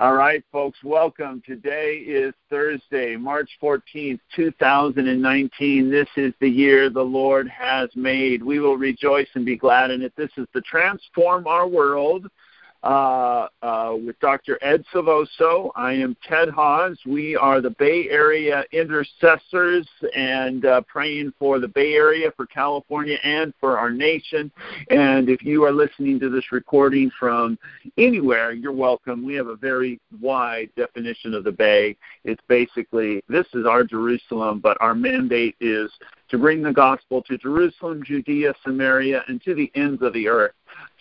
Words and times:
All 0.00 0.14
right, 0.14 0.44
folks, 0.52 0.78
welcome. 0.84 1.42
Today 1.44 1.94
is 1.94 2.32
Thursday, 2.48 3.16
March 3.16 3.50
14th, 3.60 4.20
2019. 4.36 5.90
This 5.90 6.06
is 6.16 6.32
the 6.40 6.48
year 6.48 6.88
the 6.88 7.02
Lord 7.02 7.48
has 7.48 7.90
made. 7.96 8.40
We 8.40 8.60
will 8.60 8.76
rejoice 8.76 9.26
and 9.34 9.44
be 9.44 9.56
glad 9.56 9.90
in 9.90 10.02
it. 10.02 10.12
This 10.16 10.30
is 10.36 10.46
the 10.54 10.60
Transform 10.60 11.48
Our 11.48 11.66
World 11.66 12.28
uh, 12.88 13.48
uh, 13.62 13.94
with 14.02 14.18
Dr. 14.20 14.58
Ed 14.62 14.82
Silvoso. 14.92 15.70
I 15.76 15.92
am 15.92 16.16
Ted 16.26 16.48
Hawes. 16.48 16.98
We 17.04 17.36
are 17.36 17.60
the 17.60 17.68
Bay 17.68 18.08
Area 18.08 18.64
intercessors 18.72 19.86
and 20.16 20.64
uh, 20.64 20.80
praying 20.82 21.34
for 21.38 21.58
the 21.58 21.68
Bay 21.68 21.92
Area, 21.92 22.32
for 22.34 22.46
California, 22.46 23.18
and 23.22 23.52
for 23.60 23.78
our 23.78 23.90
nation. 23.90 24.50
And 24.88 25.28
if 25.28 25.42
you 25.42 25.64
are 25.64 25.72
listening 25.72 26.18
to 26.20 26.30
this 26.30 26.50
recording 26.50 27.10
from 27.20 27.58
anywhere, 27.98 28.52
you're 28.52 28.72
welcome. 28.72 29.22
We 29.22 29.34
have 29.34 29.48
a 29.48 29.56
very 29.56 30.00
wide 30.18 30.70
definition 30.74 31.34
of 31.34 31.44
the 31.44 31.52
Bay. 31.52 31.94
It's 32.24 32.42
basically 32.48 33.22
this 33.28 33.46
is 33.52 33.66
our 33.66 33.84
Jerusalem, 33.84 34.60
but 34.60 34.78
our 34.80 34.94
mandate 34.94 35.56
is 35.60 35.90
to 36.30 36.38
bring 36.38 36.62
the 36.62 36.72
gospel 36.72 37.22
to 37.22 37.38
Jerusalem, 37.38 38.02
Judea, 38.04 38.54
Samaria, 38.64 39.24
and 39.28 39.42
to 39.42 39.54
the 39.54 39.70
ends 39.74 40.02
of 40.02 40.12
the 40.12 40.28
earth. 40.28 40.52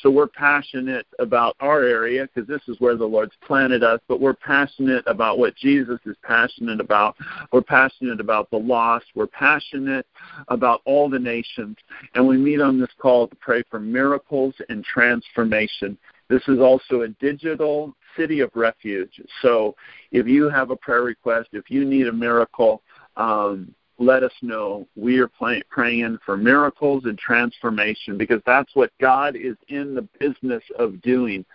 So 0.02 0.10
we're 0.10 0.28
passionate 0.28 1.06
about 1.20 1.56
our 1.60 1.84
area 1.84 2.28
because 2.28 2.48
this 2.48 2.62
is 2.68 2.80
where 2.80 2.96
the 2.96 3.06
Lord's 3.06 3.36
planted 3.46 3.84
us, 3.84 4.00
but 4.08 4.22
we're 4.22 4.34
passionate 4.34 5.04
about 5.08 5.40
what 5.40 5.56
Jesus 5.56 6.00
is 6.06 6.16
passionate 6.24 6.80
about. 6.80 7.16
We're 7.52 7.62
passionate 7.62 8.20
about 8.20 8.50
the 8.50 8.58
lost. 8.58 9.06
We're 9.16 9.28
passionate 9.28 10.06
about 10.48 10.82
all 10.86 11.10
the 11.10 11.20
nations. 11.20 11.78
And 12.16 12.28
we 12.28 12.38
meet 12.38 12.62
on 12.62 12.80
this 12.80 12.90
call 13.00 13.28
to 13.28 13.36
pray 13.36 13.64
for 13.70 13.80
miracles 13.80 14.56
and 14.70 14.84
transformation. 14.84 15.98
This 16.30 16.44
is 16.48 16.60
also 16.60 17.02
a 17.02 17.08
digital 17.08 17.96
city 18.18 18.42
of 18.42 18.52
refuge. 18.54 19.22
So 19.42 19.76
if 20.12 20.28
you 20.28 20.50
have 20.50 20.72
a 20.72 20.76
prayer 20.76 21.04
request, 21.04 21.50
if 21.54 21.70
you 21.70 21.86
need 21.86 22.08
a 22.08 22.14
miracle, 22.14 22.82
um, 23.16 23.74
let 24.00 24.24
us 24.24 24.32
know. 24.42 24.88
We 24.96 25.20
are 25.20 25.28
play, 25.28 25.62
praying 25.70 26.20
for 26.26 26.38
miracles 26.38 27.06
and 27.06 27.18
transformation 27.18 28.18
because 28.18 28.42
that's 28.46 28.76
what 28.76 28.92
God 29.02 29.36
is 29.36 29.56
in 29.70 29.96
the 29.96 30.08
business 30.20 30.64
of 30.78 31.02
doing. 31.02 31.46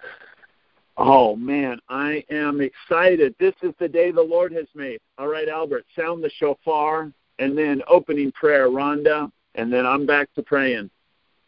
Oh 0.97 1.37
man, 1.37 1.81
I 1.89 2.25
am 2.31 2.61
excited. 2.61 3.35
This 3.39 3.55
is 3.63 3.73
the 3.79 3.89
day 3.89 4.11
the 4.11 4.21
Lord 4.21 4.53
has 4.53 4.67
made. 4.75 5.01
All 5.19 5.29
right, 5.29 5.49
Albert, 5.49 5.85
sound 5.97 6.23
the 6.23 6.31
shofar 6.31 7.13
and 7.39 7.57
then 7.57 7.83
opening 7.89 8.31
prayer, 8.33 8.69
Rhonda, 8.69 9.31
and 9.55 9.73
then 9.73 9.87
I'm 9.87 10.07
back 10.07 10.33
to 10.35 10.43
praying. 10.43 10.91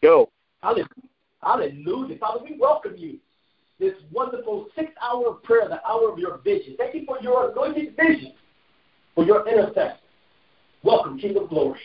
Go. 0.01 0.29
Hallelujah. 0.61 2.17
Father, 2.17 2.43
we 2.43 2.57
welcome 2.57 2.95
you. 2.97 3.19
This 3.79 3.93
wonderful 4.11 4.67
six 4.75 4.91
hour 5.01 5.33
prayer, 5.33 5.67
the 5.67 5.85
hour 5.85 6.11
of 6.11 6.17
your 6.17 6.37
vision. 6.39 6.75
Thank 6.77 6.95
you 6.95 7.05
for 7.05 7.19
your 7.21 7.51
anointed 7.51 7.95
vision, 7.95 8.33
for 9.13 9.25
your 9.25 9.47
intercession. 9.47 9.97
Welcome, 10.85 11.17
King 11.17 11.35
of 11.35 11.49
Glory. 11.49 11.79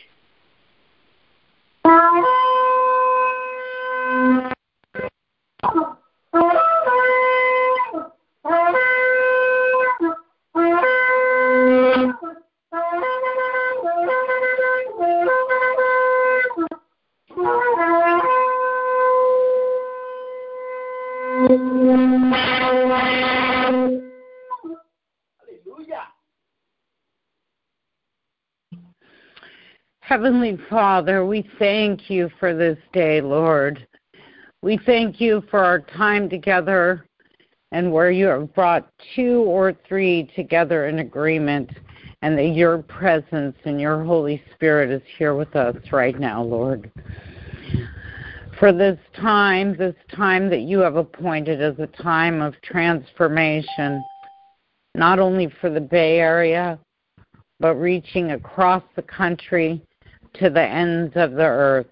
Heavenly 30.21 30.55
Father, 30.69 31.25
we 31.25 31.49
thank 31.57 32.07
you 32.07 32.29
for 32.39 32.55
this 32.55 32.77
day, 32.93 33.21
Lord. 33.21 33.87
We 34.61 34.79
thank 34.85 35.19
you 35.19 35.41
for 35.49 35.57
our 35.57 35.79
time 35.79 36.29
together 36.29 37.07
and 37.71 37.91
where 37.91 38.11
you 38.11 38.27
have 38.27 38.53
brought 38.53 38.87
two 39.15 39.41
or 39.47 39.73
three 39.87 40.29
together 40.35 40.85
in 40.85 40.99
agreement, 40.99 41.71
and 42.21 42.37
that 42.37 42.49
your 42.49 42.83
presence 42.83 43.57
and 43.65 43.81
your 43.81 44.03
Holy 44.03 44.39
Spirit 44.53 44.91
is 44.91 45.01
here 45.17 45.33
with 45.33 45.55
us 45.55 45.75
right 45.91 46.19
now, 46.19 46.43
Lord. 46.43 46.91
For 48.59 48.71
this 48.71 48.99
time, 49.19 49.75
this 49.75 49.95
time 50.15 50.51
that 50.51 50.61
you 50.61 50.77
have 50.81 50.97
appointed 50.97 51.63
as 51.63 51.79
a 51.79 51.87
time 51.87 52.43
of 52.43 52.53
transformation, 52.61 54.03
not 54.93 55.17
only 55.17 55.51
for 55.59 55.71
the 55.71 55.81
Bay 55.81 56.19
Area, 56.19 56.77
but 57.59 57.73
reaching 57.73 58.33
across 58.33 58.83
the 58.95 59.01
country 59.01 59.81
to 60.35 60.49
the 60.49 60.61
ends 60.61 61.13
of 61.15 61.31
the 61.31 61.45
earth. 61.45 61.87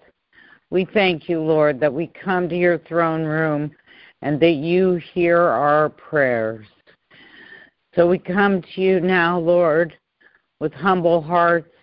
We 0.70 0.84
thank 0.84 1.28
you, 1.28 1.40
Lord, 1.40 1.80
that 1.80 1.92
we 1.92 2.06
come 2.08 2.48
to 2.48 2.56
your 2.56 2.78
throne 2.78 3.24
room 3.24 3.72
and 4.22 4.38
that 4.40 4.52
you 4.52 5.00
hear 5.12 5.38
our 5.38 5.88
prayers. 5.90 6.66
So 7.94 8.08
we 8.08 8.18
come 8.18 8.62
to 8.62 8.80
you 8.80 9.00
now, 9.00 9.38
Lord, 9.38 9.96
with 10.60 10.72
humble 10.72 11.20
hearts 11.20 11.74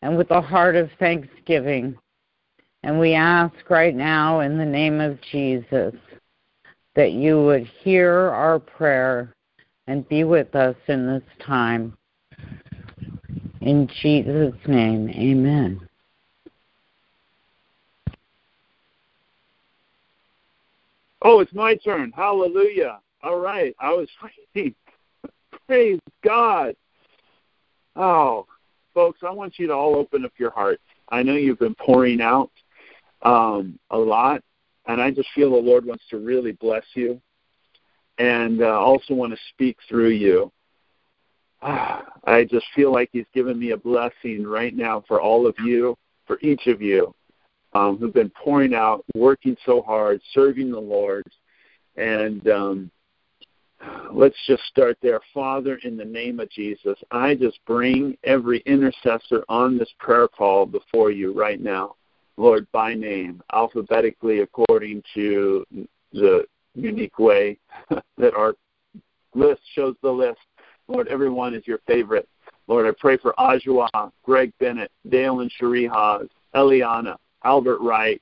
and 0.00 0.16
with 0.16 0.30
a 0.30 0.40
heart 0.40 0.74
of 0.74 0.90
thanksgiving. 0.98 1.96
And 2.82 2.98
we 2.98 3.14
ask 3.14 3.54
right 3.68 3.94
now 3.94 4.40
in 4.40 4.56
the 4.56 4.64
name 4.64 5.00
of 5.00 5.20
Jesus 5.30 5.94
that 6.94 7.12
you 7.12 7.42
would 7.42 7.66
hear 7.82 8.10
our 8.30 8.58
prayer 8.58 9.34
and 9.86 10.08
be 10.08 10.24
with 10.24 10.54
us 10.54 10.76
in 10.88 11.06
this 11.06 11.22
time. 11.44 11.96
In 13.62 13.88
Jesus' 14.02 14.54
name, 14.66 15.08
amen. 15.10 15.88
Oh, 21.22 21.38
it's 21.38 21.54
my 21.54 21.76
turn. 21.76 22.10
Hallelujah. 22.10 22.98
All 23.22 23.38
right. 23.38 23.72
I 23.78 23.90
was 23.90 24.08
waiting. 24.56 24.74
Praise 25.68 26.00
God. 26.24 26.74
Oh, 27.94 28.46
folks, 28.94 29.20
I 29.22 29.30
want 29.30 29.60
you 29.60 29.68
to 29.68 29.74
all 29.74 29.94
open 29.94 30.24
up 30.24 30.32
your 30.38 30.50
hearts. 30.50 30.82
I 31.10 31.22
know 31.22 31.34
you've 31.34 31.60
been 31.60 31.76
pouring 31.76 32.20
out 32.20 32.50
um, 33.22 33.78
a 33.90 33.98
lot, 33.98 34.42
and 34.86 35.00
I 35.00 35.12
just 35.12 35.28
feel 35.36 35.50
the 35.50 35.56
Lord 35.56 35.86
wants 35.86 36.04
to 36.10 36.18
really 36.18 36.52
bless 36.52 36.84
you 36.94 37.20
and 38.18 38.60
uh, 38.60 38.80
also 38.80 39.14
want 39.14 39.32
to 39.32 39.38
speak 39.50 39.76
through 39.88 40.10
you. 40.10 40.50
I 41.62 42.46
just 42.50 42.66
feel 42.74 42.92
like 42.92 43.10
He's 43.12 43.26
given 43.34 43.58
me 43.58 43.70
a 43.70 43.76
blessing 43.76 44.44
right 44.46 44.74
now 44.74 45.04
for 45.06 45.20
all 45.20 45.46
of 45.46 45.54
you, 45.64 45.96
for 46.26 46.38
each 46.40 46.66
of 46.66 46.82
you 46.82 47.14
um, 47.74 47.98
who've 47.98 48.12
been 48.12 48.30
pouring 48.30 48.74
out, 48.74 49.04
working 49.14 49.56
so 49.64 49.82
hard, 49.82 50.20
serving 50.32 50.70
the 50.70 50.80
Lord. 50.80 51.24
And 51.96 52.46
um, 52.48 52.90
let's 54.12 54.36
just 54.46 54.62
start 54.64 54.98
there. 55.02 55.20
Father, 55.32 55.78
in 55.84 55.96
the 55.96 56.04
name 56.04 56.40
of 56.40 56.50
Jesus, 56.50 56.98
I 57.10 57.34
just 57.34 57.58
bring 57.66 58.16
every 58.24 58.60
intercessor 58.60 59.44
on 59.48 59.78
this 59.78 59.90
prayer 59.98 60.28
call 60.28 60.66
before 60.66 61.10
you 61.10 61.32
right 61.32 61.60
now, 61.60 61.96
Lord, 62.36 62.66
by 62.72 62.94
name, 62.94 63.42
alphabetically 63.52 64.40
according 64.40 65.02
to 65.14 65.66
the 66.12 66.44
unique 66.74 67.18
way 67.18 67.58
that 68.18 68.34
our 68.34 68.54
list 69.34 69.62
shows 69.74 69.94
the 70.02 70.10
list. 70.10 70.40
Lord, 70.92 71.08
everyone 71.08 71.54
is 71.54 71.66
your 71.66 71.78
favorite. 71.86 72.28
Lord, 72.66 72.86
I 72.86 72.90
pray 72.98 73.16
for 73.16 73.34
Ajua, 73.38 73.88
Greg 74.24 74.52
Bennett, 74.60 74.90
Dale 75.08 75.40
and 75.40 75.50
Cherie 75.52 75.86
Haas, 75.86 76.26
Eliana, 76.54 77.16
Albert 77.44 77.80
Wright, 77.80 78.20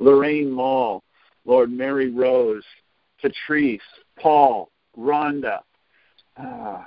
Lorraine 0.00 0.50
Mall, 0.50 1.02
Lord 1.46 1.70
Mary 1.70 2.10
Rose, 2.10 2.62
Patrice, 3.22 3.80
Paul, 4.18 4.70
Rhonda, 4.98 5.60
uh, 6.36 6.82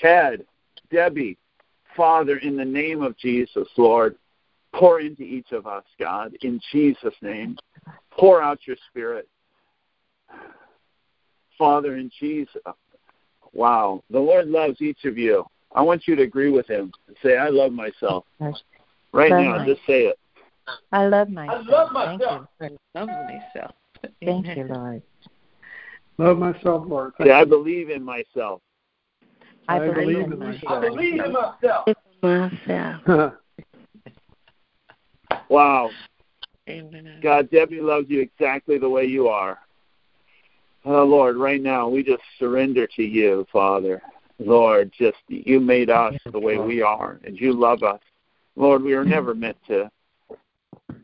Ted, 0.00 0.46
Debbie, 0.90 1.36
Father, 1.94 2.38
in 2.38 2.56
the 2.56 2.64
name 2.64 3.02
of 3.02 3.16
Jesus, 3.18 3.68
Lord, 3.76 4.16
pour 4.72 5.00
into 5.00 5.22
each 5.22 5.52
of 5.52 5.66
us, 5.66 5.84
God, 5.98 6.34
in 6.40 6.58
Jesus' 6.72 7.14
name. 7.20 7.58
Pour 8.10 8.42
out 8.42 8.60
your 8.66 8.76
spirit. 8.88 9.28
Father, 11.60 11.98
in 11.98 12.10
Jesus. 12.18 12.62
Wow. 13.52 14.02
The 14.08 14.18
Lord 14.18 14.48
loves 14.48 14.80
each 14.80 15.04
of 15.04 15.18
you. 15.18 15.44
I 15.72 15.82
want 15.82 16.08
you 16.08 16.16
to 16.16 16.22
agree 16.22 16.50
with 16.50 16.66
him 16.66 16.90
and 17.06 17.16
say, 17.22 17.36
I 17.36 17.50
love 17.50 17.70
myself. 17.70 18.24
Right 18.40 19.30
love 19.30 19.40
now, 19.40 19.58
myself. 19.58 19.66
just 19.66 19.86
say 19.86 20.06
it. 20.06 20.18
I 20.90 21.06
love 21.06 21.28
myself. 21.28 21.66
I 21.68 21.70
love 21.70 21.92
myself. 21.92 22.46
Thank 22.58 22.72
you. 22.72 22.78
love 22.94 23.08
myself. 23.08 23.74
Thank 24.24 24.46
you, 24.56 24.64
Lord. 24.64 25.02
Love 26.16 26.38
myself, 26.38 26.84
Lord. 26.86 27.12
Say, 27.22 27.30
I 27.30 27.44
believe 27.44 27.90
in 27.90 28.02
myself. 28.02 28.62
I, 29.68 29.76
I 29.76 29.90
believe, 29.90 30.18
in 30.18 30.38
myself. 30.38 30.62
I 30.66 30.88
believe 30.88 31.20
in 31.20 31.32
myself. 31.32 31.88
myself. 32.22 33.34
wow. 35.48 35.90
Amen. 36.68 37.20
God, 37.22 37.50
Debbie 37.50 37.80
loves 37.80 38.06
you 38.08 38.20
exactly 38.20 38.78
the 38.78 38.88
way 38.88 39.04
you 39.04 39.28
are. 39.28 39.58
Oh, 40.84 41.04
Lord, 41.04 41.36
right 41.36 41.62
now 41.62 41.88
we 41.88 42.02
just 42.02 42.22
surrender 42.38 42.86
to 42.96 43.02
you, 43.02 43.46
Father. 43.52 44.02
Lord, 44.38 44.90
just 44.98 45.18
you 45.28 45.60
made 45.60 45.90
us 45.90 46.14
the 46.32 46.38
way 46.38 46.56
we 46.56 46.80
are, 46.80 47.20
and 47.24 47.38
you 47.38 47.52
love 47.52 47.82
us. 47.82 48.00
Lord, 48.56 48.82
we 48.82 48.94
are 48.94 49.04
never 49.04 49.34
meant 49.34 49.58
to 49.68 49.90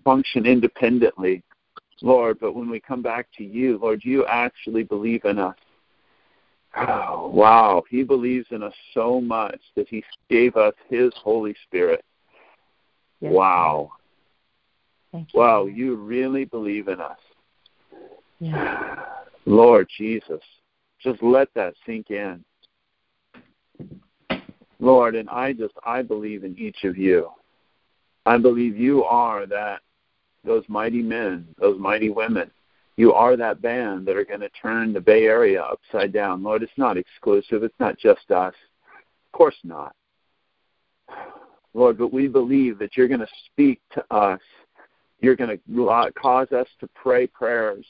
function 0.04 0.46
independently, 0.46 1.42
Lord, 2.00 2.38
but 2.40 2.54
when 2.54 2.70
we 2.70 2.80
come 2.80 3.02
back 3.02 3.28
to 3.36 3.44
you, 3.44 3.78
Lord, 3.78 4.00
you 4.02 4.24
actually 4.26 4.84
believe 4.84 5.24
in 5.24 5.38
us. 5.38 5.56
Oh, 6.76 7.30
wow, 7.32 7.82
He 7.90 8.02
believes 8.02 8.46
in 8.50 8.62
us 8.62 8.74
so 8.94 9.20
much 9.20 9.60
that 9.76 9.88
He 9.88 10.02
gave 10.30 10.56
us 10.56 10.74
His 10.88 11.12
Holy 11.22 11.54
Spirit. 11.66 12.04
Yes. 13.20 13.32
Wow. 13.32 13.90
You. 15.12 15.26
Wow, 15.34 15.66
you 15.66 15.96
really 15.96 16.44
believe 16.44 16.88
in 16.88 17.00
us. 17.00 17.18
Yeah. 18.38 18.95
Lord 19.46 19.88
Jesus, 19.96 20.42
just 21.00 21.22
let 21.22 21.48
that 21.54 21.74
sink 21.86 22.10
in. 22.10 22.44
Lord, 24.78 25.14
and 25.14 25.30
I 25.30 25.52
just 25.52 25.74
I 25.84 26.02
believe 26.02 26.44
in 26.44 26.58
each 26.58 26.84
of 26.84 26.98
you. 26.98 27.30
I 28.26 28.38
believe 28.38 28.76
you 28.76 29.04
are 29.04 29.46
that 29.46 29.80
those 30.44 30.64
mighty 30.68 31.02
men, 31.02 31.46
those 31.58 31.78
mighty 31.78 32.10
women. 32.10 32.50
You 32.96 33.12
are 33.12 33.36
that 33.36 33.60
band 33.60 34.06
that 34.06 34.16
are 34.16 34.24
going 34.24 34.40
to 34.40 34.48
turn 34.50 34.92
the 34.92 35.00
Bay 35.00 35.24
Area 35.24 35.62
upside 35.62 36.12
down. 36.12 36.42
Lord, 36.42 36.62
it's 36.62 36.72
not 36.76 36.96
exclusive. 36.96 37.62
It's 37.62 37.78
not 37.78 37.98
just 37.98 38.30
us. 38.30 38.54
Of 39.26 39.32
course 39.32 39.56
not. 39.64 39.94
Lord, 41.74 41.98
but 41.98 42.12
we 42.12 42.26
believe 42.26 42.78
that 42.78 42.96
you're 42.96 43.08
going 43.08 43.20
to 43.20 43.28
speak 43.52 43.80
to 43.92 44.04
us. 44.10 44.40
You're 45.20 45.36
going 45.36 45.58
to 45.58 46.12
cause 46.18 46.50
us 46.52 46.68
to 46.80 46.88
pray 46.94 47.26
prayers, 47.26 47.84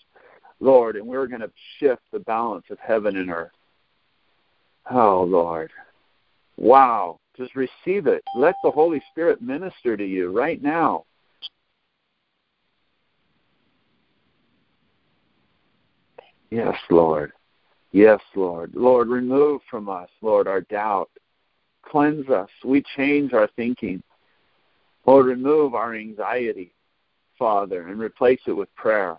Lord, 0.60 0.96
and 0.96 1.06
we're 1.06 1.26
going 1.26 1.40
to 1.40 1.50
shift 1.78 2.02
the 2.12 2.20
balance 2.20 2.64
of 2.70 2.78
heaven 2.78 3.16
and 3.16 3.30
earth. 3.30 3.52
Oh, 4.90 5.22
Lord. 5.22 5.70
Wow. 6.56 7.18
Just 7.36 7.54
receive 7.54 8.06
it. 8.06 8.22
Let 8.34 8.54
the 8.62 8.70
Holy 8.70 9.02
Spirit 9.10 9.42
minister 9.42 9.96
to 9.96 10.04
you 10.04 10.36
right 10.36 10.62
now. 10.62 11.04
Yes, 16.50 16.76
Lord. 16.90 17.32
Yes, 17.92 18.20
Lord. 18.34 18.72
Lord, 18.74 19.08
remove 19.08 19.60
from 19.70 19.88
us, 19.88 20.08
Lord, 20.22 20.46
our 20.46 20.62
doubt. 20.62 21.10
Cleanse 21.82 22.28
us. 22.30 22.48
We 22.64 22.82
change 22.96 23.32
our 23.32 23.48
thinking. 23.56 24.02
Lord, 25.06 25.26
remove 25.26 25.74
our 25.74 25.94
anxiety, 25.94 26.72
Father, 27.38 27.88
and 27.88 28.00
replace 28.00 28.40
it 28.46 28.52
with 28.52 28.74
prayer. 28.74 29.18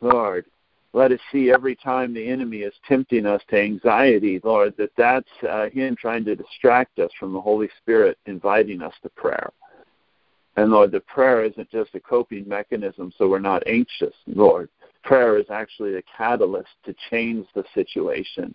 Lord, 0.00 0.46
let 0.92 1.12
us 1.12 1.20
see 1.30 1.50
every 1.50 1.76
time 1.76 2.12
the 2.12 2.28
enemy 2.28 2.58
is 2.58 2.74
tempting 2.88 3.26
us 3.26 3.42
to 3.50 3.60
anxiety, 3.60 4.40
Lord, 4.42 4.74
that 4.76 4.90
that's 4.96 5.28
uh, 5.48 5.68
Him 5.70 5.94
trying 5.94 6.24
to 6.24 6.34
distract 6.34 6.98
us 6.98 7.10
from 7.18 7.32
the 7.32 7.40
Holy 7.40 7.68
Spirit 7.80 8.18
inviting 8.26 8.82
us 8.82 8.94
to 9.02 9.08
prayer. 9.10 9.50
And 10.56 10.72
Lord, 10.72 10.90
the 10.90 11.00
prayer 11.00 11.44
isn't 11.44 11.70
just 11.70 11.94
a 11.94 12.00
coping 12.00 12.48
mechanism 12.48 13.12
so 13.16 13.28
we're 13.28 13.38
not 13.38 13.62
anxious, 13.66 14.14
Lord. 14.26 14.68
Prayer 15.04 15.38
is 15.38 15.46
actually 15.48 15.92
the 15.92 16.02
catalyst 16.16 16.70
to 16.84 16.94
change 17.08 17.46
the 17.54 17.64
situation. 17.72 18.54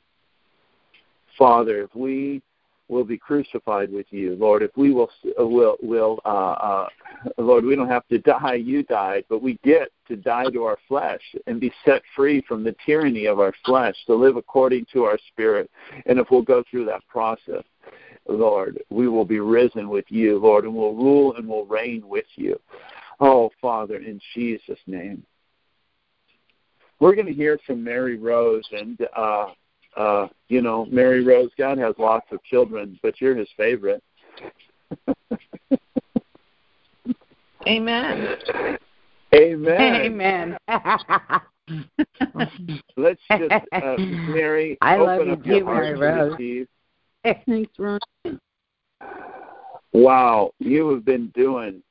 Father, 1.38 1.84
if 1.84 1.96
we 1.96 2.42
will 2.88 3.04
be 3.04 3.18
crucified 3.18 3.92
with 3.92 4.06
you, 4.12 4.36
Lord. 4.36 4.62
If 4.62 4.72
we 4.76 4.92
will, 4.92 5.10
will, 5.38 5.78
will, 5.82 6.20
uh, 6.26 6.30
uh, 6.30 6.88
Lord, 7.38 7.66
we 7.66 7.76
don't 7.76 7.90
have 7.90 8.08
to 8.10 8.20
die. 8.20 8.56
You 8.56 8.84
died, 8.84 9.26
but 9.30 9.42
we 9.42 9.60
get 9.64 9.90
to 10.08 10.16
die 10.16 10.50
to 10.52 10.64
our 10.64 10.78
flesh 10.88 11.22
and 11.48 11.60
be 11.60 11.72
set 11.84 12.04
free 12.16 12.44
from 12.48 12.64
the 12.64 12.76
tyranny 12.86 13.26
of 13.26 13.40
our 13.40 13.54
flesh 13.66 13.96
to 14.06 14.16
live 14.16 14.36
according 14.36 14.86
to 14.94 15.04
our 15.04 15.18
spirit. 15.32 15.70
And 16.06 16.20
if 16.20 16.28
we'll 16.30 16.44
go 16.44 16.64
through 16.70 16.86
that 16.86 17.08
process, 17.08 17.64
Lord, 18.28 18.80
we 18.90 19.08
will 19.08 19.26
be 19.26 19.40
risen 19.40 19.90
with 19.90 20.06
you, 20.10 20.40
Lord, 20.40 20.66
and 20.66 20.76
we'll 20.76 20.94
rule 20.94 21.36
and 21.36 21.48
we'll 21.48 21.66
reign 21.66 22.08
with 22.08 22.26
you. 22.36 22.60
Oh, 23.20 23.50
Father, 23.62 23.98
in 23.98 24.20
Jesus' 24.34 24.80
name. 24.88 25.24
We're 27.00 27.16
going 27.16 27.28
to 27.28 27.34
hear 27.34 27.60
from 27.66 27.84
Mary 27.84 28.18
Rose, 28.18 28.64
and 28.72 28.98
uh, 29.16 29.48
uh, 29.96 30.28
you 30.50 30.62
know, 30.62 30.86
Mary 30.86 31.24
Rose, 31.24 31.52
God 31.58 31.78
has 31.78 31.96
lots 31.98 32.26
of 32.32 32.44
children, 32.44 33.00
but 33.02 33.20
you're 33.22 33.36
his 33.36 33.50
favorite. 33.56 34.04
Amen. 37.68 38.38
Amen. 39.34 39.78
Amen. 39.80 40.58
Let's 42.96 43.22
just, 43.32 43.52
uh, 43.52 43.96
Mary, 43.98 44.78
I 44.82 44.98
open 44.98 45.30
love 45.30 45.40
up 45.40 45.46
you 45.46 45.52
your 45.52 45.60
too, 45.62 45.66
Mary 45.66 45.96
Rose. 45.96 46.68
Thanks, 47.46 47.72
Ron. 47.80 48.00
Wow, 49.94 50.52
you 50.60 50.90
have 50.92 51.06
been 51.06 51.28
doing 51.34 51.82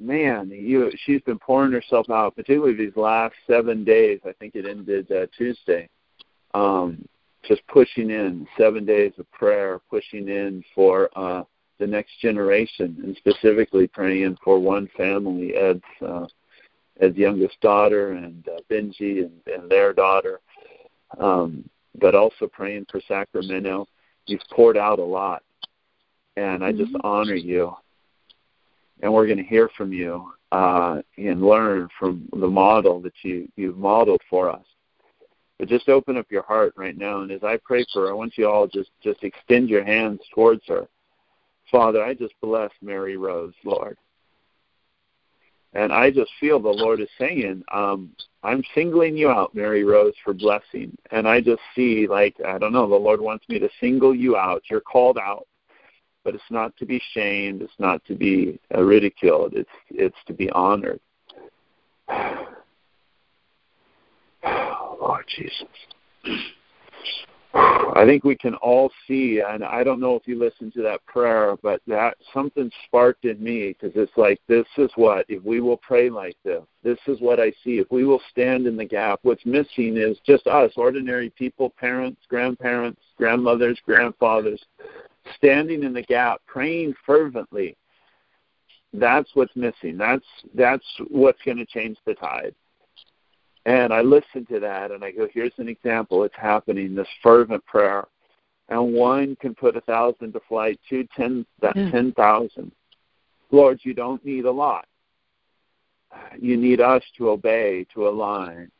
man, 0.00 0.50
you 0.50 0.90
she's 1.06 1.22
been 1.22 1.38
pouring 1.38 1.72
herself 1.72 2.10
out, 2.10 2.36
particularly 2.36 2.74
these 2.74 2.96
last 2.96 3.34
seven 3.46 3.84
days. 3.84 4.20
I 4.26 4.32
think 4.32 4.54
it 4.54 4.66
ended 4.66 5.10
uh, 5.10 5.26
Tuesday 5.36 5.88
um, 6.54 7.06
just 7.46 7.66
pushing 7.66 8.10
in 8.10 8.46
seven 8.56 8.84
days 8.84 9.12
of 9.18 9.30
prayer, 9.32 9.80
pushing 9.90 10.28
in 10.28 10.64
for 10.74 11.10
uh, 11.16 11.44
the 11.78 11.86
next 11.86 12.18
generation, 12.20 12.96
and 13.02 13.16
specifically 13.16 13.86
praying 13.86 14.38
for 14.42 14.58
one 14.58 14.88
family, 14.96 15.54
Ed's 15.54 15.82
uh, 16.06 16.26
Ed's 17.00 17.16
youngest 17.16 17.60
daughter 17.60 18.12
and 18.12 18.46
uh, 18.48 18.60
Benji 18.70 19.24
and, 19.24 19.32
and 19.46 19.68
their 19.68 19.92
daughter, 19.92 20.40
um, 21.18 21.68
but 22.00 22.14
also 22.14 22.46
praying 22.46 22.86
for 22.90 23.00
Sacramento. 23.08 23.86
You've 24.26 24.40
poured 24.52 24.76
out 24.76 25.00
a 25.00 25.04
lot, 25.04 25.42
and 26.36 26.64
I 26.64 26.72
just 26.72 26.92
mm-hmm. 26.92 27.06
honor 27.06 27.34
you. 27.34 27.74
And 29.02 29.12
we're 29.12 29.26
going 29.26 29.38
to 29.38 29.44
hear 29.44 29.68
from 29.76 29.92
you 29.92 30.32
uh, 30.52 31.02
and 31.18 31.42
learn 31.42 31.88
from 31.98 32.28
the 32.32 32.46
model 32.46 33.00
that 33.02 33.12
you 33.22 33.48
you've 33.56 33.76
modeled 33.76 34.22
for 34.30 34.48
us. 34.48 34.64
But 35.58 35.68
just 35.68 35.88
open 35.88 36.16
up 36.16 36.26
your 36.30 36.42
heart 36.42 36.74
right 36.76 36.96
now, 36.96 37.20
and 37.20 37.30
as 37.30 37.44
I 37.44 37.58
pray 37.64 37.84
for 37.92 38.02
her, 38.02 38.10
I 38.10 38.14
want 38.14 38.36
you 38.36 38.48
all 38.48 38.66
just 38.66 38.90
just 39.02 39.22
extend 39.22 39.68
your 39.68 39.84
hands 39.84 40.20
towards 40.34 40.62
her. 40.66 40.88
Father, 41.70 42.02
I 42.02 42.14
just 42.14 42.34
bless 42.40 42.70
Mary 42.82 43.16
Rose, 43.16 43.54
Lord. 43.64 43.96
And 45.72 45.92
I 45.92 46.10
just 46.10 46.30
feel 46.38 46.60
the 46.60 46.68
Lord 46.68 47.00
is 47.00 47.08
saying, 47.18 47.64
um, 47.72 48.14
I'm 48.44 48.62
singling 48.74 49.16
you 49.16 49.28
out, 49.28 49.54
Mary 49.54 49.82
Rose, 49.82 50.14
for 50.22 50.32
blessing. 50.32 50.96
And 51.10 51.26
I 51.26 51.40
just 51.40 51.62
see, 51.74 52.06
like, 52.06 52.36
I 52.46 52.58
don't 52.58 52.72
know, 52.72 52.88
the 52.88 52.94
Lord 52.94 53.20
wants 53.20 53.48
me 53.48 53.58
to 53.58 53.68
single 53.80 54.14
you 54.14 54.36
out. 54.36 54.62
You're 54.70 54.80
called 54.80 55.18
out, 55.18 55.48
but 56.22 56.34
it's 56.34 56.44
not 56.50 56.76
to 56.76 56.86
be 56.86 57.02
shamed. 57.12 57.62
It's 57.62 57.72
not 57.78 58.04
to 58.04 58.14
be 58.14 58.60
ridiculed. 58.76 59.54
It's 59.54 59.70
it's 59.90 60.16
to 60.26 60.32
be 60.32 60.50
honored. 60.50 61.00
Lord 65.04 65.24
Jesus. 65.36 65.68
I 67.54 68.04
think 68.04 68.24
we 68.24 68.34
can 68.34 68.56
all 68.56 68.90
see, 69.06 69.40
and 69.46 69.62
I 69.62 69.84
don't 69.84 70.00
know 70.00 70.16
if 70.16 70.26
you 70.26 70.36
listened 70.36 70.72
to 70.72 70.82
that 70.82 71.06
prayer, 71.06 71.56
but 71.62 71.80
that 71.86 72.16
something 72.32 72.68
sparked 72.86 73.24
in 73.24 73.42
me 73.42 73.68
because 73.68 73.92
it's 73.94 74.16
like, 74.16 74.40
this 74.48 74.66
is 74.76 74.90
what, 74.96 75.24
if 75.28 75.40
we 75.44 75.60
will 75.60 75.76
pray 75.76 76.10
like 76.10 76.36
this, 76.44 76.62
this 76.82 76.98
is 77.06 77.20
what 77.20 77.38
I 77.38 77.50
see. 77.62 77.78
If 77.78 77.86
we 77.92 78.04
will 78.04 78.20
stand 78.28 78.66
in 78.66 78.76
the 78.76 78.84
gap, 78.84 79.20
what's 79.22 79.46
missing 79.46 79.96
is 79.96 80.18
just 80.26 80.48
us, 80.48 80.72
ordinary 80.76 81.30
people, 81.30 81.72
parents, 81.78 82.20
grandparents, 82.28 83.00
grandmothers, 83.16 83.78
grandfathers, 83.86 84.60
standing 85.36 85.84
in 85.84 85.92
the 85.92 86.02
gap, 86.02 86.40
praying 86.46 86.94
fervently. 87.06 87.76
That's 88.92 89.30
what's 89.34 89.54
missing. 89.54 89.96
That's 89.96 90.24
that's 90.54 90.84
what's 91.08 91.42
going 91.44 91.56
to 91.58 91.66
change 91.66 91.98
the 92.04 92.14
tide. 92.14 92.54
And 93.66 93.92
I 93.92 94.02
listen 94.02 94.44
to 94.46 94.60
that 94.60 94.90
and 94.90 95.02
I 95.02 95.10
go, 95.10 95.26
here's 95.32 95.52
an 95.58 95.68
example. 95.68 96.24
It's 96.24 96.36
happening, 96.36 96.94
this 96.94 97.08
fervent 97.22 97.64
prayer. 97.64 98.04
And 98.68 98.94
one 98.94 99.36
can 99.36 99.54
put 99.54 99.76
a 99.76 99.80
thousand 99.82 100.32
to 100.32 100.40
flight, 100.48 100.78
two, 100.88 101.06
ten, 101.16 101.46
that 101.60 101.76
yeah. 101.76 101.90
ten 101.90 102.12
thousand. 102.12 102.72
Lord, 103.50 103.80
you 103.82 103.94
don't 103.94 104.24
need 104.24 104.46
a 104.46 104.50
lot. 104.50 104.86
You 106.40 106.56
need 106.56 106.80
us 106.80 107.02
to 107.18 107.30
obey, 107.30 107.86
to 107.94 108.08
align. 108.08 108.70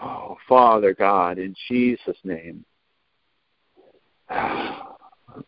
Oh, 0.00 0.36
Father 0.48 0.94
God, 0.94 1.38
in 1.38 1.54
Jesus' 1.68 2.18
name. 2.24 2.64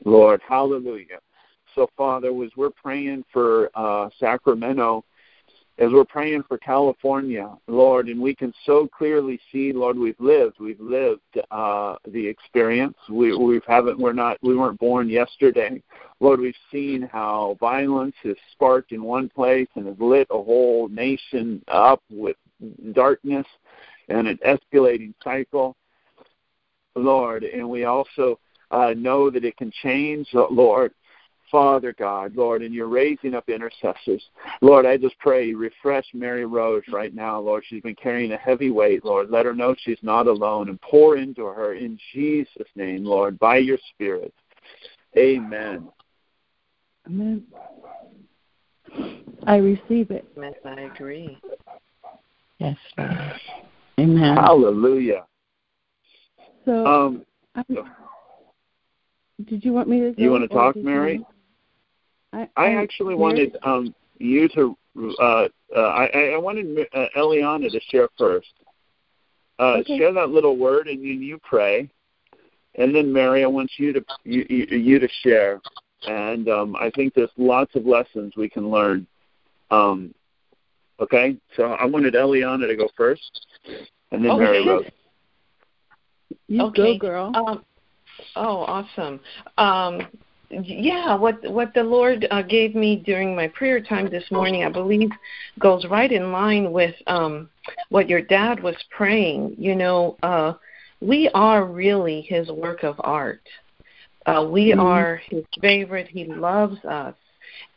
Lord, 0.04 0.40
hallelujah. 0.46 1.20
So, 1.74 1.88
Father, 1.96 2.28
as 2.42 2.50
we're 2.56 2.70
praying 2.70 3.24
for 3.32 3.70
uh, 3.74 4.10
Sacramento, 4.18 5.04
as 5.82 5.90
we're 5.90 6.04
praying 6.04 6.44
for 6.46 6.58
California, 6.58 7.50
Lord, 7.66 8.08
and 8.08 8.20
we 8.20 8.36
can 8.36 8.54
so 8.64 8.86
clearly 8.86 9.40
see, 9.50 9.72
Lord, 9.72 9.98
we've 9.98 10.20
lived, 10.20 10.60
we've 10.60 10.80
lived 10.80 11.20
uh, 11.50 11.96
the 12.06 12.24
experience. 12.24 12.96
We 13.10 13.36
we 13.36 13.60
haven't, 13.66 13.98
we're 13.98 14.12
not, 14.12 14.38
we 14.42 14.56
weren't 14.56 14.78
born 14.78 15.08
yesterday. 15.08 15.82
Lord, 16.20 16.38
we've 16.38 16.54
seen 16.70 17.02
how 17.12 17.56
violence 17.58 18.14
has 18.22 18.36
sparked 18.52 18.92
in 18.92 19.02
one 19.02 19.28
place 19.28 19.66
and 19.74 19.86
has 19.88 19.96
lit 19.98 20.28
a 20.30 20.40
whole 20.40 20.88
nation 20.88 21.62
up 21.66 22.00
with 22.10 22.36
darkness. 22.92 23.46
and 24.08 24.28
an 24.28 24.38
escalating 24.46 25.14
cycle, 25.22 25.76
Lord. 26.94 27.44
And 27.44 27.68
we 27.68 27.84
also 27.84 28.38
uh, 28.70 28.94
know 28.96 29.30
that 29.30 29.44
it 29.44 29.56
can 29.56 29.72
change, 29.82 30.28
Lord. 30.32 30.92
Father 31.52 31.94
God, 31.98 32.34
Lord, 32.34 32.62
and 32.62 32.74
you're 32.74 32.88
raising 32.88 33.34
up 33.34 33.50
intercessors. 33.50 34.24
Lord, 34.62 34.86
I 34.86 34.96
just 34.96 35.18
pray, 35.18 35.52
refresh 35.52 36.06
Mary 36.14 36.46
Rose 36.46 36.82
right 36.90 37.14
now, 37.14 37.38
Lord. 37.38 37.62
She's 37.68 37.82
been 37.82 37.94
carrying 37.94 38.32
a 38.32 38.38
heavy 38.38 38.70
weight, 38.70 39.04
Lord. 39.04 39.30
Let 39.30 39.44
her 39.44 39.54
know 39.54 39.76
she's 39.78 39.98
not 40.00 40.26
alone 40.26 40.70
and 40.70 40.80
pour 40.80 41.18
into 41.18 41.44
her 41.44 41.74
in 41.74 41.98
Jesus' 42.14 42.66
name, 42.74 43.04
Lord, 43.04 43.38
by 43.38 43.58
your 43.58 43.76
Spirit. 43.94 44.32
Amen. 45.16 45.88
Amen. 47.06 47.42
I 49.46 49.56
receive 49.56 50.10
it. 50.10 50.26
Yes, 50.34 50.54
I 50.64 50.80
agree. 50.80 51.38
Yes, 52.58 52.78
Lord. 52.96 53.32
Amen. 54.00 54.36
Hallelujah. 54.36 55.26
So, 56.64 56.86
Um, 56.86 57.26
I, 57.54 57.62
did 59.44 59.64
you 59.64 59.74
want 59.74 59.88
me 59.88 60.00
to? 60.00 60.14
you 60.16 60.30
want 60.30 60.48
to 60.48 60.48
talk, 60.48 60.74
did 60.74 60.84
Mary? 60.84 61.22
You- 62.32 62.38
I, 62.38 62.48
I 62.56 62.74
actually 62.74 63.14
wanted 63.14 63.56
um, 63.62 63.94
you 64.18 64.48
to. 64.50 64.76
Uh, 65.20 65.48
uh, 65.74 65.80
I, 65.80 66.32
I 66.34 66.38
wanted 66.38 66.86
uh, 66.92 67.06
Eliana 67.16 67.70
to 67.70 67.80
share 67.90 68.08
first. 68.18 68.52
Uh, 69.58 69.76
Okay. 69.80 69.98
Share 69.98 70.12
that 70.12 70.30
little 70.30 70.56
word, 70.56 70.88
and 70.88 71.02
you, 71.02 71.12
you 71.12 71.38
pray, 71.38 71.88
and 72.76 72.94
then 72.94 73.12
Mary, 73.12 73.44
I 73.44 73.46
want 73.46 73.70
you 73.76 73.92
to 73.92 74.04
you, 74.24 74.46
you, 74.48 74.76
you 74.76 74.98
to 74.98 75.08
share. 75.22 75.60
And 76.08 76.48
um, 76.48 76.74
I 76.76 76.90
think 76.90 77.14
there's 77.14 77.30
lots 77.36 77.74
of 77.76 77.86
lessons 77.86 78.32
we 78.36 78.48
can 78.48 78.70
learn. 78.70 79.06
Um, 79.70 80.12
okay, 81.00 81.36
so 81.56 81.72
I 81.74 81.84
wanted 81.84 82.14
Eliana 82.14 82.66
to 82.66 82.76
go 82.76 82.88
first, 82.96 83.46
and 84.10 84.24
then 84.24 84.36
Mary 84.38 84.58
Okay. 84.58 84.68
Rose. 84.68 84.84
You 86.48 86.62
okay. 86.64 86.98
go, 86.98 86.98
girl. 86.98 87.32
Um, 87.34 87.64
oh, 88.36 88.58
awesome. 88.60 89.20
Um, 89.58 90.08
yeah, 90.52 91.14
what 91.14 91.50
what 91.50 91.72
the 91.74 91.82
Lord 91.82 92.26
uh, 92.30 92.42
gave 92.42 92.74
me 92.74 92.96
during 92.96 93.34
my 93.34 93.48
prayer 93.48 93.80
time 93.80 94.10
this 94.10 94.30
morning, 94.30 94.64
I 94.64 94.68
believe, 94.68 95.10
goes 95.58 95.86
right 95.86 96.10
in 96.10 96.30
line 96.32 96.72
with 96.72 96.94
um, 97.06 97.48
what 97.88 98.08
your 98.08 98.20
dad 98.20 98.62
was 98.62 98.76
praying. 98.90 99.54
You 99.58 99.74
know, 99.74 100.16
uh, 100.22 100.54
we 101.00 101.30
are 101.34 101.64
really 101.64 102.20
His 102.22 102.50
work 102.50 102.82
of 102.82 102.96
art. 103.00 103.42
Uh, 104.26 104.46
we 104.48 104.72
Mhm. 104.72 104.80
are 104.80 105.16
His 105.16 105.44
favorite. 105.60 106.08
He 106.08 106.24
loves 106.24 106.84
us. 106.84 107.14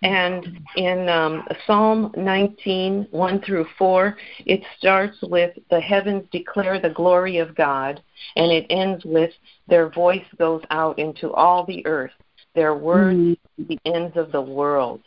And 0.03 0.60
in 0.75 1.10
um, 1.10 1.48
Psalm 1.65 2.13
19, 2.15 3.08
1 3.12 3.41
through 3.41 3.65
4, 3.77 4.17
it 4.46 4.62
starts 4.77 5.17
with 5.24 5.58
the 5.70 5.79
heavens 5.79 6.27
declare 6.32 6.79
the 6.79 6.89
glory 6.89 7.38
of 7.38 7.55
God, 7.55 8.01
and 8.36 8.51
it 8.51 8.65
ends 8.70 9.03
with 9.05 9.32
their 9.67 9.89
voice 9.89 10.25
goes 10.38 10.62
out 10.70 11.00
into 11.00 11.34
all 11.34 11.65
the 11.65 11.86
earth, 11.86 12.12
their 12.56 12.76
words 12.76 13.18
Mhm. 13.18 13.38
the 13.58 13.80
ends 13.86 14.18
of 14.18 14.32
the 14.32 14.42
world. 14.42 15.02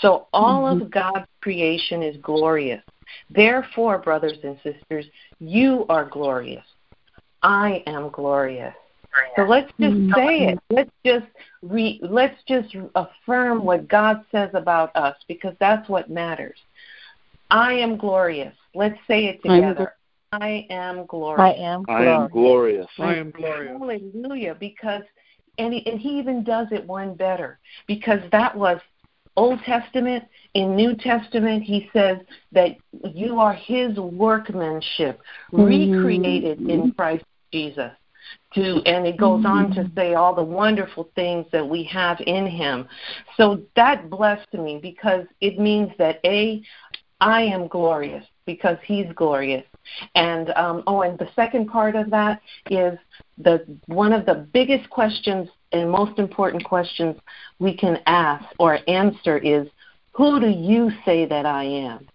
So 0.00 0.28
all 0.32 0.66
of 0.66 0.90
God's 0.90 1.26
creation 1.42 2.02
is 2.02 2.16
glorious. 2.18 2.82
Therefore, 3.30 3.98
brothers 3.98 4.38
and 4.44 4.58
sisters, 4.62 5.06
you 5.38 5.86
are 5.88 6.04
glorious. 6.04 6.64
I 7.42 7.82
am 7.86 8.10
glorious. 8.10 8.74
So 9.36 9.42
let's 9.42 9.72
just 9.80 9.96
Mhm. 9.96 10.14
say 10.14 10.40
it. 10.48 10.58
Let's 10.70 10.92
just 11.04 11.26
re, 11.62 11.98
let's 12.02 12.42
just 12.44 12.74
affirm 12.94 13.64
what 13.64 13.88
God 13.88 14.24
says 14.30 14.50
about 14.54 14.94
us 14.94 15.16
because 15.26 15.54
that's 15.58 15.88
what 15.88 16.10
matters. 16.10 16.58
I 17.50 17.72
am 17.72 17.96
glorious. 17.96 18.54
Let's 18.74 18.98
say 19.06 19.26
it 19.26 19.42
together. 19.42 19.94
I 20.32 20.66
am 20.70 21.06
glorious. 21.06 21.58
I 21.58 21.60
am 21.60 21.84
I 21.88 22.04
am 22.04 22.28
glorious. 22.28 22.86
I 22.98 23.16
am 23.16 23.30
glorious. 23.32 23.72
Hallelujah. 23.80 24.54
Because 24.54 25.02
and 25.60 25.74
he, 25.74 25.86
and 25.86 26.00
he 26.00 26.18
even 26.18 26.42
does 26.42 26.68
it 26.70 26.86
one 26.86 27.14
better 27.14 27.58
because 27.86 28.20
that 28.32 28.56
was 28.56 28.80
Old 29.36 29.60
Testament. 29.60 30.24
In 30.54 30.74
New 30.74 30.96
Testament, 30.96 31.62
he 31.62 31.88
says 31.92 32.18
that 32.52 32.76
you 33.14 33.38
are 33.38 33.52
his 33.52 33.96
workmanship, 33.98 35.20
Mhm. 35.52 35.66
recreated 35.66 36.68
in 36.68 36.92
Christ 36.92 37.24
Jesus. 37.52 37.92
To 38.54 38.82
and 38.86 39.06
it 39.06 39.16
goes 39.16 39.44
on 39.44 39.72
to 39.72 39.90
say 39.96 40.14
all 40.14 40.34
the 40.34 40.44
wonderful 40.44 41.10
things 41.14 41.46
that 41.52 41.66
we 41.66 41.82
have 41.84 42.20
in 42.20 42.46
him. 42.46 42.88
So 43.36 43.62
that 43.76 44.10
blessed 44.10 44.52
me 44.54 44.78
because 44.78 45.26
it 45.40 45.58
means 45.58 45.90
that 45.98 46.20
a 46.24 46.62
I 47.20 47.42
am 47.42 47.66
glorious 47.66 48.24
because 48.46 48.78
he's 48.84 49.10
glorious. 49.14 49.64
And 50.14 50.50
um, 50.50 50.82
oh, 50.86 51.02
and 51.02 51.18
the 51.18 51.28
second 51.34 51.68
part 51.68 51.96
of 51.96 52.10
that 52.10 52.40
is 52.70 52.98
the 53.38 53.64
one 53.86 54.12
of 54.12 54.26
the 54.26 54.46
biggest 54.52 54.88
questions 54.90 55.48
and 55.72 55.90
most 55.90 56.18
important 56.18 56.64
questions 56.64 57.16
we 57.58 57.76
can 57.76 57.98
ask 58.06 58.44
or 58.58 58.78
answer 58.88 59.38
is, 59.38 59.68
who 60.12 60.40
do 60.40 60.48
you 60.48 60.90
say 61.04 61.26
that 61.26 61.46
I 61.46 61.64
am? 61.64 62.06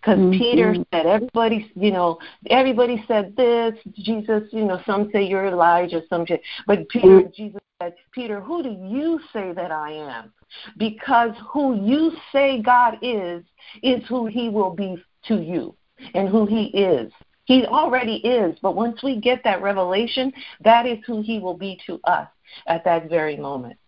Because 0.00 0.18
Mhm. 0.18 0.38
Peter 0.38 0.76
said 0.92 1.06
everybody, 1.06 1.70
you 1.74 1.90
know, 1.90 2.18
everybody 2.48 3.04
said 3.08 3.34
this. 3.36 3.74
Jesus, 3.92 4.44
you 4.52 4.64
know, 4.64 4.80
some 4.86 5.10
say 5.10 5.24
you're 5.24 5.46
Elijah, 5.46 6.02
some 6.08 6.26
say, 6.26 6.40
but 6.66 6.88
Peter, 6.88 7.22
Jesus 7.34 7.60
said, 7.82 7.94
Peter, 8.12 8.40
who 8.40 8.62
do 8.62 8.70
you 8.70 9.20
say 9.32 9.52
that 9.52 9.72
I 9.72 9.90
am? 9.92 10.32
Because 10.78 11.32
who 11.52 11.74
you 11.84 12.12
say 12.32 12.62
God 12.62 12.98
is 13.02 13.44
is 13.82 14.06
who 14.06 14.26
He 14.26 14.48
will 14.48 14.70
be 14.70 15.02
to 15.24 15.42
you, 15.42 15.74
and 16.14 16.28
who 16.28 16.46
He 16.46 16.64
is. 16.66 17.12
He 17.44 17.66
already 17.66 18.16
is, 18.16 18.56
but 18.62 18.74
once 18.74 19.02
we 19.02 19.20
get 19.20 19.44
that 19.44 19.60
revelation, 19.60 20.32
that 20.62 20.86
is 20.86 20.98
who 21.06 21.22
He 21.22 21.38
will 21.38 21.56
be 21.56 21.78
to 21.86 22.00
us 22.04 22.28
at 22.66 22.84
that 22.84 23.08
very 23.10 23.36
moment. 23.36 23.78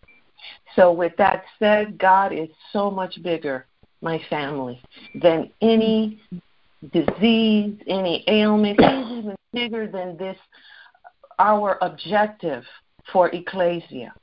So, 0.75 0.91
with 0.91 1.13
that 1.17 1.43
said, 1.57 1.97
God 1.97 2.31
is 2.33 2.49
so 2.71 2.91
much 2.91 3.21
bigger, 3.23 3.65
my 4.01 4.21
family, 4.29 4.79
than 5.19 5.51
any 5.61 6.21
disease, 6.93 7.77
any 7.87 8.23
ailment. 8.27 8.79
He's 8.79 9.17
even 9.17 9.35
bigger 9.53 9.87
than 9.87 10.17
this, 10.17 10.37
our 11.39 11.77
objective 11.81 12.63
for 13.11 13.29
ecclesia. 13.29 14.13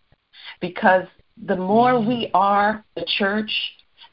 Because 0.61 1.07
the 1.47 1.57
more 1.57 2.01
we 2.01 2.31
are 2.35 2.85
the 2.95 3.05
church, 3.19 3.51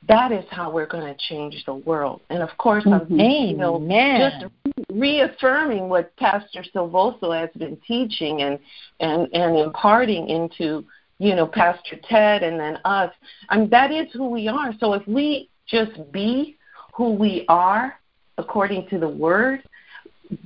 that 0.07 0.31
is 0.31 0.45
how 0.49 0.71
we're 0.71 0.87
going 0.87 1.05
to 1.05 1.19
change 1.29 1.63
the 1.65 1.75
world. 1.75 2.21
And 2.29 2.41
of 2.41 2.49
course, 2.57 2.83
I'm 2.85 3.01
mm-hmm. 3.01 3.19
you 3.19 3.57
know, 3.57 3.79
just 4.17 4.51
reaffirming 4.91 5.89
what 5.89 6.15
Pastor 6.17 6.63
Silvoso 6.73 7.39
has 7.39 7.49
been 7.57 7.77
teaching 7.87 8.41
and, 8.41 8.57
and, 8.99 9.27
and 9.33 9.57
imparting 9.57 10.27
into, 10.27 10.83
you 11.19 11.35
know, 11.35 11.45
Pastor 11.45 11.97
Ted 12.09 12.41
and 12.41 12.59
then 12.59 12.79
us. 12.83 13.13
I 13.49 13.59
mean, 13.59 13.69
that 13.69 13.91
is 13.91 14.07
who 14.13 14.29
we 14.29 14.47
are. 14.47 14.73
So 14.79 14.93
if 14.93 15.07
we 15.07 15.49
just 15.67 16.11
be 16.11 16.57
who 16.93 17.13
we 17.13 17.45
are 17.47 17.99
according 18.37 18.87
to 18.89 18.97
the 18.97 19.07
Word, 19.07 19.61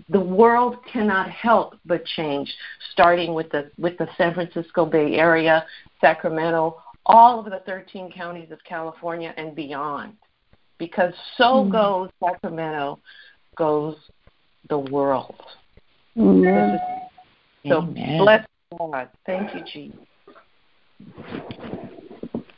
the 0.09 0.19
world 0.19 0.77
cannot 0.91 1.29
help 1.29 1.75
but 1.85 2.03
change, 2.05 2.51
starting 2.91 3.33
with 3.33 3.49
the 3.51 3.69
with 3.77 3.97
the 3.97 4.07
San 4.17 4.33
Francisco 4.33 4.85
Bay 4.85 5.15
Area, 5.15 5.65
Sacramento, 6.01 6.81
all 7.05 7.39
of 7.39 7.45
the 7.45 7.61
13 7.65 8.11
counties 8.11 8.51
of 8.51 8.59
California 8.63 9.33
and 9.37 9.55
beyond. 9.55 10.13
Because 10.77 11.13
so 11.37 11.43
mm-hmm. 11.43 11.71
goes 11.71 12.09
Sacramento, 12.21 12.99
goes 13.55 13.95
the 14.69 14.79
world. 14.79 15.35
Amen. 16.17 16.79
So 17.67 17.77
Amen. 17.79 18.17
bless 18.19 18.45
God. 18.77 19.09
Thank 19.25 19.53
you, 19.53 19.61
Jesus. 19.71 19.99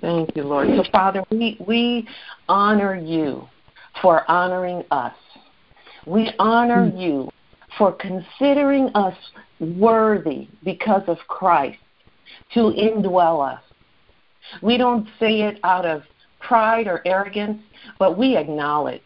Thank 0.01 0.35
you, 0.35 0.43
Lord. 0.43 0.67
So 0.75 0.83
Father, 0.91 1.23
we, 1.31 1.57
we 1.65 2.07
honor 2.47 2.95
you 2.95 3.47
for 4.01 4.29
honoring 4.29 4.83
us. 4.91 5.13
We 6.05 6.31
honor 6.39 6.89
mm. 6.91 6.99
you 6.99 7.29
for 7.77 7.91
considering 7.91 8.89
us 8.95 9.15
worthy 9.59 10.47
because 10.63 11.03
of 11.07 11.17
Christ 11.27 11.79
to 12.53 12.59
indwell 12.59 13.53
us. 13.53 13.61
We 14.61 14.77
don't 14.77 15.07
say 15.19 15.41
it 15.41 15.59
out 15.63 15.85
of 15.85 16.03
pride 16.39 16.87
or 16.87 17.01
arrogance, 17.05 17.61
but 17.99 18.17
we 18.17 18.37
acknowledge 18.37 19.01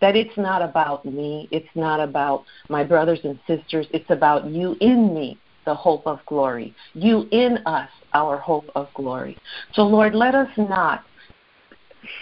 that 0.00 0.16
it's 0.16 0.36
not 0.36 0.62
about 0.62 1.04
me, 1.04 1.48
it's 1.50 1.68
not 1.74 2.00
about 2.00 2.44
my 2.68 2.82
brothers 2.82 3.20
and 3.24 3.38
sisters, 3.46 3.86
it's 3.92 4.08
about 4.10 4.46
you 4.46 4.76
in 4.80 5.14
me, 5.14 5.38
the 5.66 5.74
hope 5.74 6.06
of 6.06 6.20
glory. 6.26 6.74
You 6.94 7.28
in 7.32 7.58
us, 7.66 7.88
our 8.14 8.38
hope 8.38 8.70
of 8.74 8.88
glory. 8.94 9.36
So, 9.74 9.82
Lord, 9.82 10.14
let 10.14 10.34
us 10.34 10.48
not 10.56 11.04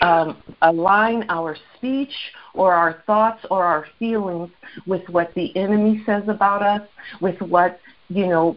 um, 0.00 0.42
align 0.62 1.25
our 1.28 1.56
speech 1.76 2.12
or 2.54 2.75
our 2.75 3.02
thoughts 3.06 3.44
or 3.50 3.64
our 3.64 3.87
feelings 3.98 4.50
with 4.87 5.08
what 5.08 5.32
the 5.34 5.56
enemy 5.56 6.02
says 6.04 6.25
about 6.26 6.62
us, 6.62 6.87
with 7.20 7.40
what, 7.40 7.80
you 8.08 8.26
know, 8.26 8.56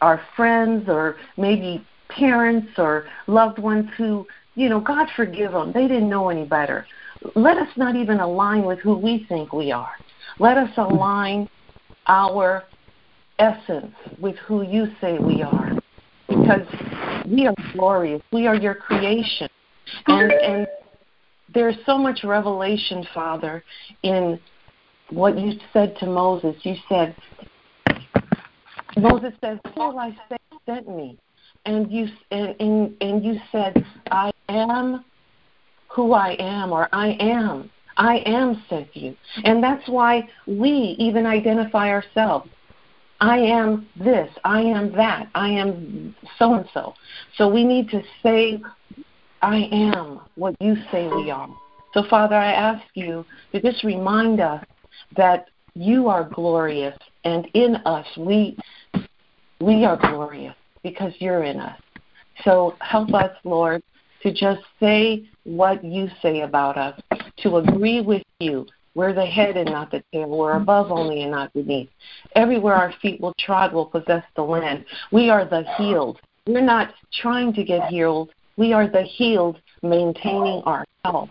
our 0.00 0.20
friends 0.36 0.88
or 0.88 1.16
maybe 1.36 1.84
parents 2.08 2.68
or 2.78 3.06
loved 3.26 3.58
ones 3.58 3.88
who, 3.96 4.26
you 4.54 4.68
know, 4.68 4.80
God 4.80 5.08
forgive 5.16 5.52
them, 5.52 5.72
they 5.72 5.88
didn't 5.88 6.08
know 6.08 6.28
any 6.28 6.44
better. 6.44 6.86
Let 7.34 7.58
us 7.58 7.68
not 7.76 7.96
even 7.96 8.20
align 8.20 8.64
with 8.64 8.78
who 8.80 8.96
we 8.96 9.26
think 9.28 9.52
we 9.52 9.72
are. 9.72 9.92
Let 10.38 10.56
us 10.56 10.70
align 10.76 11.48
our 12.06 12.64
essence 13.38 13.94
with 14.20 14.36
who 14.36 14.62
you 14.62 14.86
say 15.00 15.18
we 15.18 15.42
are. 15.42 15.78
Because 16.28 16.66
we 17.26 17.46
are 17.46 17.54
glorious. 17.72 18.22
We 18.32 18.46
are 18.46 18.54
your 18.54 18.74
creation. 18.74 19.48
And 20.06 20.30
and 20.30 20.66
there's 21.54 21.76
so 21.86 21.96
much 21.96 22.20
revelation, 22.24 23.06
Father, 23.14 23.64
in 24.02 24.38
what 25.10 25.38
you 25.38 25.54
said 25.72 25.96
to 26.00 26.06
Moses. 26.06 26.54
You 26.62 26.74
said 26.88 27.16
Moses 28.96 29.32
says, 29.42 29.58
Who 29.74 29.98
I 29.98 30.10
say 30.28 30.36
sent 30.66 30.88
me? 30.88 31.18
And 31.64 31.90
you 31.92 32.06
and, 32.30 32.54
and 32.60 32.96
and 33.00 33.24
you 33.24 33.38
said, 33.52 33.84
I 34.10 34.32
am 34.48 35.04
who 35.88 36.12
I 36.12 36.36
am 36.38 36.72
or 36.72 36.88
I 36.92 37.16
am. 37.20 37.70
I 37.96 38.18
am 38.26 38.62
sent 38.68 38.94
you. 38.96 39.16
And 39.44 39.62
that's 39.62 39.88
why 39.88 40.28
we 40.46 40.96
even 40.98 41.26
identify 41.26 41.88
ourselves. 41.90 42.48
I 43.20 43.38
am 43.38 43.88
this, 43.96 44.30
I 44.44 44.60
am 44.60 44.92
that, 44.92 45.28
I 45.34 45.48
am 45.48 46.14
so 46.38 46.54
and 46.54 46.68
so. 46.72 46.94
So 47.36 47.48
we 47.48 47.64
need 47.64 47.88
to 47.90 48.00
say, 48.22 48.62
I 49.42 49.68
am 49.72 50.20
what 50.36 50.54
you 50.60 50.76
say 50.92 51.08
we 51.08 51.30
are. 51.30 51.48
So, 51.94 52.04
Father, 52.08 52.36
I 52.36 52.52
ask 52.52 52.84
you 52.94 53.24
to 53.52 53.60
just 53.60 53.82
remind 53.82 54.40
us 54.40 54.64
that 55.16 55.48
you 55.74 56.08
are 56.08 56.28
glorious, 56.32 56.96
and 57.24 57.46
in 57.54 57.76
us 57.86 58.06
we 58.16 58.56
we 59.60 59.84
are 59.84 59.96
glorious 59.96 60.54
because 60.90 61.12
you're 61.18 61.44
in 61.44 61.60
us. 61.60 61.78
So 62.44 62.74
help 62.80 63.12
us, 63.14 63.36
Lord, 63.44 63.82
to 64.22 64.32
just 64.32 64.60
say 64.80 65.28
what 65.44 65.84
you 65.84 66.08
say 66.22 66.42
about 66.42 66.76
us, 66.76 67.00
to 67.38 67.56
agree 67.56 68.00
with 68.00 68.22
you. 68.40 68.66
We're 68.94 69.12
the 69.12 69.26
head 69.26 69.56
and 69.56 69.70
not 69.70 69.90
the 69.90 70.02
tail. 70.12 70.28
We're 70.28 70.56
above 70.56 70.90
only 70.90 71.22
and 71.22 71.30
not 71.30 71.52
beneath. 71.52 71.88
Everywhere 72.34 72.74
our 72.74 72.92
feet 73.00 73.20
will 73.20 73.34
trod 73.38 73.72
will 73.72 73.86
possess 73.86 74.24
the 74.34 74.42
land. 74.42 74.84
We 75.12 75.30
are 75.30 75.44
the 75.44 75.64
healed. 75.76 76.18
We're 76.46 76.60
not 76.62 76.94
trying 77.20 77.52
to 77.54 77.64
get 77.64 77.88
healed. 77.88 78.30
We 78.56 78.72
are 78.72 78.88
the 78.88 79.02
healed, 79.02 79.60
maintaining 79.82 80.62
our 80.64 80.84
health. 81.04 81.30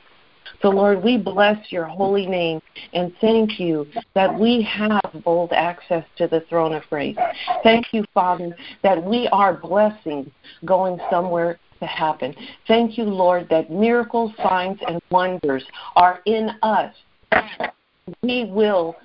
So, 0.61 0.69
Lord, 0.69 1.03
we 1.03 1.17
bless 1.17 1.71
your 1.71 1.85
holy 1.85 2.25
name 2.25 2.61
and 2.93 3.13
thank 3.21 3.59
you 3.59 3.85
that 4.15 4.37
we 4.37 4.61
have 4.63 5.01
bold 5.23 5.51
access 5.53 6.03
to 6.17 6.27
the 6.27 6.41
throne 6.49 6.73
of 6.73 6.83
grace. 6.89 7.17
Thank 7.63 7.93
you, 7.93 8.03
Father, 8.13 8.55
that 8.81 9.01
we 9.01 9.27
are 9.31 9.53
blessings 9.53 10.29
going 10.65 10.99
somewhere 11.11 11.59
to 11.79 11.85
happen. 11.85 12.35
Thank 12.67 12.97
you, 12.97 13.03
Lord, 13.03 13.47
that 13.49 13.69
miracles, 13.69 14.31
signs, 14.41 14.79
and 14.87 14.99
wonders 15.11 15.63
are 15.95 16.21
in 16.25 16.51
us. 16.63 16.93
We 18.23 18.45
will 18.45 18.95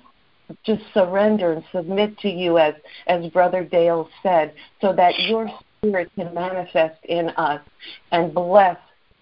just 0.65 0.81
surrender 0.93 1.53
and 1.53 1.63
submit 1.71 2.17
to 2.19 2.29
you 2.29 2.57
as 2.57 2.73
as 3.07 3.29
brother 3.31 3.63
Dale 3.63 4.09
said 4.21 4.53
so 4.81 4.93
that 4.93 5.19
your 5.19 5.49
spirit 5.77 6.11
can 6.15 6.33
manifest 6.33 7.03
in 7.05 7.29
us 7.29 7.61
and 8.11 8.33
bless 8.33 8.77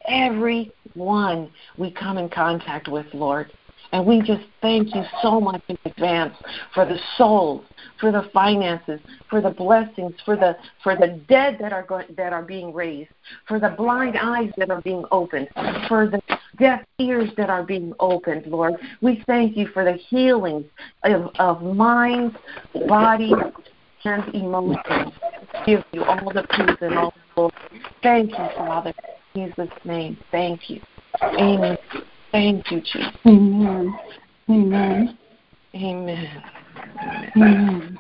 everyone 0.08 1.51
we 1.77 1.91
come 1.91 2.17
in 2.17 2.29
contact 2.29 2.88
with, 2.88 3.05
Lord. 3.13 3.51
And 3.93 4.05
we 4.05 4.22
just 4.22 4.43
thank 4.62 4.96
you 4.96 5.03
so 5.22 5.41
much 5.41 5.62
in 5.67 5.77
advance 5.84 6.34
for 6.74 6.86
the 6.86 6.98
souls, 7.17 7.65
for 8.00 8.12
the 8.12 8.29
finances, 8.34 9.01
for 9.29 9.41
the 9.41 9.50
blessings, 9.50 10.13
for 10.24 10.38
the 10.38 10.55
for 10.81 10.96
the 10.96 11.20
dead 11.27 11.58
that 11.60 11.74
are 11.74 11.84
going, 11.84 12.05
that 12.15 12.31
are 12.31 12.41
being 12.41 12.74
raised, 12.74 13.10
for 13.48 13.60
the 13.60 13.70
blind 13.70 14.17
eyes 14.17 14.50
that 14.58 14.70
are 14.70 14.81
being 14.81 15.03
opened, 15.12 15.50
for 15.89 16.08
the 16.08 16.22
deaf 16.58 16.81
ears 17.00 17.29
that 17.36 17.50
are 17.50 17.63
being 17.63 17.93
opened, 18.00 18.46
Lord. 18.48 18.75
We 19.01 19.24
thank 19.27 19.58
you 19.58 19.67
for 19.67 19.84
the 19.84 19.93
healings 20.10 20.65
of, 21.03 21.29
of 21.39 21.62
minds, 21.62 22.36
bodies, 22.88 23.34
and 24.05 24.34
emotions. 24.34 25.13
Give 25.65 25.84
you 25.91 26.05
all 26.05 26.31
the 26.34 26.43
peace 26.43 26.77
and 26.79 26.98
all 26.98 27.14
the 27.14 27.33
glory. 27.35 27.53
Thank 28.01 28.29
you, 28.31 28.48
Father. 28.55 28.94
In 29.35 29.48
Jesus' 29.48 29.70
name. 29.85 30.17
Thank 30.31 30.70
you. 30.70 30.81
Amen. 31.24 31.77
Thank 32.31 32.72
you, 32.72 32.81
Jesus. 32.81 33.07
Amen. 33.25 33.94
Amen. 34.50 35.17
Amen. 35.75 36.44
Amen. 37.35 38.00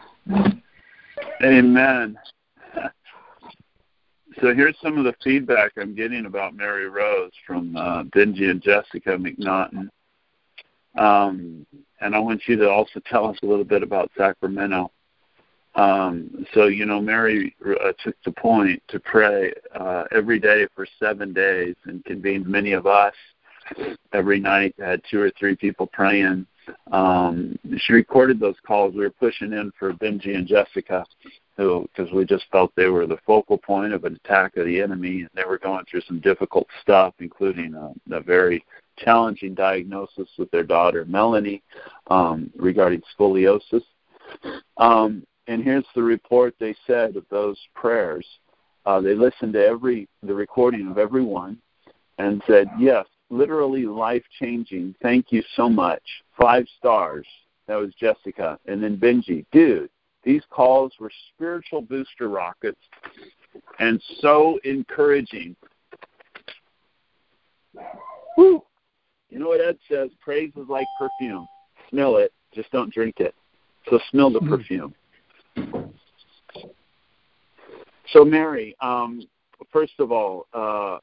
Amen. 1.43 2.17
So 4.39 4.53
here's 4.53 4.75
some 4.81 4.97
of 4.97 5.03
the 5.03 5.15
feedback 5.23 5.73
I'm 5.77 5.93
getting 5.93 6.25
about 6.25 6.55
Mary 6.55 6.87
Rose 6.87 7.31
from 7.45 7.75
uh, 7.75 8.03
Benji 8.03 8.49
and 8.49 8.61
Jessica 8.61 9.17
McNaughton. 9.17 9.89
Um, 10.97 11.65
and 11.99 12.15
I 12.15 12.19
want 12.19 12.41
you 12.47 12.55
to 12.57 12.69
also 12.69 13.01
tell 13.05 13.27
us 13.27 13.37
a 13.43 13.45
little 13.45 13.65
bit 13.65 13.83
about 13.83 14.11
Sacramento. 14.17 14.91
Um, 15.75 16.45
so, 16.53 16.67
you 16.67 16.85
know, 16.85 16.99
Mary 16.99 17.55
uh, 17.65 17.93
took 18.03 18.15
the 18.25 18.31
point 18.31 18.81
to 18.89 18.99
pray 18.99 19.53
uh, 19.73 20.03
every 20.11 20.39
day 20.39 20.67
for 20.75 20.85
seven 20.99 21.33
days 21.33 21.75
and 21.85 22.03
convened 22.03 22.45
many 22.45 22.73
of 22.73 22.85
us 22.85 23.13
every 24.11 24.39
night. 24.39 24.75
Had 24.79 25.01
two 25.09 25.21
or 25.21 25.31
three 25.39 25.55
people 25.55 25.87
praying. 25.87 26.45
Um, 26.91 27.57
she 27.77 27.93
recorded 27.93 28.39
those 28.39 28.55
calls. 28.65 28.93
We 28.93 29.01
were 29.01 29.09
pushing 29.09 29.53
in 29.53 29.71
for 29.79 29.93
Benji 29.93 30.35
and 30.35 30.47
Jessica, 30.47 31.05
who 31.57 31.87
because 31.95 32.11
we 32.11 32.25
just 32.25 32.45
felt 32.51 32.71
they 32.75 32.87
were 32.87 33.07
the 33.07 33.17
focal 33.25 33.57
point 33.57 33.93
of 33.93 34.03
an 34.03 34.19
attack 34.23 34.57
of 34.57 34.65
the 34.65 34.81
enemy, 34.81 35.21
and 35.21 35.29
they 35.33 35.43
were 35.43 35.57
going 35.57 35.85
through 35.85 36.01
some 36.01 36.19
difficult 36.19 36.67
stuff, 36.81 37.13
including 37.19 37.73
a, 37.73 37.93
a 38.15 38.19
very 38.19 38.63
challenging 38.97 39.53
diagnosis 39.53 40.29
with 40.37 40.51
their 40.51 40.63
daughter 40.63 41.05
Melanie 41.05 41.63
um, 42.07 42.51
regarding 42.55 43.01
scoliosis. 43.17 43.83
Um, 44.77 45.23
and 45.51 45.63
here's 45.63 45.85
the 45.95 46.01
report 46.01 46.55
they 46.59 46.73
said 46.87 47.17
of 47.17 47.25
those 47.29 47.59
prayers. 47.75 48.25
Uh, 48.85 49.01
they 49.01 49.13
listened 49.13 49.53
to 49.53 49.63
every 49.63 50.07
the 50.23 50.33
recording 50.33 50.87
of 50.87 50.97
every 50.97 51.23
one 51.23 51.57
and 52.17 52.41
said, 52.47 52.69
"Yes, 52.79 53.05
literally 53.29 53.85
life 53.85 54.23
changing. 54.39 54.95
Thank 55.01 55.31
you 55.31 55.43
so 55.55 55.69
much. 55.69 56.01
Five 56.39 56.67
stars." 56.77 57.27
That 57.67 57.75
was 57.75 57.93
Jessica, 57.95 58.57
and 58.65 58.81
then 58.81 58.97
Benji, 58.97 59.45
dude. 59.51 59.89
These 60.23 60.43
calls 60.49 60.93
were 60.99 61.11
spiritual 61.33 61.81
booster 61.81 62.29
rockets 62.29 62.79
and 63.79 64.01
so 64.19 64.59
encouraging. 64.63 65.55
Woo! 68.37 68.63
You 69.29 69.39
know 69.39 69.47
what 69.49 69.61
Ed 69.61 69.77
says? 69.89 70.11
Praise 70.21 70.51
is 70.55 70.69
like 70.69 70.87
perfume. 70.97 71.47
Smell 71.89 72.17
it, 72.17 72.31
just 72.53 72.71
don't 72.71 72.93
drink 72.93 73.19
it. 73.19 73.33
So 73.89 73.99
smell 74.11 74.29
the 74.29 74.41
perfume. 74.41 74.93
So, 78.13 78.25
Mary, 78.25 78.75
um, 78.81 79.21
first 79.71 79.93
of 79.99 80.11
all, 80.11 80.47
uh, 80.53 80.97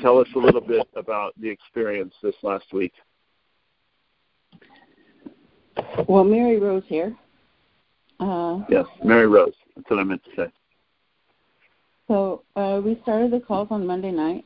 tell 0.00 0.18
us 0.18 0.28
a 0.36 0.38
little 0.38 0.60
bit 0.60 0.86
about 0.94 1.32
the 1.40 1.48
experience 1.48 2.14
this 2.22 2.34
last 2.42 2.66
week. 2.72 2.92
Well, 6.06 6.24
Mary 6.24 6.58
Rose 6.58 6.82
here. 6.86 7.16
Uh, 8.18 8.60
Yes, 8.68 8.84
Mary 9.02 9.26
Rose. 9.26 9.54
That's 9.74 9.88
what 9.88 9.98
I 10.00 10.04
meant 10.04 10.22
to 10.24 10.30
say. 10.36 10.52
so 12.08 12.42
uh, 12.56 12.80
we 12.84 12.98
started 13.02 13.30
the 13.30 13.40
calls 13.40 13.68
on 13.70 13.86
Monday 13.86 14.10
night, 14.10 14.44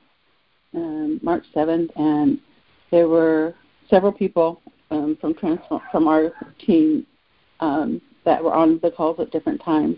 um, 0.75 1.19
March 1.23 1.45
7th, 1.55 1.91
and 1.97 2.39
there 2.93 3.09
were 3.09 3.55
several 3.91 4.13
people 4.13 4.61
um, 4.91 5.17
from 5.21 5.35
Transform, 5.35 5.81
from 5.91 6.07
our 6.07 6.33
team 6.65 7.05
um, 7.59 8.01
that 8.25 8.43
were 8.43 8.53
on 8.53 8.81
the 8.83 8.91
calls 8.91 9.19
at 9.21 9.31
different 9.31 9.63
times. 9.63 9.97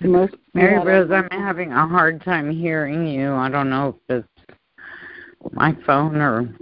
Most 0.00 0.34
Mary 0.54 0.78
Rose, 0.84 1.10
I'm 1.10 1.28
having 1.30 1.72
a 1.72 1.86
hard 1.86 2.22
time 2.22 2.50
hearing 2.50 3.06
you. 3.06 3.32
I 3.32 3.48
don't 3.48 3.70
know 3.70 3.98
if 4.08 4.24
it's 4.24 5.52
my 5.52 5.76
phone 5.86 6.16
or 6.16 6.54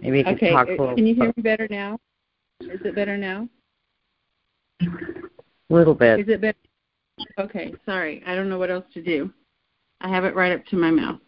maybe 0.00 0.18
you 0.18 0.24
could 0.24 0.34
Okay, 0.34 0.50
talk 0.50 0.68
a 0.68 0.74
uh, 0.74 0.76
little, 0.76 0.94
can 0.94 1.06
you 1.06 1.14
hear 1.14 1.32
me 1.36 1.42
better 1.42 1.66
now? 1.70 1.98
Is 2.60 2.80
it 2.84 2.94
better 2.94 3.16
now? 3.16 3.48
A 4.82 4.86
little 5.70 5.94
bit. 5.94 6.20
Is 6.20 6.28
it 6.28 6.40
better? 6.40 6.58
Okay, 7.38 7.72
sorry. 7.86 8.22
I 8.26 8.34
don't 8.34 8.48
know 8.48 8.58
what 8.58 8.70
else 8.70 8.84
to 8.94 9.02
do. 9.02 9.32
I 10.00 10.08
have 10.08 10.24
it 10.24 10.34
right 10.34 10.52
up 10.52 10.64
to 10.66 10.76
my 10.76 10.90
mouth. 10.90 11.20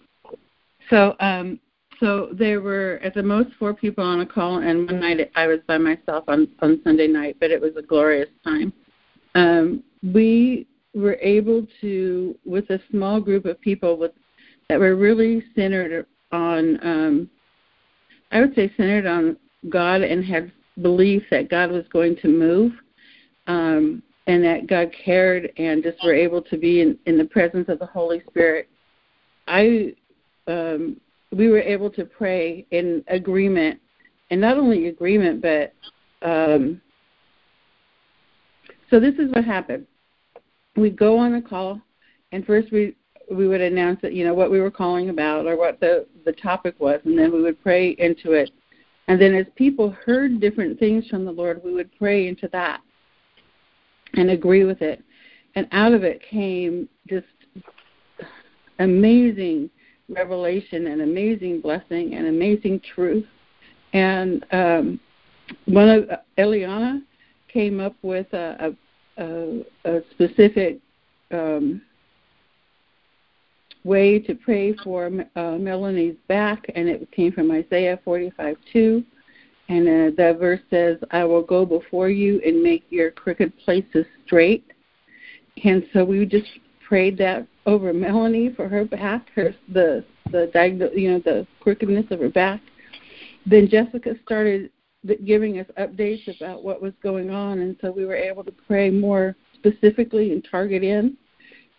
So, 0.90 1.16
um, 1.20 1.60
so 2.00 2.28
there 2.32 2.60
were 2.60 3.00
at 3.02 3.14
the 3.14 3.22
most 3.22 3.50
four 3.58 3.74
people 3.74 4.04
on 4.04 4.20
a 4.20 4.26
call, 4.26 4.58
and 4.58 4.86
one 4.86 5.00
night 5.00 5.30
I 5.34 5.46
was 5.46 5.60
by 5.66 5.78
myself 5.78 6.24
on 6.28 6.48
on 6.60 6.80
Sunday 6.84 7.08
night, 7.08 7.36
but 7.40 7.50
it 7.50 7.60
was 7.60 7.72
a 7.76 7.82
glorious 7.82 8.28
time. 8.44 8.72
Um, 9.34 9.82
we 10.02 10.66
were 10.94 11.18
able 11.20 11.66
to, 11.80 12.36
with 12.44 12.70
a 12.70 12.80
small 12.90 13.20
group 13.20 13.44
of 13.44 13.60
people, 13.60 13.96
with 13.96 14.12
that 14.68 14.78
were 14.78 14.96
really 14.96 15.44
centered 15.54 16.06
on, 16.32 16.78
um, 16.82 17.30
I 18.32 18.40
would 18.40 18.54
say, 18.54 18.72
centered 18.76 19.06
on 19.06 19.36
God 19.68 20.02
and 20.02 20.24
had 20.24 20.52
belief 20.82 21.22
that 21.30 21.50
God 21.50 21.70
was 21.70 21.84
going 21.90 22.16
to 22.16 22.28
move. 22.28 22.72
Um, 23.46 24.02
and 24.28 24.44
that 24.44 24.66
God 24.66 24.92
cared 25.04 25.50
and 25.56 25.82
just 25.82 26.04
were 26.04 26.14
able 26.14 26.42
to 26.42 26.58
be 26.58 26.82
in, 26.82 26.98
in 27.06 27.16
the 27.16 27.24
presence 27.24 27.68
of 27.68 27.78
the 27.78 27.86
Holy 27.86 28.22
Spirit. 28.28 28.68
I 29.48 29.94
um, 30.46 31.00
we 31.32 31.48
were 31.48 31.60
able 31.60 31.90
to 31.90 32.04
pray 32.04 32.66
in 32.70 33.02
agreement, 33.08 33.80
and 34.30 34.40
not 34.40 34.58
only 34.58 34.88
agreement, 34.88 35.42
but 35.42 35.74
um, 36.22 36.80
so 38.90 39.00
this 39.00 39.14
is 39.14 39.30
what 39.32 39.44
happened. 39.44 39.86
We'd 40.76 40.96
go 40.96 41.18
on 41.18 41.34
a 41.34 41.42
call, 41.42 41.80
and 42.32 42.44
first 42.46 42.72
we 42.72 42.94
we 43.30 43.46
would 43.46 43.60
announce 43.60 44.00
that 44.02 44.14
you 44.14 44.24
know 44.24 44.34
what 44.34 44.50
we 44.50 44.60
were 44.60 44.70
calling 44.70 45.10
about 45.10 45.46
or 45.46 45.56
what 45.56 45.80
the 45.80 46.06
the 46.24 46.32
topic 46.32 46.74
was, 46.78 47.00
and 47.04 47.18
then 47.18 47.32
we 47.32 47.42
would 47.42 47.62
pray 47.62 47.90
into 47.98 48.32
it. 48.32 48.50
And 49.08 49.20
then 49.20 49.34
as 49.34 49.46
people 49.56 49.90
heard 50.04 50.40
different 50.40 50.78
things 50.78 51.06
from 51.08 51.24
the 51.24 51.32
Lord, 51.32 51.62
we 51.64 51.72
would 51.72 51.90
pray 51.96 52.28
into 52.28 52.48
that 52.52 52.80
and 54.14 54.30
agree 54.30 54.64
with 54.64 54.82
it. 54.82 55.02
And 55.54 55.66
out 55.72 55.92
of 55.92 56.04
it 56.04 56.20
came 56.30 56.88
just 57.08 57.26
amazing 58.78 59.70
revelation 60.08 60.88
and 60.88 61.02
amazing 61.02 61.60
blessing 61.60 62.14
and 62.14 62.26
amazing 62.26 62.80
truth. 62.94 63.24
And 63.92 64.44
um, 64.52 65.00
one 65.64 65.88
of 65.88 66.10
Eliana 66.36 67.02
came 67.58 67.80
up 67.80 67.96
with 68.02 68.32
a, 68.34 68.72
a, 69.16 69.64
a 69.84 70.00
specific 70.12 70.78
um, 71.32 71.82
way 73.82 74.20
to 74.20 74.36
pray 74.36 74.74
for 74.84 75.10
uh, 75.34 75.58
Melanie's 75.58 76.14
back, 76.28 76.64
and 76.76 76.88
it 76.88 77.10
came 77.10 77.32
from 77.32 77.50
Isaiah 77.50 77.98
45 78.04 78.56
2. 78.72 79.04
And 79.70 79.88
uh, 79.88 80.14
that 80.16 80.38
verse 80.38 80.60
says, 80.70 80.98
I 81.10 81.24
will 81.24 81.42
go 81.42 81.66
before 81.66 82.10
you 82.10 82.40
and 82.46 82.62
make 82.62 82.84
your 82.90 83.10
crooked 83.10 83.52
places 83.58 84.06
straight. 84.24 84.64
And 85.64 85.84
so 85.92 86.04
we 86.04 86.24
just 86.26 86.46
prayed 86.86 87.18
that 87.18 87.44
over 87.66 87.92
Melanie 87.92 88.54
for 88.54 88.68
her 88.68 88.84
back, 88.84 89.30
her 89.34 89.52
the 89.72 90.04
the 90.30 90.48
diagno- 90.54 90.96
you 90.96 91.10
know 91.10 91.18
the 91.18 91.44
crookedness 91.58 92.06
of 92.12 92.20
her 92.20 92.28
back. 92.28 92.60
Then 93.46 93.68
Jessica 93.68 94.14
started 94.24 94.70
giving 95.24 95.58
us 95.60 95.66
updates 95.78 96.26
about 96.36 96.64
what 96.64 96.82
was 96.82 96.92
going 97.02 97.30
on, 97.30 97.60
and 97.60 97.76
so 97.80 97.90
we 97.90 98.04
were 98.04 98.16
able 98.16 98.44
to 98.44 98.52
pray 98.52 98.90
more 98.90 99.36
specifically 99.54 100.32
and 100.32 100.46
target 100.50 100.82
in. 100.82 101.16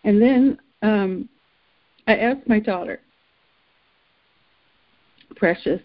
And 0.04 0.20
then 0.20 0.58
um, 0.82 1.28
I 2.06 2.16
asked 2.16 2.48
my 2.48 2.60
daughter, 2.60 3.00
Precious, 5.36 5.80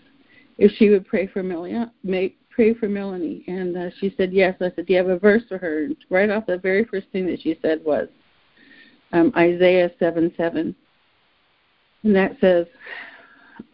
if 0.58 0.72
she 0.78 0.90
would 0.90 1.06
pray 1.06 1.28
for 1.28 1.44
Melanie, 1.44 2.36
pray 2.56 2.74
for 2.74 2.88
Melanie, 2.88 3.44
and 3.48 3.78
uh, 3.78 3.90
she 4.00 4.14
said 4.16 4.32
yes. 4.32 4.56
I 4.62 4.72
said, 4.76 4.86
"Do 4.86 4.94
you 4.94 4.98
have 4.98 5.10
a 5.10 5.20
verse 5.20 5.44
for 5.48 5.58
her?" 5.58 5.84
And 5.84 5.96
right 6.10 6.30
off, 6.30 6.46
the 6.46 6.58
very 6.58 6.86
first 6.86 7.08
thing 7.12 7.26
that 7.28 7.42
she 7.42 7.60
said 7.62 7.84
was 7.84 8.08
um, 9.12 9.34
Isaiah 9.36 9.92
seven 10.00 10.34
seven, 10.38 10.74
and 12.04 12.16
that 12.16 12.38
says, 12.40 12.66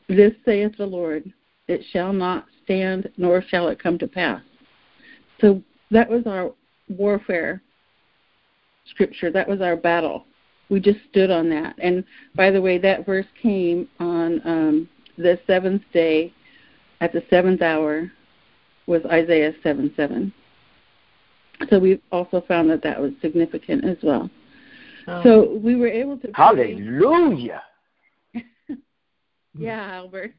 "This 0.09 0.33
saith 0.45 0.75
the 0.77 0.85
Lord: 0.85 1.31
It 1.67 1.81
shall 1.91 2.13
not 2.13 2.45
stand, 2.63 3.09
nor 3.17 3.41
shall 3.41 3.67
it 3.69 3.81
come 3.81 3.97
to 3.99 4.07
pass." 4.07 4.41
So 5.39 5.61
that 5.89 6.09
was 6.09 6.25
our 6.27 6.51
warfare 6.89 7.61
scripture. 8.85 9.31
That 9.31 9.47
was 9.47 9.61
our 9.61 9.75
battle. 9.75 10.25
We 10.69 10.79
just 10.79 10.99
stood 11.09 11.31
on 11.31 11.49
that. 11.49 11.75
And 11.79 12.03
by 12.35 12.51
the 12.51 12.61
way, 12.61 12.77
that 12.77 13.05
verse 13.05 13.25
came 13.41 13.89
on 13.99 14.41
um, 14.45 14.89
the 15.17 15.39
seventh 15.45 15.83
day 15.93 16.33
at 17.01 17.11
the 17.11 17.23
seventh 17.29 17.61
hour 17.61 18.11
was 18.87 19.01
Isaiah 19.05 19.53
7 19.63 19.93
7. 19.95 20.33
So 21.69 21.79
we 21.79 22.01
also 22.11 22.43
found 22.47 22.69
that 22.69 22.81
that 22.83 22.99
was 22.99 23.11
significant 23.21 23.85
as 23.85 23.97
well. 24.01 24.29
Oh. 25.07 25.23
So 25.23 25.59
we 25.63 25.75
were 25.75 25.87
able 25.87 26.17
to. 26.17 26.31
Hallelujah. 26.33 27.61
yeah, 29.57 29.93
Albert. 29.93 30.33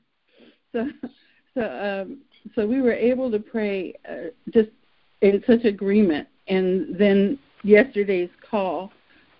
So, 0.72 0.88
so, 1.54 1.62
um, 1.62 2.18
so 2.54 2.66
we 2.66 2.80
were 2.80 2.92
able 2.92 3.30
to 3.30 3.38
pray 3.38 3.94
uh, 4.08 4.30
just 4.52 4.70
in 5.20 5.42
such 5.46 5.64
agreement, 5.64 6.28
and 6.48 6.96
then 6.98 7.38
yesterday's 7.62 8.30
call, 8.48 8.92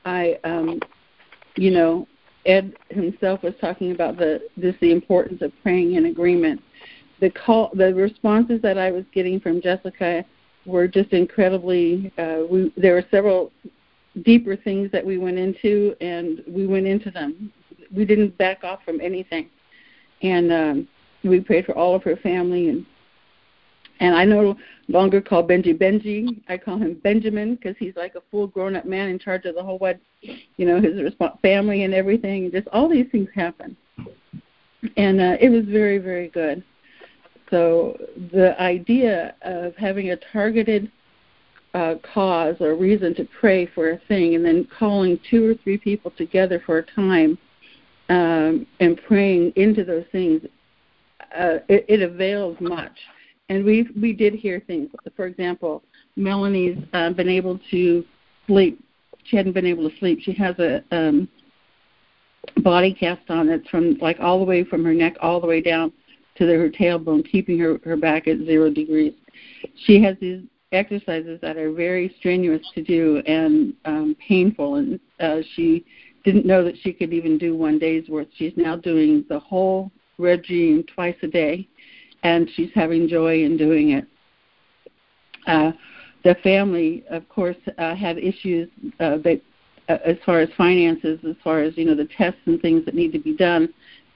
I, 0.04 0.38
um, 0.44 0.80
you 1.56 1.70
know, 1.70 2.06
Ed 2.46 2.74
himself 2.90 3.42
was 3.42 3.54
talking 3.60 3.92
about 3.92 4.16
the 4.16 4.40
this 4.56 4.74
the 4.80 4.90
importance 4.90 5.42
of 5.42 5.52
praying 5.62 5.94
in 5.94 6.06
agreement. 6.06 6.60
The 7.20 7.30
call, 7.30 7.70
the 7.74 7.94
responses 7.94 8.60
that 8.62 8.78
I 8.78 8.90
was 8.90 9.04
getting 9.12 9.38
from 9.38 9.60
Jessica 9.60 10.24
were 10.66 10.88
just 10.88 11.12
incredibly. 11.12 12.12
Uh, 12.18 12.40
we, 12.50 12.72
there 12.76 12.94
were 12.94 13.04
several 13.10 13.52
deeper 14.22 14.56
things 14.56 14.90
that 14.92 15.04
we 15.04 15.18
went 15.18 15.38
into, 15.38 15.94
and 16.00 16.42
we 16.48 16.66
went 16.66 16.86
into 16.86 17.10
them. 17.10 17.52
We 17.94 18.04
didn't 18.04 18.36
back 18.38 18.64
off 18.64 18.80
from 18.84 19.00
anything, 19.00 19.48
and 20.22 20.52
um, 20.52 20.88
we 21.24 21.40
prayed 21.40 21.66
for 21.66 21.76
all 21.76 21.94
of 21.94 22.02
her 22.02 22.16
family 22.16 22.68
and 22.68 22.86
and 24.00 24.16
I 24.16 24.24
no 24.24 24.56
longer 24.88 25.20
call 25.20 25.46
Benji 25.46 25.78
Benji. 25.78 26.42
I 26.48 26.58
call 26.58 26.76
him 26.76 26.94
Benjamin 27.04 27.54
because 27.54 27.76
he's 27.78 27.94
like 27.94 28.16
a 28.16 28.22
full 28.32 28.48
grown 28.48 28.74
up 28.74 28.84
man 28.84 29.08
in 29.10 29.18
charge 29.18 29.44
of 29.44 29.54
the 29.54 29.62
whole 29.62 29.78
what, 29.78 30.00
you 30.20 30.66
know, 30.66 30.80
his 30.80 31.12
family 31.40 31.84
and 31.84 31.94
everything. 31.94 32.44
And 32.44 32.52
Just 32.52 32.66
all 32.68 32.88
these 32.88 33.06
things 33.12 33.28
happen, 33.32 33.76
and 34.96 35.20
uh, 35.20 35.36
it 35.40 35.50
was 35.50 35.64
very 35.66 35.98
very 35.98 36.28
good. 36.28 36.64
So 37.50 37.96
the 38.32 38.60
idea 38.60 39.36
of 39.42 39.76
having 39.76 40.10
a 40.10 40.16
targeted 40.16 40.90
uh, 41.74 41.94
cause 42.14 42.56
or 42.60 42.74
reason 42.74 43.14
to 43.14 43.28
pray 43.38 43.66
for 43.66 43.90
a 43.90 43.98
thing, 44.08 44.34
and 44.34 44.44
then 44.44 44.66
calling 44.78 45.20
two 45.30 45.50
or 45.50 45.54
three 45.54 45.78
people 45.78 46.10
together 46.16 46.60
for 46.64 46.78
a 46.78 46.82
time 46.82 47.38
um, 48.08 48.66
and 48.80 49.00
praying 49.06 49.52
into 49.56 49.84
those 49.84 50.04
things, 50.12 50.42
uh, 51.36 51.58
it, 51.68 51.84
it 51.88 52.02
avails 52.02 52.56
much 52.60 52.96
and 53.52 53.64
we 53.64 53.86
we 54.00 54.12
did 54.12 54.34
hear 54.34 54.60
things. 54.60 54.88
For 55.16 55.26
example, 55.26 55.82
Melanie's 56.16 56.78
uh, 56.92 57.10
been 57.10 57.28
able 57.28 57.60
to 57.70 58.04
sleep. 58.46 58.82
She 59.24 59.36
hadn't 59.36 59.52
been 59.52 59.66
able 59.66 59.88
to 59.88 59.96
sleep. 59.98 60.20
She 60.22 60.32
has 60.32 60.58
a 60.58 60.82
um, 60.90 61.28
body 62.62 62.94
cast 62.94 63.28
on 63.30 63.46
that's 63.46 63.68
from 63.68 63.98
like 64.00 64.18
all 64.20 64.38
the 64.38 64.44
way 64.44 64.64
from 64.64 64.84
her 64.84 64.94
neck 64.94 65.16
all 65.20 65.40
the 65.40 65.46
way 65.46 65.60
down 65.60 65.92
to 66.36 66.46
the, 66.46 66.54
her 66.54 66.70
tailbone, 66.70 67.28
keeping 67.30 67.58
her 67.58 67.78
her 67.84 67.96
back 67.96 68.26
at 68.26 68.38
zero 68.38 68.70
degrees. 68.70 69.14
She 69.84 70.02
has 70.02 70.16
these 70.20 70.42
exercises 70.72 71.38
that 71.42 71.58
are 71.58 71.72
very 71.72 72.14
strenuous 72.18 72.66
to 72.74 72.82
do 72.82 73.22
and 73.26 73.74
um, 73.84 74.16
painful, 74.26 74.76
and 74.76 74.98
uh, 75.20 75.40
she 75.54 75.84
didn't 76.24 76.46
know 76.46 76.64
that 76.64 76.76
she 76.82 76.92
could 76.92 77.12
even 77.12 77.36
do 77.36 77.54
one 77.54 77.78
day's 77.78 78.08
worth. 78.08 78.28
She's 78.36 78.54
now 78.56 78.76
doing 78.76 79.24
the 79.28 79.40
whole 79.40 79.90
regime 80.18 80.84
twice 80.94 81.16
a 81.22 81.26
day 81.26 81.68
and 82.22 82.48
she's 82.54 82.70
having 82.74 83.08
joy 83.08 83.42
in 83.42 83.56
doing 83.56 83.90
it. 83.90 84.06
Uh, 85.46 85.72
the 86.24 86.36
family, 86.36 87.04
of 87.10 87.28
course, 87.28 87.56
uh, 87.78 87.94
had 87.94 88.18
issues 88.18 88.68
uh, 89.00 89.16
that, 89.18 89.40
uh, 89.88 89.98
as 90.04 90.16
far 90.24 90.40
as 90.40 90.48
finances, 90.56 91.18
as 91.28 91.34
far 91.42 91.60
as 91.60 91.76
you 91.76 91.84
know 91.84 91.96
the 91.96 92.08
tests 92.16 92.40
and 92.46 92.60
things 92.62 92.84
that 92.84 92.94
need 92.94 93.12
to 93.12 93.18
be 93.18 93.36
done, 93.36 93.68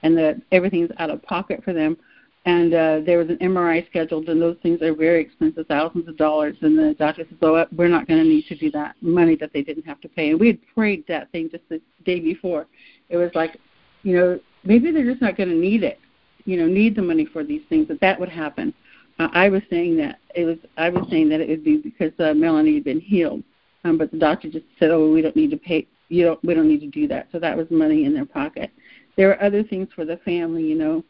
and 0.03 0.17
that 0.17 0.41
everything's 0.51 0.89
out 0.99 1.09
of 1.09 1.21
pocket 1.23 1.61
for 1.63 1.73
them. 1.73 1.97
And 2.45 2.73
uh, 2.73 3.01
there 3.05 3.17
was 3.17 3.27
an 3.27 3.37
MRI 3.39 3.85
scheduled, 3.89 4.29
and 4.29 4.41
those 4.41 4.55
things 4.63 4.81
are 4.81 4.95
very 4.95 5.21
expensive, 5.21 5.67
thousands 5.67 6.07
of 6.07 6.15
dollars. 6.15 6.55
And 6.61 6.79
the 6.79 6.95
doctor 6.97 7.25
says, 7.27 7.37
"Oh, 7.41 7.65
we're 7.75 7.89
not 7.89 8.07
going 8.07 8.23
to 8.23 8.29
need 8.29 8.45
to 8.45 8.55
do 8.55 8.71
that 8.71 8.95
money 9.01 9.35
that 9.35 9.51
they 9.51 9.63
didn't 9.63 9.85
have 9.85 9.99
to 9.99 10.07
pay." 10.07 10.29
And 10.29 10.39
we 10.39 10.47
had 10.47 10.59
prayed 10.73 11.03
that 11.09 11.29
thing 11.33 11.49
just 11.51 11.67
the 11.67 11.81
day 12.05 12.21
before. 12.21 12.67
It 13.09 13.17
was 13.17 13.31
like, 13.35 13.57
you 14.03 14.15
know, 14.15 14.39
maybe 14.67 14.91
they're 14.91 15.05
just 15.05 15.21
not 15.21 15.37
going 15.37 15.49
to 15.49 15.55
need 15.55 15.83
it 15.83 15.99
you 16.47 16.57
know 16.57 16.65
need 16.65 16.95
the 16.95 17.01
money 17.01 17.25
for 17.25 17.43
these 17.43 17.61
things 17.69 17.87
that 17.89 17.99
that 18.01 18.19
would 18.19 18.29
happen. 18.29 18.73
Uh, 19.19 19.27
I 19.33 19.49
was 19.49 19.61
saying 19.69 19.97
that 19.97 20.19
it 20.33 20.45
was 20.45 20.57
I 20.77 20.89
was 20.89 21.05
saying 21.11 21.29
that 21.29 21.41
it 21.41 21.49
would 21.49 21.63
be 21.63 21.77
because 21.77 22.13
uh, 22.19 22.33
Melanie 22.33 22.75
had 22.75 22.83
been 22.83 23.01
healed, 23.01 23.43
um, 23.83 23.97
but 23.97 24.09
the 24.09 24.17
doctor 24.17 24.49
just 24.49 24.65
said, 24.79 24.89
"Oh, 24.89 25.11
we 25.11 25.21
don't 25.21 25.35
need 25.35 25.51
to 25.51 25.57
pay. 25.57 25.85
You 26.09 26.25
don't. 26.25 26.43
We 26.43 26.55
don't 26.55 26.67
need 26.67 26.79
to 26.79 26.87
do 26.87 27.07
that." 27.09 27.27
So 27.31 27.39
that 27.39 27.55
was 27.55 27.67
money 27.69 28.05
in 28.05 28.13
their 28.13 28.25
pocket. 28.25 28.71
There 29.17 29.27
were 29.27 29.43
other 29.43 29.63
things 29.63 29.89
for 29.93 30.05
the 30.05 30.17
family, 30.17 30.63
you 30.63 30.75
know. 30.75 31.03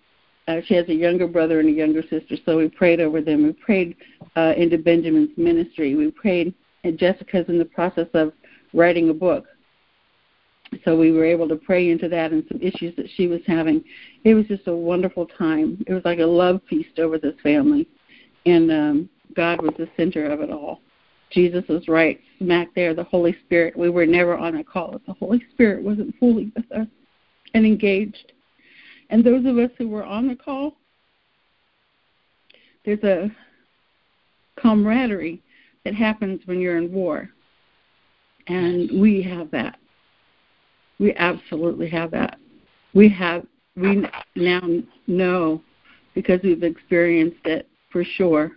Uh, 0.47 0.61
she 0.65 0.75
has 0.75 0.87
a 0.87 0.93
younger 0.93 1.27
brother 1.27 1.59
and 1.59 1.69
a 1.69 1.73
younger 1.73 2.01
sister, 2.01 2.35
so 2.45 2.57
we 2.57 2.69
prayed 2.69 3.01
over 3.01 3.21
them. 3.21 3.43
We 3.43 3.51
prayed 3.51 3.97
uh, 4.37 4.53
into 4.55 4.77
Benjamin's 4.77 5.37
ministry. 5.37 5.93
We 5.93 6.09
prayed, 6.09 6.53
and 6.85 6.97
Jessica's 6.97 7.49
in 7.49 7.59
the 7.59 7.65
process 7.65 8.07
of 8.13 8.31
writing 8.73 9.09
a 9.09 9.13
book 9.13 9.45
so 10.83 10.97
we 10.97 11.11
were 11.11 11.25
able 11.25 11.47
to 11.47 11.55
pray 11.55 11.89
into 11.89 12.09
that 12.09 12.31
and 12.31 12.43
some 12.47 12.61
issues 12.61 12.95
that 12.95 13.09
she 13.15 13.27
was 13.27 13.41
having. 13.47 13.83
It 14.23 14.33
was 14.33 14.45
just 14.47 14.67
a 14.67 14.75
wonderful 14.75 15.25
time. 15.25 15.83
It 15.87 15.93
was 15.93 16.03
like 16.05 16.19
a 16.19 16.25
love 16.25 16.61
feast 16.69 16.99
over 16.99 17.17
this 17.17 17.35
family, 17.41 17.87
and 18.45 18.71
um, 18.71 19.09
God 19.35 19.61
was 19.61 19.73
the 19.77 19.89
center 19.97 20.25
of 20.25 20.41
it 20.41 20.51
all. 20.51 20.81
Jesus 21.31 21.63
was 21.67 21.87
right 21.87 22.19
smack 22.39 22.69
there. 22.75 22.93
The 22.93 23.03
Holy 23.03 23.35
Spirit. 23.45 23.77
We 23.77 23.89
were 23.89 24.05
never 24.05 24.37
on 24.37 24.57
a 24.57 24.63
call 24.63 24.95
if 24.95 25.05
the 25.05 25.13
Holy 25.13 25.43
Spirit 25.53 25.83
wasn't 25.83 26.15
fully 26.19 26.51
with 26.55 26.71
us 26.71 26.87
and 27.53 27.65
engaged. 27.65 28.33
And 29.09 29.23
those 29.23 29.45
of 29.45 29.57
us 29.57 29.71
who 29.77 29.87
were 29.87 30.03
on 30.03 30.27
the 30.27 30.35
call, 30.35 30.75
there's 32.85 33.03
a 33.03 33.31
camaraderie 34.59 35.41
that 35.85 35.93
happens 35.93 36.41
when 36.45 36.59
you're 36.59 36.77
in 36.77 36.91
war, 36.91 37.29
and 38.47 39.01
we 39.01 39.21
have 39.21 39.51
that 39.51 39.77
we 40.99 41.13
absolutely 41.15 41.89
have 41.89 42.11
that. 42.11 42.37
We 42.93 43.09
have 43.09 43.45
we 43.75 44.03
now 44.35 44.61
know 45.05 45.61
because 46.15 46.39
we've 46.43 46.63
experienced 46.63 47.45
it 47.45 47.67
for 47.91 48.03
sure 48.03 48.51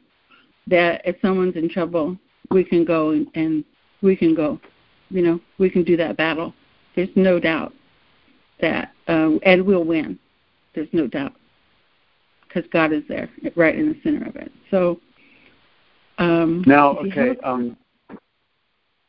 that 0.66 1.02
if 1.04 1.16
someone's 1.20 1.56
in 1.56 1.68
trouble, 1.68 2.16
we 2.50 2.64
can 2.64 2.84
go 2.84 3.10
and, 3.10 3.26
and 3.34 3.64
we 4.02 4.16
can 4.16 4.34
go. 4.34 4.58
You 5.10 5.22
know, 5.22 5.40
we 5.58 5.68
can 5.68 5.84
do 5.84 5.96
that 5.98 6.16
battle. 6.16 6.54
There's 6.96 7.10
no 7.16 7.38
doubt 7.38 7.74
that, 8.60 8.92
um, 9.08 9.40
and 9.42 9.64
we'll 9.64 9.84
win. 9.84 10.18
There's 10.74 10.88
no 10.92 11.06
doubt 11.06 11.32
because 12.46 12.68
God 12.72 12.92
is 12.92 13.02
there, 13.08 13.28
right 13.56 13.76
in 13.76 13.88
the 13.88 14.00
center 14.02 14.26
of 14.26 14.36
it. 14.36 14.50
So 14.70 15.00
um, 16.18 16.64
now, 16.66 16.96
okay, 16.98 17.36
um, 17.42 17.76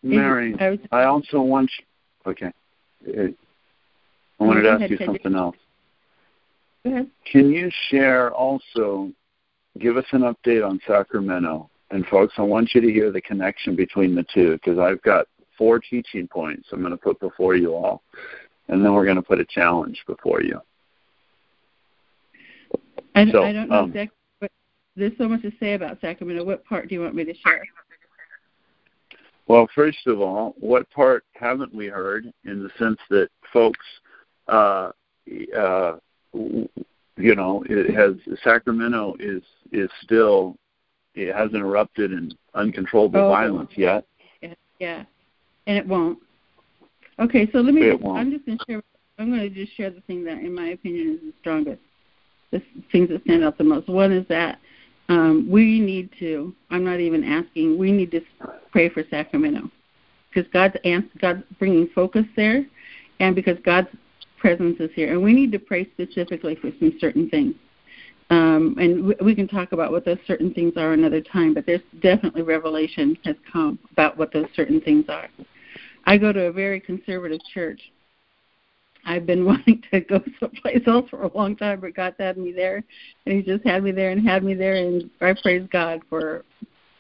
Mary, 0.04 0.56
I, 0.60 0.70
was, 0.72 0.80
I, 0.92 1.04
also 1.04 1.42
want 1.42 1.70
you. 1.78 2.32
Okay, 2.32 2.52
I 3.08 4.44
wanted 4.44 4.64
to 4.64 4.70
ask 4.72 4.90
you 4.90 4.98
something 5.06 5.36
else. 5.36 5.56
Can 6.84 7.52
you 7.52 7.70
share 7.90 8.32
also? 8.32 9.12
Give 9.80 9.96
us 9.96 10.06
an 10.12 10.22
update 10.22 10.68
on 10.68 10.82
Sacramento, 10.86 11.70
and 11.92 12.06
folks, 12.08 12.34
I 12.38 12.42
want 12.42 12.72
you 12.76 12.82
to 12.82 12.92
hear 12.92 13.10
the 13.10 13.22
connection 13.22 13.76
between 13.76 14.16
the 14.16 14.26
two 14.34 14.54
because 14.54 14.78
I've 14.78 15.02
got 15.02 15.28
four 15.58 15.80
teaching 15.80 16.28
points 16.28 16.68
I'm 16.72 16.80
going 16.80 16.92
to 16.92 16.98
put 16.98 17.20
before 17.20 17.56
you 17.56 17.74
all, 17.74 18.02
and 18.68 18.84
then 18.84 18.94
we're 18.94 19.06
going 19.06 19.16
to 19.16 19.22
put 19.22 19.40
a 19.40 19.46
challenge 19.46 20.04
before 20.08 20.42
you. 20.42 20.60
I, 23.16 23.30
so, 23.32 23.44
I 23.44 23.54
don't 23.54 23.70
know 23.70 23.76
um, 23.76 23.90
exactly 23.90 24.18
what 24.40 24.52
there's 24.96 25.14
so 25.18 25.30
much 25.30 25.42
to 25.44 25.52
say 25.60 25.74
about 25.74 26.00
Sacramento. 26.02 26.44
What 26.44 26.66
part 26.66 26.90
do 26.90 26.96
you 26.96 27.02
want 27.02 27.16
me 27.16 27.24
to 27.24 27.34
share? 27.34 27.64
Well, 29.52 29.68
first 29.76 30.08
of 30.08 30.22
all, 30.22 30.56
what 30.62 30.90
part 30.92 31.26
haven't 31.34 31.76
we 31.76 31.88
heard 31.88 32.32
in 32.46 32.64
the 32.64 32.70
sense 32.80 32.98
that 33.10 33.28
folks, 33.52 33.86
uh, 34.48 34.92
uh, 35.54 35.98
you 36.34 37.36
know, 37.36 37.62
it 37.70 37.94
has 37.94 38.14
Sacramento 38.46 39.18
is 39.20 39.44
is 39.74 39.90
still 40.04 40.56
it 41.16 41.36
hasn't 41.36 41.58
erupted 41.58 42.14
in 42.14 42.32
uncontrollable 42.54 43.20
oh, 43.20 43.28
violence 43.28 43.72
yet. 43.76 44.06
Yeah, 44.42 44.54
yeah, 44.80 45.04
and 45.68 45.78
it 45.78 45.86
won't. 45.86 46.20
Okay, 47.20 47.50
so 47.52 47.60
let 47.60 47.74
me. 47.74 47.92
Just, 47.92 48.06
I'm 48.06 48.32
just 48.32 48.46
going 48.46 48.58
to 48.58 48.66
share. 48.66 48.82
I'm 49.20 49.32
going 49.32 49.42
to 49.42 49.50
just 49.50 49.76
share 49.76 49.90
the 49.90 50.00
thing 50.08 50.24
that, 50.24 50.38
in 50.38 50.56
my 50.56 50.70
opinion, 50.70 51.16
is 51.16 51.20
the 51.20 51.34
strongest 51.42 51.82
the 52.52 52.62
things 52.90 53.10
that 53.10 53.22
stand 53.24 53.44
out 53.44 53.58
the 53.58 53.66
most. 53.66 53.90
One 53.90 54.14
is 54.14 54.26
that 54.30 54.60
um, 55.12 55.46
we 55.50 55.82
need 55.82 56.10
to. 56.20 56.56
I'm 56.70 56.86
not 56.86 57.02
even 57.02 57.26
asking. 57.26 57.78
We 57.78 57.92
need 57.92 58.12
to 58.12 58.22
pray 58.72 58.88
for 58.88 59.04
Sacramento 59.10 59.70
because 60.34 60.50
God's 60.54 60.76
God's 61.20 61.44
bringing 61.60 61.90
focus 61.94 62.24
there, 62.38 62.66
and 63.20 63.36
because 63.36 63.58
God's 63.66 63.90
presence 64.40 64.78
is 64.80 64.90
here, 64.96 65.12
and 65.12 65.22
we 65.22 65.34
need 65.34 65.52
to 65.52 65.60
pray 65.60 65.86
specifically 65.92 66.56
for 66.56 66.72
some 66.80 66.98
certain 67.02 67.30
things. 67.30 67.56
Um, 68.30 68.78
and 68.80 69.14
we 69.22 69.36
can 69.36 69.50
talk 69.50 69.74
about 69.74 69.92
what 69.92 70.06
those 70.06 70.18
certain 70.26 70.54
things 70.54 70.74
are 70.78 70.94
another 70.94 71.20
time, 71.20 71.54
but 71.54 71.66
there's 71.66 71.82
definitely 72.02 72.44
revelation 72.44 73.18
has 73.26 73.36
come 73.52 73.78
about 73.92 74.18
what 74.18 74.32
those 74.32 74.46
certain 74.56 74.80
things 74.80 75.04
are. 75.10 75.28
I 76.06 76.18
go 76.18 76.32
to 76.32 76.46
a 76.46 76.52
very 76.54 76.80
conservative 76.80 77.42
church, 77.54 77.82
I've 79.06 79.26
been 79.26 79.46
wanting 79.46 79.84
to 79.92 80.02
go 80.02 80.22
someplace 80.40 80.82
else 80.88 81.10
for 81.10 81.24
a 81.24 81.38
long 81.38 81.56
time, 81.56 81.80
but 81.82 81.96
God's 81.96 82.16
had 82.20 82.38
me 82.38 82.52
there, 82.52 82.84
and 83.26 83.36
He 83.36 83.42
just 83.42 83.66
had 83.66 83.84
me 83.84 83.92
there 83.92 84.12
and 84.12 84.28
had 84.28 84.44
me 84.44 84.54
there, 84.54 84.76
and 84.76 85.10
I 85.22 85.34
praise 85.34 85.68
God 85.72 86.02
for 86.10 86.46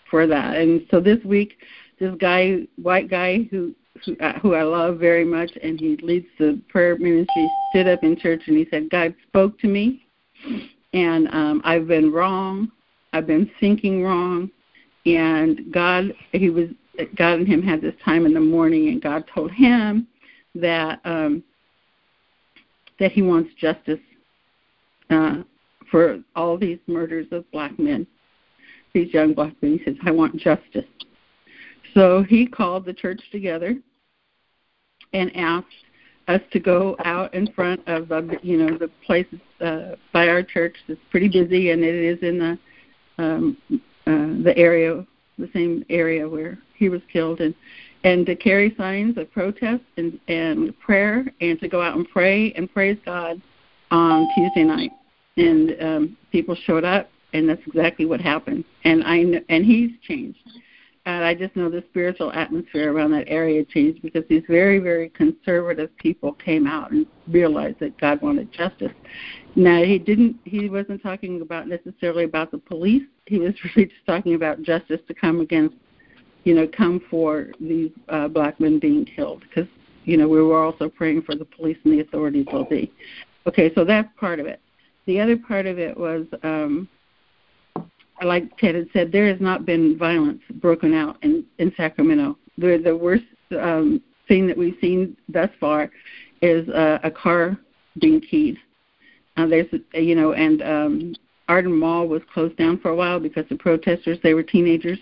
for 0.09 0.27
that. 0.27 0.57
And 0.57 0.85
so 0.91 0.99
this 0.99 1.23
week, 1.23 1.57
this 1.99 2.13
guy, 2.19 2.67
white 2.81 3.09
guy 3.09 3.47
who 3.49 3.73
who, 4.05 4.17
uh, 4.19 4.37
who 4.39 4.55
I 4.55 4.63
love 4.63 4.97
very 4.97 5.25
much, 5.25 5.51
and 5.61 5.79
he 5.79 5.97
leads 5.97 6.27
the 6.39 6.59
prayer 6.69 6.97
ministry, 6.97 7.49
stood 7.71 7.87
up 7.87 8.03
in 8.03 8.17
church 8.17 8.41
and 8.47 8.57
he 8.57 8.67
said, 8.69 8.89
"God 8.89 9.15
spoke 9.27 9.59
to 9.59 9.67
me, 9.67 10.05
and 10.93 11.27
um, 11.29 11.61
I've 11.63 11.87
been 11.87 12.11
wrong. 12.11 12.71
I've 13.13 13.27
been 13.27 13.49
thinking 13.59 14.03
wrong, 14.03 14.49
and 15.05 15.71
God, 15.71 16.13
he 16.31 16.49
was 16.49 16.69
God 17.15 17.39
and 17.39 17.47
him 17.47 17.61
had 17.61 17.81
this 17.81 17.95
time 18.03 18.25
in 18.25 18.33
the 18.33 18.39
morning, 18.39 18.89
and 18.89 19.01
God 19.01 19.23
told 19.33 19.51
him 19.51 20.07
that." 20.55 20.99
um 21.05 21.43
that 23.01 23.11
he 23.11 23.23
wants 23.23 23.49
justice 23.59 23.99
uh, 25.09 25.37
for 25.89 26.19
all 26.35 26.55
these 26.55 26.77
murders 26.85 27.25
of 27.31 27.51
black 27.51 27.77
men, 27.79 28.05
these 28.93 29.11
young 29.11 29.33
black 29.33 29.53
men. 29.61 29.79
He 29.79 29.83
says, 29.83 29.95
I 30.05 30.11
want 30.11 30.37
justice. 30.37 30.85
So 31.95 32.23
he 32.23 32.45
called 32.45 32.85
the 32.85 32.93
church 32.93 33.19
together 33.31 33.75
and 35.13 35.35
asked 35.35 35.65
us 36.27 36.41
to 36.53 36.59
go 36.59 36.95
out 37.03 37.33
in 37.33 37.51
front 37.53 37.81
of 37.87 38.07
the, 38.07 38.37
you 38.43 38.57
know, 38.57 38.77
the 38.77 38.91
place 39.03 39.25
uh, 39.61 39.95
by 40.13 40.27
our 40.27 40.43
church 40.43 40.75
that's 40.87 40.99
pretty 41.09 41.27
busy, 41.27 41.71
and 41.71 41.83
it 41.83 41.95
is 41.95 42.19
in 42.21 42.37
the 42.37 42.59
um, 43.17 43.57
uh, 43.71 44.43
the 44.43 44.53
area, 44.55 45.05
the 45.39 45.49
same 45.53 45.83
area 45.89 46.29
where 46.29 46.59
he 46.75 46.87
was 46.87 47.01
killed, 47.11 47.41
and 47.41 47.55
and 48.03 48.25
to 48.25 48.35
carry 48.35 48.73
signs 48.77 49.17
of 49.17 49.31
protest 49.31 49.83
and, 49.97 50.19
and 50.27 50.77
prayer 50.79 51.25
and 51.41 51.59
to 51.59 51.67
go 51.67 51.81
out 51.81 51.95
and 51.95 52.09
pray 52.09 52.51
and 52.53 52.71
praise 52.71 52.97
God 53.05 53.41
on 53.91 54.27
Tuesday 54.35 54.63
night. 54.63 54.91
And 55.37 55.75
um, 55.81 56.17
people 56.31 56.55
showed 56.65 56.83
up, 56.83 57.09
and 57.33 57.47
that's 57.47 57.61
exactly 57.67 58.05
what 58.05 58.19
happened. 58.19 58.65
And 58.83 59.03
I 59.03 59.23
kn- 59.23 59.45
and 59.49 59.65
he's 59.65 59.91
changed. 60.01 60.39
And 61.05 61.23
I 61.23 61.33
just 61.33 61.55
know 61.55 61.69
the 61.69 61.83
spiritual 61.89 62.31
atmosphere 62.31 62.93
around 62.93 63.11
that 63.11 63.27
area 63.27 63.65
changed 63.65 64.03
because 64.03 64.23
these 64.29 64.43
very, 64.47 64.77
very 64.77 65.09
conservative 65.09 65.95
people 65.97 66.33
came 66.33 66.67
out 66.67 66.91
and 66.91 67.07
realized 67.27 67.79
that 67.79 67.99
God 67.99 68.21
wanted 68.21 68.51
justice. 68.51 68.91
Now 69.55 69.83
he 69.83 69.97
didn't. 69.97 70.37
He 70.43 70.69
wasn't 70.69 71.01
talking 71.01 71.41
about 71.41 71.67
necessarily 71.67 72.25
about 72.25 72.51
the 72.51 72.59
police. 72.59 73.03
He 73.25 73.39
was 73.39 73.53
really 73.75 73.87
just 73.87 74.05
talking 74.05 74.35
about 74.35 74.61
justice 74.61 75.01
to 75.07 75.13
come 75.13 75.41
against 75.41 75.75
you 76.43 76.53
know, 76.55 76.67
come 76.67 77.01
for 77.09 77.47
these 77.59 77.91
uh, 78.09 78.27
black 78.27 78.59
men 78.59 78.79
being 78.79 79.05
killed 79.05 79.43
because, 79.47 79.69
you 80.05 80.17
know, 80.17 80.27
we 80.27 80.41
were 80.41 80.63
also 80.63 80.89
praying 80.89 81.21
for 81.21 81.35
the 81.35 81.45
police 81.45 81.77
and 81.83 81.93
the 81.93 81.99
authorities 81.99 82.47
will 82.51 82.65
be. 82.65 82.91
Okay, 83.47 83.73
so 83.75 83.83
that's 83.83 84.09
part 84.19 84.39
of 84.39 84.45
it. 84.45 84.59
The 85.05 85.19
other 85.19 85.37
part 85.37 85.65
of 85.65 85.79
it 85.79 85.97
was, 85.97 86.25
um, 86.43 86.87
like 88.23 88.55
Ted 88.57 88.75
had 88.75 88.87
said, 88.93 89.11
there 89.11 89.27
has 89.27 89.41
not 89.41 89.65
been 89.65 89.97
violence 89.97 90.41
broken 90.55 90.93
out 90.93 91.17
in, 91.23 91.43
in 91.57 91.73
Sacramento. 91.75 92.37
The, 92.57 92.79
the 92.83 92.95
worst 92.95 93.23
um, 93.59 94.01
thing 94.27 94.47
that 94.47 94.57
we've 94.57 94.77
seen 94.79 95.17
thus 95.27 95.49
far 95.59 95.89
is 96.41 96.67
uh, 96.69 96.99
a 97.03 97.11
car 97.11 97.57
being 97.99 98.21
keyed. 98.21 98.57
Uh, 99.37 99.47
there's, 99.47 99.67
you 99.93 100.15
know, 100.15 100.33
and 100.33 100.61
um, 100.61 101.15
Arden 101.47 101.73
Mall 101.73 102.07
was 102.07 102.21
closed 102.31 102.57
down 102.57 102.79
for 102.79 102.89
a 102.89 102.95
while 102.95 103.19
because 103.19 103.45
the 103.49 103.55
protesters, 103.55 104.19
they 104.21 104.33
were 104.33 104.43
teenagers 104.43 104.99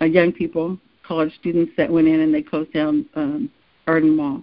uh, 0.00 0.04
young 0.04 0.32
people, 0.32 0.78
college 1.02 1.34
students 1.38 1.72
that 1.76 1.90
went 1.90 2.08
in 2.08 2.20
and 2.20 2.34
they 2.34 2.42
closed 2.42 2.72
down 2.72 3.06
um, 3.14 3.50
Arden 3.86 4.14
Mall, 4.16 4.42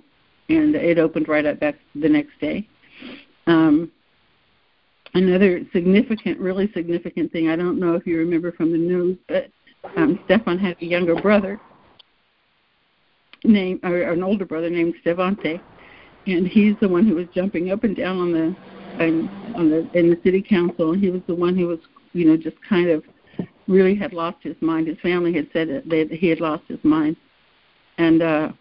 and 0.50 0.76
it 0.76 0.98
opened 0.98 1.28
right 1.28 1.46
up 1.46 1.60
back 1.60 1.76
the 1.96 2.10
next 2.10 2.40
day. 2.40 2.68
Um, 3.48 3.92
another 5.14 5.62
significant, 5.72 6.40
really 6.40 6.72
significant 6.74 7.32
thing. 7.32 7.50
I 7.50 7.56
don't 7.56 7.80
know 7.80 7.94
if 7.94 8.06
you 8.06 8.18
remember 8.18 8.52
from 8.52 8.72
the 8.72 8.78
news, 8.78 9.18
but 9.28 9.50
um, 9.96 10.20
Stephon 10.28 10.60
had 10.60 10.76
a 10.82 10.86
younger 10.86 11.16
brother 11.16 11.60
named, 13.44 13.80
or 13.84 14.02
an 14.12 14.24
older 14.24 14.46
brother 14.46 14.70
named 14.70 14.96
Stevante, 15.04 15.62
and 16.28 16.48
he's 16.48 16.76
the 16.82 16.90
one 16.90 17.08
who 17.08 17.16
was 17.16 17.28
jumping 17.34 17.72
up 17.72 17.84
and 17.84 17.96
down 17.96 18.18
on 18.18 18.32
the 18.32 18.56
on, 19.04 19.30
on 19.56 19.70
the 19.70 19.90
in 19.98 20.10
the 20.10 20.20
city 20.24 20.42
council. 20.42 20.92
And 20.92 21.04
he 21.04 21.10
was 21.10 21.22
the 21.28 21.36
one 21.36 21.56
who 21.56 21.68
was, 21.68 21.80
you 22.14 22.26
know, 22.26 22.38
just 22.38 22.58
kind 22.68 22.90
of 22.90 23.04
really 23.68 23.96
had 23.96 24.14
lost 24.14 24.38
his 24.42 24.56
mind. 24.62 24.88
His 24.88 25.00
family 25.00 25.34
had 25.34 25.48
said 25.54 25.84
that, 25.86 26.08
he 26.12 26.28
had 26.28 26.40
lost 26.40 26.64
his 26.68 26.84
mind. 26.84 27.16
And 27.98 28.22
uh, 28.22 28.52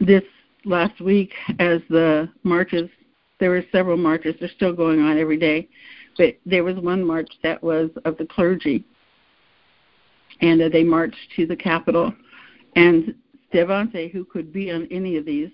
this 0.00 0.22
last 0.64 1.00
week, 1.00 1.32
as 1.58 1.80
the 1.88 2.28
marches, 2.42 2.88
there 3.40 3.50
were 3.50 3.64
several 3.72 3.96
marches. 3.96 4.34
They're 4.38 4.48
still 4.48 4.72
going 4.72 5.00
on 5.00 5.18
every 5.18 5.38
day, 5.38 5.68
but 6.16 6.36
there 6.44 6.64
was 6.64 6.76
one 6.76 7.04
march 7.04 7.30
that 7.42 7.62
was 7.62 7.90
of 8.04 8.16
the 8.18 8.26
clergy, 8.26 8.84
and 10.40 10.60
uh, 10.60 10.68
they 10.68 10.84
marched 10.84 11.16
to 11.36 11.46
the 11.46 11.56
Capitol. 11.56 12.12
And 12.76 13.14
Stevante, 13.48 14.08
who 14.08 14.24
could 14.24 14.52
be 14.52 14.70
on 14.70 14.86
any 14.90 15.16
of 15.16 15.24
these, 15.24 15.50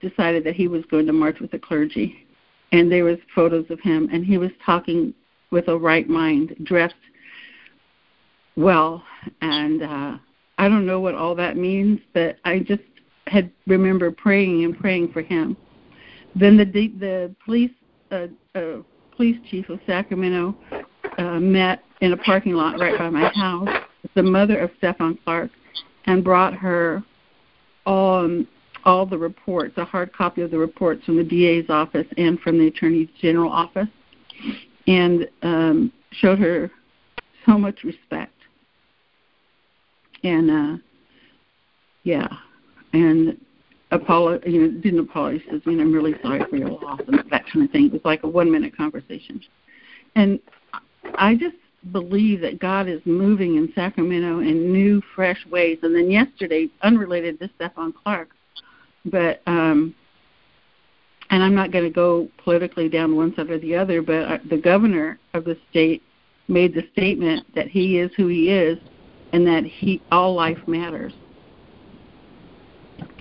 decided 0.00 0.44
that 0.44 0.54
he 0.54 0.68
was 0.68 0.84
going 0.90 1.06
to 1.06 1.12
march 1.12 1.40
with 1.40 1.50
the 1.50 1.58
clergy. 1.58 2.26
And 2.72 2.90
there 2.90 3.04
was 3.04 3.18
photos 3.34 3.66
of 3.70 3.80
him, 3.80 4.08
and 4.12 4.24
he 4.24 4.38
was 4.38 4.50
talking 4.64 5.14
with 5.50 5.68
a 5.68 5.76
right 5.76 6.08
mind, 6.08 6.56
dressed 6.64 6.94
well, 8.56 9.02
and 9.42 9.82
uh, 9.82 10.16
I 10.58 10.68
don't 10.68 10.86
know 10.86 11.00
what 11.00 11.14
all 11.14 11.34
that 11.34 11.56
means, 11.56 12.00
but 12.14 12.38
I 12.44 12.60
just 12.60 12.82
had 13.26 13.50
remember 13.66 14.10
praying 14.10 14.64
and 14.64 14.78
praying 14.78 15.12
for 15.12 15.22
him. 15.22 15.56
Then 16.34 16.56
the 16.56 16.64
the 16.64 17.34
police 17.44 17.70
uh, 18.10 18.26
uh, 18.54 18.78
police 19.14 19.36
chief 19.50 19.68
of 19.68 19.80
Sacramento 19.86 20.54
uh, 21.18 21.38
met 21.40 21.82
in 22.00 22.12
a 22.12 22.16
parking 22.16 22.54
lot 22.54 22.78
right 22.78 22.98
by 22.98 23.10
my 23.10 23.30
house 23.34 23.68
the 24.14 24.22
mother 24.22 24.58
of 24.58 24.70
Stephon 24.80 25.18
Clark 25.24 25.50
and 26.06 26.22
brought 26.22 26.54
her 26.54 27.02
all 27.84 28.44
all 28.84 29.04
the 29.04 29.18
reports, 29.18 29.76
a 29.78 29.84
hard 29.84 30.12
copy 30.12 30.42
of 30.42 30.52
the 30.52 30.58
reports 30.58 31.04
from 31.04 31.16
the 31.16 31.24
DA's 31.24 31.68
office 31.68 32.06
and 32.16 32.38
from 32.38 32.56
the 32.56 32.68
Attorney 32.68 33.10
General 33.20 33.50
office 33.50 33.88
and 34.86 35.28
um, 35.42 35.92
showed 36.12 36.38
her 36.38 36.70
so 37.44 37.58
much 37.58 37.84
respect. 37.84 38.32
And 40.22 40.50
uh, 40.50 40.82
yeah, 42.02 42.28
and 42.92 43.38
Apollo, 43.90 44.40
you 44.46 44.62
know, 44.62 44.80
didn't 44.80 45.00
apologize. 45.00 45.42
Says, 45.50 45.60
you 45.64 45.80
I'm 45.80 45.92
really 45.92 46.14
sorry 46.22 46.42
for 46.48 46.56
your 46.56 46.70
loss 46.70 47.00
and 47.06 47.18
that 47.30 47.44
kind 47.52 47.64
of 47.64 47.70
thing. 47.70 47.86
It 47.86 47.92
was 47.92 48.02
like 48.04 48.22
a 48.24 48.28
one 48.28 48.50
minute 48.50 48.76
conversation, 48.76 49.40
and 50.14 50.40
I 51.18 51.34
just 51.34 51.56
believe 51.92 52.40
that 52.40 52.58
God 52.58 52.88
is 52.88 53.00
moving 53.04 53.56
in 53.56 53.72
Sacramento 53.74 54.40
in 54.40 54.72
new, 54.72 55.00
fresh 55.14 55.38
ways. 55.46 55.78
And 55.82 55.94
then 55.94 56.10
yesterday, 56.10 56.68
unrelated 56.82 57.38
to 57.38 57.50
Stephon 57.60 57.92
Clark, 57.94 58.30
but 59.04 59.40
um, 59.46 59.94
and 61.30 61.42
I'm 61.42 61.54
not 61.54 61.72
going 61.72 61.84
to 61.84 61.90
go 61.90 62.28
politically 62.42 62.88
down 62.88 63.16
one 63.16 63.34
side 63.34 63.50
or 63.50 63.58
the 63.58 63.74
other, 63.76 64.02
but 64.02 64.48
the 64.48 64.56
governor 64.56 65.18
of 65.34 65.44
the 65.44 65.56
state 65.70 66.02
made 66.48 66.74
the 66.74 66.86
statement 66.92 67.46
that 67.54 67.68
he 67.68 67.98
is 67.98 68.10
who 68.16 68.28
he 68.28 68.50
is, 68.50 68.78
and 69.32 69.46
that 69.46 69.64
he 69.64 70.00
all 70.12 70.34
life 70.34 70.58
matters. 70.66 71.12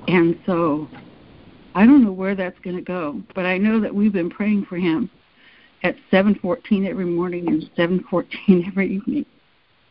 And 0.07 0.39
so, 0.45 0.87
I 1.73 1.85
don't 1.85 2.03
know 2.03 2.11
where 2.11 2.35
that's 2.35 2.59
going 2.59 2.75
to 2.75 2.81
go, 2.81 3.21
but 3.33 3.45
I 3.45 3.57
know 3.57 3.79
that 3.79 3.93
we've 3.93 4.13
been 4.13 4.29
praying 4.29 4.65
for 4.65 4.77
him 4.77 5.09
at 5.83 5.95
7:14 6.11 6.87
every 6.87 7.05
morning 7.05 7.47
and 7.47 7.69
7:14 7.75 8.67
every 8.67 8.95
evening, 8.95 9.25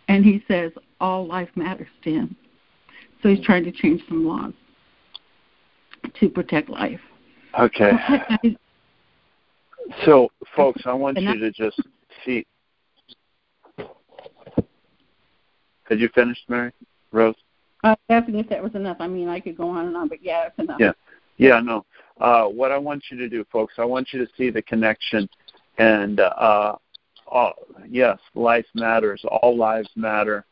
and 0.09 0.25
he 0.25 0.45
says 0.47 0.73
all 1.01 1.27
life 1.27 1.51
matters 1.57 1.89
to 2.05 2.11
him. 2.13 2.37
So 3.23 3.29
he's 3.29 3.45
trying 3.45 3.65
to 3.65 3.73
change 3.73 4.03
some 4.09 4.27
laws 4.27 4.53
to 6.21 6.29
protect 6.29 6.69
life. 6.69 7.01
Okay. 7.59 7.93
So, 10.05 10.31
folks, 10.57 10.83
I 10.87 10.93
want 10.93 11.21
you 11.21 11.39
to 11.39 11.51
just 11.51 11.81
see. 12.25 12.47
Had 15.85 16.01
you 16.01 16.09
finished, 16.15 16.43
Mary 16.49 16.73
Rose? 17.13 17.35
Uh, 17.83 17.95
asking 18.09 18.39
if 18.39 18.49
that 18.49 18.63
was 18.63 18.75
enough. 18.75 18.97
I 19.01 19.07
mean, 19.07 19.29
I 19.29 19.41
could 19.41 19.57
go 19.57 19.69
on 19.69 19.89
and 19.89 19.97
on, 19.97 20.09
but 20.09 20.23
yeah, 20.23 20.47
it's 20.47 20.59
enough. 20.59 20.81
Yeah, 20.81 20.93
yeah, 21.37 21.61
no. 21.61 21.85
Uh, 22.19 22.45
what 22.45 22.73
I 22.73 22.79
want 22.79 23.05
you 23.11 23.19
to 23.19 23.29
do, 23.29 23.45
folks, 23.53 23.75
I 23.77 23.85
want 23.85 24.09
you 24.13 24.25
to 24.25 24.33
see 24.39 24.49
the 24.49 24.63
connection, 24.63 25.29
and 25.77 26.21
uh, 26.21 26.77
all, 27.27 27.53
yes, 27.87 28.19
life 28.35 28.67
matters. 28.75 29.23
All 29.31 29.57
lives 29.57 29.91
matter, 29.97 30.47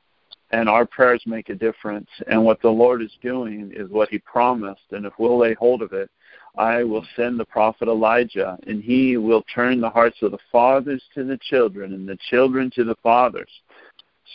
and 0.51 0.69
our 0.69 0.85
prayers 0.85 1.23
make 1.25 1.49
a 1.49 1.55
difference. 1.55 2.09
And 2.27 2.45
what 2.45 2.61
the 2.61 2.69
Lord 2.69 3.01
is 3.01 3.12
doing 3.23 3.73
is 3.75 3.88
what 3.88 4.11
He 4.11 4.19
promised, 4.19 4.93
and 4.93 5.07
if 5.07 5.15
we'll 5.19 5.38
lay 5.38 5.55
hold 5.55 5.81
of 5.81 5.95
it, 5.95 6.11
I 6.57 6.85
will 6.85 7.07
send 7.17 7.41
the 7.41 7.47
prophet 7.47 7.88
Elijah, 7.88 8.59
and 8.67 8.83
he 8.83 9.17
will 9.17 9.43
turn 9.55 9.81
the 9.81 9.91
hearts 9.91 10.19
of 10.23 10.33
the 10.33 10.38
fathers 10.51 11.03
to 11.15 11.25
the 11.25 11.38
children, 11.38 11.95
and 11.95 12.07
the 12.07 12.19
children 12.29 12.71
to 12.75 12.85
the 12.85 12.97
fathers, 13.03 13.51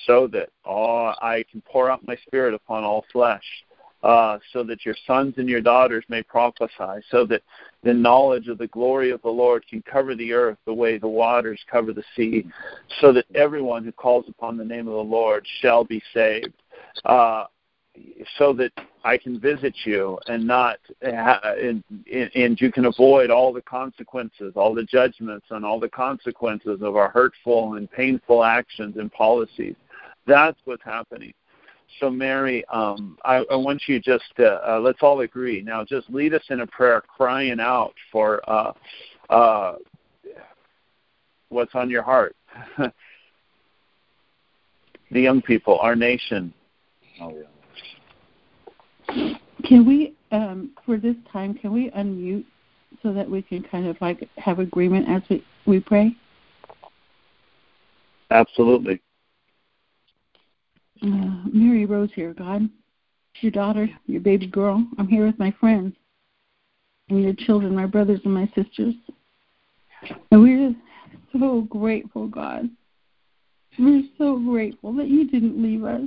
so 0.06 0.28
that 0.28 0.50
I 0.66 1.46
can 1.52 1.62
pour 1.62 1.92
out 1.92 2.08
my 2.08 2.16
spirit 2.28 2.54
upon 2.54 2.84
all 2.84 3.06
flesh, 3.12 3.44
uh, 4.04 4.40
so 4.52 4.64
that 4.64 4.86
your 4.86 4.96
sons 5.06 5.36
and 5.38 5.48
your 5.48 5.62
daughters 5.62 6.04
may 6.08 6.24
prophesy, 6.24 7.04
so 7.10 7.26
that 7.26 7.44
the 7.84 7.94
knowledge 7.94 8.48
of 8.48 8.58
the 8.58 8.68
glory 8.68 9.12
of 9.12 9.22
the 9.22 9.30
Lord 9.30 9.68
can 9.68 9.84
cover 9.84 10.16
the 10.16 10.34
earth 10.34 10.58
the 10.66 10.74
way 10.74 10.98
the 10.98 11.08
waters 11.08 11.60
cover 11.70 11.94
the 11.94 12.04
sea, 12.16 12.46
so 13.00 13.14
that 13.14 13.26
everyone 13.36 13.84
who 13.84 13.92
calls 13.92 14.26
upon 14.28 14.58
the 14.58 14.66
name 14.66 14.88
of 14.88 14.94
the 14.94 15.00
Lord 15.00 15.46
shall 15.62 15.84
be 15.84 16.02
saved. 16.14 16.54
Uh, 17.06 17.46
so 18.38 18.54
that 18.54 18.72
I 19.04 19.18
can 19.18 19.40
visit 19.40 19.74
you 19.86 20.20
and 20.28 20.46
not 20.46 20.80
and, 21.02 21.84
and 22.12 22.62
you 22.62 22.72
can 22.72 22.86
avoid 22.86 23.30
all 23.30 23.54
the 23.54 23.62
consequences, 23.62 24.54
all 24.56 24.74
the 24.74 24.84
judgments, 24.84 25.48
and 25.50 25.66
all 25.66 25.80
the 25.80 25.90
consequences 25.90 26.82
of 26.82 26.96
our 26.96 27.10
hurtful 27.10 27.76
and 27.76 27.90
painful 27.90 28.44
actions 28.44 28.98
and 28.98 29.12
policies. 29.12 29.76
That's 30.26 30.58
what's 30.66 30.84
happening. 30.84 31.34
So, 32.00 32.10
Mary, 32.10 32.66
um, 32.66 33.18
I, 33.24 33.46
I 33.50 33.56
want 33.56 33.84
you 33.88 34.00
just 34.00 34.26
to, 34.36 34.60
uh, 34.70 34.80
let's 34.80 35.00
all 35.02 35.22
agree 35.22 35.62
now. 35.62 35.86
Just 35.86 36.10
lead 36.10 36.34
us 36.34 36.44
in 36.50 36.60
a 36.60 36.68
prayer, 36.68 37.02
crying 37.02 37.60
out 37.60 37.94
for 38.12 38.42
uh, 38.48 38.74
uh, 39.30 39.76
what's 41.50 41.74
on 41.76 41.90
your 41.90 42.04
heart. 42.04 42.36
the 42.78 42.92
young 45.12 45.42
people, 45.42 45.80
our 45.80 45.96
nation. 45.96 46.54
Oh 47.22 47.30
yeah 47.30 47.57
can 49.64 49.86
we, 49.86 50.14
um, 50.32 50.72
for 50.86 50.98
this 50.98 51.16
time, 51.32 51.54
can 51.54 51.72
we 51.72 51.90
unmute 51.92 52.46
so 53.04 53.14
that 53.14 53.30
we 53.30 53.42
can 53.42 53.64
kind 53.64 53.88
of 53.88 53.98
like 54.02 54.28
have 54.38 54.60
agreement 54.60 55.10
as 55.10 55.22
we, 55.30 55.44
we 55.66 55.80
pray? 55.80 56.16
Absolutely. 58.32 59.02
Uh, 61.02 61.44
Mary 61.52 61.86
Rose 61.86 62.10
here, 62.14 62.34
God. 62.34 62.70
Your 63.42 63.52
daughter, 63.52 63.88
your 64.08 64.22
baby 64.22 64.48
girl. 64.48 64.86
I'm 64.98 65.08
here 65.08 65.26
with 65.26 65.38
my 65.38 65.54
friends 65.60 65.96
and 67.10 67.24
your 67.24 67.34
children, 67.34 67.76
my 67.76 67.86
brothers 67.86 68.20
and 68.26 68.34
my 68.34 68.52
sisters. 68.56 68.96
And 70.32 70.42
we're 70.42 70.76
so 71.32 71.62
grateful, 71.62 72.28
God. 72.28 72.70
We're 73.78 74.04
so 74.18 74.40
grateful 74.40 74.94
that 74.94 75.08
you 75.08 75.30
didn't 75.30 75.62
leave 75.62 75.84
us, 75.84 76.02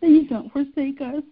that 0.00 0.10
you 0.10 0.28
don't 0.28 0.52
forsake 0.52 1.00
us, 1.00 1.22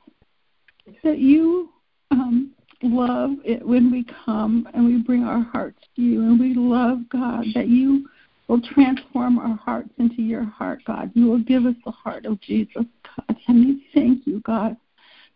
that 1.03 1.19
you 1.19 1.71
um, 2.11 2.53
love 2.83 3.33
it 3.45 3.67
when 3.67 3.91
we 3.91 4.05
come 4.25 4.69
and 4.75 4.85
we 4.85 4.97
bring 4.97 5.25
our 5.25 5.43
hearts 5.43 5.79
to 5.97 6.03
you 6.03 6.23
and 6.23 6.39
we 6.39 6.55
love 6.55 7.09
God, 7.09 7.45
that 7.55 7.69
you 7.69 8.09
will 8.49 8.61
transform 8.61 9.39
our 9.39 9.57
hearts 9.57 9.91
into 9.99 10.23
your 10.23 10.45
heart, 10.45 10.81
God. 10.87 11.11
You 11.15 11.27
will 11.27 11.39
give 11.39 11.65
us 11.65 11.77
the 11.85 11.91
heart 11.91 12.27
of 12.27 12.41
Jesus, 12.41 12.85
God. 13.17 13.37
And 13.49 13.67
we 13.67 13.87
thank 13.95 14.27
you, 14.27 14.41
God, 14.41 14.77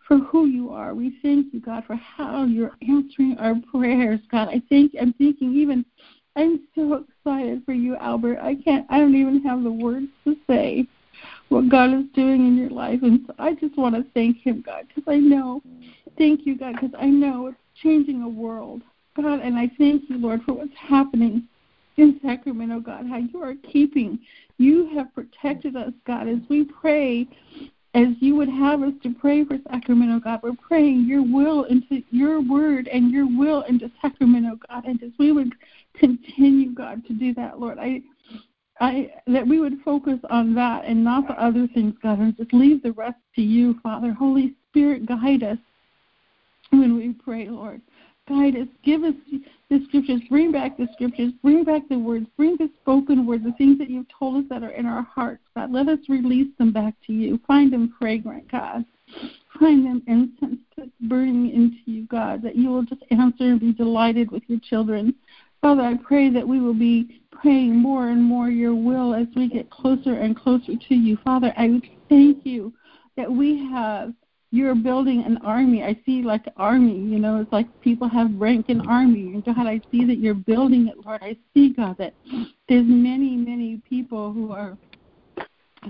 for 0.07 0.19
who 0.19 0.47
you 0.47 0.71
are. 0.71 0.95
We 0.95 1.19
thank 1.23 1.53
you, 1.53 1.61
God, 1.61 1.85
for 1.87 1.97
how 1.97 2.45
you're 2.45 2.77
answering 2.87 3.37
our 3.39 3.55
prayers, 3.73 4.21
God. 4.31 4.49
I 4.49 4.61
think 4.69 4.93
I'm 5.01 5.13
thinking 5.15 5.55
even 5.55 5.85
I'm 6.37 6.61
so 6.75 7.05
excited 7.09 7.63
for 7.65 7.73
you, 7.73 7.97
Albert. 7.97 8.39
I 8.43 8.57
can't 8.57 8.87
I 8.91 8.99
don't 8.99 9.15
even 9.15 9.43
have 9.43 9.63
the 9.63 9.73
words 9.73 10.09
to 10.25 10.37
say 10.47 10.87
what 11.49 11.69
God 11.69 11.93
is 11.95 12.05
doing 12.15 12.47
in 12.47 12.57
your 12.57 12.71
life. 12.71 13.01
And 13.03 13.21
so 13.27 13.35
I 13.39 13.55
just 13.55 13.77
want 13.77 13.95
to 13.95 14.05
thank 14.15 14.39
Him, 14.39 14.63
God, 14.65 14.87
because 14.89 15.05
I 15.07 15.17
know, 15.17 15.63
thank 16.19 16.47
you, 16.47 16.57
God, 16.57 16.75
because 16.75 16.95
I 16.99 17.07
know 17.07 17.49
it's 17.49 17.57
changing 17.83 18.23
a 18.23 18.29
world. 18.29 18.83
God, 19.17 19.41
and 19.41 19.57
I 19.57 19.71
thank 19.79 20.09
you, 20.09 20.19
Lord, 20.19 20.43
for 20.45 20.53
what's 20.53 20.75
happening 20.77 21.49
in 21.97 22.21
Sacramento, 22.23 22.81
God, 22.81 23.07
how 23.09 23.17
you 23.17 23.43
are 23.43 23.55
keeping, 23.73 24.19
you 24.59 24.91
have 24.95 25.15
protected 25.15 25.77
us, 25.77 25.93
God, 26.07 26.29
as 26.29 26.39
we 26.51 26.65
pray 26.65 27.27
as 27.97 28.09
you 28.21 28.37
would 28.37 28.49
have 28.51 28.83
us 28.83 28.93
to 29.03 29.15
pray 29.15 29.43
for 29.43 29.57
Sacramento, 29.71 30.21
God. 30.21 30.41
We're 30.43 30.53
praying 30.53 31.07
your 31.07 31.23
will 31.23 31.65
into 31.65 32.03
your 32.11 32.43
word 32.43 32.89
and 32.89 33.11
your 33.11 33.27
will 33.27 33.63
into 33.63 33.91
Sacramento, 34.03 34.59
God. 34.69 34.85
And 34.85 35.03
as 35.03 35.13
we 35.19 35.33
would 35.33 35.55
continue, 35.99 36.75
God, 36.75 37.07
to 37.07 37.15
do 37.15 37.33
that, 37.35 37.59
Lord, 37.59 37.79
I 37.79 38.03
I, 38.81 39.11
that 39.27 39.47
we 39.47 39.59
would 39.59 39.81
focus 39.85 40.19
on 40.29 40.55
that 40.55 40.85
and 40.85 41.03
not 41.03 41.27
the 41.27 41.43
other 41.43 41.67
things, 41.73 41.95
God, 42.03 42.19
and 42.19 42.37
just 42.37 42.53
leave 42.53 42.83
the 42.83 42.93
rest 42.93 43.17
to 43.37 43.43
you, 43.43 43.79
Father. 43.83 44.13
Holy 44.13 44.55
Spirit, 44.71 45.07
guide 45.07 45.43
us 45.43 45.59
when 46.71 46.97
we 46.97 47.13
pray, 47.13 47.49
Lord. 47.49 47.81
Guide 48.29 48.57
us. 48.57 48.69
Give 48.85 49.05
us 49.05 49.15
the 49.71 49.85
scriptures. 49.87 50.21
Bring 50.29 50.51
back 50.51 50.77
the 50.77 50.89
scriptures. 50.93 51.33
Bring 51.43 51.65
back 51.65 51.89
the 51.89 51.99
words. 51.99 52.27
Bring 52.37 52.57
the 52.59 52.69
spoken 52.83 53.25
words, 53.25 53.45
the 53.45 53.53
things 53.53 53.79
that 53.79 53.89
you've 53.89 54.07
told 54.19 54.45
us 54.45 54.49
that 54.51 54.65
are 54.65 54.71
in 54.71 54.85
our 54.85 55.03
hearts, 55.03 55.43
God. 55.55 55.73
Let 55.73 55.89
us 55.89 56.01
release 56.09 56.49
them 56.59 56.73
back 56.73 56.95
to 57.07 57.13
you. 57.13 57.41
Find 57.47 57.73
them 57.73 57.95
fragrant, 57.99 58.51
God. 58.51 58.85
Find 59.61 59.87
them 59.87 60.03
incense 60.09 60.61
that's 60.77 60.91
burning 61.03 61.51
into 61.51 61.79
you, 61.87 62.07
God, 62.07 62.43
that 62.43 62.57
you 62.57 62.69
will 62.69 62.83
just 62.83 63.03
answer 63.11 63.45
and 63.45 63.61
be 63.61 63.73
delighted 63.73 64.31
with 64.31 64.43
your 64.49 64.59
children. 64.61 65.15
Father, 65.67 65.83
I 65.83 65.97
pray 65.97 66.31
that 66.31 66.47
we 66.47 66.61
will 66.61 66.79
be 66.79 67.23
praying 67.33 67.75
more 67.75 68.11
and 68.11 68.23
more 68.23 68.49
your 68.49 68.73
will 68.73 69.13
as 69.15 69.27
we 69.35 69.49
get 69.49 69.69
closer 69.69 70.15
and 70.15 70.37
closer 70.37 70.77
to 70.77 70.95
you. 70.95 71.19
Father, 71.25 71.53
I 71.57 71.83
thank 72.09 72.47
you 72.47 72.73
that 73.17 73.29
we 73.29 73.69
have 73.73 74.15
you're 74.53 74.77
building 74.77 75.25
an 75.25 75.39
army. 75.39 75.83
I 75.83 76.01
see 76.07 76.23
like 76.23 76.45
army, 76.57 77.01
you 77.01 77.19
know, 77.19 77.41
it's 77.41 77.51
like 77.51 77.67
people 77.81 78.09
have 78.09 78.31
rank 78.37 78.67
in 78.69 78.81
army. 78.83 79.43
God, 79.45 79.67
I 79.67 79.81
see 79.91 80.05
that 80.05 80.19
you're 80.19 80.35
building 80.35 80.87
it, 80.87 81.05
Lord. 81.05 81.21
I 81.21 81.37
see, 81.53 81.71
God, 81.71 81.97
that 81.99 82.15
there's 82.69 82.87
many, 82.87 83.37
many 83.37 83.83
people 83.89 84.33
who 84.33 84.53
are 84.53 84.79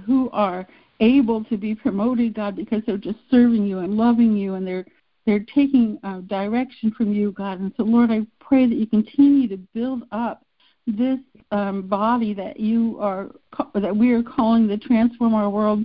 who 0.07 0.31
are 0.31 0.67
able 1.01 1.45
to 1.45 1.59
be 1.59 1.75
promoted, 1.75 2.33
God, 2.33 2.57
because 2.57 2.81
they're 2.87 2.97
just 2.97 3.19
serving 3.31 3.67
you 3.67 3.81
and 3.81 3.99
loving 3.99 4.39
you 4.39 4.55
and 4.55 4.67
they're 4.67 4.87
they're 5.27 5.45
taking 5.55 5.99
uh, 6.05 6.21
direction 6.21 6.93
from 6.97 7.13
you, 7.13 7.33
God. 7.33 7.61
And 7.61 7.73
so, 7.77 7.83
Lord, 7.83 8.11
I 8.11 8.21
pray 8.41 8.67
that 8.67 8.77
you 8.77 8.87
continue 8.87 9.49
to 9.49 9.57
build 9.75 10.05
up 10.13 10.45
this 10.87 11.19
um, 11.51 11.83
body 11.83 12.33
that 12.35 12.61
you 12.61 12.97
are 13.01 13.31
that 13.75 13.97
we 13.97 14.13
are 14.13 14.23
calling 14.23 14.69
the 14.69 14.77
transform 14.77 15.35
our 15.35 15.51
world. 15.51 15.85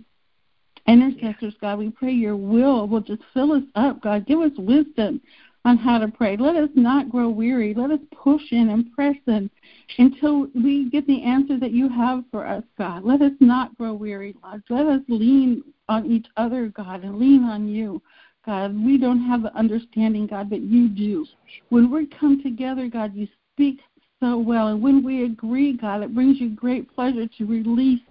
Intercessors 0.87 1.53
god 1.61 1.77
we 1.77 1.89
pray 1.89 2.11
your 2.11 2.35
will 2.35 2.87
will 2.87 3.01
just 3.01 3.21
fill 3.33 3.53
us 3.53 3.63
up 3.75 4.01
god. 4.01 4.27
Give 4.27 4.39
us 4.39 4.51
wisdom 4.57 5.21
on 5.63 5.77
how 5.77 5.99
to 5.99 6.07
pray. 6.07 6.37
Let 6.37 6.55
us 6.55 6.69
not 6.75 7.09
grow 7.09 7.29
weary. 7.29 7.73
Let 7.75 7.91
us 7.91 7.99
push 8.11 8.41
in 8.51 8.69
and 8.69 8.91
press 8.93 9.15
in 9.27 9.49
until 9.97 10.47
we 10.55 10.89
get 10.89 11.05
the 11.05 11.23
answer 11.23 11.59
that 11.59 11.71
you 11.71 11.87
have 11.89 12.23
for 12.31 12.45
us 12.47 12.63
god. 12.77 13.03
Let 13.03 13.21
us 13.21 13.33
not 13.39 13.75
grow 13.77 13.93
weary 13.93 14.35
god 14.43 14.61
let 14.69 14.85
us 14.85 15.01
lean 15.07 15.63
on 15.89 16.05
each 16.05 16.27
other 16.37 16.67
god 16.67 17.03
and 17.03 17.17
lean 17.17 17.43
on 17.43 17.67
you 17.67 18.01
God. 18.45 18.75
We 18.83 18.97
don't 18.97 19.21
have 19.27 19.43
the 19.43 19.55
understanding, 19.55 20.27
God, 20.27 20.49
but 20.49 20.61
you 20.61 20.87
do. 20.89 21.25
When 21.69 21.91
we 21.91 22.07
come 22.07 22.41
together, 22.41 22.87
God, 22.87 23.13
you 23.15 23.27
speak 23.53 23.79
so 24.19 24.37
well. 24.37 24.67
And 24.67 24.81
when 24.81 25.03
we 25.03 25.25
agree, 25.25 25.77
God, 25.77 26.03
it 26.03 26.13
brings 26.15 26.39
you 26.39 26.49
great 26.49 26.93
pleasure 26.93 27.27
to 27.27 27.45
release 27.45 28.01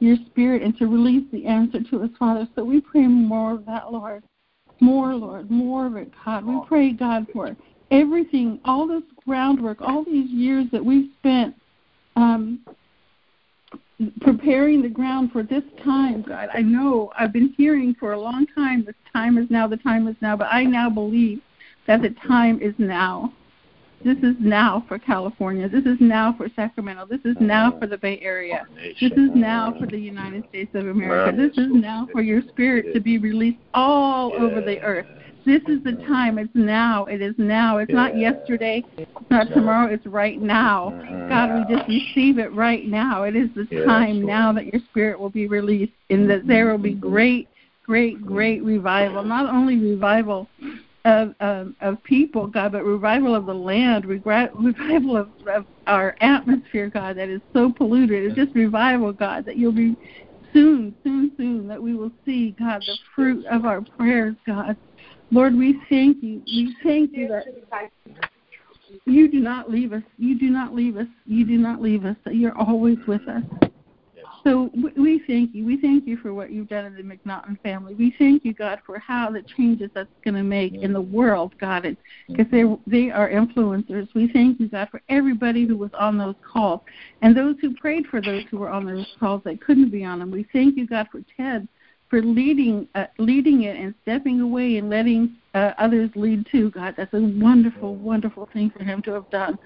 your 0.00 0.16
spirit 0.26 0.62
and 0.62 0.76
to 0.78 0.86
release 0.86 1.24
the 1.32 1.46
answer 1.46 1.80
to 1.90 2.02
us, 2.02 2.10
Father. 2.18 2.48
So 2.54 2.64
we 2.64 2.80
pray 2.80 3.06
more 3.06 3.52
of 3.52 3.66
that, 3.66 3.92
Lord. 3.92 4.22
More, 4.80 5.14
Lord, 5.14 5.50
more 5.50 5.86
of 5.86 5.96
it, 5.96 6.12
God. 6.24 6.44
We 6.44 6.60
pray, 6.66 6.92
God, 6.92 7.26
for 7.32 7.56
everything, 7.90 8.60
all 8.64 8.86
this 8.86 9.02
groundwork, 9.26 9.80
all 9.80 10.04
these 10.04 10.30
years 10.30 10.66
that 10.70 10.84
we've 10.84 11.10
spent 11.18 11.54
um, 12.14 12.60
preparing 14.20 14.82
the 14.82 14.88
ground 14.88 15.32
for 15.32 15.42
this 15.42 15.64
time, 15.84 16.22
God. 16.22 16.48
I 16.54 16.62
know 16.62 17.10
I've 17.18 17.32
been 17.32 17.54
hearing 17.56 17.94
for 17.98 18.12
a 18.12 18.20
long 18.20 18.46
time 18.54 18.84
this 18.84 18.94
time 19.12 19.38
is 19.38 19.50
now, 19.50 19.66
the 19.66 19.76
time 19.76 20.06
is 20.06 20.16
now, 20.20 20.36
but 20.36 20.48
I 20.50 20.64
now 20.64 20.88
believe 20.88 21.40
that 21.86 22.02
the 22.02 22.14
time 22.26 22.60
is 22.62 22.74
now. 22.78 23.32
This 24.04 24.18
is 24.18 24.36
now 24.38 24.84
for 24.86 24.96
California. 24.96 25.68
This 25.68 25.84
is 25.84 25.96
now 25.98 26.32
for 26.36 26.48
Sacramento. 26.54 27.06
This 27.06 27.20
is 27.24 27.36
now 27.40 27.72
uh, 27.72 27.80
for 27.80 27.86
the 27.88 27.98
Bay 27.98 28.20
Area. 28.22 28.64
This 28.76 29.10
is 29.10 29.30
now 29.34 29.74
uh, 29.74 29.80
for 29.80 29.86
the 29.86 29.98
United 29.98 30.44
States 30.50 30.70
of 30.74 30.86
America. 30.86 31.36
This 31.36 31.58
is 31.58 31.72
now 31.72 32.06
for 32.12 32.22
your 32.22 32.42
spirit 32.48 32.94
to 32.94 33.00
be 33.00 33.18
released 33.18 33.58
all 33.74 34.32
over 34.34 34.60
the 34.60 34.80
earth. 34.82 35.06
This 35.48 35.62
is 35.66 35.82
the 35.82 35.92
time. 36.06 36.38
It's 36.38 36.54
now. 36.54 37.06
It 37.06 37.22
is 37.22 37.34
now. 37.38 37.78
It's 37.78 37.90
not 37.90 38.18
yesterday. 38.18 38.84
It's 38.98 39.10
not 39.30 39.48
tomorrow. 39.48 39.90
It's 39.90 40.04
right 40.04 40.38
now. 40.38 40.88
Uh-huh. 40.88 41.26
God, 41.26 41.66
we 41.66 41.74
just 41.74 41.88
receive 41.88 42.38
it 42.38 42.52
right 42.52 42.84
now. 42.86 43.22
It 43.22 43.34
is 43.34 43.48
the 43.56 43.64
time 43.86 44.26
now 44.26 44.52
that 44.52 44.66
your 44.66 44.82
spirit 44.90 45.18
will 45.18 45.30
be 45.30 45.48
released 45.48 45.94
and 46.10 46.28
that 46.28 46.46
there 46.46 46.66
will 46.66 46.76
be 46.76 46.92
mm-hmm. 46.92 47.08
great, 47.08 47.48
great, 47.82 48.20
great 48.26 48.58
mm-hmm. 48.58 48.68
revival. 48.68 49.24
Not 49.24 49.48
only 49.48 49.78
revival 49.78 50.50
of, 51.06 51.34
of, 51.40 51.72
of 51.80 52.02
people, 52.04 52.46
God, 52.46 52.72
but 52.72 52.84
revival 52.84 53.34
of 53.34 53.46
the 53.46 53.54
land, 53.54 54.04
revival 54.04 55.16
of, 55.16 55.30
of 55.46 55.64
our 55.86 56.14
atmosphere, 56.20 56.90
God, 56.90 57.16
that 57.16 57.30
is 57.30 57.40
so 57.54 57.72
polluted. 57.72 58.22
It's 58.22 58.36
just 58.36 58.54
revival, 58.54 59.14
God, 59.14 59.46
that 59.46 59.56
you'll 59.56 59.72
be 59.72 59.96
soon, 60.52 60.94
soon, 61.02 61.32
soon, 61.38 61.68
that 61.68 61.82
we 61.82 61.94
will 61.94 62.12
see, 62.26 62.54
God, 62.58 62.82
the 62.86 62.98
fruit 63.14 63.46
of 63.46 63.64
our 63.64 63.80
prayers, 63.80 64.36
God. 64.46 64.76
Lord, 65.30 65.54
we 65.54 65.78
thank 65.88 66.22
you. 66.22 66.42
We 66.46 66.74
thank 66.82 67.12
you 67.12 67.28
that 67.28 67.44
you 69.04 69.30
do 69.30 69.40
not 69.40 69.70
leave 69.70 69.92
us. 69.92 70.02
You 70.16 70.38
do 70.38 70.48
not 70.48 70.74
leave 70.74 70.96
us. 70.96 71.06
You 71.26 71.44
do 71.44 71.58
not 71.58 71.82
leave 71.82 72.04
us. 72.04 72.16
You're 72.26 72.56
always 72.56 72.98
with 73.06 73.26
us. 73.28 73.42
So 74.44 74.70
we 74.96 75.22
thank 75.26 75.54
you. 75.54 75.66
We 75.66 75.80
thank 75.80 76.06
you 76.06 76.16
for 76.18 76.32
what 76.32 76.50
you've 76.50 76.68
done 76.68 76.86
in 76.86 76.94
the 76.94 77.02
McNaughton 77.02 77.60
family. 77.60 77.94
We 77.94 78.14
thank 78.18 78.44
you, 78.44 78.54
God, 78.54 78.80
for 78.86 78.98
how 78.98 79.30
the 79.30 79.42
changes 79.56 79.90
that's 79.94 80.08
going 80.24 80.34
to 80.34 80.42
make 80.42 80.74
in 80.74 80.92
the 80.92 81.00
world, 81.00 81.52
God, 81.60 81.96
because 82.28 82.46
they 82.50 82.64
they 82.86 83.10
are 83.10 83.28
influencers. 83.28 84.08
We 84.14 84.30
thank 84.32 84.60
you, 84.60 84.68
God, 84.68 84.88
for 84.90 85.02
everybody 85.08 85.66
who 85.66 85.76
was 85.76 85.90
on 85.98 86.16
those 86.16 86.36
calls 86.50 86.80
and 87.20 87.36
those 87.36 87.56
who 87.60 87.74
prayed 87.74 88.06
for 88.06 88.20
those 88.20 88.44
who 88.50 88.58
were 88.58 88.70
on 88.70 88.86
those 88.86 89.06
calls 89.18 89.42
that 89.44 89.60
couldn't 89.60 89.90
be 89.90 90.04
on 90.04 90.20
them. 90.20 90.30
We 90.30 90.46
thank 90.52 90.76
you, 90.76 90.86
God, 90.86 91.08
for 91.10 91.20
Ted 91.36 91.68
for 92.08 92.22
leading 92.22 92.88
uh, 92.94 93.06
leading 93.18 93.64
it 93.64 93.76
and 93.76 93.94
stepping 94.02 94.40
away 94.40 94.78
and 94.78 94.88
letting 94.88 95.36
uh, 95.54 95.72
others 95.78 96.10
lead 96.14 96.46
too. 96.50 96.70
God, 96.70 96.94
that's 96.96 97.12
a 97.12 97.20
wonderful, 97.20 97.96
wonderful 97.96 98.48
thing 98.52 98.70
for 98.76 98.82
him 98.82 99.02
to 99.02 99.12
have 99.12 99.28
done. 99.30 99.58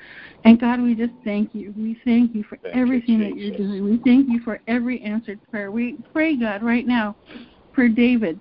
And 0.45 0.61
God, 0.61 0.81
we 0.81 0.95
just 0.95 1.13
thank 1.25 1.55
you. 1.55 1.73
We 1.77 1.99
thank 2.05 2.35
you 2.35 2.43
for 2.45 2.57
thank 2.57 2.77
everything 2.77 3.21
you, 3.21 3.25
that 3.25 3.37
you're 3.37 3.57
doing. 3.57 3.85
We 3.85 4.01
thank 4.05 4.29
you 4.29 4.41
for 4.41 4.61
every 4.67 5.01
answered 5.03 5.41
prayer. 5.51 5.71
We 5.71 5.99
pray, 6.13 6.37
God, 6.37 6.63
right 6.63 6.87
now 6.87 7.17
for 7.75 7.89
David, 7.89 8.41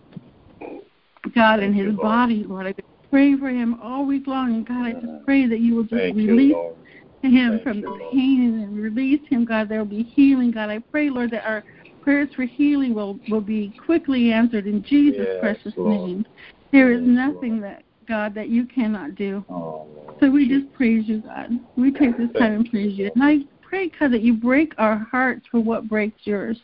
God, 1.35 1.59
and 1.59 1.75
his 1.75 1.87
you, 1.87 1.97
body, 2.01 2.43
Lord. 2.47 2.67
I 2.67 2.73
pray 3.09 3.37
for 3.37 3.49
him 3.49 3.79
all 3.81 4.05
week 4.05 4.25
long. 4.25 4.55
And 4.55 4.67
God, 4.67 4.85
I 4.85 4.93
just 4.93 5.25
pray 5.25 5.45
that 5.47 5.59
you 5.59 5.75
will 5.75 5.83
just 5.83 5.95
thank 5.95 6.15
release. 6.15 6.51
You, 6.51 6.75
him 7.23 7.51
thank 7.51 7.63
from 7.63 7.77
you, 7.77 7.83
the 7.83 7.89
Lord. 7.89 8.13
pain 8.13 8.61
and 8.63 8.75
release 8.75 9.21
him, 9.29 9.45
God. 9.45 9.69
There 9.69 9.77
will 9.77 9.85
be 9.85 10.03
healing, 10.03 10.51
God. 10.51 10.69
I 10.69 10.79
pray, 10.79 11.09
Lord, 11.09 11.29
that 11.31 11.45
our 11.45 11.63
prayers 12.01 12.29
for 12.35 12.43
healing 12.43 12.93
will, 12.93 13.19
will 13.29 13.41
be 13.41 13.73
quickly 13.85 14.31
answered 14.31 14.67
in 14.67 14.83
Jesus' 14.83 15.27
Yes, 15.29 15.39
precious 15.39 15.73
Lord. 15.77 16.09
name. 16.09 16.25
There 16.71 16.91
is 16.91 17.01
Yes, 17.01 17.09
nothing 17.09 17.61
Lord. 17.61 17.63
that 17.63 17.83
God 18.07 18.33
that 18.35 18.49
you 18.49 18.65
cannot 18.65 19.15
do. 19.15 19.45
Oh, 19.49 19.87
So 20.19 20.29
we 20.29 20.47
just 20.47 20.71
praise 20.73 21.07
you, 21.07 21.19
God. 21.19 21.51
We 21.75 21.91
take 21.91 22.17
this 22.17 22.31
time 22.37 22.53
and 22.53 22.69
praise 22.69 22.97
you. 22.97 23.11
And 23.15 23.23
I 23.23 23.39
pray, 23.61 23.91
God, 23.99 24.11
that 24.11 24.21
you 24.21 24.33
break 24.33 24.73
our 24.77 24.97
hearts 25.11 25.45
for 25.49 25.59
what 25.59 25.87
breaks 25.87 26.21
yours. 26.25 26.59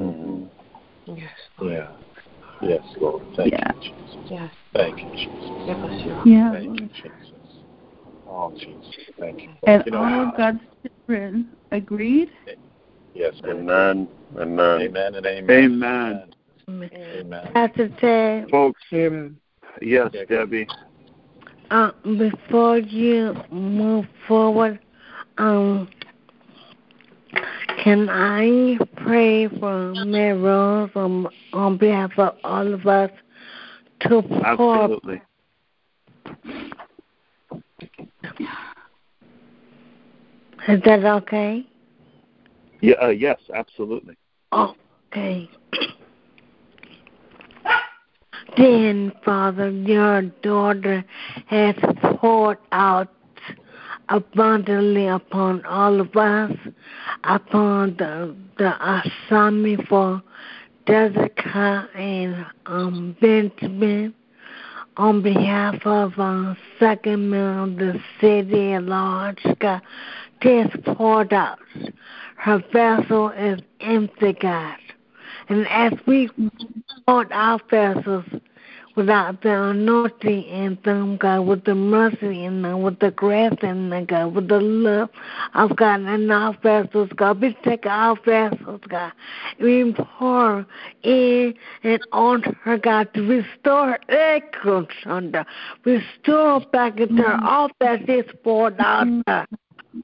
Mhm. 0.00 0.50
Yes. 1.06 1.30
Yeah. 1.60 1.88
Yes, 2.62 2.82
Lord. 3.00 3.22
Thank 3.36 3.52
Yeah. 3.52 3.72
you, 3.80 3.80
Jesus. 3.80 4.16
Yes. 4.26 4.54
Thank 4.72 5.04
you, 5.04 5.10
Jesus. 5.10 5.50
Give 5.66 5.84
us 5.84 6.04
your 6.04 6.22
Yeah, 6.26 6.52
Thank 6.52 6.80
you, 6.80 6.88
Jesus. 6.88 7.64
Oh, 8.26 8.52
Jesus. 8.58 8.80
Thank 9.18 9.42
you. 9.42 9.50
And 9.66 9.82
You 9.86 9.92
know, 9.92 9.98
all 10.04 10.28
of 10.28 10.36
God's 10.36 10.60
children 11.06 11.56
agreed. 11.72 12.30
Yes, 13.14 13.34
Lord. 13.42 13.58
Amen. 13.58 14.08
Amen. 14.38 14.80
Amen 14.82 15.14
and 15.14 15.26
amen. 15.26 15.64
Amen. 15.64 16.34
Amen. 16.68 17.50
Pastor 17.52 17.88
Ted, 18.00 18.50
Folks, 18.50 18.80
Amen. 18.92 19.36
yes, 19.80 20.10
Yeah. 20.12 20.24
Debbie. 20.24 20.66
uh, 21.70 21.92
before 22.02 22.78
you 22.78 23.34
move 23.50 24.06
forward, 24.26 24.80
um, 25.38 25.88
can 27.82 28.08
I 28.08 28.78
pray 28.96 29.48
for 29.48 29.92
Mary 30.04 30.38
Rose 30.38 30.90
on, 30.94 31.28
on 31.52 31.76
behalf 31.76 32.12
of 32.18 32.36
all 32.42 32.72
of 32.72 32.86
us 32.86 33.10
to 34.00 34.22
pour? 34.22 34.84
Absolutely. 34.84 35.22
Is 40.66 40.80
that 40.84 41.04
okay? 41.04 41.66
Yeah, 42.84 42.96
uh, 43.02 43.08
yes, 43.08 43.38
absolutely. 43.54 44.14
Okay. 44.52 45.48
Then, 48.58 49.10
Father, 49.24 49.70
your 49.70 50.20
daughter 50.42 51.02
has 51.46 51.76
poured 52.20 52.58
out 52.72 53.08
abundantly 54.10 55.06
upon 55.06 55.64
all 55.64 55.98
of 55.98 56.14
us, 56.14 56.52
upon 57.24 57.96
the, 57.96 58.36
the 58.58 59.00
assignment 59.00 59.88
for 59.88 60.22
Jessica 60.86 61.88
and 61.94 62.44
um, 62.66 63.16
Benjamin, 63.18 64.12
on 64.98 65.22
behalf 65.22 65.76
of 65.86 66.12
uh, 66.18 66.54
Sacramento, 66.78 67.78
the 67.78 67.98
city 68.20 68.74
at 68.74 68.82
large, 68.82 69.42
God, 69.58 69.80
just 70.42 70.84
poured 70.84 71.32
out. 71.32 71.58
Her 72.44 72.62
vessel 72.74 73.30
is 73.30 73.58
empty, 73.80 74.34
God. 74.34 74.76
And 75.48 75.66
as 75.68 75.94
we 76.06 76.28
poured 77.06 77.32
our 77.32 77.58
vessels 77.70 78.26
without 78.96 79.40
the 79.40 79.70
anointing 79.70 80.42
in 80.42 80.76
them, 80.84 81.16
God, 81.16 81.46
with 81.46 81.64
the 81.64 81.74
mercy 81.74 82.44
in 82.44 82.60
them, 82.60 82.82
with 82.82 82.98
the 82.98 83.12
grace 83.12 83.54
in 83.62 83.88
them, 83.88 84.04
God, 84.04 84.34
with 84.34 84.48
the 84.48 84.60
love 84.60 85.08
of 85.54 85.74
God 85.76 86.02
in 86.02 86.30
our 86.30 86.54
vessels, 86.62 87.08
God. 87.16 87.40
We 87.40 87.56
take 87.64 87.86
our 87.86 88.14
vessels, 88.26 88.82
God. 88.90 89.12
We 89.58 89.94
pour 89.94 90.66
in 91.02 91.54
and 91.82 92.06
on 92.12 92.42
her, 92.62 92.76
God, 92.76 93.08
to 93.14 93.22
restore 93.22 93.98
echo, 94.10 94.86
Shonda. 95.02 95.46
Restore 95.86 96.60
back 96.60 97.00
into 97.00 97.22
her 97.22 97.40
all 97.42 97.70
that 97.80 98.06
is 98.06 98.26
poured 98.42 98.78
out, 98.80 99.08
God 99.26 99.46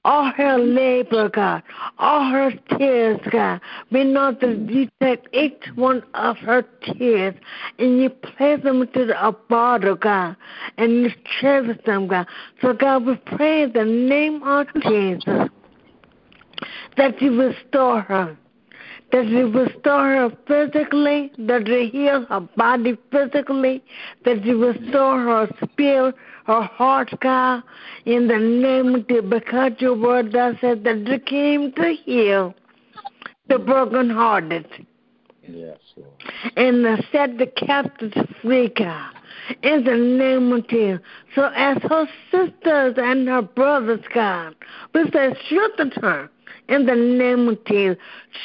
all 0.05 0.31
her 0.33 0.59
labor, 0.59 1.29
God, 1.29 1.63
all 1.99 2.31
her 2.31 2.53
tears, 2.79 3.21
God. 3.31 3.61
We 3.91 4.05
know 4.05 4.37
that 4.41 4.71
you 4.71 4.89
take 5.03 5.27
each 5.33 5.63
one 5.75 6.03
of 6.15 6.37
her 6.39 6.63
tears 6.83 7.35
and 7.79 8.01
you 8.01 8.11
place 8.11 8.63
them 8.63 8.83
into 8.83 9.27
a 9.27 9.33
bottle, 9.33 9.97
God, 9.97 10.37
and 10.79 10.93
you 10.93 11.11
cherish 11.41 11.79
them, 11.85 12.07
God. 12.07 12.27
So, 12.63 12.73
God, 12.73 13.05
we 13.05 13.17
pray 13.17 13.65
in 13.65 13.73
the 13.73 13.85
name 13.85 14.43
of 14.43 14.67
Jesus 14.83 15.49
that 16.97 17.21
you 17.21 17.41
restore 17.41 18.01
her. 18.03 18.37
That 19.13 19.27
you 19.27 19.51
restore 19.51 20.07
her 20.07 20.31
physically, 20.47 21.33
that 21.39 21.67
you 21.67 21.91
heal 21.91 22.27
her 22.27 22.41
body 22.57 22.97
physically, 23.11 23.83
that 24.25 24.45
you 24.45 24.65
restore 24.65 25.19
her 25.19 25.49
spirit, 25.65 26.15
her 26.47 26.63
heart, 26.63 27.11
God, 27.21 27.63
in 28.05 28.29
the 28.29 28.39
name 28.39 28.95
of 28.95 29.09
Jesus, 29.09 29.25
because 29.29 29.73
your 29.79 29.97
word 29.97 30.33
does 30.33 30.57
said 30.61 30.85
that 30.85 31.07
you 31.07 31.19
came 31.21 31.73
to 31.73 31.95
heal 32.05 32.55
the 33.49 33.59
brokenhearted 33.59 34.67
Yes, 35.47 35.79
Lord. 35.97 36.11
and 36.57 36.85
to 36.85 37.07
set 37.11 37.39
the 37.39 37.47
captives 37.47 38.17
free, 38.41 38.69
God. 38.77 39.13
In 39.63 39.85
the 39.85 39.97
name 39.97 40.53
of 40.53 40.69
Jesus. 40.69 41.01
So 41.35 41.51
as 41.57 41.79
her 41.89 42.07
sisters 42.31 42.95
and 42.97 43.27
her 43.29 43.43
brothers, 43.43 44.05
God, 44.15 44.55
we 44.95 45.11
say 45.11 45.35
strengthen 45.47 45.91
her 46.03 46.31
in 46.71 46.87
the 46.87 46.95
name 46.95 47.49
of 47.49 47.65
Jesus. 47.65 47.99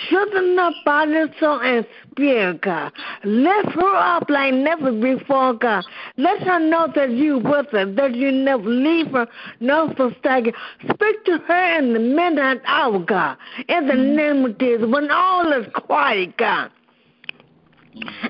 Strengthen 0.06 0.58
her 0.58 0.72
body, 0.84 1.26
soul, 1.40 1.62
and 1.62 1.86
spirit, 2.12 2.62
God. 2.62 2.92
Lift 3.24 3.70
her 3.70 3.96
up 3.96 4.30
like 4.30 4.54
never 4.54 4.92
before, 4.92 5.54
God. 5.54 5.86
Let 6.18 6.42
her 6.42 6.60
know 6.60 6.92
that 6.96 7.12
you 7.12 7.38
with 7.38 7.68
her, 7.72 7.86
that 7.94 8.16
you 8.16 8.32
never 8.32 8.68
leave 8.68 9.12
her, 9.12 9.28
no 9.60 9.94
forsake. 9.96 10.54
Speak 10.82 11.26
to 11.26 11.38
her 11.48 11.80
in 11.80 11.94
the 11.94 12.00
midnight 12.00 12.62
hour, 12.66 13.00
God. 13.00 13.38
In 13.70 13.88
the 13.88 13.94
mm. 13.94 14.16
name 14.16 14.46
of 14.46 14.58
Jesus, 14.58 14.88
when 14.90 15.12
all 15.12 15.54
is 15.54 15.68
quiet, 15.74 16.36
God. 16.38 16.72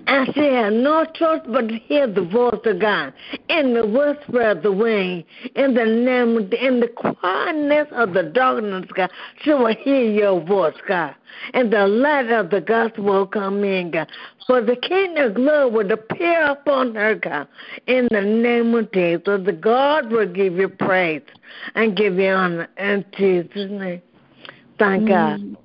And 0.07 0.33
she 0.33 0.41
had 0.41 0.73
no 0.73 1.05
choice 1.05 1.41
but 1.47 1.67
to 1.67 1.75
hear 1.75 2.07
the 2.07 2.23
voice 2.23 2.59
of 2.65 2.79
God 2.79 3.13
in 3.49 3.73
the 3.73 3.85
whisper 3.85 4.41
of 4.41 4.61
the 4.61 4.71
wind, 4.71 5.23
in 5.55 5.73
the 5.73 5.85
name, 5.85 6.37
in 6.53 6.79
the 6.79 6.87
quietness 6.87 7.87
of 7.91 8.13
the 8.13 8.23
darkness, 8.23 8.85
God. 8.93 9.09
She 9.41 9.51
will 9.51 9.75
hear 9.75 10.03
your 10.03 10.41
voice, 10.41 10.75
God, 10.87 11.15
and 11.53 11.73
the 11.73 11.87
light 11.87 12.29
of 12.31 12.51
the 12.51 12.61
gospel 12.61 13.05
will 13.05 13.27
come 13.27 13.63
in, 13.63 13.91
God. 13.91 14.07
For 14.45 14.61
the 14.61 14.75
kingdom 14.75 15.29
of 15.29 15.33
glory 15.35 15.71
will 15.71 15.91
appear 15.91 16.45
upon 16.51 16.93
her, 16.93 17.15
God, 17.15 17.47
in 17.87 18.07
the 18.11 18.21
name 18.21 18.75
of 18.75 18.91
Jesus. 18.91 19.45
The 19.45 19.51
God 19.51 20.11
will 20.11 20.31
give 20.31 20.53
you 20.53 20.69
praise 20.69 21.23
and 21.73 21.97
give 21.97 22.19
you 22.19 22.29
honor 22.29 22.69
in 22.77 23.03
Jesus' 23.17 23.71
name. 23.71 24.01
Thank 24.77 25.07
God. 25.07 25.39
Mm. 25.39 25.57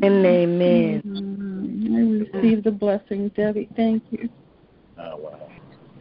And 0.00 0.24
amen. 0.24 1.02
Mm, 1.04 2.34
I 2.34 2.38
receive 2.40 2.64
the 2.64 2.70
blessing, 2.70 3.28
Debbie. 3.36 3.68
Thank 3.76 4.02
you. 4.10 4.28
Oh, 4.98 5.16
wow. 5.16 5.48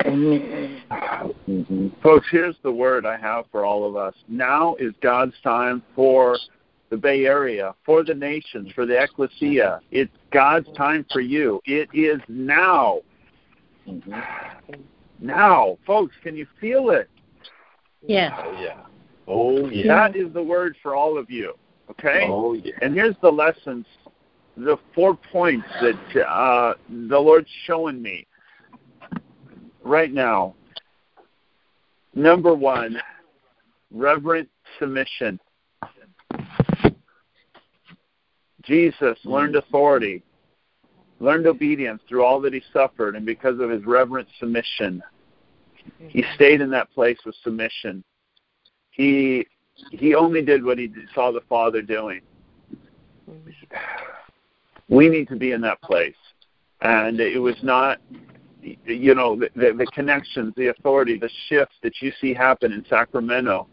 Amen. 0.05 0.81
Mm-hmm. 0.89 1.87
Folks, 2.01 2.27
here's 2.31 2.55
the 2.63 2.71
word 2.71 3.05
I 3.05 3.17
have 3.17 3.45
for 3.51 3.65
all 3.65 3.87
of 3.87 3.95
us. 3.95 4.15
Now 4.27 4.75
is 4.75 4.93
God's 5.01 5.35
time 5.43 5.83
for 5.95 6.37
the 6.89 6.97
Bay 6.97 7.25
Area, 7.25 7.75
for 7.85 8.03
the 8.03 8.13
nations, 8.13 8.71
for 8.73 8.85
the 8.85 9.01
ecclesia. 9.01 9.81
It's 9.91 10.11
God's 10.31 10.67
time 10.75 11.05
for 11.11 11.21
you. 11.21 11.61
It 11.65 11.89
is 11.93 12.19
now. 12.27 13.01
Mm-hmm. 13.87 14.13
Now. 15.19 15.77
Folks, 15.85 16.15
can 16.23 16.35
you 16.35 16.47
feel 16.59 16.89
it? 16.91 17.09
Yes. 18.01 18.33
Oh, 18.37 18.61
yeah. 18.61 18.77
Oh, 19.27 19.69
yeah. 19.69 19.87
That 19.87 20.15
is 20.15 20.33
the 20.33 20.43
word 20.43 20.75
for 20.81 20.95
all 20.95 21.17
of 21.17 21.29
you. 21.29 21.53
Okay? 21.89 22.25
Oh, 22.27 22.53
yeah. 22.53 22.73
And 22.81 22.93
here's 22.93 23.15
the 23.21 23.29
lessons, 23.29 23.85
the 24.55 24.77
four 24.93 25.17
points 25.31 25.67
that 25.81 26.27
uh, 26.27 26.75
the 26.89 27.19
Lord's 27.19 27.49
showing 27.65 28.01
me 28.01 28.27
right 29.83 30.11
now. 30.11 30.55
Number 32.13 32.53
one, 32.53 32.97
reverent 33.91 34.49
submission. 34.79 35.39
Jesus 38.63 39.17
learned 39.23 39.55
authority, 39.55 40.23
learned 41.19 41.47
obedience 41.47 42.01
through 42.07 42.23
all 42.23 42.39
that 42.41 42.53
he 42.53 42.61
suffered, 42.71 43.15
and 43.15 43.25
because 43.25 43.59
of 43.59 43.69
his 43.69 43.83
reverent 43.85 44.27
submission, 44.39 45.01
he 45.99 46.23
stayed 46.35 46.61
in 46.61 46.69
that 46.71 46.91
place 46.91 47.17
with 47.25 47.35
submission. 47.43 48.03
He 48.91 49.47
he 49.91 50.15
only 50.15 50.41
did 50.41 50.63
what 50.63 50.77
he 50.77 50.91
saw 51.13 51.31
the 51.31 51.41
Father 51.49 51.81
doing. 51.81 52.21
We 54.89 55.09
need 55.09 55.27
to 55.29 55.35
be 55.35 55.51
in 55.51 55.61
that 55.61 55.81
place, 55.81 56.15
and 56.81 57.19
it 57.19 57.39
was 57.39 57.55
not, 57.63 57.99
you 58.61 59.15
know, 59.15 59.37
the, 59.37 59.49
the, 59.55 59.73
the 59.77 59.85
connections, 59.93 60.53
the 60.57 60.67
authority, 60.67 61.17
the 61.17 61.29
shift 61.47 61.73
that 61.83 61.93
you 62.01 62.11
see 62.19 62.33
happen 62.33 62.73
in 62.73 62.85
Sacramento 62.89 63.67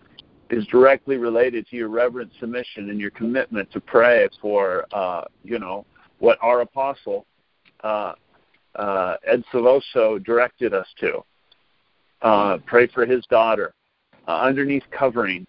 is 0.51 0.67
directly 0.67 1.17
related 1.17 1.67
to 1.69 1.77
your 1.77 1.89
reverent 1.89 2.31
submission 2.41 2.91
and 2.91 3.01
your 3.01 3.11
commitment 3.11 3.71
to 3.73 3.81
pray 3.81 4.29
for, 4.41 4.87
uh, 4.93 5.25
you 5.43 5.59
know, 5.59 5.85
what 6.21 6.39
our 6.41 6.61
apostle 6.61 7.27
uh, 7.83 8.13
uh, 8.77 9.17
Ed 9.27 9.45
Silvoso 9.53 10.23
directed 10.25 10.73
us 10.73 10.87
to. 11.01 11.25
Uh, 12.23 12.59
pray 12.67 12.87
for 12.89 13.07
his 13.07 13.25
daughter. 13.27 13.75
Uh, 14.27 14.41
underneath 14.41 14.83
covering, 14.91 15.47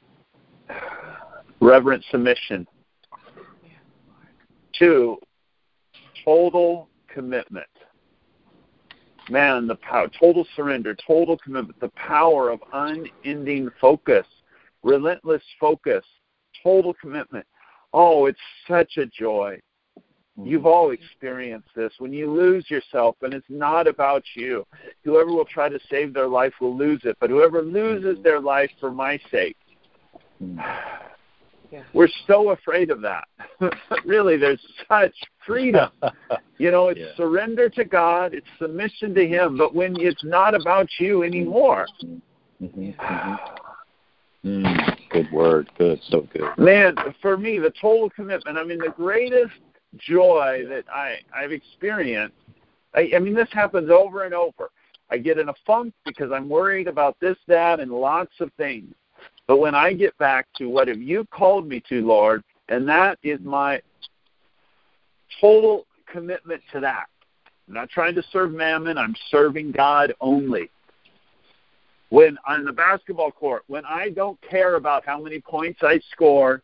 reverent 1.59 2.03
submission. 2.11 2.67
Two, 4.77 5.17
total 6.23 6.87
commitment. 7.13 7.67
Man, 9.29 9.67
the 9.67 9.75
power, 9.75 10.07
total 10.19 10.45
surrender, 10.55 10.95
total 11.05 11.37
commitment, 11.37 11.79
the 11.79 11.89
power 11.89 12.49
of 12.49 12.61
unending 12.73 13.69
focus, 13.79 14.25
relentless 14.83 15.43
focus, 15.59 16.03
total 16.63 16.93
commitment. 16.95 17.45
Oh, 17.93 18.25
it's 18.25 18.39
such 18.67 18.97
a 18.97 19.05
joy. 19.05 19.59
You've 20.43 20.61
mm-hmm. 20.61 20.67
all 20.67 20.91
experienced 20.91 21.69
this. 21.75 21.91
When 21.99 22.13
you 22.13 22.31
lose 22.31 22.69
yourself 22.69 23.17
and 23.21 23.33
it's 23.33 23.45
not 23.49 23.87
about 23.87 24.23
you, 24.35 24.65
whoever 25.03 25.31
will 25.31 25.45
try 25.45 25.69
to 25.69 25.79
save 25.89 26.13
their 26.13 26.27
life 26.27 26.53
will 26.61 26.75
lose 26.75 27.01
it. 27.03 27.17
But 27.19 27.29
whoever 27.29 27.61
loses 27.61 28.15
mm-hmm. 28.15 28.23
their 28.23 28.39
life 28.39 28.71
for 28.79 28.91
my 28.91 29.19
sake, 29.31 29.57
we're 31.93 32.09
so 32.27 32.51
afraid 32.51 32.89
of 32.91 33.01
that. 33.01 33.27
really, 34.05 34.37
there's 34.37 34.65
such 34.87 35.13
freedom. 35.45 35.89
You 36.61 36.71
know, 36.71 36.89
it's 36.89 36.99
Yeah. 36.99 37.15
surrender 37.15 37.69
to 37.69 37.85
God, 37.85 38.33
it's 38.33 38.45
submission 38.61 39.15
to 39.15 39.25
Him. 39.25 39.57
But 39.57 39.73
when 39.73 39.95
it's 39.97 40.21
not 40.25 40.53
about 40.53 40.89
you 40.99 41.23
anymore, 41.23 41.87
Mm-hmm. 42.61 42.89
Mm, 44.45 44.97
good 45.09 45.31
word. 45.31 45.69
Good. 45.77 45.99
So 46.09 46.27
good. 46.33 46.57
man, 46.57 46.95
for 47.21 47.37
me, 47.37 47.59
the 47.59 47.71
total 47.81 48.09
commitment. 48.09 48.57
I 48.57 48.63
mean, 48.63 48.77
the 48.79 48.93
greatest 48.95 49.53
joy 49.97 50.63
that 50.67 50.83
I 50.93 51.17
I've 51.33 51.51
experienced. 51.51 52.35
I, 52.93 53.11
I 53.15 53.19
mean, 53.19 53.33
this 53.33 53.49
happens 53.51 53.89
over 53.89 54.23
and 54.25 54.33
over. 54.33 54.69
I 55.11 55.17
get 55.17 55.39
in 55.39 55.49
a 55.49 55.53
funk 55.65 55.93
because 56.05 56.31
I'm 56.31 56.49
worried 56.49 56.87
about 56.87 57.17
this, 57.19 57.37
that, 57.47 57.79
and 57.79 57.91
lots 57.91 58.33
of 58.39 58.51
things. 58.57 58.93
But 59.49 59.57
when 59.57 59.73
I 59.73 59.93
get 59.93 60.15
back 60.19 60.45
to 60.57 60.67
what 60.69 60.87
have 60.87 61.01
you 61.01 61.25
called 61.31 61.67
me 61.67 61.81
to, 61.89 62.05
Lord, 62.05 62.43
and 62.67 62.87
that 62.87 63.17
is 63.23 63.39
my 63.41 63.81
total 65.41 65.87
commitment 66.05 66.61
to 66.71 66.79
that. 66.81 67.07
I'm 67.67 67.73
not 67.73 67.89
trying 67.89 68.13
to 68.13 68.23
serve 68.31 68.51
mammon. 68.51 68.99
I'm 68.99 69.15
serving 69.31 69.71
God 69.71 70.13
only. 70.21 70.69
When 72.09 72.37
on 72.47 72.63
the 72.63 72.71
basketball 72.71 73.31
court, 73.31 73.63
when 73.65 73.85
I 73.85 74.09
don't 74.11 74.39
care 74.47 74.75
about 74.75 75.03
how 75.03 75.19
many 75.19 75.41
points 75.41 75.79
I 75.81 75.99
score, 76.11 76.61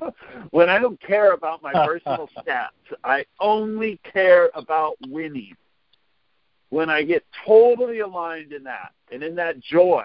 when 0.52 0.70
I 0.70 0.78
don't 0.78 1.00
care 1.00 1.32
about 1.32 1.64
my 1.64 1.72
personal 1.72 2.30
stats, 2.38 2.96
I 3.02 3.24
only 3.40 3.98
care 4.12 4.50
about 4.54 4.98
winning. 5.08 5.56
When 6.68 6.88
I 6.88 7.02
get 7.02 7.24
totally 7.44 7.98
aligned 7.98 8.52
in 8.52 8.62
that 8.62 8.92
and 9.10 9.24
in 9.24 9.34
that 9.34 9.58
joy, 9.58 10.04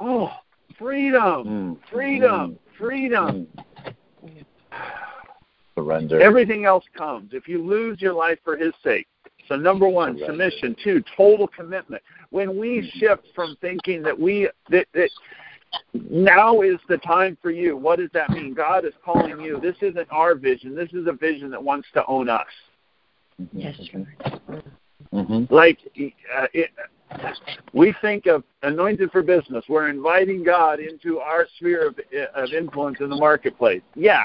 oh, 0.00 0.32
freedom, 0.78 1.44
Mm. 1.46 1.78
freedom, 1.90 2.58
freedom. 2.78 3.46
Mm. 4.24 4.44
Surrender. 5.74 6.20
Everything 6.20 6.64
else 6.64 6.84
comes. 6.96 7.32
If 7.32 7.48
you 7.48 7.62
lose 7.64 8.00
your 8.00 8.12
life 8.12 8.38
for 8.44 8.56
His 8.56 8.72
sake. 8.82 9.06
So, 9.48 9.56
number 9.56 9.88
one, 9.88 10.18
Surrender. 10.18 10.50
submission. 10.50 10.76
Two, 10.82 11.02
total 11.16 11.48
commitment. 11.48 12.02
When 12.30 12.58
we 12.58 12.88
shift 12.96 13.26
from 13.34 13.56
thinking 13.60 14.02
that 14.02 14.18
we, 14.18 14.48
that, 14.68 14.86
that 14.94 15.10
now 15.94 16.60
is 16.60 16.78
the 16.88 16.98
time 16.98 17.36
for 17.40 17.50
you, 17.50 17.76
what 17.76 17.98
does 17.98 18.10
that 18.12 18.30
mean? 18.30 18.54
God 18.54 18.84
is 18.84 18.92
calling 19.04 19.40
you. 19.40 19.58
This 19.60 19.76
isn't 19.80 20.06
our 20.10 20.34
vision. 20.34 20.74
This 20.74 20.92
is 20.92 21.06
a 21.06 21.12
vision 21.12 21.50
that 21.50 21.62
wants 21.62 21.88
to 21.94 22.04
own 22.06 22.28
us. 22.28 22.46
Yes, 23.52 23.78
Mm-hmm. 25.12 25.52
Like, 25.52 25.78
uh, 26.36 26.46
it, 26.52 26.70
we 27.72 27.94
think 28.00 28.26
of 28.26 28.44
anointed 28.62 29.10
for 29.10 29.22
business. 29.22 29.64
We're 29.68 29.88
inviting 29.88 30.42
God 30.42 30.80
into 30.80 31.18
our 31.18 31.46
sphere 31.56 31.88
of, 31.88 31.98
of 32.34 32.52
influence 32.52 32.98
in 33.00 33.08
the 33.08 33.16
marketplace. 33.16 33.82
Yeah, 33.94 34.24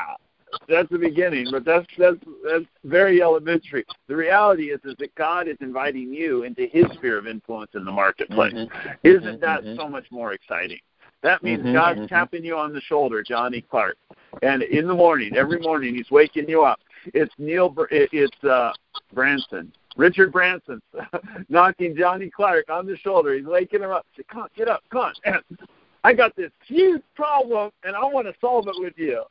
that's 0.68 0.89
the 0.89 0.98
beginning, 0.98 1.48
but 1.52 1.66
that's 1.66 1.86
that's 1.98 2.18
that's 2.43 2.66
very 2.84 3.22
elementary. 3.22 3.86
The 4.08 4.16
reality 4.16 4.72
is 4.72 4.80
is 4.84 4.96
that 5.00 5.14
God 5.16 5.48
is 5.48 5.58
inviting 5.62 6.14
you 6.14 6.43
into 6.43 6.66
His 6.68 6.86
sphere 6.93 7.18
of 7.18 7.28
influence 7.28 7.72
in 7.76 7.86
the 7.86 7.91
marketplace. 7.91 8.54
Mhm. 8.54 8.98
Isn't 9.04 9.41
that 9.41 9.64
Mhm. 9.64 9.76
so 9.76 9.88
much 9.88 10.10
more 10.12 10.34
exciting? 10.34 10.80
That 11.22 11.43
means 11.43 11.64
Mhm, 11.66 11.74
God's 11.74 12.00
mhm. 12.02 12.08
tapping 12.10 12.43
you 12.46 12.58
on 12.58 12.74
the 12.74 12.82
shoulder, 12.82 13.24
Johnny 13.24 13.62
Clark, 13.62 13.98
and 14.41 14.64
in 14.64 14.88
the 14.88 14.93
morning, 14.93 15.36
every 15.36 15.60
morning, 15.60 15.96
He's 15.96 16.12
waking 16.12 16.50
you 16.50 16.64
up. 16.64 16.80
It's 17.14 17.34
Neil. 17.38 17.70
Br- 17.70 17.86
It's 17.91 18.43
uh, 18.43 18.74
Branson. 19.14 19.72
Richard 19.96 20.32
Branson 20.32 20.82
knocking 21.50 21.96
Johnny 21.96 22.30
Clark 22.30 22.70
on 22.70 22.86
the 22.86 22.98
shoulder. 22.98 23.34
He's 23.34 23.46
waking 23.46 23.82
him 23.82 23.91
up. 23.91 24.06
Say, 24.18 24.24
come 24.30 24.43
on, 24.43 24.50
get 24.56 24.68
up, 24.68 24.84
come 24.91 25.12
on. 25.26 25.41
I 26.04 26.14
got 26.14 26.36
this 26.36 26.52
huge 26.68 27.02
problem, 27.16 27.72
and 27.84 27.96
I 27.96 28.04
want 28.06 28.28
to 28.28 28.34
solve 28.39 28.68
it 28.68 28.76
with 28.78 28.93
you. 28.98 29.24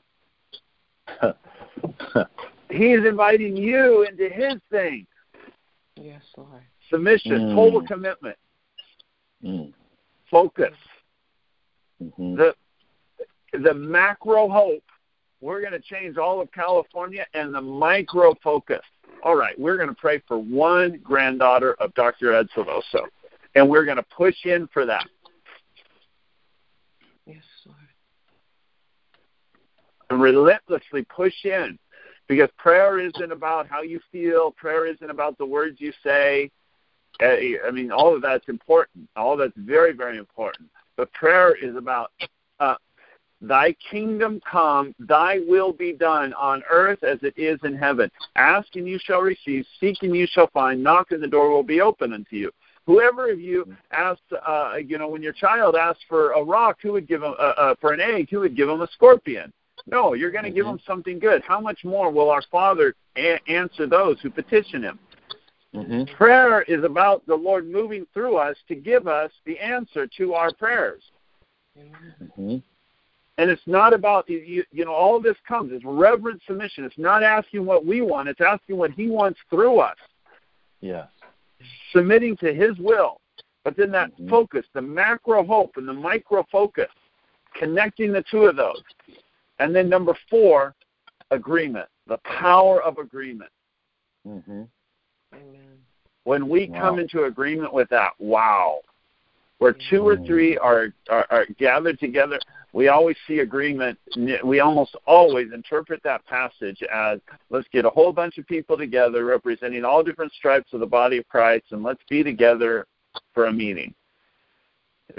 He's 2.70 3.04
inviting 3.06 3.56
you 3.56 4.02
into 4.02 4.28
his 4.28 4.54
thing. 4.70 5.06
Yes, 5.96 6.22
Lord. 6.36 6.62
Submission, 6.90 7.32
Mm. 7.32 7.54
total 7.54 7.86
commitment, 7.86 8.36
mm. 9.42 9.72
focus. 10.30 10.74
Mhm. 12.02 12.36
The 12.36 12.54
the 13.58 13.72
macro 13.72 14.48
hope 14.48 14.82
we're 15.40 15.60
going 15.60 15.72
to 15.72 15.80
change 15.80 16.16
all 16.16 16.40
of 16.40 16.50
California 16.52 17.24
and 17.34 17.54
the 17.54 17.60
micro 17.60 18.34
focus. 18.42 18.82
All 19.24 19.36
right, 19.36 19.58
we're 19.58 19.78
going 19.78 19.88
to 19.88 19.94
pray 19.94 20.22
for 20.28 20.36
one 20.36 21.00
granddaughter 21.02 21.72
of 21.80 21.94
Dr. 21.94 22.34
Ed 22.34 22.46
Silvoso, 22.54 23.06
and 23.54 23.68
we're 23.68 23.86
going 23.86 23.96
to 23.96 24.04
push 24.14 24.36
in 24.44 24.68
for 24.70 24.84
that. 24.84 25.06
Yes, 27.26 27.42
Lord. 27.64 27.78
And 30.10 30.20
relentlessly 30.20 31.04
push 31.04 31.32
in 31.44 31.78
because 32.28 32.50
prayer 32.58 32.98
isn't 33.00 33.32
about 33.32 33.66
how 33.66 33.80
you 33.80 33.98
feel, 34.12 34.50
prayer 34.50 34.86
isn't 34.86 35.10
about 35.10 35.38
the 35.38 35.46
words 35.46 35.80
you 35.80 35.92
say. 36.02 36.50
Uh, 37.22 37.26
I 37.66 37.70
mean, 37.72 37.90
all 37.90 38.14
of 38.14 38.20
that's 38.20 38.48
important. 38.48 39.08
All 39.16 39.38
that's 39.38 39.56
very, 39.56 39.92
very 39.92 40.18
important. 40.18 40.68
But 40.96 41.10
prayer 41.14 41.54
is 41.54 41.76
about 41.76 42.12
uh, 42.60 42.74
Thy 43.40 43.74
kingdom 43.90 44.40
come, 44.50 44.94
thy 44.98 45.40
will 45.46 45.72
be 45.72 45.92
done 45.92 46.32
on 46.34 46.62
earth 46.70 47.02
as 47.02 47.18
it 47.22 47.34
is 47.36 47.58
in 47.62 47.76
heaven. 47.76 48.10
Ask 48.36 48.74
and 48.76 48.88
you 48.88 48.98
shall 49.02 49.20
receive, 49.20 49.66
seek 49.80 50.02
and 50.02 50.16
you 50.16 50.26
shall 50.26 50.48
find, 50.48 50.82
knock 50.82 51.10
and 51.10 51.22
the 51.22 51.28
door 51.28 51.50
will 51.50 51.62
be 51.62 51.80
open 51.80 52.12
unto 52.12 52.36
you. 52.36 52.50
Whoever 52.86 53.30
of 53.30 53.40
you 53.40 53.74
asked, 53.92 54.20
uh, 54.46 54.74
you 54.76 54.98
know, 54.98 55.08
when 55.08 55.22
your 55.22 55.32
child 55.32 55.74
asked 55.74 56.04
for 56.08 56.32
a 56.32 56.42
rock, 56.42 56.78
who 56.82 56.92
would 56.92 57.08
give 57.08 57.22
him, 57.22 57.34
uh, 57.38 57.52
uh, 57.56 57.74
for 57.80 57.92
an 57.92 58.00
egg, 58.00 58.28
who 58.30 58.40
would 58.40 58.56
give 58.56 58.68
him 58.68 58.82
a 58.82 58.88
scorpion? 58.88 59.52
No, 59.86 60.14
you're 60.14 60.30
going 60.30 60.44
to 60.44 60.50
mm-hmm. 60.50 60.56
give 60.56 60.66
him 60.66 60.80
something 60.86 61.18
good. 61.18 61.42
How 61.46 61.60
much 61.60 61.84
more 61.84 62.10
will 62.10 62.30
our 62.30 62.42
Father 62.50 62.94
a- 63.16 63.40
answer 63.48 63.86
those 63.86 64.20
who 64.20 64.30
petition 64.30 64.82
him? 64.82 64.98
Mm-hmm. 65.74 66.14
Prayer 66.14 66.62
is 66.62 66.84
about 66.84 67.26
the 67.26 67.34
Lord 67.34 67.66
moving 67.68 68.06
through 68.14 68.36
us 68.36 68.56
to 68.68 68.74
give 68.74 69.08
us 69.08 69.30
the 69.44 69.58
answer 69.58 70.06
to 70.18 70.34
our 70.34 70.52
prayers. 70.52 71.02
Mm-hmm. 71.76 72.56
And 73.36 73.50
it's 73.50 73.62
not 73.66 73.92
about 73.92 74.28
you, 74.28 74.64
you 74.70 74.84
know 74.84 74.92
all 74.92 75.20
this 75.20 75.36
comes. 75.46 75.72
It's 75.72 75.84
reverent 75.84 76.40
submission. 76.46 76.84
It's 76.84 76.98
not 76.98 77.22
asking 77.22 77.66
what 77.66 77.84
we 77.84 78.00
want. 78.00 78.28
It's 78.28 78.40
asking 78.40 78.76
what 78.76 78.92
He 78.92 79.08
wants 79.08 79.40
through 79.50 79.80
us. 79.80 79.96
Yeah. 80.80 81.06
Submitting 81.92 82.36
to 82.38 82.54
His 82.54 82.76
will, 82.78 83.20
but 83.64 83.76
then 83.76 83.90
that 83.90 84.12
mm-hmm. 84.12 84.28
focus, 84.28 84.64
the 84.72 84.82
macro 84.82 85.44
hope 85.44 85.72
and 85.76 85.88
the 85.88 85.92
micro 85.92 86.46
focus, 86.52 86.90
connecting 87.58 88.12
the 88.12 88.24
two 88.30 88.44
of 88.44 88.56
those, 88.56 88.82
and 89.58 89.74
then 89.74 89.88
number 89.88 90.16
four, 90.30 90.74
agreement. 91.30 91.88
The 92.06 92.18
power 92.18 92.82
of 92.82 92.98
agreement. 92.98 93.50
Mm-hmm. 94.26 94.62
Amen. 95.32 95.78
When 96.24 96.48
we 96.48 96.68
wow. 96.68 96.80
come 96.80 96.98
into 96.98 97.24
agreement 97.24 97.72
with 97.72 97.88
that, 97.90 98.12
wow, 98.18 98.80
where 99.58 99.74
two 99.90 100.06
or 100.06 100.16
three 100.26 100.56
are, 100.58 100.92
are, 101.08 101.26
are 101.30 101.46
gathered 101.58 101.98
together, 101.98 102.38
we 102.74 102.88
always 102.88 103.16
see 103.28 103.38
agreement. 103.38 103.96
We 104.44 104.58
almost 104.58 104.96
always 105.06 105.52
interpret 105.52 106.02
that 106.02 106.26
passage 106.26 106.82
as 106.92 107.20
let's 107.48 107.68
get 107.72 107.84
a 107.84 107.90
whole 107.90 108.12
bunch 108.12 108.36
of 108.36 108.48
people 108.48 108.76
together 108.76 109.24
representing 109.24 109.84
all 109.84 110.02
different 110.02 110.32
stripes 110.32 110.72
of 110.72 110.80
the 110.80 110.86
body 110.86 111.18
of 111.18 111.28
Christ 111.28 111.66
and 111.70 111.84
let's 111.84 112.02
be 112.10 112.24
together 112.24 112.84
for 113.32 113.46
a 113.46 113.52
meeting, 113.52 113.94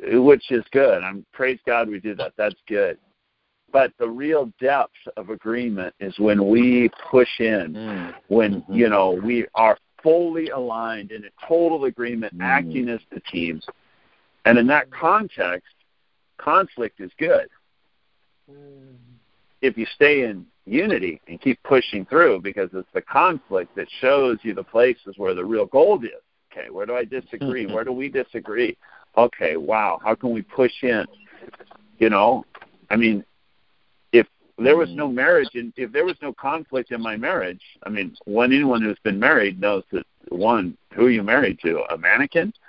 which 0.03 0.51
is 0.51 0.65
good. 0.71 1.01
I'm 1.01 1.25
praise 1.31 1.57
God 1.65 1.87
we 1.87 2.01
do 2.01 2.13
that. 2.15 2.33
That's 2.37 2.59
good. 2.67 2.97
But 3.71 3.93
the 3.99 4.09
real 4.09 4.51
depth 4.59 4.91
of 5.15 5.29
agreement 5.29 5.95
is 6.01 6.13
when 6.19 6.49
we 6.49 6.89
push 7.09 7.39
in, 7.39 7.73
mm. 7.73 8.13
when 8.27 8.61
mm-hmm. 8.61 8.73
you 8.73 8.89
know 8.89 9.11
we 9.23 9.45
are 9.55 9.77
fully 10.03 10.49
aligned 10.49 11.11
in 11.11 11.23
a 11.23 11.47
total 11.47 11.85
agreement, 11.85 12.37
mm. 12.37 12.43
acting 12.43 12.89
as 12.89 12.99
the 13.13 13.21
team. 13.21 13.61
And 14.43 14.59
in 14.59 14.67
that 14.67 14.91
context, 14.91 15.73
conflict 16.37 16.99
is 16.99 17.11
good. 17.17 17.47
Mm. 18.51 18.95
If 19.61 19.77
you 19.77 19.85
stay 19.95 20.23
in 20.23 20.45
unity 20.65 21.21
and 21.27 21.39
keep 21.39 21.61
pushing 21.63 22.05
through, 22.05 22.41
because 22.41 22.69
it's 22.73 22.87
the 22.93 23.01
conflict 23.01 23.75
that 23.75 23.87
shows 24.01 24.37
you 24.41 24.53
the 24.53 24.63
places 24.63 25.15
where 25.17 25.33
the 25.33 25.43
real 25.43 25.65
gold 25.65 26.03
is. 26.03 26.11
Okay, 26.51 26.69
where 26.69 26.85
do 26.85 26.95
I 26.95 27.05
disagree? 27.05 27.65
where 27.73 27.83
do 27.83 27.91
we 27.91 28.09
disagree? 28.09 28.77
Okay, 29.17 29.57
wow, 29.57 29.99
how 30.03 30.15
can 30.15 30.31
we 30.31 30.41
push 30.41 30.73
in? 30.83 31.05
You 31.99 32.09
know, 32.09 32.45
I 32.89 32.95
mean, 32.97 33.23
if 34.11 34.27
there 34.57 34.75
was 34.75 34.89
no 34.91 35.07
marriage 35.07 35.49
and 35.53 35.71
if 35.77 35.91
there 35.91 36.05
was 36.05 36.17
no 36.21 36.33
conflict 36.33 36.91
in 36.91 37.01
my 37.01 37.15
marriage, 37.15 37.61
I 37.83 37.89
mean, 37.89 38.15
when 38.25 38.51
anyone 38.51 38.81
who's 38.81 38.99
been 39.03 39.19
married 39.19 39.61
knows 39.61 39.83
that 39.91 40.05
one, 40.29 40.77
who 40.93 41.05
are 41.05 41.11
you 41.11 41.23
married 41.23 41.59
to? 41.61 41.83
A 41.91 41.97
mannequin? 41.97 42.53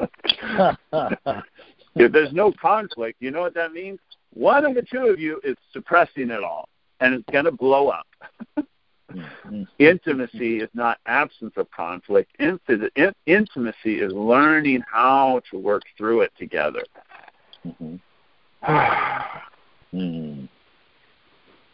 if 1.94 2.12
there's 2.12 2.32
no 2.32 2.52
conflict, 2.52 3.20
you 3.20 3.30
know 3.30 3.40
what 3.40 3.54
that 3.54 3.72
means? 3.72 3.98
One 4.32 4.64
of 4.64 4.74
the 4.74 4.82
two 4.82 5.06
of 5.06 5.20
you 5.20 5.40
is 5.44 5.56
suppressing 5.72 6.30
it 6.30 6.42
all, 6.42 6.68
and 7.00 7.14
it's 7.14 7.30
going 7.30 7.44
to 7.44 7.52
blow 7.52 7.88
up. 7.88 8.06
Mm-hmm. 9.12 9.62
Intimacy 9.78 10.58
is 10.58 10.70
not 10.74 10.98
absence 11.06 11.52
of 11.56 11.70
conflict. 11.70 12.32
Intimacy 12.40 14.00
is 14.00 14.12
learning 14.12 14.82
how 14.90 15.40
to 15.50 15.58
work 15.58 15.82
through 15.96 16.22
it 16.22 16.32
together. 16.36 16.82
Mm-hmm. 17.64 17.96
mm. 19.96 20.48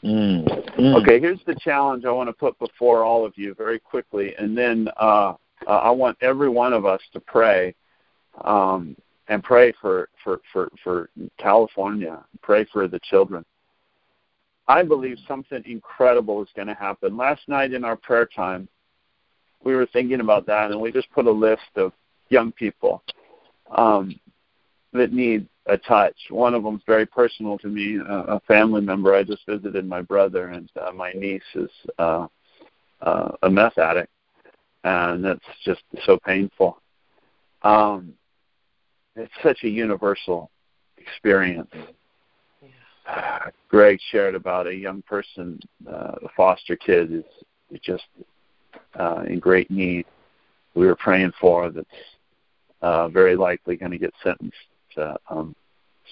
Mm. 0.05 1.03
Okay, 1.03 1.21
here's 1.21 1.41
the 1.47 1.55
challenge 1.57 2.05
I 2.05 2.11
want 2.11 2.29
to 2.29 2.33
put 2.33 2.59
before 2.59 3.05
all 3.05 3.27
of 3.27 3.35
you 3.37 3.55
very 3.55 3.79
quickly, 3.79 4.35
and 4.39 4.57
then 4.57 4.89
uh, 4.99 5.35
uh, 5.67 5.71
I 5.71 5.91
want 5.91 6.17
every 6.23 6.49
one 6.49 6.73
of 6.73 6.87
us 6.87 7.01
to 7.13 7.21
pray 7.21 7.75
um, 8.45 8.97
and 9.31 9.45
pray 9.45 9.73
for, 9.81 10.09
for, 10.23 10.41
for, 10.53 10.69
for 10.83 11.09
California, 11.39 12.23
pray 12.43 12.67
for 12.73 12.89
the 12.89 12.99
children. 13.05 13.45
I 14.67 14.83
believe 14.83 15.19
something 15.27 15.63
incredible 15.65 16.43
is 16.43 16.49
going 16.57 16.67
to 16.67 16.75
happen. 16.75 17.17
Last 17.17 17.43
night 17.47 17.73
in 17.73 17.85
our 17.85 17.97
prayer 17.97 18.27
time, 18.27 18.69
we 19.63 19.75
were 19.75 19.87
thinking 19.87 20.21
about 20.21 20.47
that, 20.47 20.73
and 20.73 20.81
we 20.81 20.91
just 20.91 21.11
put 21.13 21.27
a 21.27 21.31
list 21.31 21.63
of 21.77 21.93
young 22.29 22.51
people 22.51 23.05
um, 23.71 24.19
that 24.93 25.13
need 25.13 25.49
a 25.67 25.79
touch. 25.79 26.17
One 26.31 26.55
of 26.55 26.65
them 26.65 26.77
is 26.77 26.83
very 26.85 27.07
personal 27.07 27.57
to 27.59 27.69
me, 27.69 27.99
a, 27.99 28.35
a 28.35 28.41
family 28.49 28.81
member. 28.81 29.15
I 29.15 29.23
just 29.23 29.47
visited 29.47 29.87
my 29.87 30.03
brother, 30.03 30.49
and 30.49 30.69
uh, 30.81 30.91
my 30.91 31.13
niece 31.13 31.43
is 31.55 31.71
uh, 32.01 32.27
uh, 33.01 33.31
a 33.45 33.51
meth 33.51 33.79
addict, 33.79 34.11
and 34.83 35.25
that's 35.25 35.41
just 35.65 35.83
so 36.05 36.19
painful. 36.25 36.83
Um, 37.63 38.15
it's 39.21 39.33
such 39.43 39.65
a 39.65 39.69
universal 39.69 40.51
experience. 40.97 41.71
Yeah. 42.63 43.51
Greg 43.69 43.99
shared 44.11 44.35
about 44.35 44.67
a 44.67 44.75
young 44.75 45.03
person, 45.03 45.61
uh, 45.89 46.17
a 46.25 46.29
foster 46.37 46.77
kid, 46.77 47.13
is 47.13 47.81
just 47.83 48.05
uh, 48.99 49.25
in 49.27 49.39
great 49.39 49.71
need. 49.71 50.07
We 50.75 50.87
were 50.87 50.97
praying 50.97 51.33
for 51.41 51.71
that's 51.71 51.89
uh, 52.83 53.09
very 53.09 53.37
likely 53.37 53.77
going 53.77 53.93
to 53.93 53.99
get 53.99 54.15
sentenced 54.23 54.57
to 54.95 55.17
um, 55.29 55.55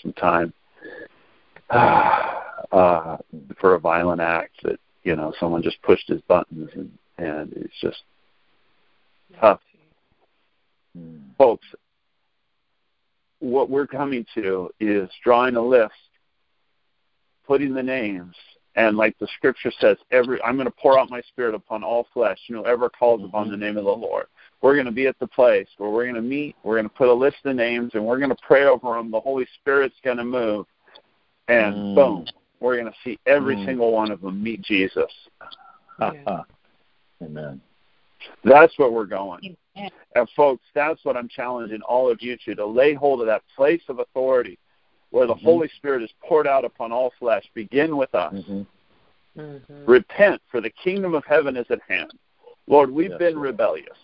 some 0.02 0.12
time 0.14 0.52
uh, 1.70 3.16
for 3.60 3.74
a 3.74 3.78
violent 3.78 4.20
act 4.20 4.52
that 4.64 4.78
you 5.02 5.16
know 5.16 5.32
someone 5.38 5.62
just 5.62 5.80
pushed 5.82 6.08
his 6.08 6.20
buttons 6.22 6.70
and 6.74 6.90
and 7.18 7.52
it's 7.54 7.80
just 7.80 8.02
tough. 9.40 9.60
Mm. 10.96 11.20
Folks, 11.36 11.66
what 13.40 13.70
we're 13.70 13.86
coming 13.86 14.24
to 14.34 14.70
is 14.80 15.08
drawing 15.22 15.56
a 15.56 15.62
list, 15.62 15.92
putting 17.46 17.74
the 17.74 17.82
names, 17.82 18.34
and 18.76 18.96
like 18.96 19.18
the 19.18 19.28
scripture 19.36 19.72
says, 19.80 19.96
every 20.10 20.40
I'm 20.42 20.56
going 20.56 20.66
to 20.66 20.74
pour 20.80 20.98
out 20.98 21.10
my 21.10 21.20
spirit 21.22 21.54
upon 21.54 21.82
all 21.82 22.06
flesh, 22.14 22.38
you 22.46 22.54
know, 22.54 22.62
ever 22.62 22.88
calls 22.88 23.20
mm-hmm. 23.20 23.28
upon 23.28 23.50
the 23.50 23.56
name 23.56 23.76
of 23.76 23.84
the 23.84 23.90
Lord. 23.90 24.26
We're 24.60 24.74
going 24.74 24.86
to 24.86 24.92
be 24.92 25.06
at 25.06 25.18
the 25.18 25.26
place 25.26 25.68
where 25.78 25.90
we're 25.90 26.04
going 26.04 26.14
to 26.16 26.22
meet. 26.22 26.56
We're 26.62 26.76
going 26.76 26.88
to 26.88 26.94
put 26.94 27.08
a 27.08 27.12
list 27.12 27.36
of 27.44 27.56
names, 27.56 27.92
and 27.94 28.04
we're 28.04 28.18
going 28.18 28.30
to 28.30 28.36
pray 28.46 28.64
over 28.64 28.94
them. 28.94 29.10
The 29.10 29.20
Holy 29.20 29.46
Spirit's 29.60 29.96
going 30.04 30.16
to 30.16 30.24
move, 30.24 30.66
and 31.48 31.74
mm. 31.74 31.94
boom, 31.94 32.26
we're 32.60 32.76
going 32.76 32.90
to 32.90 32.98
see 33.04 33.18
every 33.26 33.56
mm. 33.56 33.66
single 33.66 33.92
one 33.92 34.10
of 34.10 34.20
them 34.20 34.42
meet 34.42 34.62
Jesus. 34.62 35.12
Yeah. 36.00 36.42
Amen. 37.22 37.60
That's 38.44 38.72
where 38.78 38.90
we're 38.90 39.06
going. 39.06 39.56
And 39.76 40.28
folks, 40.36 40.64
that's 40.74 41.04
what 41.04 41.16
I'm 41.16 41.28
challenging 41.28 41.80
all 41.82 42.10
of 42.10 42.20
you 42.20 42.36
to 42.44 42.54
to 42.54 42.66
lay 42.66 42.94
hold 42.94 43.20
of 43.20 43.26
that 43.26 43.42
place 43.56 43.82
of 43.88 43.98
authority 44.00 44.58
where 45.10 45.26
the 45.26 45.34
mm-hmm. 45.34 45.44
Holy 45.44 45.70
Spirit 45.76 46.02
is 46.02 46.10
poured 46.22 46.46
out 46.46 46.64
upon 46.64 46.92
all 46.92 47.12
flesh. 47.18 47.44
Begin 47.54 47.96
with 47.96 48.14
us. 48.14 48.34
Mm-hmm. 48.34 49.40
Mm-hmm. 49.40 49.84
Repent, 49.86 50.42
for 50.50 50.60
the 50.60 50.70
kingdom 50.70 51.14
of 51.14 51.24
heaven 51.24 51.56
is 51.56 51.66
at 51.70 51.80
hand. 51.88 52.12
Lord, 52.66 52.90
we've 52.90 53.10
yes, 53.10 53.18
been 53.18 53.34
Lord. 53.34 53.46
rebellious. 53.46 53.96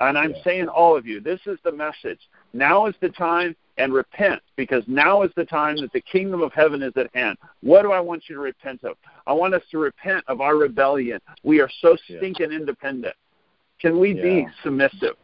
And 0.00 0.18
I'm 0.18 0.32
yeah. 0.32 0.44
saying 0.44 0.68
all 0.68 0.96
of 0.96 1.06
you, 1.06 1.20
this 1.20 1.40
is 1.46 1.58
the 1.64 1.72
message. 1.72 2.18
Now 2.52 2.86
is 2.86 2.94
the 3.00 3.10
time 3.10 3.54
and 3.78 3.92
repent 3.92 4.42
because 4.56 4.82
now 4.86 5.22
is 5.22 5.30
the 5.36 5.44
time 5.44 5.76
that 5.76 5.92
the 5.92 6.00
kingdom 6.00 6.42
of 6.42 6.52
heaven 6.52 6.82
is 6.82 6.92
at 6.96 7.08
hand. 7.14 7.38
What 7.62 7.82
do 7.82 7.92
I 7.92 8.00
want 8.00 8.24
you 8.28 8.34
to 8.34 8.40
repent 8.40 8.82
of? 8.84 8.96
I 9.26 9.32
want 9.32 9.54
us 9.54 9.62
to 9.70 9.78
repent 9.78 10.24
of 10.26 10.40
our 10.40 10.56
rebellion. 10.56 11.20
We 11.44 11.60
are 11.60 11.70
so 11.80 11.96
stinking 12.04 12.50
yeah. 12.50 12.58
independent. 12.58 13.14
Can 13.82 13.98
we 13.98 14.14
yeah. 14.14 14.22
be 14.22 14.46
submissive? 14.62 15.16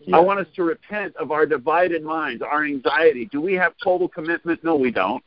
Yeah. 0.00 0.16
I 0.16 0.20
want 0.20 0.38
us 0.38 0.46
to 0.54 0.62
repent 0.62 1.16
of 1.16 1.32
our 1.32 1.44
divided 1.44 2.04
minds, 2.04 2.42
our 2.42 2.64
anxiety. 2.64 3.28
Do 3.32 3.40
we 3.40 3.54
have 3.54 3.74
total 3.82 4.08
commitment? 4.08 4.62
No, 4.62 4.76
we 4.76 4.92
don't. 4.92 5.24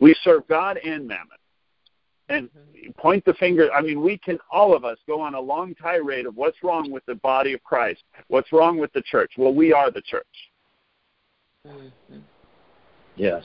We 0.00 0.16
serve 0.24 0.48
God 0.48 0.78
and 0.78 1.06
mammon. 1.06 1.26
And 2.30 2.48
point 2.96 3.24
the 3.24 3.34
finger. 3.34 3.70
I 3.72 3.82
mean, 3.82 4.00
we 4.02 4.16
can, 4.18 4.38
all 4.50 4.74
of 4.74 4.84
us, 4.84 4.96
go 5.06 5.20
on 5.20 5.34
a 5.34 5.40
long 5.40 5.74
tirade 5.74 6.26
of 6.26 6.36
what's 6.36 6.58
wrong 6.62 6.90
with 6.90 7.04
the 7.06 7.14
body 7.16 7.52
of 7.52 7.62
Christ, 7.62 8.02
what's 8.28 8.52
wrong 8.52 8.78
with 8.78 8.92
the 8.92 9.02
church. 9.02 9.32
Well, 9.36 9.54
we 9.54 9.72
are 9.72 9.90
the 9.90 10.02
church. 10.02 10.26
Mm-hmm. 11.66 12.18
Yes. 13.16 13.44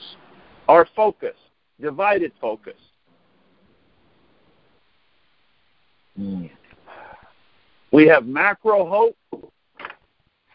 Our 0.68 0.88
focus, 0.96 1.36
divided 1.82 2.32
focus. 2.40 2.76
Mm. 6.20 6.50
We 7.94 8.08
have 8.08 8.26
macro 8.26 8.90
hope 8.90 9.54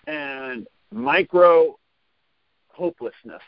and 0.08 0.66
micro 0.90 1.78
hopelessness. 2.70 3.42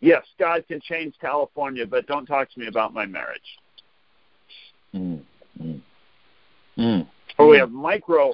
Yes, 0.00 0.22
God 0.38 0.64
can 0.68 0.80
change 0.80 1.14
California, 1.20 1.86
but 1.86 2.06
don't 2.06 2.24
talk 2.24 2.52
to 2.52 2.60
me 2.60 2.68
about 2.68 2.94
my 2.94 3.04
marriage. 3.04 3.40
Mm. 4.94 5.22
Mm. 5.60 5.80
Mm. 6.78 7.08
Or 7.36 7.48
we 7.48 7.58
have 7.58 7.72
micro 7.72 8.32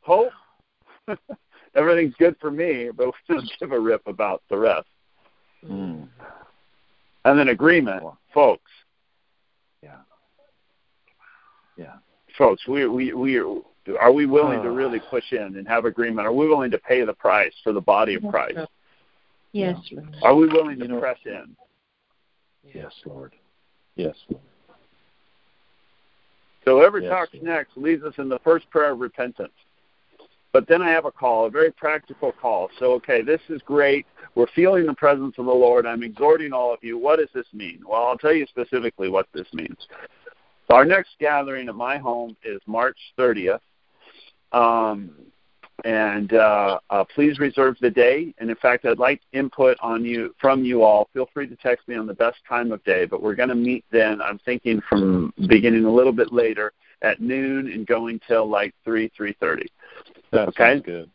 hope. 0.00 0.32
Everything's 1.76 2.14
good 2.18 2.34
for 2.40 2.50
me, 2.50 2.90
but 2.92 3.06
we 3.06 3.12
don't 3.36 3.52
give 3.60 3.70
a 3.70 3.78
rip 3.78 4.02
about 4.08 4.42
the 4.50 4.56
rest. 4.56 4.88
Mm. 5.64 6.08
And 7.24 7.38
then 7.38 7.48
agreement, 7.48 8.02
folks. 8.34 8.70
Yeah. 9.84 9.98
Yeah. 11.76 11.94
Folks, 12.36 12.66
we 12.66 12.88
we 12.88 13.12
we 13.12 13.38
are 13.98 14.12
we 14.12 14.26
willing 14.26 14.62
to 14.62 14.68
Oh. 14.68 14.72
really 14.74 15.00
push 15.00 15.32
in 15.32 15.56
and 15.56 15.66
have 15.68 15.84
agreement? 15.84 16.26
Are 16.26 16.32
we 16.32 16.48
willing 16.48 16.70
to 16.70 16.78
pay 16.78 17.04
the 17.04 17.14
price 17.14 17.54
for 17.62 17.72
the 17.72 17.80
body 17.80 18.14
of 18.14 18.22
Christ? 18.30 18.58
Yes, 19.52 19.78
Lord. 19.90 20.16
Are 20.22 20.34
we 20.34 20.46
willing 20.48 20.78
to 20.78 20.84
You 20.86 20.92
know- 20.92 21.00
press 21.00 21.18
in? 21.24 21.56
Yes, 22.62 22.92
Lord. 23.04 23.34
Yes, 23.96 24.16
Lord. 24.28 24.42
So 26.64 26.78
whoever 26.78 26.98
Yes, 27.00 27.10
talks 27.10 27.34
Lord. 27.34 27.44
next 27.46 27.76
leads 27.76 28.04
us 28.04 28.16
in 28.18 28.28
the 28.28 28.38
first 28.40 28.68
prayer 28.70 28.90
of 28.92 29.00
repentance. 29.00 29.52
But 30.52 30.66
then 30.66 30.82
I 30.82 30.90
have 30.90 31.04
a 31.04 31.12
call, 31.12 31.46
a 31.46 31.50
very 31.50 31.70
practical 31.70 32.32
call. 32.32 32.70
So, 32.78 32.92
okay, 32.94 33.22
this 33.22 33.40
is 33.48 33.62
great. 33.62 34.04
We're 34.34 34.48
feeling 34.48 34.84
the 34.84 34.94
presence 34.94 35.38
of 35.38 35.46
the 35.46 35.54
Lord. 35.54 35.86
I'm 35.86 36.02
exhorting 36.02 36.52
all 36.52 36.72
of 36.72 36.82
you. 36.82 36.98
What 36.98 37.18
does 37.20 37.30
this 37.32 37.46
mean? 37.52 37.82
Well, 37.86 38.04
I'll 38.04 38.18
tell 38.18 38.32
you 38.32 38.46
specifically 38.46 39.08
what 39.08 39.26
this 39.32 39.52
means. 39.54 39.76
So 40.68 40.76
our 40.76 40.84
next 40.84 41.18
gathering 41.18 41.68
at 41.68 41.74
my 41.76 41.98
home 41.98 42.36
is 42.44 42.60
March 42.66 42.98
30th. 43.16 43.60
Um, 44.52 45.12
and 45.84 46.34
uh, 46.34 46.78
uh, 46.90 47.04
please 47.14 47.38
reserve 47.38 47.76
the 47.80 47.90
day. 47.90 48.34
And 48.38 48.50
in 48.50 48.56
fact, 48.56 48.84
I'd 48.84 48.98
like 48.98 49.22
input 49.32 49.78
on 49.80 50.04
you 50.04 50.34
from 50.38 50.62
you 50.62 50.82
all. 50.82 51.08
Feel 51.14 51.28
free 51.32 51.46
to 51.46 51.56
text 51.56 51.88
me 51.88 51.96
on 51.96 52.06
the 52.06 52.14
best 52.14 52.36
time 52.46 52.70
of 52.70 52.84
day. 52.84 53.06
But 53.06 53.22
we're 53.22 53.34
going 53.34 53.48
to 53.48 53.54
meet 53.54 53.84
then. 53.90 54.20
I'm 54.20 54.38
thinking 54.40 54.82
from 54.88 55.32
beginning 55.48 55.84
a 55.84 55.90
little 55.90 56.12
bit 56.12 56.32
later 56.32 56.72
at 57.02 57.20
noon 57.20 57.72
and 57.72 57.86
going 57.86 58.20
till 58.28 58.46
like 58.46 58.74
three 58.84 59.10
three 59.16 59.34
thirty. 59.40 59.68
Okay. 60.34 60.80
good. 60.80 61.10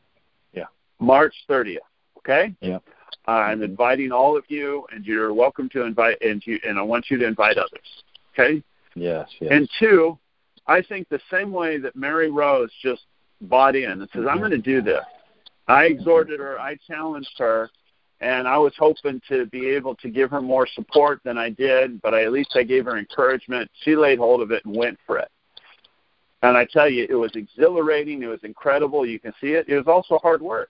March 1.00 1.34
30th. 1.50 1.78
Okay. 2.18 2.54
Yep. 2.62 2.84
Uh, 3.28 3.32
I'm 3.32 3.64
inviting 3.64 4.12
all 4.12 4.38
of 4.38 4.44
you, 4.48 4.86
and 4.92 5.06
you're 5.06 5.34
welcome 5.34 5.70
to 5.70 5.84
invite, 5.84 6.22
and 6.22 6.42
you, 6.46 6.60
and 6.68 6.78
I 6.78 6.82
want 6.82 7.06
you 7.10 7.18
to 7.18 7.26
invite 7.26 7.58
others. 7.58 8.04
Okay. 8.34 8.64
Yes, 8.96 9.28
yes. 9.40 9.52
And 9.52 9.70
two, 9.80 10.18
I 10.68 10.82
think 10.82 11.10
the 11.10 11.20
same 11.32 11.52
way 11.52 11.78
that 11.80 11.96
Mary 11.96 12.30
Rose 12.30 12.72
just 12.82 13.04
bought 13.42 13.76
in 13.76 13.92
and 13.92 14.02
says, 14.14 14.22
I'm 14.22 14.38
mm-hmm. 14.38 14.40
going 14.40 14.52
to 14.52 14.58
do 14.58 14.82
this. 14.82 15.04
I 15.68 15.86
exhorted 15.86 16.40
her, 16.40 16.60
I 16.60 16.78
challenged 16.88 17.38
her, 17.38 17.70
and 18.22 18.48
I 18.48 18.58
was 18.58 18.74
hoping 18.78 19.22
to 19.30 19.46
be 19.48 19.68
able 19.70 19.96
to 19.96 20.10
give 20.10 20.30
her 20.32 20.42
more 20.42 20.68
support 20.74 21.22
than 21.24 21.38
I 21.38 21.50
did, 21.50 22.02
but 22.02 22.14
I, 22.14 22.24
at 22.24 22.32
least 22.32 22.56
I 22.56 22.64
gave 22.64 22.86
her 22.86 22.98
encouragement. 22.98 23.70
She 23.84 23.96
laid 23.96 24.20
hold 24.20 24.42
of 24.42 24.52
it 24.52 24.64
and 24.66 24.76
went 24.76 24.98
for 25.06 25.18
it. 25.18 25.30
And 26.42 26.56
I 26.56 26.66
tell 26.66 26.88
you, 26.90 27.08
it 27.10 27.16
was 27.16 27.32
exhilarating. 27.36 28.22
It 28.22 28.28
was 28.28 28.44
incredible. 28.44 29.06
You 29.06 29.20
can 29.20 29.34
see 29.42 29.54
it. 29.54 29.68
It 29.68 29.76
was 29.76 29.88
also 29.88 30.20
hard 30.20 30.42
work. 30.42 30.70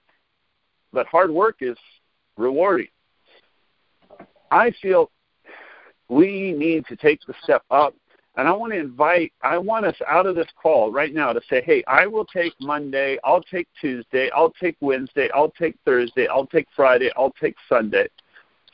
But 0.93 1.05
hard 1.07 1.29
work 1.29 1.57
is 1.59 1.77
rewarding. 2.37 2.87
I 4.51 4.71
feel 4.81 5.11
we 6.07 6.53
need 6.53 6.85
to 6.87 6.95
take 6.95 7.19
the 7.27 7.33
step 7.43 7.63
up 7.69 7.93
and 8.37 8.47
I 8.47 8.51
want 8.51 8.73
to 8.73 8.79
invite, 8.79 9.31
I 9.41 9.57
want 9.57 9.85
us 9.85 9.95
out 10.07 10.25
of 10.25 10.35
this 10.35 10.47
call 10.61 10.91
right 10.91 11.13
now 11.13 11.31
to 11.31 11.41
say, 11.49 11.61
hey, 11.65 11.83
I 11.87 12.05
will 12.05 12.25
take 12.25 12.53
Monday, 12.59 13.17
I'll 13.23 13.41
take 13.41 13.67
Tuesday, 13.79 14.29
I'll 14.35 14.51
take 14.51 14.75
Wednesday, 14.81 15.29
I'll 15.33 15.51
take 15.51 15.77
Thursday, 15.85 16.27
I'll 16.27 16.47
take 16.47 16.67
Friday, 16.75 17.11
I'll 17.15 17.33
take 17.39 17.55
Sunday, 17.69 18.07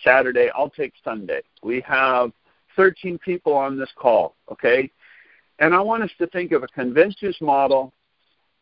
Saturday, 0.03 0.49
I'll 0.55 0.69
take 0.69 0.93
Sunday. 1.03 1.41
We 1.61 1.81
have 1.81 2.31
13 2.75 3.19
people 3.19 3.53
on 3.53 3.77
this 3.77 3.91
call, 3.95 4.35
okay? 4.51 4.89
And 5.59 5.75
I 5.75 5.79
want 5.81 6.01
us 6.01 6.11
to 6.17 6.25
think 6.27 6.53
of 6.53 6.63
a 6.63 6.67
conventus 6.67 7.39
model, 7.39 7.93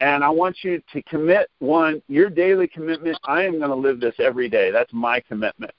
and 0.01 0.21
I 0.21 0.29
want 0.29 0.57
you 0.63 0.81
to 0.91 1.01
commit 1.03 1.49
one, 1.59 2.01
your 2.09 2.29
daily 2.29 2.67
commitment. 2.67 3.17
I 3.23 3.43
am 3.43 3.57
going 3.57 3.69
to 3.69 3.75
live 3.75 4.01
this 4.01 4.15
every 4.19 4.49
day. 4.49 4.69
That's 4.69 4.91
my 4.91 5.21
commitment. 5.21 5.71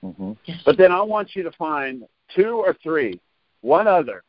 hmm 0.00 0.32
But 0.64 0.76
then 0.76 0.90
I 0.90 1.00
want 1.00 1.36
you 1.36 1.44
to 1.44 1.52
find 1.52 2.04
two 2.34 2.56
or 2.56 2.76
three, 2.82 3.20
one 3.60 3.86
other, 3.86 4.22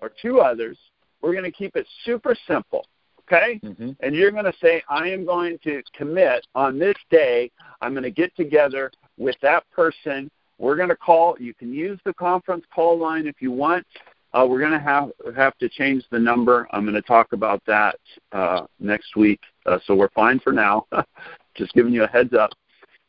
or 0.00 0.10
two 0.20 0.40
others. 0.40 0.78
We're 1.22 1.32
going 1.32 1.44
to 1.44 1.52
keep 1.52 1.76
it 1.76 1.86
super 2.04 2.36
simple, 2.46 2.86
okay? 3.22 3.58
hmm 3.62 3.92
And 4.00 4.14
you're 4.14 4.30
going 4.30 4.44
to 4.44 4.54
say, 4.60 4.82
I 4.88 5.08
am 5.08 5.24
going 5.24 5.58
to 5.64 5.82
commit 5.94 6.46
on 6.54 6.78
this 6.78 6.96
day. 7.10 7.50
I'm 7.80 7.92
going 7.92 8.04
to 8.04 8.10
get 8.10 8.34
together 8.36 8.90
with 9.16 9.36
that 9.42 9.64
person. 9.70 10.30
We're 10.58 10.76
going 10.76 10.90
to 10.90 10.96
call. 10.96 11.36
You 11.40 11.54
can 11.54 11.72
use 11.72 11.98
the 12.04 12.14
conference 12.14 12.64
call 12.74 12.98
line 12.98 13.26
if 13.26 13.40
you 13.40 13.50
want. 13.50 13.86
Uh, 14.32 14.44
we're 14.48 14.58
going 14.58 14.72
to 14.72 14.80
have 14.80 15.12
have 15.36 15.56
to 15.58 15.68
change 15.68 16.04
the 16.10 16.18
number. 16.18 16.66
I'm 16.72 16.82
going 16.82 16.94
to 16.94 17.02
talk 17.02 17.32
about 17.32 17.62
that 17.66 17.96
uh, 18.32 18.62
next 18.80 19.16
week. 19.16 19.40
Uh, 19.64 19.78
so 19.86 19.94
we're 19.94 20.10
fine 20.10 20.40
for 20.40 20.52
now. 20.52 20.86
Just 21.54 21.72
giving 21.72 21.92
you 21.92 22.02
a 22.02 22.08
heads 22.08 22.34
up. 22.34 22.50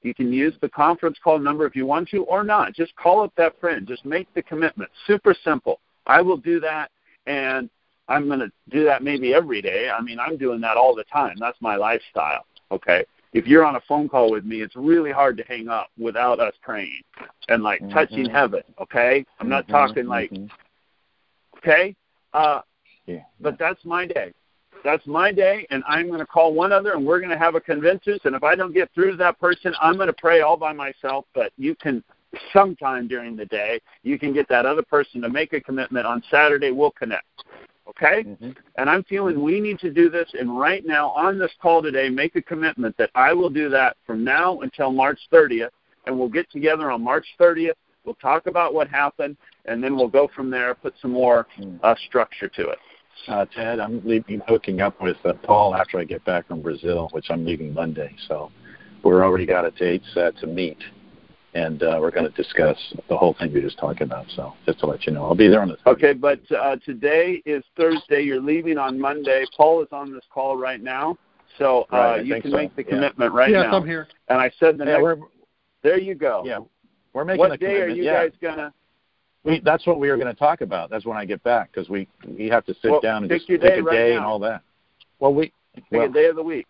You 0.05 0.13
can 0.13 0.31
use 0.31 0.53
the 0.61 0.69
conference 0.69 1.17
call 1.23 1.39
number 1.39 1.65
if 1.65 1.75
you 1.75 1.87
want 1.87 2.09
to 2.09 2.25
or 2.25 2.43
not. 2.43 2.73
Just 2.73 2.95
call 2.95 3.23
up 3.23 3.33
that 3.37 3.59
friend. 3.59 3.87
Just 3.87 4.05
make 4.05 4.31
the 4.35 4.43
commitment. 4.43 4.91
Super 5.07 5.35
simple. 5.43 5.79
I 6.05 6.21
will 6.21 6.37
do 6.37 6.59
that, 6.59 6.91
and 7.25 7.71
I'm 8.07 8.27
going 8.27 8.39
to 8.39 8.51
do 8.69 8.83
that 8.83 9.01
maybe 9.01 9.33
every 9.33 9.63
day. 9.63 9.89
I 9.89 9.99
mean, 10.01 10.19
I'm 10.19 10.37
doing 10.37 10.61
that 10.61 10.77
all 10.77 10.93
the 10.93 11.05
time. 11.05 11.37
That's 11.39 11.59
my 11.59 11.75
lifestyle. 11.75 12.45
Okay. 12.71 13.03
If 13.33 13.47
you're 13.47 13.65
on 13.65 13.77
a 13.77 13.81
phone 13.87 14.07
call 14.07 14.29
with 14.29 14.45
me, 14.45 14.61
it's 14.61 14.75
really 14.75 15.11
hard 15.11 15.37
to 15.37 15.43
hang 15.43 15.69
up 15.69 15.87
without 15.97 16.39
us 16.39 16.53
praying 16.61 17.01
and 17.49 17.63
like 17.63 17.81
Mhm. 17.81 17.91
touching 17.91 18.29
heaven. 18.29 18.61
Okay. 18.79 19.25
I'm 19.39 19.49
not 19.49 19.65
Mhm, 19.65 19.71
talking 19.71 20.05
like 20.05 20.29
mhm. 20.29 20.51
okay. 21.57 21.95
Uh, 22.31 22.61
Yeah. 23.07 23.23
but 23.39 23.57
that's 23.57 23.83
my 23.83 24.05
day. 24.05 24.33
That's 24.85 25.05
my 25.07 25.31
day, 25.31 25.65
and 25.71 25.83
I'm 25.87 26.07
going 26.07 26.19
to 26.19 26.27
call 26.27 26.53
one 26.53 26.71
other, 26.71 26.93
and 26.93 27.03
we're 27.03 27.17
going 27.17 27.31
to 27.31 27.39
have 27.39 27.55
a 27.55 27.59
conventus. 27.59 28.19
And 28.23 28.35
if 28.35 28.43
I 28.43 28.53
don't 28.53 28.71
get 28.71 28.93
through 28.93 29.09
to 29.11 29.17
that 29.17 29.39
person, 29.39 29.73
I'm 29.81 29.95
going 29.95 30.05
to 30.07 30.13
pray 30.13 30.41
all 30.41 30.57
by 30.57 30.73
myself. 30.73 31.25
But 31.33 31.51
you 31.57 31.73
can, 31.73 32.03
sometime 32.53 33.07
during 33.07 33.35
the 33.35 33.47
day, 33.47 33.81
you 34.03 34.19
can 34.19 34.31
get 34.31 34.47
that 34.49 34.67
other 34.67 34.83
person 34.83 35.21
to 35.23 35.29
make 35.29 35.53
a 35.53 35.59
commitment. 35.59 36.05
On 36.05 36.21
Saturday, 36.29 36.69
we'll 36.69 36.91
connect. 36.91 37.25
Okay? 37.89 38.23
Mhm. 38.23 38.55
And 38.77 38.87
I'm 38.87 39.03
feeling 39.05 39.41
we 39.41 39.59
need 39.59 39.79
to 39.79 39.89
do 39.89 40.07
this. 40.07 40.31
And 40.39 40.55
right 40.59 40.85
now, 40.85 41.09
on 41.09 41.39
this 41.39 41.51
call 41.59 41.81
today, 41.81 42.07
make 42.07 42.35
a 42.35 42.41
commitment 42.43 42.95
that 42.97 43.09
I 43.15 43.33
will 43.33 43.49
do 43.49 43.69
that 43.69 43.97
from 44.05 44.23
now 44.23 44.59
until 44.61 44.91
March 44.91 45.19
30th. 45.31 45.71
And 46.05 46.17
we'll 46.17 46.29
get 46.29 46.47
together 46.51 46.91
on 46.91 47.01
March 47.03 47.25
30th. 47.39 47.73
We'll 48.03 48.15
talk 48.15 48.45
about 48.45 48.75
what 48.75 48.87
happened, 48.87 49.35
and 49.65 49.83
then 49.83 49.95
we'll 49.95 50.07
go 50.07 50.27
from 50.27 50.51
there, 50.51 50.75
put 50.75 50.93
some 51.01 51.09
more 51.11 51.47
Mm. 51.57 51.79
uh, 51.81 51.95
structure 51.95 52.47
to 52.49 52.69
it. 52.69 52.77
Uh, 53.27 53.45
Ted, 53.45 53.79
I'm 53.79 54.01
leaving, 54.05 54.41
hooking 54.47 54.81
up 54.81 55.01
with 55.01 55.17
uh, 55.25 55.33
Paul 55.43 55.75
after 55.75 55.97
I 55.99 56.03
get 56.03 56.23
back 56.25 56.47
from 56.47 56.61
Brazil, 56.61 57.09
which 57.11 57.27
I'm 57.29 57.45
leaving 57.45 57.73
Monday. 57.73 58.15
So 58.27 58.51
we're 59.03 59.23
already 59.23 59.45
got 59.45 59.65
a 59.65 59.71
date 59.71 60.03
set 60.13 60.37
to 60.39 60.47
meet, 60.47 60.77
and 61.53 61.81
uh, 61.81 61.97
we're 61.99 62.11
going 62.11 62.29
to 62.29 62.35
discuss 62.35 62.77
the 63.09 63.17
whole 63.17 63.33
thing 63.39 63.51
we 63.53 63.61
just 63.61 63.79
talked 63.79 64.01
about. 64.01 64.25
So 64.35 64.53
just 64.65 64.79
to 64.79 64.85
let 64.85 65.05
you 65.07 65.13
know, 65.13 65.23
I'll 65.25 65.35
be 65.35 65.47
there 65.47 65.61
on 65.61 65.69
the. 65.69 65.77
Okay, 65.87 66.13
but 66.13 66.39
uh, 66.51 66.75
today 66.85 67.41
is 67.45 67.63
Thursday. 67.75 68.21
You're 68.21 68.41
leaving 68.41 68.77
on 68.77 68.99
Monday. 68.99 69.45
Paul 69.57 69.81
is 69.81 69.87
on 69.91 70.13
this 70.13 70.23
call 70.31 70.55
right 70.57 70.81
now, 70.81 71.17
so 71.57 71.87
uh, 71.91 71.97
Right, 71.97 72.25
you 72.25 72.41
can 72.41 72.51
so. 72.51 72.57
make 72.57 72.75
the 72.75 72.83
Yeah. 72.83 72.89
commitment 72.89 73.33
right 73.33 73.49
yes, 73.49 73.65
now. 73.71 73.77
I'm 73.77 73.87
here. 73.87 74.07
And 74.27 74.39
I 74.39 74.51
said 74.59 74.77
the 74.77 74.85
Yeah, 74.85 74.97
next. 74.99 75.21
There 75.81 75.99
you 75.99 76.15
go. 76.15 76.43
yeah 76.45 76.59
we're 77.13 77.23
making 77.23 77.39
what 77.39 77.51
a 77.53 77.57
day 77.57 77.75
are 77.75 77.81
commitment. 77.85 77.97
you 77.97 78.03
yeah. 78.03 78.23
guys 78.27 78.31
gonna? 78.41 78.73
We, 79.45 79.61
that's 79.63 79.85
what 79.85 79.99
we 79.99 80.09
are 80.09 80.17
going 80.17 80.33
to 80.33 80.37
talk 80.37 80.61
about. 80.61 80.89
That's 80.89 81.05
when 81.05 81.17
I 81.17 81.25
get 81.25 81.41
back 81.43 81.71
because 81.71 81.87
we 81.87 82.07
we 82.27 82.47
have 82.49 82.65
to 82.65 82.73
sit 82.81 82.91
Well, 82.91 82.99
down 83.01 83.23
and 83.23 83.29
pick 83.29 83.39
just 83.39 83.49
your 83.49 83.59
pick 83.59 83.75
day 83.75 83.79
a 83.79 83.83
right 83.83 83.95
day 83.95 84.15
and 84.15 84.25
all 84.25 84.39
that. 84.39 84.61
Well, 85.19 85.33
we 85.33 85.53
Pick 85.75 85.83
well, 85.91 86.09
a 86.09 86.09
day 86.09 86.25
of 86.27 86.35
the 86.35 86.43
week. 86.43 86.67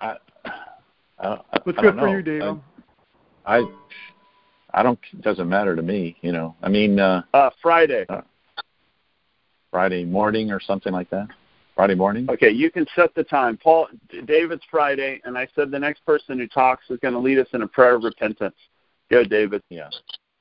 I, 0.00 0.16
I, 0.44 0.50
I, 1.18 1.38
What's 1.64 1.78
I 1.78 1.82
good 1.82 1.96
for 1.96 2.08
you, 2.08 2.22
Dave? 2.22 2.42
I, 3.44 3.58
I 3.58 3.64
I 4.74 4.82
don't. 4.82 4.98
It 5.12 5.22
doesn't 5.22 5.48
matter 5.48 5.76
to 5.76 5.82
me. 5.82 6.16
You 6.22 6.32
know. 6.32 6.54
I 6.62 6.68
mean, 6.68 6.98
uh, 6.98 7.22
Uh, 7.34 7.50
Friday. 7.60 8.06
Friday 9.70 10.04
morning 10.04 10.52
or 10.52 10.60
something 10.60 10.92
like 10.92 11.10
that. 11.10 11.28
Friday 11.74 11.94
morning. 11.94 12.28
Okay, 12.30 12.50
you 12.50 12.70
can 12.70 12.86
set 12.94 13.14
the 13.14 13.24
time. 13.24 13.56
Paul, 13.56 13.88
David's 14.26 14.62
Friday, 14.70 15.20
and 15.24 15.36
I 15.36 15.48
said 15.54 15.70
the 15.70 15.78
next 15.78 16.04
person 16.04 16.38
who 16.38 16.46
talks 16.46 16.84
is 16.90 16.98
going 17.00 17.14
to 17.14 17.20
lead 17.20 17.38
us 17.38 17.48
in 17.54 17.62
a 17.62 17.66
prayer 17.66 17.94
of 17.94 18.04
repentance. 18.04 18.54
Go, 19.10 19.24
David. 19.24 19.62
Yeah. 19.70 19.88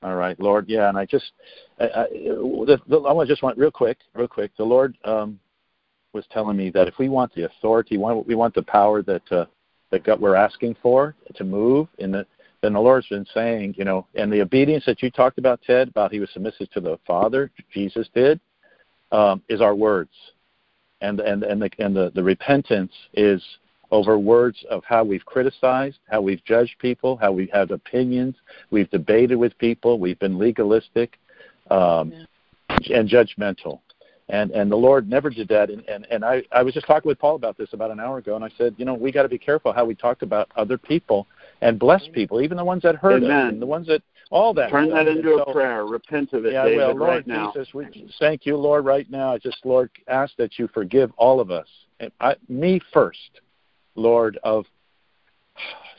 All 0.03 0.15
right, 0.15 0.39
Lord. 0.39 0.67
Yeah, 0.67 0.89
and 0.89 0.97
I 0.97 1.05
just, 1.05 1.31
I, 1.79 1.85
I, 1.85 2.03
the, 2.09 2.79
the, 2.87 2.97
I 3.01 3.13
want 3.13 3.29
just 3.29 3.43
want 3.43 3.57
real 3.57 3.71
quick, 3.71 3.99
real 4.15 4.27
quick. 4.27 4.51
The 4.57 4.63
Lord 4.63 4.97
um, 5.05 5.39
was 6.13 6.25
telling 6.31 6.57
me 6.57 6.71
that 6.71 6.87
if 6.87 6.97
we 6.97 7.07
want 7.07 7.33
the 7.35 7.45
authority, 7.45 7.97
we 7.97 8.35
want 8.35 8.55
the 8.55 8.63
power 8.63 9.03
that 9.03 9.31
uh, 9.31 9.45
that 9.91 10.03
God, 10.03 10.19
we're 10.19 10.35
asking 10.35 10.75
for 10.81 11.15
to 11.35 11.43
move 11.43 11.87
and 11.99 12.13
the 12.13 12.25
then 12.61 12.73
the 12.73 12.79
Lord's 12.79 13.07
been 13.07 13.25
saying, 13.33 13.73
you 13.77 13.85
know, 13.85 14.05
and 14.13 14.31
the 14.31 14.41
obedience 14.41 14.85
that 14.85 15.01
you 15.01 15.09
talked 15.09 15.39
about, 15.39 15.61
Ted, 15.63 15.89
about 15.89 16.11
he 16.11 16.19
was 16.19 16.29
submissive 16.31 16.69
to 16.71 16.79
the 16.79 16.99
Father, 17.07 17.49
Jesus 17.73 18.07
did, 18.13 18.39
um, 19.11 19.41
is 19.49 19.61
our 19.61 19.73
words, 19.73 20.11
and 21.01 21.19
and 21.19 21.43
and 21.43 21.61
the 21.61 21.69
and 21.79 21.95
the, 21.95 22.11
the 22.13 22.23
repentance 22.23 22.91
is 23.13 23.43
over 23.91 24.17
words 24.17 24.63
of 24.69 24.83
how 24.85 25.03
we've 25.03 25.25
criticized, 25.25 25.99
how 26.09 26.21
we've 26.21 26.43
judged 26.45 26.75
people, 26.79 27.17
how 27.17 27.31
we've 27.31 27.51
had 27.51 27.71
opinions, 27.71 28.35
we've 28.71 28.89
debated 28.89 29.35
with 29.35 29.57
people, 29.57 29.99
we've 29.99 30.19
been 30.19 30.37
legalistic 30.37 31.19
um, 31.69 32.11
yeah. 32.81 32.97
and 32.97 33.09
judgmental. 33.09 33.81
And 34.29 34.51
and 34.51 34.71
the 34.71 34.77
Lord 34.77 35.09
never 35.09 35.29
did 35.29 35.49
that. 35.49 35.69
And, 35.69 35.83
and 35.89 36.07
and 36.09 36.23
I 36.23 36.41
I 36.53 36.63
was 36.63 36.73
just 36.73 36.87
talking 36.87 37.09
with 37.09 37.19
Paul 37.19 37.35
about 37.35 37.57
this 37.57 37.73
about 37.73 37.91
an 37.91 37.99
hour 37.99 38.17
ago, 38.17 38.35
and 38.35 38.45
I 38.45 38.49
said, 38.57 38.75
you 38.77 38.85
know, 38.85 38.93
we 38.93 39.11
got 39.11 39.23
to 39.23 39.29
be 39.29 39.37
careful 39.37 39.73
how 39.73 39.83
we 39.83 39.93
talk 39.93 40.21
about 40.21 40.49
other 40.55 40.77
people 40.77 41.27
and 41.59 41.77
bless 41.77 42.07
people, 42.13 42.41
even 42.41 42.55
the 42.55 42.63
ones 42.63 42.81
that 42.83 42.95
hurt 42.95 43.23
Amen. 43.23 43.31
us, 43.31 43.51
and 43.51 43.61
the 43.61 43.65
ones 43.65 43.87
that 43.87 44.01
all 44.29 44.53
that. 44.53 44.69
Turn 44.69 44.87
stuff. 44.87 45.05
that 45.05 45.07
into 45.09 45.35
so, 45.37 45.43
a 45.43 45.53
prayer. 45.53 45.85
Repent 45.85 46.31
of 46.31 46.45
it, 46.45 46.53
yeah, 46.53 46.63
David, 46.63 46.77
well, 46.77 46.95
Lord 46.95 47.01
right 47.01 47.27
now. 47.27 47.51
Jesus, 47.51 47.73
we 47.73 48.09
thank 48.19 48.45
you, 48.45 48.55
Lord, 48.55 48.85
right 48.85 49.09
now. 49.11 49.33
I 49.33 49.37
just, 49.37 49.57
Lord, 49.65 49.91
ask 50.07 50.33
that 50.37 50.57
you 50.57 50.69
forgive 50.73 51.11
all 51.17 51.41
of 51.41 51.51
us, 51.51 51.67
and 51.99 52.09
I, 52.21 52.35
me 52.47 52.79
first, 52.93 53.41
Lord, 53.95 54.39
of 54.43 54.65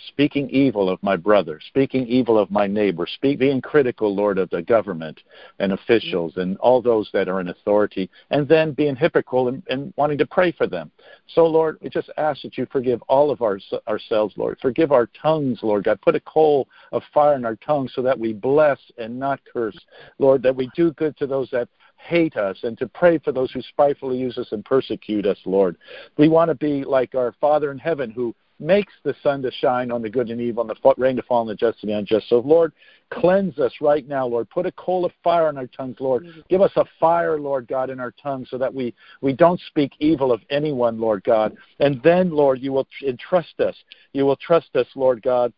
speaking 0.09 0.51
evil 0.51 0.89
of 0.89 1.03
my 1.03 1.17
brother, 1.17 1.61
speaking 1.69 2.07
evil 2.07 2.39
of 2.39 2.51
my 2.51 2.67
neighbor, 2.67 3.07
speak, 3.07 3.39
being 3.39 3.61
critical, 3.61 4.15
Lord, 4.15 4.39
of 4.39 4.51
the 4.51 4.63
government 4.63 5.21
and 5.59 5.73
mm-hmm. 5.73 5.83
officials 5.83 6.37
and 6.37 6.57
all 6.59 6.83
those 6.83 7.09
that 7.13 7.29
are 7.29 7.41
in 7.41 7.49
authority, 7.49 8.11
and 8.31 8.49
then 8.49 8.73
being 8.73 8.97
hypocritical 8.97 9.49
and, 9.49 9.63
and 9.69 9.93
wanting 9.97 10.19
to 10.19 10.27
pray 10.27 10.53
for 10.53 10.67
them. 10.67 10.91
So, 11.29 11.47
Lord, 11.47 11.79
we 11.81 11.89
just 11.89 12.11
ask 12.17 12.43
that 12.43 12.59
you 12.59 12.67
forgive 12.71 13.01
all 13.09 13.31
of 13.31 13.43
our, 13.43 13.59
ourselves, 13.89 14.35
Lord. 14.37 14.59
Forgive 14.61 14.93
our 14.93 15.09
tongues, 15.21 15.61
Lord 15.63 15.85
God. 15.85 16.01
Put 16.01 16.17
a 16.17 16.21
coal 16.21 16.69
of 16.93 17.03
fire 17.15 17.35
in 17.35 17.45
our 17.45 17.57
tongues 17.57 17.93
so 17.95 18.03
that 18.03 18.19
we 18.19 18.33
bless 18.33 18.79
and 18.99 19.19
not 19.19 19.41
curse. 19.53 19.79
Lord, 20.19 20.43
that 20.43 20.57
we 20.57 20.71
do 20.75 20.93
good 20.93 21.17
to 21.19 21.27
those 21.27 21.49
that 21.51 21.69
hate 22.03 22.37
us 22.37 22.59
and 22.63 22.77
to 22.79 22.87
pray 22.89 23.19
for 23.19 23.33
those 23.33 23.51
who 23.53 23.63
spitefully 23.63 24.19
use 24.19 24.39
us 24.39 24.49
and 24.53 24.65
persecute 24.65 25.27
us, 25.27 25.39
Lord. 25.45 25.77
We 26.19 26.29
want 26.29 26.49
to 26.51 26.55
be 26.55 26.85
like 26.85 27.15
our 27.15 27.35
Father 27.41 27.71
in 27.71 27.79
heaven 27.79 28.11
who 28.11 28.35
makes 28.63 28.93
the 29.03 29.15
sun 29.23 29.43
to 29.43 29.51
shine 29.51 29.91
on 29.91 30.03
the 30.03 30.09
good 30.09 30.31
and 30.31 30.41
evil 30.41 30.63
and 30.63 30.71
the 30.71 30.95
rain 30.97 31.17
to 31.17 31.23
fall 31.23 31.41
on 31.41 31.47
the 31.47 31.55
just 31.55 31.79
and 31.83 31.91
the 31.91 31.99
unjust. 31.99 32.29
So, 32.29 32.39
Lord, 32.39 32.73
cleanse 33.11 33.59
us 33.59 33.73
right 33.81 34.07
now, 34.07 34.27
Lord. 34.27 34.49
Put 34.51 34.67
a 34.67 34.73
coal 34.73 35.05
of 35.05 35.13
fire 35.23 35.49
on 35.49 35.59
our 35.59 35.67
tongues, 35.67 35.97
Lord. 36.01 36.27
Give 36.49 36.61
us 36.61 36.71
a 36.77 36.85
fire, 37.01 37.39
Lord 37.39 37.67
God, 37.67 37.91
in 37.91 37.99
our 37.99 38.13
tongues 38.23 38.49
so 38.51 38.59
that 38.59 38.73
we, 38.73 38.95
we 39.21 39.33
don't 39.33 39.61
speak 39.67 39.93
evil 39.99 40.33
of 40.33 40.41
anyone, 40.51 41.01
Lord 41.01 41.25
God. 41.25 41.57
And 41.81 42.01
then, 42.03 42.31
Lord, 42.31 42.61
you 42.61 42.73
will 42.73 42.87
entrust 43.07 43.59
us. 43.61 43.75
You 44.13 44.25
will 44.27 44.37
trust 44.37 44.75
us, 44.77 44.87
Lord 44.95 45.23
God, 45.23 45.53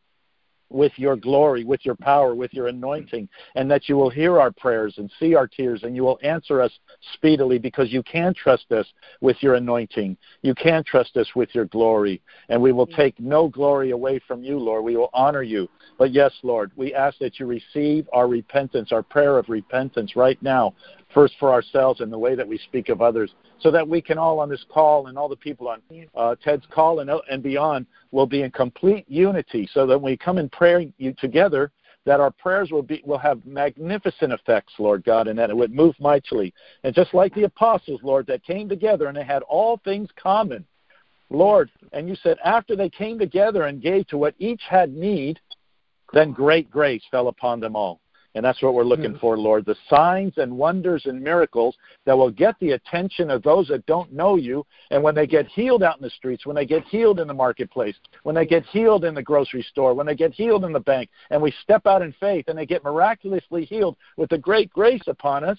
with 0.75 0.93
your 0.97 1.17
glory, 1.17 1.65
with 1.65 1.87
your 1.87 1.95
power, 1.95 2.35
with 2.35 2.53
your 2.53 2.67
anointing, 2.67 3.29
and 3.55 3.71
that 3.71 3.89
you 3.89 3.97
will 3.97 4.11
hear 4.11 4.41
our 4.41 4.51
prayers 4.51 4.95
and 4.99 5.11
see 5.21 5.35
our 5.35 5.47
tears, 5.47 5.85
and 5.85 5.95
you 5.95 6.03
will 6.03 6.19
answer 6.23 6.61
us 6.61 6.73
speedily 7.15 7.59
because 7.59 7.93
you 7.93 8.03
can 8.03 8.35
trust 8.35 8.71
us 8.73 8.87
with 9.21 9.37
your 9.41 9.55
anointing. 9.55 10.17
You 10.43 10.55
can 10.55 10.83
trust 10.85 11.17
us 11.17 11.29
with 11.37 11.55
your 11.55 11.67
glory, 11.67 12.21
and 12.49 12.61
we 12.61 12.73
will 12.73 12.87
take 12.87 13.19
no 13.21 13.49
glory 13.49 13.93
away 13.93 14.21
from 14.27 14.43
you, 14.43 14.59
Lord. 14.59 14.85
We 14.85 14.97
will 14.97 15.11
honor 15.15 15.43
you. 15.43 15.69
But 15.97 16.13
yes, 16.13 16.33
Lord, 16.43 16.73
we 16.75 16.93
ask 16.93 17.19
that 17.19 17.39
you 17.39 17.47
receive 17.47 18.09
our 18.13 18.27
repentance, 18.27 18.91
our 18.91 19.03
prayer 19.03 19.39
of 19.39 19.49
repentance 19.49 20.17
right 20.17 20.43
now, 20.43 20.75
first 21.15 21.35
for 21.39 21.53
ourselves 21.53 22.01
and 22.01 22.13
the 22.13 22.19
way 22.19 22.35
that 22.35 22.47
we 22.47 22.59
speak 22.59 22.89
of 22.89 23.01
others, 23.01 23.33
so 23.61 23.71
that 23.71 23.89
we 23.89 24.03
can 24.03 24.19
all 24.19 24.41
on 24.41 24.49
this 24.49 24.65
call 24.69 25.07
and 25.07 25.17
all 25.17 25.29
the 25.29 25.37
people 25.37 25.69
on 25.69 25.81
uh, 26.15 26.35
Ted's 26.43 26.67
call 26.71 26.99
and, 26.99 27.11
and 27.31 27.43
beyond 27.43 27.87
will 28.11 28.27
be 28.27 28.43
in 28.43 28.51
complete 28.51 29.09
unity, 29.09 29.69
so 29.73 29.87
that 29.87 29.99
when 29.99 30.13
we 30.13 30.17
come 30.17 30.39
in 30.39 30.49
prayer 30.49 30.85
together, 31.19 31.71
that 32.05 32.21
our 32.21 32.31
prayers 32.31 32.71
will 32.71 32.83
be 32.83 33.03
will 33.07 33.19
have 33.19 33.45
magnificent 33.47 34.33
effects, 34.33 34.75
Lord 34.79 35.05
God, 35.05 35.27
and 35.27 35.39
that 35.39 35.51
it 35.51 35.57
would 35.57 35.73
move 35.73 35.95
mightily. 35.99 36.53
And 36.83 36.95
just 36.95 37.15
like 37.15 37.35
the 37.35 37.45
apostles, 37.45 38.01
Lord, 38.03 38.27
that 38.27 38.45
came 38.45 38.69
together 38.69 39.07
and 39.07 39.17
they 39.17 39.25
had 39.25 39.43
all 39.45 39.81
things 39.85 40.11
common. 40.17 40.67
Lord, 41.31 41.71
and 41.93 42.09
you 42.09 42.15
said 42.17 42.37
after 42.45 42.77
they 42.77 42.91
came 42.91 43.19
together 43.19 43.65
and 43.65 43.81
gave 43.81 44.07
to 44.09 44.19
what 44.19 44.35
each 44.39 44.61
had 44.69 44.93
need, 44.93 45.41
then 46.13 46.33
great 46.33 46.71
grace 46.71 47.03
fell 47.11 47.29
upon 47.29 47.61
them 47.61 47.75
all. 47.75 48.01
And 48.35 48.45
that's 48.45 48.61
what 48.63 48.75
we're 48.75 48.85
looking 48.85 49.13
hmm. 49.13 49.19
for, 49.19 49.39
Lord. 49.39 49.65
The 49.65 49.77
signs 49.89 50.35
and 50.39 50.57
wonders 50.57 51.07
and 51.07 51.23
miracles 51.23 51.77
that 52.05 52.17
will 52.17 52.31
get 52.31 52.57
the 52.59 52.73
attention 52.73 53.31
of 53.31 53.43
those 53.43 53.69
that 53.69 53.87
don't 53.87 54.13
know 54.13 54.37
you. 54.37 54.67
And 54.91 55.03
when 55.03 55.15
they 55.15 55.27
get 55.27 55.47
healed 55.47 55.83
out 55.83 55.97
in 55.99 56.03
the 56.03 56.11
streets, 56.11 56.45
when 56.45 56.57
they 56.57 56.67
get 56.67 56.85
healed 56.85 57.21
in 57.21 57.29
the 57.29 57.35
marketplace, 57.35 57.95
when 58.25 58.35
they 58.35 58.47
get 58.47 58.65
healed 58.67 59.05
in 59.05 59.15
the 59.15 59.23
grocery 59.23 59.63
store, 59.63 59.95
when 59.95 60.07
they 60.07 60.17
get 60.17 60.33
healed 60.33 60.65
in 60.65 60.73
the 60.73 60.81
bank, 60.81 61.11
and 61.31 61.41
we 61.41 61.55
step 61.63 61.87
out 61.87 62.03
in 62.03 62.13
faith 62.19 62.47
and 62.49 62.59
they 62.59 62.67
get 62.67 62.83
miraculously 62.83 63.65
healed 63.65 63.97
with 64.17 64.31
the 64.31 64.39
great 64.39 64.71
grace 64.73 65.07
upon 65.07 65.45
us, 65.45 65.59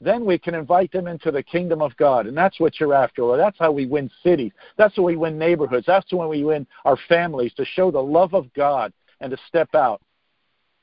then 0.00 0.26
we 0.26 0.38
can 0.38 0.54
invite 0.54 0.92
them 0.92 1.06
into 1.06 1.30
the 1.30 1.42
kingdom 1.42 1.80
of 1.80 1.96
God. 1.96 2.26
And 2.26 2.36
that's 2.36 2.60
what 2.60 2.78
you're 2.78 2.92
after. 2.92 3.22
Lord. 3.22 3.40
That's 3.40 3.58
how 3.58 3.72
we 3.72 3.86
win 3.86 4.10
cities. 4.22 4.52
That's 4.76 4.94
how 4.96 5.02
we 5.02 5.16
win 5.16 5.38
neighborhoods. 5.38 5.86
That's 5.86 6.12
when 6.12 6.28
we 6.28 6.44
win 6.44 6.66
our 6.84 6.98
families 7.08 7.54
to 7.54 7.64
show 7.64 7.90
the 7.90 8.02
love 8.02 8.34
of 8.34 8.52
God 8.52 8.92
and 9.20 9.30
to 9.30 9.38
step 9.48 9.74
out 9.74 10.02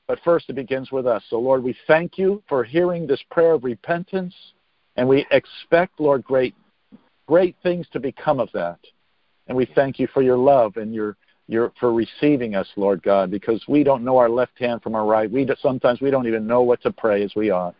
but 0.08 0.18
first, 0.24 0.48
it 0.48 0.54
begins 0.54 0.90
with 0.92 1.06
us. 1.06 1.22
So, 1.30 1.38
Lord, 1.38 1.62
we 1.62 1.76
thank 1.86 2.18
you 2.18 2.42
for 2.48 2.64
hearing 2.64 3.06
this 3.06 3.22
prayer 3.30 3.52
of 3.52 3.64
repentance, 3.64 4.34
and 4.96 5.08
we 5.08 5.26
expect, 5.30 6.00
Lord, 6.00 6.24
great, 6.24 6.54
great 7.26 7.56
things 7.62 7.86
to 7.92 8.00
become 8.00 8.40
of 8.40 8.48
that. 8.52 8.78
And 9.46 9.56
we 9.56 9.66
thank 9.74 9.98
you 9.98 10.06
for 10.08 10.22
your 10.22 10.36
love 10.36 10.76
and 10.76 10.94
your, 10.94 11.16
your 11.48 11.72
for 11.78 11.92
receiving 11.92 12.54
us, 12.54 12.68
Lord 12.76 13.02
God, 13.02 13.30
because 13.30 13.62
we 13.68 13.82
don't 13.82 14.04
know 14.04 14.18
our 14.18 14.28
left 14.28 14.58
hand 14.58 14.82
from 14.82 14.94
our 14.94 15.06
right. 15.06 15.30
We 15.30 15.44
do, 15.44 15.54
sometimes 15.60 16.00
we 16.00 16.10
don't 16.10 16.26
even 16.26 16.46
know 16.46 16.62
what 16.62 16.82
to 16.82 16.92
pray 16.92 17.22
as 17.22 17.34
we 17.34 17.50
ought. 17.50 17.74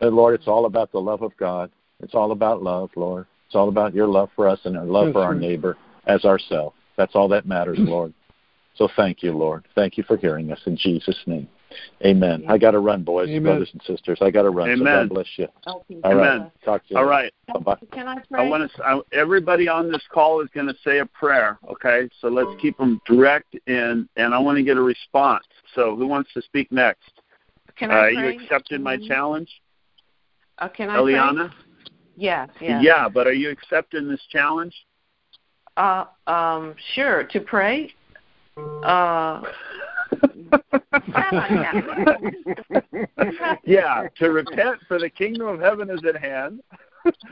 But 0.00 0.12
Lord, 0.12 0.34
it's 0.34 0.48
all 0.48 0.66
about 0.66 0.92
the 0.92 1.00
love 1.00 1.22
of 1.22 1.36
God. 1.36 1.70
It's 2.00 2.14
all 2.14 2.32
about 2.32 2.62
love, 2.62 2.90
Lord. 2.96 3.26
It's 3.46 3.54
all 3.54 3.68
about 3.68 3.94
your 3.94 4.06
love 4.06 4.30
for 4.34 4.48
us 4.48 4.60
and 4.64 4.76
our 4.76 4.84
love 4.84 5.12
for 5.12 5.22
our 5.22 5.34
neighbor 5.34 5.76
as 6.06 6.24
ourselves. 6.24 6.76
That's 6.96 7.14
all 7.14 7.28
that 7.28 7.46
matters, 7.46 7.78
Lord. 7.80 8.12
So 8.76 8.88
thank 8.96 9.22
you, 9.22 9.32
Lord. 9.32 9.66
Thank 9.74 9.96
you 9.96 10.04
for 10.04 10.16
hearing 10.16 10.50
us 10.52 10.60
in 10.66 10.76
Jesus' 10.76 11.20
name. 11.26 11.48
Amen. 12.04 12.44
I 12.48 12.58
got 12.58 12.72
to 12.72 12.78
run, 12.78 13.02
boys, 13.02 13.28
Amen. 13.28 13.42
brothers 13.42 13.70
and 13.72 13.82
sisters. 13.82 14.18
I 14.20 14.30
got 14.30 14.42
to 14.42 14.50
run. 14.50 14.68
Amen. 14.70 14.78
So 14.78 14.84
God 14.84 15.08
bless 15.08 15.26
you. 15.36 15.48
Okay. 15.66 16.00
All 16.04 16.14
right. 16.14 16.34
Amen. 16.34 16.52
Talk 16.64 16.82
to 16.86 16.94
you. 16.94 16.98
All 16.98 17.04
right. 17.04 17.32
Bye-bye. 17.52 17.78
Can 17.92 18.08
I 18.08 18.18
pray? 18.30 18.46
I 18.46 18.48
want 18.48 18.70
to. 18.70 18.84
I, 18.84 19.00
everybody 19.12 19.68
on 19.68 19.90
this 19.90 20.02
call 20.12 20.40
is 20.40 20.48
going 20.54 20.66
to 20.66 20.74
say 20.84 20.98
a 20.98 21.06
prayer. 21.06 21.58
Okay, 21.70 22.08
so 22.20 22.28
let's 22.28 22.50
keep 22.60 22.76
them 22.78 23.00
direct, 23.06 23.56
and 23.66 24.08
and 24.16 24.34
I 24.34 24.38
want 24.38 24.56
to 24.58 24.64
get 24.64 24.76
a 24.76 24.82
response. 24.82 25.44
So, 25.74 25.96
who 25.96 26.06
wants 26.06 26.32
to 26.34 26.42
speak 26.42 26.70
next? 26.72 27.10
Can 27.76 27.90
Uh, 27.90 27.94
I 27.94 28.08
you 28.08 28.16
pray? 28.16 28.36
accepted 28.36 28.80
my 28.80 28.96
challenge, 28.96 29.50
Uh, 30.58 30.68
can 30.68 30.90
I 30.90 31.00
pray? 31.02 31.14
Eliana? 31.14 31.52
Yeah, 32.16 32.46
yeah. 32.60 32.80
Yeah, 32.80 33.08
but 33.08 33.26
are 33.26 33.32
you 33.32 33.50
accepting 33.50 34.08
this 34.08 34.24
challenge? 34.30 34.74
Uh, 35.76 36.04
um, 36.28 36.76
sure. 36.94 37.24
To 37.24 37.40
pray. 37.40 37.92
Uh, 38.56 39.42
yeah, 43.64 44.06
to 44.16 44.30
repent 44.30 44.78
for 44.86 44.98
the 44.98 45.10
kingdom 45.10 45.46
of 45.48 45.60
heaven 45.60 45.90
is 45.90 46.00
at 46.08 46.20
hand, 46.20 46.60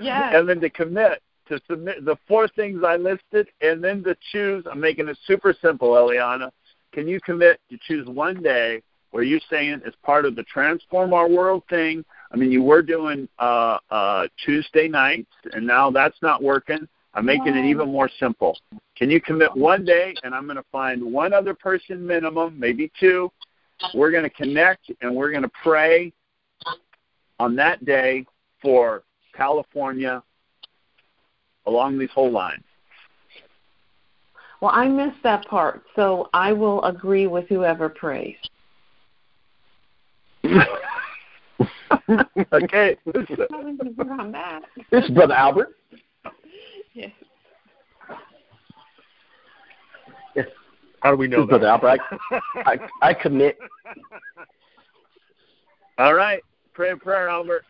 yes. 0.01 0.35
and 0.35 0.49
then 0.49 0.61
to 0.61 0.70
commit 0.70 1.23
to 1.49 1.61
submit 1.68 2.05
the 2.05 2.16
four 2.27 2.49
things 2.49 2.83
I 2.87 2.97
listed, 2.97 3.49
and 3.61 3.83
then 3.83 4.03
to 4.05 4.16
choose. 4.31 4.64
I'm 4.70 4.81
making 4.81 5.09
it 5.09 5.18
super 5.27 5.55
simple, 5.61 5.91
Eliana. 5.91 6.51
Can 6.93 7.09
you 7.09 7.20
commit 7.20 7.61
to 7.70 7.79
choose 7.87 8.07
one 8.07 8.43
day 8.43 8.83
where 9.11 9.23
you're 9.23 9.41
saying 9.51 9.83
as 9.87 9.93
part 10.03 10.25
of 10.25 10.37
the 10.37 10.45
transform 10.45 11.12
our 11.12 11.29
world 11.29 11.62
thing? 11.68 12.05
I 12.33 12.37
mean, 12.37 12.51
you 12.51 12.62
were 12.62 12.83
doing 12.83 13.29
uh, 13.39 13.79
uh, 13.91 14.29
Tuesday 14.45 14.89
nights, 14.89 15.33
and 15.53 15.66
now 15.66 15.91
that's 15.91 16.16
not 16.23 16.43
working. 16.43 16.89
I'm 17.15 17.27
making 17.27 17.57
it 17.57 17.67
even 17.67 17.91
more 17.91 18.09
simple. 18.19 18.59
Can 18.97 19.11
you 19.11 19.21
commit 19.21 19.55
one 19.55 19.85
day, 19.85 20.15
and 20.23 20.35
I'm 20.35 20.45
going 20.45 20.57
to 20.57 20.65
find 20.73 21.13
one 21.13 21.33
other 21.35 21.55
person 21.55 22.07
minimum, 22.07 22.59
maybe 22.59 22.91
two. 22.99 23.31
We're 23.95 24.11
going 24.11 24.23
to 24.23 24.31
connect, 24.31 24.91
and 25.03 25.15
we're 25.15 25.31
going 25.31 25.43
to 25.43 25.51
pray 25.63 26.13
on 27.39 27.55
that 27.57 27.85
day 27.85 28.25
for 28.63 29.03
California 29.35 30.23
along 31.67 31.99
these 31.99 32.11
whole 32.15 32.31
lines. 32.31 32.65
Well, 34.61 34.71
I 34.73 34.87
missed 34.89 35.23
that 35.25 35.45
part, 35.47 35.83
so 35.97 36.31
I 36.33 36.53
will 36.53 36.83
agree 36.85 37.27
with 37.27 37.49
whoever 37.49 37.89
prays. 37.89 38.37
okay. 42.53 42.97
This 44.91 45.05
is 45.05 45.11
Brother 45.11 45.35
Albert. 45.35 45.77
Yes. 46.95 47.11
Yes. 50.36 50.47
How 51.01 51.11
do 51.11 51.16
we 51.16 51.26
This 51.26 51.38
is 51.40 51.47
Brother 51.47 51.66
Albert. 51.68 52.01
I, 52.30 52.40
I, 52.57 52.78
I 53.01 53.14
commit 53.14 53.59
All 55.99 56.14
right. 56.14 56.43
Pray 56.72 56.90
a 56.90 56.97
prayer, 56.97 57.28
Albert. 57.28 57.64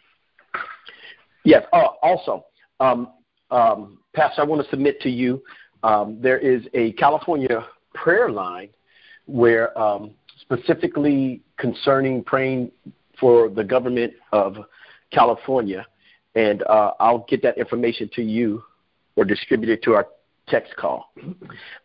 Yes. 1.45 1.65
Uh, 1.73 1.89
also, 2.03 2.47
um, 2.81 3.09
um, 3.51 3.99
Pastor, 4.15 4.43
I 4.43 4.45
want 4.45 4.63
to 4.63 4.71
submit 4.71 5.01
to 5.03 5.11
you. 5.11 5.43
Um, 5.83 6.19
there 6.21 6.39
is 6.39 6.63
a 6.75 6.93
California 6.93 7.67
prayer 7.95 8.31
line 8.31 8.69
where 9.27 9.77
um, 9.79 10.13
specifically 10.41 11.43
concerning 11.59 12.23
praying 12.23 12.71
for 13.19 13.49
the 13.49 13.65
government 13.65 14.13
of 14.33 14.57
California, 15.11 15.87
and 16.35 16.63
uh, 16.65 16.93
I'll 17.01 17.27
get 17.29 17.43
that 17.43 17.59
information 17.59 18.09
to 18.15 18.23
you 18.23 18.63
or 19.17 19.25
distributed 19.25 19.83
to 19.83 19.95
our 19.95 20.07
text 20.49 20.75
call. 20.77 21.13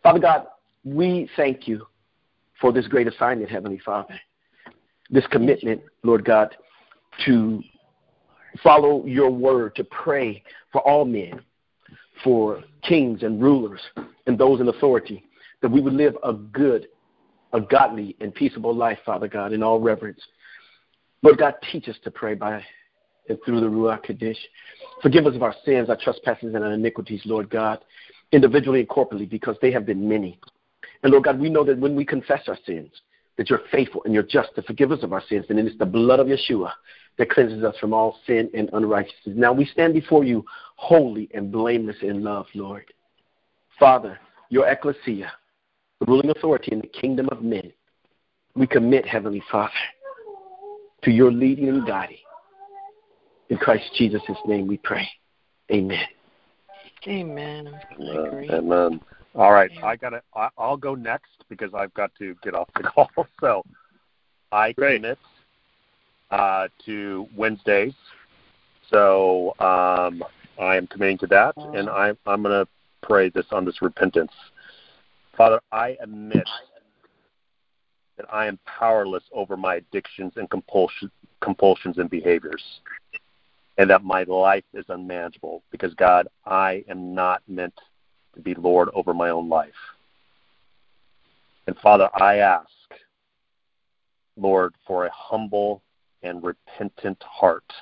Father 0.02 0.18
God, 0.18 0.46
we 0.84 1.28
thank 1.36 1.68
you 1.68 1.86
for 2.60 2.72
this 2.72 2.86
great 2.86 3.06
assignment, 3.06 3.50
Heavenly 3.50 3.80
Father. 3.84 4.18
This 5.10 5.26
commitment, 5.28 5.80
Lord 6.02 6.24
God, 6.24 6.54
to 7.24 7.62
follow 8.62 9.04
your 9.06 9.30
word, 9.30 9.74
to 9.76 9.84
pray 9.84 10.42
for 10.72 10.80
all 10.86 11.04
men, 11.04 11.40
for 12.24 12.62
kings 12.82 13.22
and 13.22 13.40
rulers 13.40 13.80
and 14.26 14.36
those 14.38 14.60
in 14.60 14.68
authority, 14.68 15.24
that 15.62 15.70
we 15.70 15.80
would 15.80 15.92
live 15.92 16.16
a 16.24 16.32
good, 16.32 16.88
a 17.52 17.60
godly, 17.60 18.16
and 18.20 18.34
peaceable 18.34 18.74
life, 18.74 18.98
Father 19.04 19.28
God, 19.28 19.52
in 19.52 19.62
all 19.62 19.80
reverence. 19.80 20.20
Lord 21.22 21.38
God, 21.38 21.54
teach 21.72 21.88
us 21.88 21.96
to 22.04 22.10
pray 22.10 22.34
by 22.34 22.62
and 23.28 23.38
through 23.44 23.60
the 23.60 23.66
Ruach 23.66 24.06
Kodesh. 24.06 24.38
Forgive 25.02 25.26
us 25.26 25.34
of 25.34 25.42
our 25.42 25.54
sins, 25.64 25.88
our 25.88 25.96
trespasses, 25.96 26.54
and 26.54 26.64
our 26.64 26.72
iniquities, 26.72 27.22
Lord 27.24 27.50
God, 27.50 27.80
individually 28.32 28.80
and 28.80 28.88
corporately, 28.88 29.28
because 29.28 29.56
they 29.62 29.70
have 29.70 29.86
been 29.86 30.08
many. 30.08 30.38
And 31.02 31.12
Lord 31.12 31.24
God, 31.24 31.38
we 31.38 31.50
know 31.50 31.64
that 31.64 31.78
when 31.78 31.94
we 31.94 32.04
confess 32.04 32.42
our 32.48 32.58
sins, 32.66 32.90
that 33.36 33.48
you're 33.48 33.62
faithful 33.70 34.02
and 34.04 34.12
you're 34.12 34.24
just 34.24 34.54
to 34.56 34.62
forgive 34.62 34.92
us 34.92 35.02
of 35.02 35.12
our 35.12 35.22
sins. 35.28 35.46
And 35.48 35.58
it 35.58 35.66
is 35.66 35.78
the 35.78 35.86
blood 35.86 36.20
of 36.20 36.26
Yeshua 36.26 36.72
that 37.16 37.30
cleanses 37.30 37.62
us 37.64 37.76
from 37.78 37.94
all 37.94 38.18
sin 38.26 38.50
and 38.52 38.68
unrighteousness. 38.72 39.36
Now 39.36 39.52
we 39.52 39.64
stand 39.64 39.94
before 39.94 40.24
you 40.24 40.44
holy 40.76 41.28
and 41.32 41.50
blameless 41.50 41.96
in 42.02 42.22
love, 42.22 42.46
Lord. 42.54 42.84
Father, 43.78 44.18
your 44.50 44.68
ecclesia, 44.68 45.32
the 46.00 46.06
ruling 46.06 46.30
authority 46.30 46.72
in 46.72 46.80
the 46.80 46.88
kingdom 46.88 47.28
of 47.30 47.42
men, 47.42 47.72
we 48.54 48.66
commit, 48.66 49.06
Heavenly 49.06 49.42
Father, 49.50 49.72
to 51.04 51.10
your 51.12 51.30
leading 51.30 51.68
and 51.68 51.86
guiding. 51.86 52.18
In 53.50 53.56
Christ 53.56 53.84
Jesus' 53.96 54.22
name 54.46 54.66
we 54.66 54.76
pray. 54.78 55.08
Amen. 55.72 56.04
Amen. 57.06 57.80
Amen. 58.50 59.00
All 59.34 59.52
right, 59.52 59.70
I 59.82 59.96
got 59.96 60.10
to. 60.10 60.22
I'll 60.56 60.76
go 60.76 60.94
next 60.94 61.44
because 61.48 61.72
I've 61.74 61.92
got 61.94 62.10
to 62.18 62.34
get 62.42 62.54
off 62.54 62.68
the 62.76 62.82
call. 62.94 63.08
So 63.40 63.64
I 64.52 64.72
Great. 64.72 64.96
commit 64.96 65.18
uh, 66.30 66.68
to 66.86 67.26
Wednesdays. 67.36 67.94
So 68.90 69.54
um, 69.60 70.22
I 70.58 70.76
am 70.76 70.86
committing 70.86 71.18
to 71.18 71.26
that, 71.28 71.54
and 71.56 71.88
I, 71.88 72.12
I'm 72.26 72.42
going 72.42 72.64
to 72.64 72.68
pray 73.02 73.28
this 73.28 73.46
on 73.52 73.64
this 73.64 73.82
repentance. 73.82 74.32
Father, 75.36 75.60
I 75.70 75.96
admit 76.00 76.48
that 78.16 78.26
I 78.32 78.46
am 78.46 78.58
powerless 78.66 79.22
over 79.32 79.56
my 79.56 79.76
addictions 79.76 80.32
and 80.36 80.48
compulsion, 80.50 81.10
compulsions 81.40 81.98
and 81.98 82.10
behaviors, 82.10 82.62
and 83.78 83.88
that 83.88 84.04
my 84.04 84.24
life 84.24 84.64
is 84.74 84.84
unmanageable 84.88 85.62
because, 85.70 85.94
God, 85.94 86.26
I 86.44 86.84
am 86.88 87.14
not 87.14 87.42
meant 87.48 87.74
to 88.34 88.40
be 88.40 88.54
Lord 88.54 88.88
over 88.92 89.14
my 89.14 89.30
own 89.30 89.48
life. 89.48 89.70
And 91.68 91.76
Father, 91.78 92.08
I 92.14 92.38
ask, 92.38 92.68
Lord, 94.36 94.74
for 94.86 95.06
a 95.06 95.10
humble 95.12 95.82
and 96.22 96.42
repentant 96.42 97.22
heart. 97.22 97.72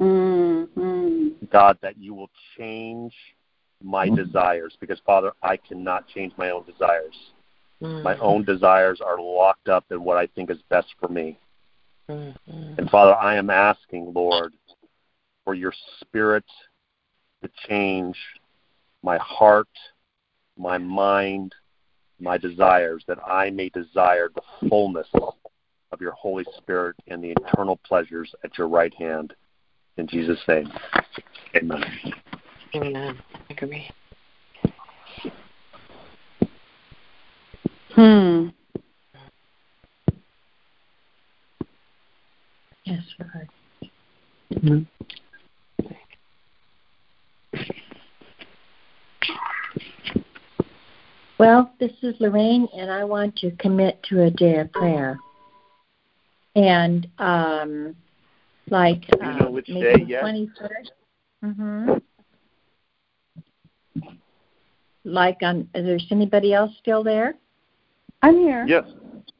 Mm-hmm. 0.00 1.28
God, 1.52 1.78
that 1.82 1.96
you 1.96 2.14
will 2.14 2.30
change 2.58 3.14
my 3.82 4.06
mm-hmm. 4.06 4.16
desires 4.16 4.76
because, 4.80 4.98
Father, 5.06 5.32
I 5.42 5.56
cannot 5.56 6.08
change 6.08 6.32
my 6.36 6.50
own 6.50 6.64
desires. 6.64 7.14
My 7.80 8.14
mm-hmm. 8.14 8.22
own 8.22 8.44
desires 8.44 9.00
are 9.00 9.20
locked 9.20 9.68
up 9.68 9.84
in 9.90 10.02
what 10.04 10.18
I 10.18 10.26
think 10.26 10.50
is 10.50 10.58
best 10.68 10.88
for 10.98 11.08
me. 11.08 11.38
Mm-hmm. 12.10 12.74
And 12.78 12.90
Father, 12.90 13.14
I 13.14 13.36
am 13.36 13.50
asking, 13.50 14.12
Lord, 14.14 14.52
for 15.44 15.54
your 15.54 15.72
spirit 16.00 16.44
to 17.42 17.50
change 17.68 18.16
my 19.02 19.18
heart, 19.18 19.68
my 20.56 20.78
mind, 20.78 21.54
my 22.20 22.36
desires, 22.36 23.02
that 23.08 23.18
I 23.26 23.50
may 23.50 23.70
desire 23.70 24.28
the 24.34 24.68
fullness 24.68 25.08
of 25.92 26.00
your 26.00 26.12
Holy 26.12 26.44
Spirit 26.58 26.96
and 27.08 27.22
the 27.22 27.30
eternal 27.30 27.78
pleasures 27.84 28.32
at 28.44 28.56
your 28.58 28.68
right 28.68 28.94
hand. 28.94 29.34
In 29.96 30.06
Jesus' 30.06 30.40
name, 30.46 30.70
amen. 31.56 31.84
Amen. 32.74 33.18
I 33.34 33.52
agree. 33.52 33.90
Hmm. 37.94 38.48
Yes, 42.84 43.02
Lord. 43.18 44.86
Well, 51.40 51.72
this 51.80 51.92
is 52.02 52.14
Lorraine, 52.20 52.68
and 52.76 52.90
I 52.90 53.02
want 53.02 53.34
to 53.36 53.50
commit 53.52 54.02
to 54.10 54.24
a 54.24 54.30
day 54.30 54.58
of 54.58 54.70
prayer. 54.72 55.18
And 56.54 57.08
um, 57.18 57.96
like 58.68 59.06
Do 59.06 59.18
you 59.22 59.32
know 59.38 59.46
uh, 59.46 59.60
maybe 59.66 59.80
day 59.80 60.04
the 60.04 60.04
yet? 60.04 60.22
21st. 60.22 60.90
Mm-hmm. 61.42 61.92
Like 65.04 65.38
on, 65.40 65.66
is 65.74 65.86
there 65.86 65.98
anybody 66.10 66.52
else 66.52 66.72
still 66.78 67.02
there? 67.02 67.36
I'm 68.20 68.36
here. 68.36 68.66
Yes. 68.68 68.84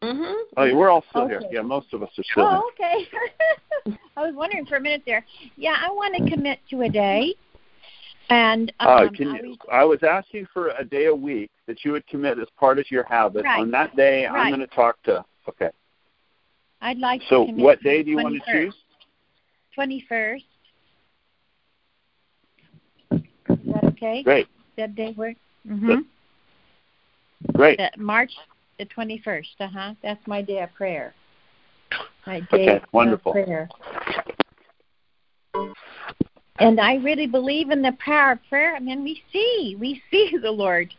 Mm-hmm. 0.03 0.34
Oh, 0.57 0.64
yeah, 0.64 0.74
we're 0.74 0.88
all 0.88 1.05
still 1.11 1.28
here. 1.28 1.42
Yeah, 1.51 1.61
most 1.61 1.92
of 1.92 2.03
us 2.03 2.09
are 2.16 2.24
still 2.32 2.48
here. 2.48 2.61
Oh, 2.62 2.70
okay. 2.72 3.98
I 4.16 4.22
was 4.22 4.34
wondering 4.34 4.64
for 4.64 4.76
a 4.76 4.80
minute 4.80 5.03
there. 5.05 5.22
Yeah, 5.57 5.76
I 5.86 5.90
want 5.90 6.16
to 6.16 6.34
commit 6.34 6.61
to 6.70 6.80
a 6.80 6.88
day. 6.88 7.34
And. 8.31 8.72
Uh, 8.81 9.07
um, 9.09 9.14
can 9.14 9.28
I 9.28 9.41
you, 9.41 9.49
was- 9.51 9.59
I 9.70 9.85
was 9.85 10.03
asking 10.03 10.47
for 10.53 10.68
a 10.78 10.85
day 10.85 11.07
a 11.07 11.14
week 11.14 11.51
that 11.66 11.85
you 11.85 11.93
would 11.93 12.07
commit 12.07 12.39
as 12.39 12.47
part 12.59 12.78
of 12.78 12.91
your 12.91 13.05
habit. 13.05 13.45
Right. 13.45 13.61
On 13.61 13.70
that 13.72 13.95
day, 13.97 14.26
I'm 14.26 14.51
going 14.51 14.61
to 14.61 14.66
talk 14.74 15.03
to. 15.05 15.24
Okay. 15.49 15.70
I'd 16.81 16.99
like 16.99 17.22
So, 17.28 17.47
to 17.47 17.53
commit 17.53 17.61
So, 17.61 17.64
what 17.64 17.83
day 17.83 18.03
do 18.03 18.11
you 18.11 18.16
want 18.16 18.43
to 18.43 18.53
choose? 18.53 18.74
21st. 19.76 20.45
Is 23.12 23.20
that 23.66 23.85
okay? 23.85 24.22
Great. 24.22 24.49
That 24.76 24.95
day 24.95 25.14
work? 25.16 25.37
Mm-hmm. 25.68 26.01
Great. 27.53 27.78
The 27.78 27.91
March 27.97 28.31
the 28.78 28.87
21st. 28.87 29.45
Uh 29.61 29.68
huh. 29.68 29.95
That's 30.03 30.24
my 30.26 30.43
day 30.43 30.62
of 30.62 30.72
prayer. 30.74 31.14
My 32.26 32.41
day 32.53 32.70
Okay, 32.70 32.85
wonderful. 32.93 33.33
prayer. 33.33 33.68
And 36.61 36.78
I 36.78 36.96
really 36.96 37.26
believe 37.26 37.70
in 37.70 37.82
the 37.82 37.96
power 38.04 38.32
of 38.32 38.38
prayer. 38.48 38.76
I 38.76 38.80
mean, 38.80 39.02
we 39.02 39.22
see, 39.32 39.76
we 39.78 40.02
see 40.11 40.36
the 40.40 40.50
Lord 40.50 40.92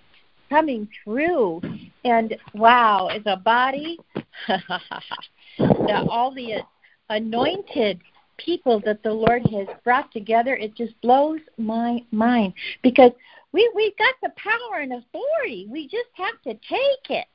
coming 0.50 0.88
through, 1.04 1.62
and 2.04 2.36
wow, 2.54 3.08
as 3.08 3.22
a 3.26 3.38
body, 3.38 3.98
the, 4.48 6.06
all 6.10 6.34
the 6.34 6.62
anointed 7.10 8.02
people 8.38 8.82
that 8.86 9.02
the 9.04 9.14
Lord 9.14 9.44
has 9.48 9.68
brought 9.84 10.12
together, 10.12 10.56
it 10.56 10.76
just 10.76 11.00
blows 11.02 11.40
my 11.58 12.04
mind 12.12 12.54
because 12.82 13.12
we 13.54 13.70
we 13.76 13.94
got 13.98 14.16
the 14.22 14.34
power 14.36 14.80
and 14.82 14.94
authority. 14.94 15.68
We 15.70 15.88
just 15.88 16.10
have 16.14 16.42
to 16.44 16.54
take 16.54 17.10
it. 17.10 17.28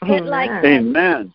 But 0.00 0.26
like 0.26 0.50
Amen. 0.50 1.32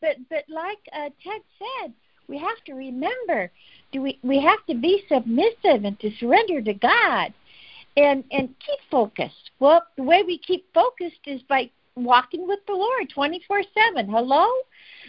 but 0.00 0.16
but 0.30 0.44
like 0.48 0.78
uh, 0.92 1.10
Ted 1.22 1.42
said, 1.58 1.92
we 2.28 2.38
have 2.38 2.62
to 2.66 2.74
remember 2.74 3.50
do 3.92 4.02
we 4.02 4.18
we 4.22 4.40
have 4.40 4.64
to 4.66 4.74
be 4.74 5.02
submissive 5.08 5.84
and 5.84 5.98
to 6.00 6.10
surrender 6.18 6.60
to 6.62 6.74
God 6.74 7.32
and 7.96 8.24
and 8.30 8.48
keep 8.60 8.78
focused. 8.90 9.50
Well, 9.58 9.82
the 9.96 10.02
way 10.02 10.22
we 10.26 10.38
keep 10.38 10.66
focused 10.72 11.20
is 11.26 11.42
by 11.48 11.70
walking 11.96 12.46
with 12.46 12.60
the 12.66 12.74
Lord 12.74 13.10
24/7. 13.14 14.08
Hello? 14.08 14.46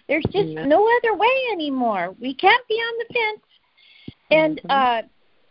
There's 0.08 0.26
just 0.26 0.50
Amen. 0.50 0.70
no 0.70 0.90
other 0.98 1.16
way 1.16 1.44
anymore. 1.52 2.16
We 2.20 2.34
can't 2.34 2.68
be 2.68 2.76
on 2.76 2.94
the 2.98 3.14
fence. 3.14 3.46
And 4.32 4.62
uh 4.70 5.02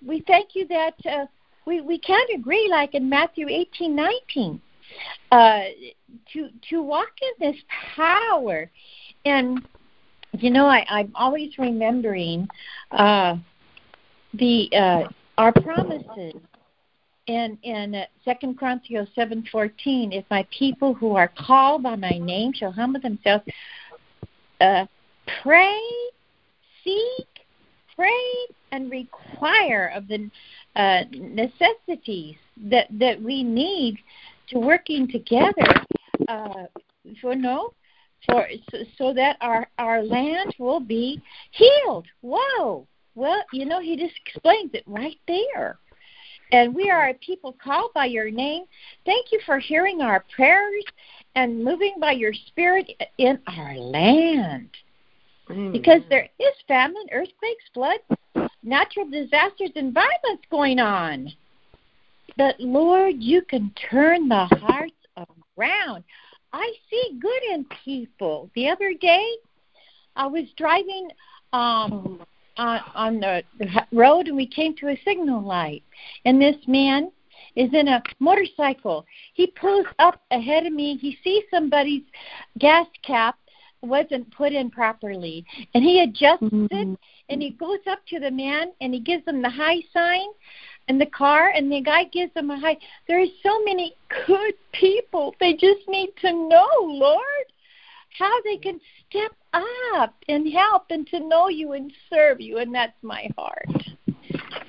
we 0.05 0.21
thank 0.27 0.55
you 0.55 0.67
that 0.69 0.95
uh 1.07 1.27
we 1.67 1.81
we 1.81 1.99
can't 1.99 2.31
agree 2.35 2.69
like 2.71 2.95
in 2.95 3.09
Matthew 3.09 3.47
18:19 3.47 4.61
uh 5.31 5.61
to 6.33 6.49
to 6.71 6.83
walk 6.83 7.13
in 7.23 7.53
this 7.53 7.63
power 7.95 8.71
and 9.25 9.67
you 10.33 10.51
know 10.51 10.67
I, 10.67 10.85
I'm 10.89 11.13
always 11.15 11.59
remembering 11.59 12.49
uh, 12.91 13.37
the 14.35 14.69
uh, 14.75 15.09
our 15.37 15.53
promises 15.53 16.35
in 17.27 17.59
in 17.63 17.95
uh, 17.95 18.05
Second 18.25 18.59
Chronicles 18.59 19.09
seven 19.15 19.47
fourteen. 19.51 20.13
If 20.13 20.25
my 20.31 20.47
people 20.57 20.95
who 20.95 21.17
are 21.17 21.33
called 21.47 21.83
by 21.83 21.97
my 21.97 22.19
name 22.19 22.53
shall 22.53 22.73
humble 22.73 23.01
themselves, 23.01 23.45
uh, 24.61 24.87
pray 25.43 25.81
seek, 26.89 27.29
pray, 27.95 28.55
and 28.73 28.91
require 28.91 29.93
of 29.95 30.09
the 30.09 30.31
uh, 30.77 31.03
necessities 31.13 32.37
that 32.57 32.87
that 32.99 33.21
we 33.21 33.43
need 33.43 33.99
to 34.51 34.59
working 34.59 35.09
together 35.09 35.53
uh, 36.29 36.65
for 37.21 37.35
no 37.35 37.73
for 38.27 38.47
so, 38.71 38.79
so 38.97 39.15
that 39.15 39.37
our 39.41 39.69
our 39.79 40.03
land 40.03 40.55
will 40.59 40.81
be 40.81 41.21
healed. 41.51 42.07
Whoa! 42.21 42.87
Well, 43.15 43.43
you 43.53 43.65
know, 43.65 43.81
he 43.81 43.97
just 43.97 44.15
explains 44.27 44.71
it 44.75 44.85
right 44.87 45.19
there. 45.27 45.79
And 46.53 46.75
we 46.75 46.91
are 46.91 47.09
a 47.09 47.15
people 47.15 47.55
called 47.63 47.93
by 47.95 48.07
your 48.07 48.31
name. 48.31 48.65
Thank 49.05 49.33
you 49.33 49.41
for 49.45 49.59
hearing 49.59 50.01
our 50.01 50.25
prayers 50.35 50.85
and 51.35 51.63
moving 51.63 51.97
by 52.01 52.13
your 52.13 52.33
spirit 52.33 52.91
in 53.19 53.39
our 53.47 53.75
land. 53.75 54.71
Amen. 55.51 55.73
Because 55.73 56.01
there 56.09 56.29
is 56.39 56.55
famine, 56.67 57.07
earthquakes, 57.13 57.65
floods, 57.75 58.03
natural 58.63 59.09
disasters, 59.11 59.71
and 59.77 59.93
violence 59.93 60.43
going 60.51 60.79
on. 60.79 61.33
But 62.37 62.59
Lord, 62.61 63.17
you 63.19 63.43
can 63.43 63.73
turn 63.91 64.29
the 64.29 64.47
hearts 64.47 64.93
around. 65.57 66.05
I 66.53 66.73
see 66.91 67.19
good 67.21 67.43
in 67.53 67.67
people. 67.85 68.51
The 68.55 68.69
other 68.69 68.93
day, 68.95 69.27
I 70.17 70.27
was 70.27 70.45
driving 70.57 71.09
um, 71.53 72.21
on, 72.57 72.81
on 72.95 73.21
the 73.21 73.43
road 73.93 74.29
and 74.29 74.37
we 74.37 74.47
came 74.47 74.75
to 74.77 74.89
a 74.89 75.01
signal 75.05 75.43
light, 75.43 75.83
and 76.25 76.41
this 76.41 76.57
man 76.67 77.11
is 77.57 77.71
in 77.73 77.89
a 77.89 78.03
motorcycle. 78.21 79.05
He 79.35 79.49
pulls 79.49 79.87
up 79.99 80.21
ahead 80.31 80.67
of 80.67 80.73
me. 80.73 80.97
He 80.97 81.19
sees 81.23 81.45
somebody's 81.51 82.05
gas 82.59 82.87
cap 83.03 83.37
wasn't 83.81 84.31
put 84.33 84.53
in 84.53 84.71
properly, 84.71 85.45
and 85.75 85.85
he 85.85 86.01
adjusts 86.01 86.43
mm-hmm. 86.43 86.67
it. 86.71 86.99
And 87.29 87.43
he 87.43 87.51
goes 87.51 87.79
up 87.89 88.01
to 88.09 88.19
the 88.19 88.31
man 88.31 88.73
and 88.81 88.95
he 88.95 89.01
gives 89.01 89.27
him 89.27 89.43
the 89.43 89.51
high 89.51 89.83
sign 89.93 90.27
in 90.89 90.99
the 90.99 91.07
car, 91.07 91.51
and 91.51 91.71
the 91.71 91.81
guy 91.81 92.05
gives 92.05 92.33
him 92.35 92.51
a 92.51 92.59
high. 92.59 92.79
There 93.07 93.21
are 93.21 93.27
so 93.43 93.63
many 93.65 93.95
good 94.27 94.55
people. 94.73 95.35
They 95.41 95.53
just 95.53 95.89
need 95.89 96.11
to 96.23 96.33
know, 96.33 96.69
Lord, 96.83 97.47
how 98.19 98.43
they 98.43 98.57
can 98.57 98.81
step 99.09 99.33
up 99.53 100.15
and 100.29 100.51
help 100.53 100.87
and 100.91 101.07
to 101.09 101.21
know 101.21 101.49
you 101.49 101.73
and 101.73 101.93
serve 102.11 102.41
you, 102.41 102.59
and 102.59 102.75
that's 102.75 102.97
my 103.03 103.29
heart 103.37 103.67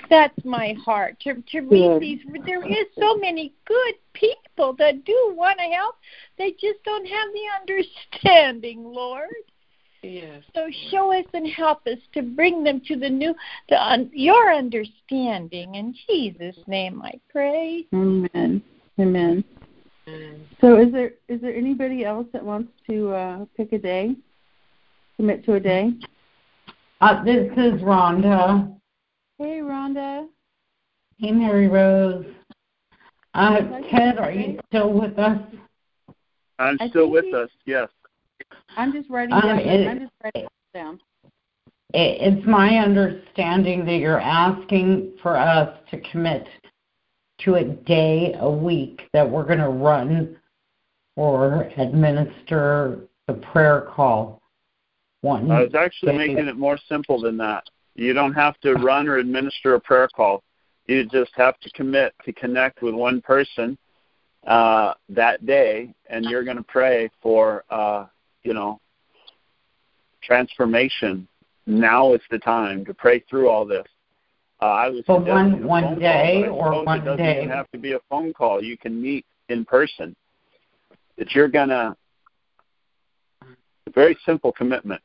that's 0.09 0.43
my 0.43 0.73
heart 0.83 1.19
to 1.21 1.35
to 1.51 1.61
read 1.61 2.01
these. 2.01 2.19
There 2.45 2.67
is 2.67 2.87
so 2.99 3.15
many 3.17 3.53
good 3.65 3.93
people 4.13 4.73
that 4.77 5.05
do 5.05 5.33
want 5.35 5.59
to 5.59 5.65
help. 5.65 5.95
They 6.37 6.51
just 6.51 6.83
don't 6.83 7.05
have 7.05 7.27
the 7.33 7.75
understanding, 8.23 8.83
Lord. 8.83 9.29
Yes. 10.01 10.43
So 10.55 10.67
show 10.91 11.11
us 11.17 11.25
and 11.33 11.47
help 11.47 11.85
us 11.85 11.99
to 12.13 12.21
bring 12.21 12.63
them 12.63 12.81
to 12.87 12.95
the 12.95 13.09
new, 13.09 13.35
to 13.69 13.75
un, 13.75 14.09
your 14.13 14.53
understanding. 14.53 15.75
In 15.75 15.93
Jesus' 16.07 16.55
name, 16.67 17.01
I 17.01 17.19
pray. 17.29 17.85
Amen. 17.93 18.61
Amen. 18.99 19.43
So, 20.61 20.79
is 20.79 20.91
there 20.91 21.11
is 21.27 21.39
there 21.41 21.55
anybody 21.55 22.03
else 22.03 22.25
that 22.33 22.43
wants 22.43 22.71
to 22.89 23.11
uh, 23.11 23.45
pick 23.55 23.73
a 23.73 23.77
day, 23.77 24.15
commit 25.17 25.45
to 25.45 25.53
a 25.53 25.59
day? 25.59 25.91
Uh, 27.01 27.23
this 27.23 27.51
is 27.51 27.81
Rhonda. 27.81 28.75
Hey, 29.37 29.59
Rhonda. 29.59 30.27
Hey, 31.17 31.31
Mary 31.31 31.67
Rose. 31.67 32.25
Uh, 33.33 33.59
Ted, 33.91 34.17
are 34.17 34.31
you 34.31 34.59
still 34.67 34.91
with 34.91 35.17
us? 35.19 35.39
I'm 36.57 36.77
still 36.89 37.09
with 37.09 37.33
us. 37.33 37.49
Yes. 37.65 37.89
I'm 38.79 38.93
just 38.93 39.09
writing 39.09 39.33
uh, 39.33 39.41
down. 39.41 39.59
It, 39.59 39.87
I'm 39.87 39.99
just 39.99 40.13
writing 40.23 40.47
down. 40.73 40.99
It's 41.93 42.45
my 42.47 42.77
understanding 42.77 43.83
that 43.85 43.97
you're 43.97 44.21
asking 44.21 45.13
for 45.21 45.35
us 45.35 45.75
to 45.91 45.99
commit 46.11 46.47
to 47.41 47.55
a 47.55 47.63
day 47.63 48.35
a 48.39 48.49
week 48.49 49.01
that 49.11 49.29
we're 49.29 49.43
going 49.43 49.59
to 49.59 49.69
run 49.69 50.37
or 51.15 51.63
administer 51.77 52.99
the 53.27 53.33
prayer 53.33 53.87
call. 53.93 54.41
One 55.21 55.51
I 55.51 55.63
was 55.63 55.75
actually 55.75 56.13
day. 56.13 56.17
making 56.17 56.47
it 56.47 56.55
more 56.55 56.77
simple 56.87 57.19
than 57.19 57.35
that. 57.37 57.65
You 57.95 58.13
don't 58.13 58.33
have 58.33 58.57
to 58.61 58.75
run 58.75 59.09
or 59.09 59.17
administer 59.17 59.73
a 59.75 59.79
prayer 59.79 60.07
call. 60.07 60.43
You 60.87 61.05
just 61.05 61.31
have 61.35 61.59
to 61.59 61.71
commit 61.71 62.13
to 62.23 62.31
connect 62.31 62.81
with 62.81 62.93
one 62.93 63.19
person 63.19 63.77
uh, 64.47 64.93
that 65.09 65.45
day, 65.45 65.93
and 66.09 66.23
you're 66.25 66.45
going 66.45 66.57
to 66.57 66.63
pray 66.63 67.09
for, 67.21 67.65
uh, 67.69 68.05
you 68.43 68.53
know, 68.53 68.79
transformation. 70.23 71.27
Now 71.65 72.13
is 72.13 72.21
the 72.31 72.39
time 72.39 72.83
to 72.85 72.93
pray 72.93 73.23
through 73.29 73.49
all 73.49 73.65
this. 73.65 73.85
Uh, 74.61 74.65
I 74.65 74.89
was 74.89 75.03
for 75.05 75.19
one 75.19 75.63
one 75.63 75.99
day 75.99 76.43
call, 76.45 76.53
or 76.53 76.83
one 76.83 76.99
it 76.99 77.05
doesn't 77.05 77.17
day. 77.17 77.37
Even 77.37 77.49
have 77.49 77.69
to 77.71 77.77
be 77.77 77.93
a 77.93 77.99
phone 78.09 78.33
call. 78.33 78.61
You 78.61 78.77
can 78.77 79.01
meet 79.01 79.25
in 79.49 79.65
person. 79.65 80.15
That 81.17 81.31
you're 81.33 81.47
gonna. 81.47 81.95
A 83.41 83.91
Very 83.93 84.17
simple 84.25 84.51
commitment. 84.51 85.01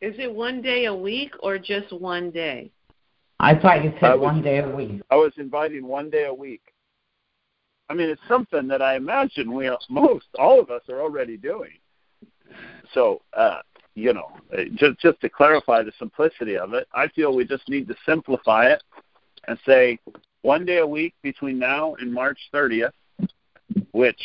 Is 0.00 0.14
it 0.18 0.32
one 0.32 0.62
day 0.62 0.86
a 0.86 0.94
week 0.94 1.32
or 1.40 1.58
just 1.58 1.92
one 1.92 2.30
day? 2.30 2.70
I 3.38 3.54
thought 3.54 3.84
you 3.84 3.92
said 4.00 4.14
was, 4.14 4.20
one 4.20 4.42
day 4.42 4.58
a 4.58 4.68
week. 4.68 5.02
I 5.10 5.16
was 5.16 5.32
inviting 5.36 5.86
one 5.86 6.10
day 6.10 6.24
a 6.24 6.34
week. 6.34 6.62
I 7.90 7.94
mean, 7.94 8.08
it's 8.08 8.20
something 8.28 8.68
that 8.68 8.80
I 8.80 8.96
imagine 8.96 9.52
we 9.52 9.68
most 9.90 10.26
all 10.38 10.60
of 10.60 10.70
us 10.70 10.82
are 10.88 11.00
already 11.00 11.36
doing. 11.36 11.72
So, 12.94 13.20
uh, 13.34 13.58
you 13.94 14.12
know, 14.12 14.30
uh, 14.56 14.62
just 14.76 15.00
just 15.00 15.20
to 15.20 15.28
clarify 15.28 15.82
the 15.82 15.92
simplicity 15.98 16.56
of 16.56 16.72
it, 16.72 16.86
I 16.94 17.08
feel 17.08 17.34
we 17.34 17.44
just 17.44 17.68
need 17.68 17.88
to 17.88 17.96
simplify 18.06 18.66
it 18.66 18.82
and 19.48 19.58
say 19.66 19.98
one 20.42 20.64
day 20.64 20.78
a 20.78 20.86
week 20.86 21.14
between 21.22 21.58
now 21.58 21.94
and 21.96 22.12
March 22.12 22.38
30th, 22.54 22.92
which 23.92 24.22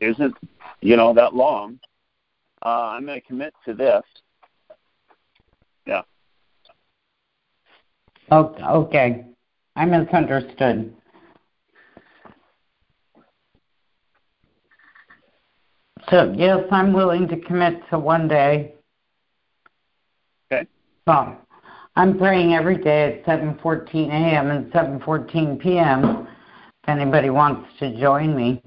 isn't, 0.00 0.34
you 0.80 0.96
know, 0.96 1.14
that 1.14 1.34
long. 1.34 1.78
Uh, 2.62 2.90
I'm 2.92 3.06
going 3.06 3.20
to 3.20 3.26
commit 3.26 3.54
to 3.64 3.72
this 3.72 4.02
yeah. 5.86 6.02
Okay. 8.30 9.24
I 9.76 9.84
misunderstood. 9.84 10.94
So 16.10 16.34
yes, 16.36 16.64
I'm 16.72 16.92
willing 16.92 17.28
to 17.28 17.36
commit 17.36 17.80
to 17.90 17.98
one 17.98 18.26
day. 18.26 18.74
Okay. 20.52 20.66
So 21.06 21.36
I'm 21.94 22.18
praying 22.18 22.54
every 22.54 22.76
day 22.76 23.20
at 23.20 23.26
7:14 23.26 24.08
a.m. 24.08 24.50
and 24.50 24.72
7:14 24.72 25.60
p.m. 25.60 26.26
If 26.82 26.88
anybody 26.88 27.30
wants 27.30 27.68
to 27.78 27.96
join 27.98 28.34
me. 28.36 28.60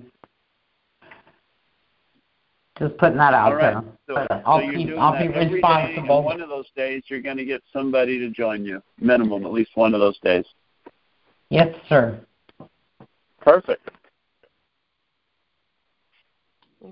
Just 2.80 2.98
putting 2.98 3.18
that 3.18 3.34
out 3.34 3.56
right. 3.56 3.74
there. 3.74 3.84
So, 4.08 4.16
but 4.16 4.44
I'll 4.46 4.60
so 4.60 4.72
keep, 4.72 4.90
I'll 4.98 5.20
be 5.20 5.28
responsible. 5.28 6.24
one 6.24 6.42
of 6.42 6.50
those 6.50 6.66
days, 6.76 7.04
you're 7.08 7.22
going 7.22 7.38
to 7.38 7.46
get 7.46 7.62
somebody 7.72 8.18
to 8.20 8.30
join 8.30 8.66
you, 8.66 8.82
minimum, 9.00 9.46
at 9.46 9.52
least 9.52 9.72
one 9.76 9.94
of 9.94 10.00
those 10.00 10.18
days. 10.20 10.46
Yes, 11.50 11.76
sir. 11.88 12.20
Perfect. 13.42 13.90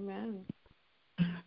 Amen. 0.01 0.45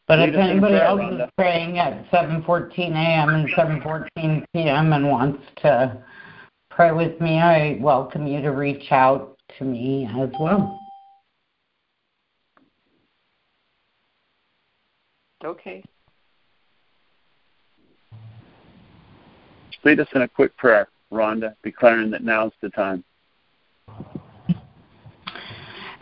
But 0.06 0.20
if 0.20 0.36
anybody 0.36 0.76
else 0.76 1.00
is 1.12 1.28
praying 1.36 1.78
at 1.78 2.08
7:14 2.10 2.92
a.m. 2.92 3.30
and 3.30 3.48
7:14 3.48 4.44
p.m. 4.52 4.92
and 4.92 5.08
wants 5.08 5.42
to 5.62 6.00
pray 6.70 6.92
with 6.92 7.20
me, 7.20 7.40
I 7.40 7.78
welcome 7.80 8.26
you 8.26 8.40
to 8.42 8.50
reach 8.50 8.92
out 8.92 9.36
to 9.58 9.64
me 9.64 10.08
as 10.16 10.30
well. 10.38 10.78
Okay. 15.44 15.82
Lead 19.82 19.98
us 19.98 20.08
in 20.14 20.22
a 20.22 20.28
quick 20.28 20.56
prayer, 20.56 20.88
Rhonda, 21.12 21.56
declaring 21.64 22.10
that 22.12 22.22
now's 22.22 22.52
the 22.62 22.70
time. 22.70 23.02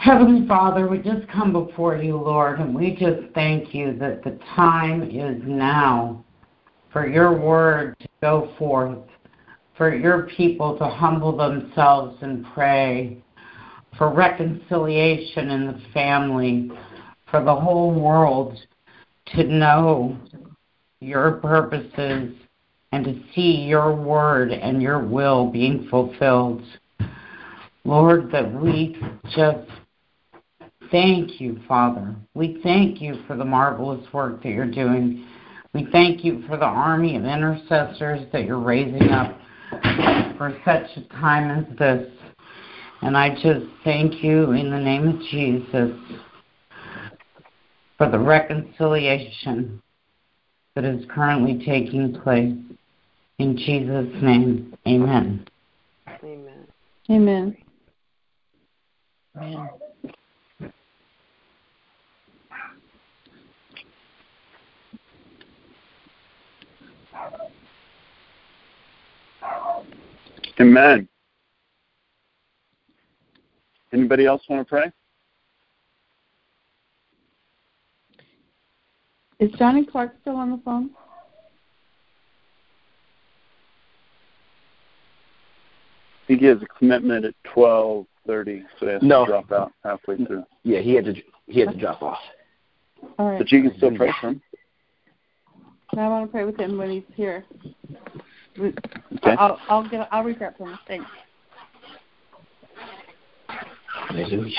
Heavenly 0.02 0.48
Father, 0.48 0.88
we 0.88 0.98
just 0.98 1.28
come 1.28 1.52
before 1.52 1.96
you, 1.96 2.16
Lord, 2.16 2.58
and 2.58 2.74
we 2.74 2.96
just 2.96 3.32
thank 3.34 3.72
you 3.72 3.96
that 4.00 4.24
the 4.24 4.36
time 4.56 5.04
is 5.04 5.40
now 5.46 6.24
for 6.92 7.06
your 7.06 7.38
word 7.38 7.94
to 8.00 8.08
go 8.20 8.52
forth, 8.58 8.98
for 9.78 9.94
your 9.94 10.24
people 10.36 10.76
to 10.78 10.88
humble 10.88 11.36
themselves 11.36 12.18
and 12.20 12.44
pray, 12.52 13.22
for 13.96 14.12
reconciliation 14.12 15.50
in 15.50 15.66
the 15.68 15.80
family, 15.94 16.72
for 17.30 17.44
the 17.44 17.54
whole 17.54 17.94
world 17.94 18.58
to 19.36 19.44
know 19.44 20.18
your 20.98 21.34
purposes 21.34 22.34
and 22.90 23.04
to 23.04 23.22
see 23.36 23.52
your 23.52 23.94
word 23.94 24.50
and 24.50 24.82
your 24.82 24.98
will 24.98 25.48
being 25.48 25.86
fulfilled. 25.88 26.64
Lord, 27.84 28.32
that 28.32 28.52
we 28.52 28.96
just 29.36 29.68
thank 30.92 31.40
you, 31.40 31.58
Father. 31.66 32.14
We 32.34 32.60
thank 32.62 33.00
you 33.00 33.24
for 33.26 33.36
the 33.36 33.44
marvelous 33.44 34.06
work 34.12 34.42
that 34.44 34.50
you're 34.50 34.70
doing. 34.70 35.26
We 35.74 35.88
thank 35.90 36.24
you 36.24 36.44
for 36.46 36.56
the 36.56 36.66
army 36.66 37.16
of 37.16 37.24
intercessors 37.24 38.30
that 38.32 38.44
you're 38.44 38.60
raising 38.60 39.08
up 39.08 39.36
for 40.38 40.56
such 40.64 40.86
a 40.96 41.08
time 41.14 41.50
as 41.50 41.78
this. 41.78 42.08
And 43.00 43.16
I 43.16 43.30
just 43.30 43.66
thank 43.82 44.22
you 44.22 44.52
in 44.52 44.70
the 44.70 44.78
name 44.78 45.08
of 45.08 45.18
Jesus 45.30 45.98
for 47.98 48.08
the 48.08 48.18
reconciliation 48.18 49.82
that 50.74 50.84
is 50.84 51.04
currently 51.10 51.64
taking 51.64 52.20
place. 52.22 52.54
In 53.38 53.56
Jesus' 53.56 54.22
name, 54.22 54.76
amen. 54.86 55.48
Amen. 56.22 56.66
Amen. 57.10 57.56
Amen. 59.36 59.70
Amen. 70.60 71.08
Anybody 73.92 74.26
else 74.26 74.42
want 74.48 74.66
to 74.66 74.68
pray? 74.68 74.90
Is 79.38 79.50
Johnny 79.58 79.84
Clark 79.84 80.14
still 80.20 80.36
on 80.36 80.50
the 80.50 80.60
phone? 80.64 80.90
He 86.28 86.36
gives 86.36 86.62
a 86.62 86.66
commitment 86.78 87.24
at 87.24 87.34
twelve 87.42 88.06
thirty, 88.26 88.62
so 88.78 88.86
he 88.86 88.92
has 88.92 89.02
No. 89.02 89.24
to 89.24 89.32
drop 89.32 89.52
out 89.52 89.72
halfway 89.82 90.16
through. 90.24 90.44
Yeah, 90.62 90.78
he 90.78 90.94
had 90.94 91.04
to 91.06 91.14
he 91.46 91.60
had 91.60 91.70
to 91.70 91.76
drop 91.76 92.02
off. 92.02 92.20
All 93.18 93.30
right. 93.30 93.38
But 93.38 93.50
you 93.50 93.62
can 93.62 93.76
still 93.76 93.94
pray 93.94 94.12
for 94.20 94.28
him. 94.28 94.42
I 95.94 96.08
want 96.08 96.24
to 96.26 96.32
pray 96.32 96.44
with 96.44 96.56
him 96.58 96.78
when 96.78 96.90
he's 96.90 97.02
here. 97.14 97.44
We- 98.58 98.74
Okay. 99.16 99.36
I'll 99.38 99.58
I'll 99.68 99.88
get 99.88 100.08
I'll 100.10 100.24
reach 100.24 100.40
out 100.40 100.56
to 100.58 100.64
him. 100.64 100.78
Thanks. 100.88 101.06
Hallelujah. 104.08 104.56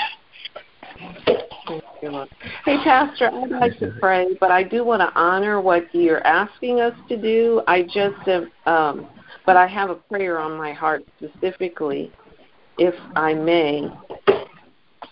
Thank 1.66 1.84
you, 2.02 2.10
Lord. 2.10 2.28
Hey, 2.64 2.76
Pastor, 2.82 3.30
I'd 3.32 3.50
like 3.50 3.78
to 3.78 3.92
pray, 4.00 4.36
but 4.40 4.50
I 4.50 4.62
do 4.62 4.84
want 4.84 5.00
to 5.00 5.12
honor 5.18 5.60
what 5.60 5.92
you're 5.94 6.24
asking 6.26 6.80
us 6.80 6.94
to 7.08 7.16
do. 7.16 7.62
I 7.66 7.82
just 7.82 8.16
have, 8.26 8.44
um, 8.66 9.08
but 9.46 9.56
I 9.56 9.66
have 9.66 9.90
a 9.90 9.94
prayer 9.94 10.38
on 10.38 10.56
my 10.56 10.72
heart 10.72 11.04
specifically, 11.18 12.12
if 12.78 12.94
I 13.16 13.34
may. 13.34 13.90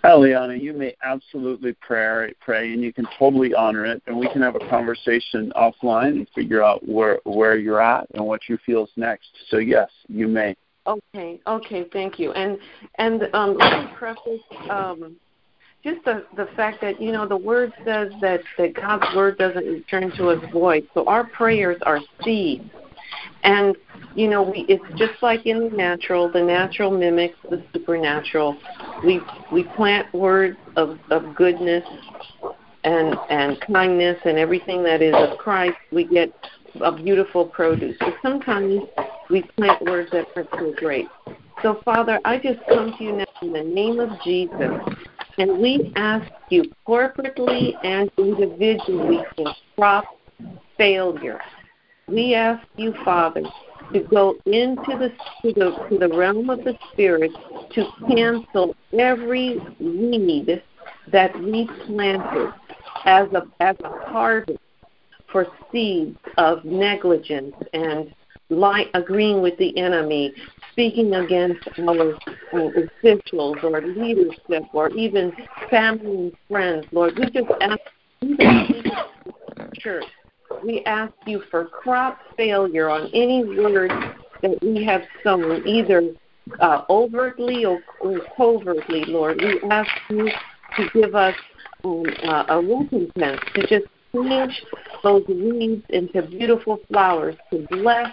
Eliana, 0.05 0.61
you 0.61 0.73
may 0.73 0.97
absolutely 1.05 1.75
pray, 1.75 2.35
pray, 2.41 2.73
and 2.73 2.83
you 2.83 2.93
can 2.93 3.07
totally 3.19 3.55
honor 3.55 3.87
it, 3.87 4.03
and 4.07 4.17
we 4.17 4.29
can 4.29 4.43
have 4.43 4.57
a 4.57 4.69
conversation 4.69 5.53
offline 5.55 6.09
and 6.09 6.29
figure 6.35 6.63
out 6.63 6.87
where 6.89 7.21
where 7.25 7.57
you're 7.57 7.81
at 7.81 8.09
and 8.15 8.25
what 8.25 8.41
you 8.49 8.59
feel 8.67 8.85
is 8.85 8.91
next. 8.97 9.29
So 9.49 9.59
yes, 9.59 9.89
you 10.09 10.27
may. 10.27 10.57
Okay, 10.87 11.41
okay, 11.47 11.87
thank 11.93 12.19
you. 12.19 12.33
And 12.33 12.59
and 12.97 13.29
um, 13.33 13.57
let 13.57 13.85
me 13.85 13.93
preface 13.97 14.41
um, 14.69 15.17
just 15.85 16.05
the 16.05 16.27
the 16.37 16.49
fact 16.57 16.81
that 16.81 17.01
you 17.01 17.13
know 17.13 17.27
the 17.27 17.37
word 17.37 17.73
says 17.85 18.11
that 18.21 18.41
that 18.59 18.75
God's 18.75 19.15
word 19.15 19.39
doesn't 19.39 19.65
return 19.65 20.11
to 20.17 20.31
us 20.31 20.45
void. 20.53 20.89
So 20.95 21.05
our 21.07 21.29
prayers 21.29 21.81
are 21.83 22.01
seeds, 22.25 22.69
and 23.45 23.77
you 24.15 24.29
know 24.29 24.43
we 24.43 24.65
it's 24.69 24.85
just 24.99 25.23
like 25.23 25.47
in 25.47 25.71
the 25.71 25.77
natural. 25.77 26.31
The 26.31 26.43
natural 26.43 26.91
mimics 26.91 27.37
the 27.51 27.63
supernatural. 27.73 28.57
We 29.05 29.21
we 29.53 29.65
plant 29.65 30.13
words 30.15 30.57
of 30.77 30.99
of 31.11 31.35
goodness 31.35 31.85
and 32.85 33.17
and 33.31 33.61
kindness 33.61 34.19
and 34.25 34.39
everything 34.39 34.83
that 34.85 35.03
is 35.03 35.15
of 35.15 35.39
Christ. 35.39 35.77
We 35.91 36.05
get 36.05 36.33
a 36.81 36.93
beautiful 36.93 37.47
produce. 37.47 37.97
But 38.01 38.15
sometimes 38.23 38.83
we 39.31 39.43
plant 39.57 39.83
words 39.83 40.11
that 40.13 40.27
aren't 40.37 40.51
so 40.53 40.73
great. 40.77 41.07
So, 41.63 41.81
Father, 41.85 42.19
I 42.25 42.39
just 42.39 42.61
come 42.69 42.95
to 42.97 43.05
you 43.05 43.13
now 43.13 43.25
in 43.41 43.53
the 43.53 43.63
name 43.63 44.01
of 44.01 44.11
Jesus, 44.25 44.71
and 45.39 45.59
we 45.61 45.93
ask 45.97 46.31
you 46.51 46.65
corporately 46.87 47.73
and 47.85 48.11
individually 48.19 49.21
for 49.37 49.55
crop 49.77 50.05
failure. 50.77 51.41
We 52.13 52.35
ask 52.35 52.67
you, 52.77 52.93
Father, 53.07 53.43
to 53.95 54.01
go 54.01 54.37
into 54.45 54.99
the 54.99 55.09
to 55.41 55.55
the 55.55 55.87
to 55.89 55.99
the 55.99 56.09
realm 56.09 56.51
of 56.51 56.63
the 56.63 56.77
spirit 56.93 57.31
to 57.73 57.87
cancel 58.07 58.77
every 58.99 59.59
weed 59.81 60.63
that 61.11 61.35
we 61.41 61.67
planted 61.87 62.53
as 63.07 63.29
a 63.33 63.45
as 63.61 63.77
a 63.83 63.89
harvest 64.11 64.59
for 65.31 65.47
seeds 65.73 66.19
of 66.37 66.63
negligence 66.67 67.55
and 67.73 68.15
agreeing 68.93 69.41
with 69.41 69.57
the 69.57 69.75
enemy, 69.79 70.35
speaking 70.73 71.15
against 71.15 71.67
our 71.79 72.15
uh, 72.53 72.69
officials 73.01 73.57
or 73.63 73.81
leadership 73.81 74.65
or 74.75 74.91
even 74.91 75.33
family 75.71 76.11
and 76.11 76.33
friends. 76.47 76.85
Lord, 76.93 77.19
we 77.19 77.31
just 77.31 77.51
ask 77.63 77.81
even 78.21 78.83
church. 79.75 80.05
We 80.65 80.85
ask 80.85 81.13
you 81.27 81.43
for 81.51 81.67
crop 81.67 82.19
failure 82.37 82.89
on 82.89 83.11
any 83.13 83.45
word 83.45 83.91
that 84.43 84.59
we 84.63 84.85
have 84.85 85.03
sown, 85.23 85.67
either 85.67 86.15
uh, 86.61 86.83
overtly 86.91 87.65
or, 87.65 87.81
or 88.01 88.21
covertly, 88.37 89.05
Lord. 89.07 89.41
We 89.41 89.61
ask 89.71 89.91
you 90.11 90.31
to 90.77 90.89
give 90.93 91.15
us 91.15 91.35
um, 91.85 92.05
uh, 92.25 92.45
a 92.49 92.61
recompense 92.61 93.41
to 93.55 93.67
just 93.67 93.87
change 94.13 94.63
those 95.03 95.25
weeds 95.29 95.85
into 95.89 96.23
beautiful 96.23 96.81
flowers 96.89 97.37
to 97.51 97.67
bless 97.71 98.13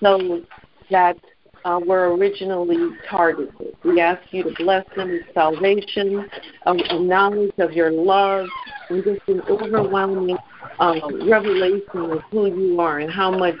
those 0.00 0.42
that 0.90 1.16
uh, 1.64 1.80
were 1.84 2.14
originally 2.14 2.96
targeted. 3.08 3.76
We 3.84 4.00
ask 4.00 4.22
you 4.30 4.44
to 4.44 4.54
bless 4.58 4.84
them 4.96 5.10
with 5.10 5.22
salvation, 5.34 6.28
um, 6.66 6.78
a 6.90 6.98
knowledge 6.98 7.52
of 7.58 7.72
your 7.72 7.90
love, 7.90 8.46
and 8.88 9.04
just 9.04 9.20
an 9.28 9.42
overwhelming 9.48 10.36
uh, 10.78 11.00
revelation 11.26 12.10
of 12.10 12.20
who 12.30 12.46
you 12.46 12.80
are 12.80 13.00
and 13.00 13.10
how 13.10 13.30
much 13.30 13.56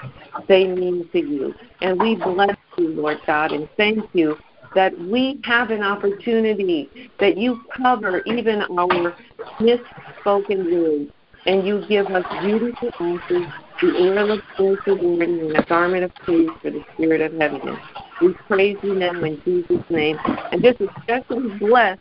they 0.48 0.66
mean 0.66 1.08
to 1.12 1.18
you. 1.18 1.54
And 1.80 2.00
we 2.00 2.16
bless 2.16 2.56
you, 2.76 2.88
Lord 2.88 3.18
God, 3.26 3.52
and 3.52 3.68
thank 3.76 4.04
you 4.12 4.36
that 4.74 4.98
we 4.98 5.40
have 5.44 5.70
an 5.70 5.82
opportunity 5.82 7.10
that 7.20 7.36
you 7.36 7.60
cover 7.76 8.22
even 8.26 8.62
our 8.78 9.16
misspoken 9.60 10.70
words 10.72 11.10
and 11.46 11.66
you 11.66 11.84
give 11.88 12.06
us 12.06 12.24
beautiful 12.42 12.90
answers, 13.00 13.46
the 13.80 13.96
oil 13.96 14.32
of 14.32 14.40
spiritual 14.54 15.22
and 15.22 15.56
a 15.56 15.62
garment 15.64 16.04
of 16.04 16.14
praise 16.16 16.50
for 16.60 16.70
the 16.70 16.84
spirit 16.94 17.20
of 17.20 17.32
heaviness. 17.40 17.78
We 18.20 18.34
praise 18.46 18.76
you 18.82 18.94
now 18.94 19.22
in 19.22 19.40
Jesus' 19.44 19.84
name. 19.88 20.18
And 20.52 20.62
just 20.62 20.80
especially 20.80 21.56
bless 21.58 21.98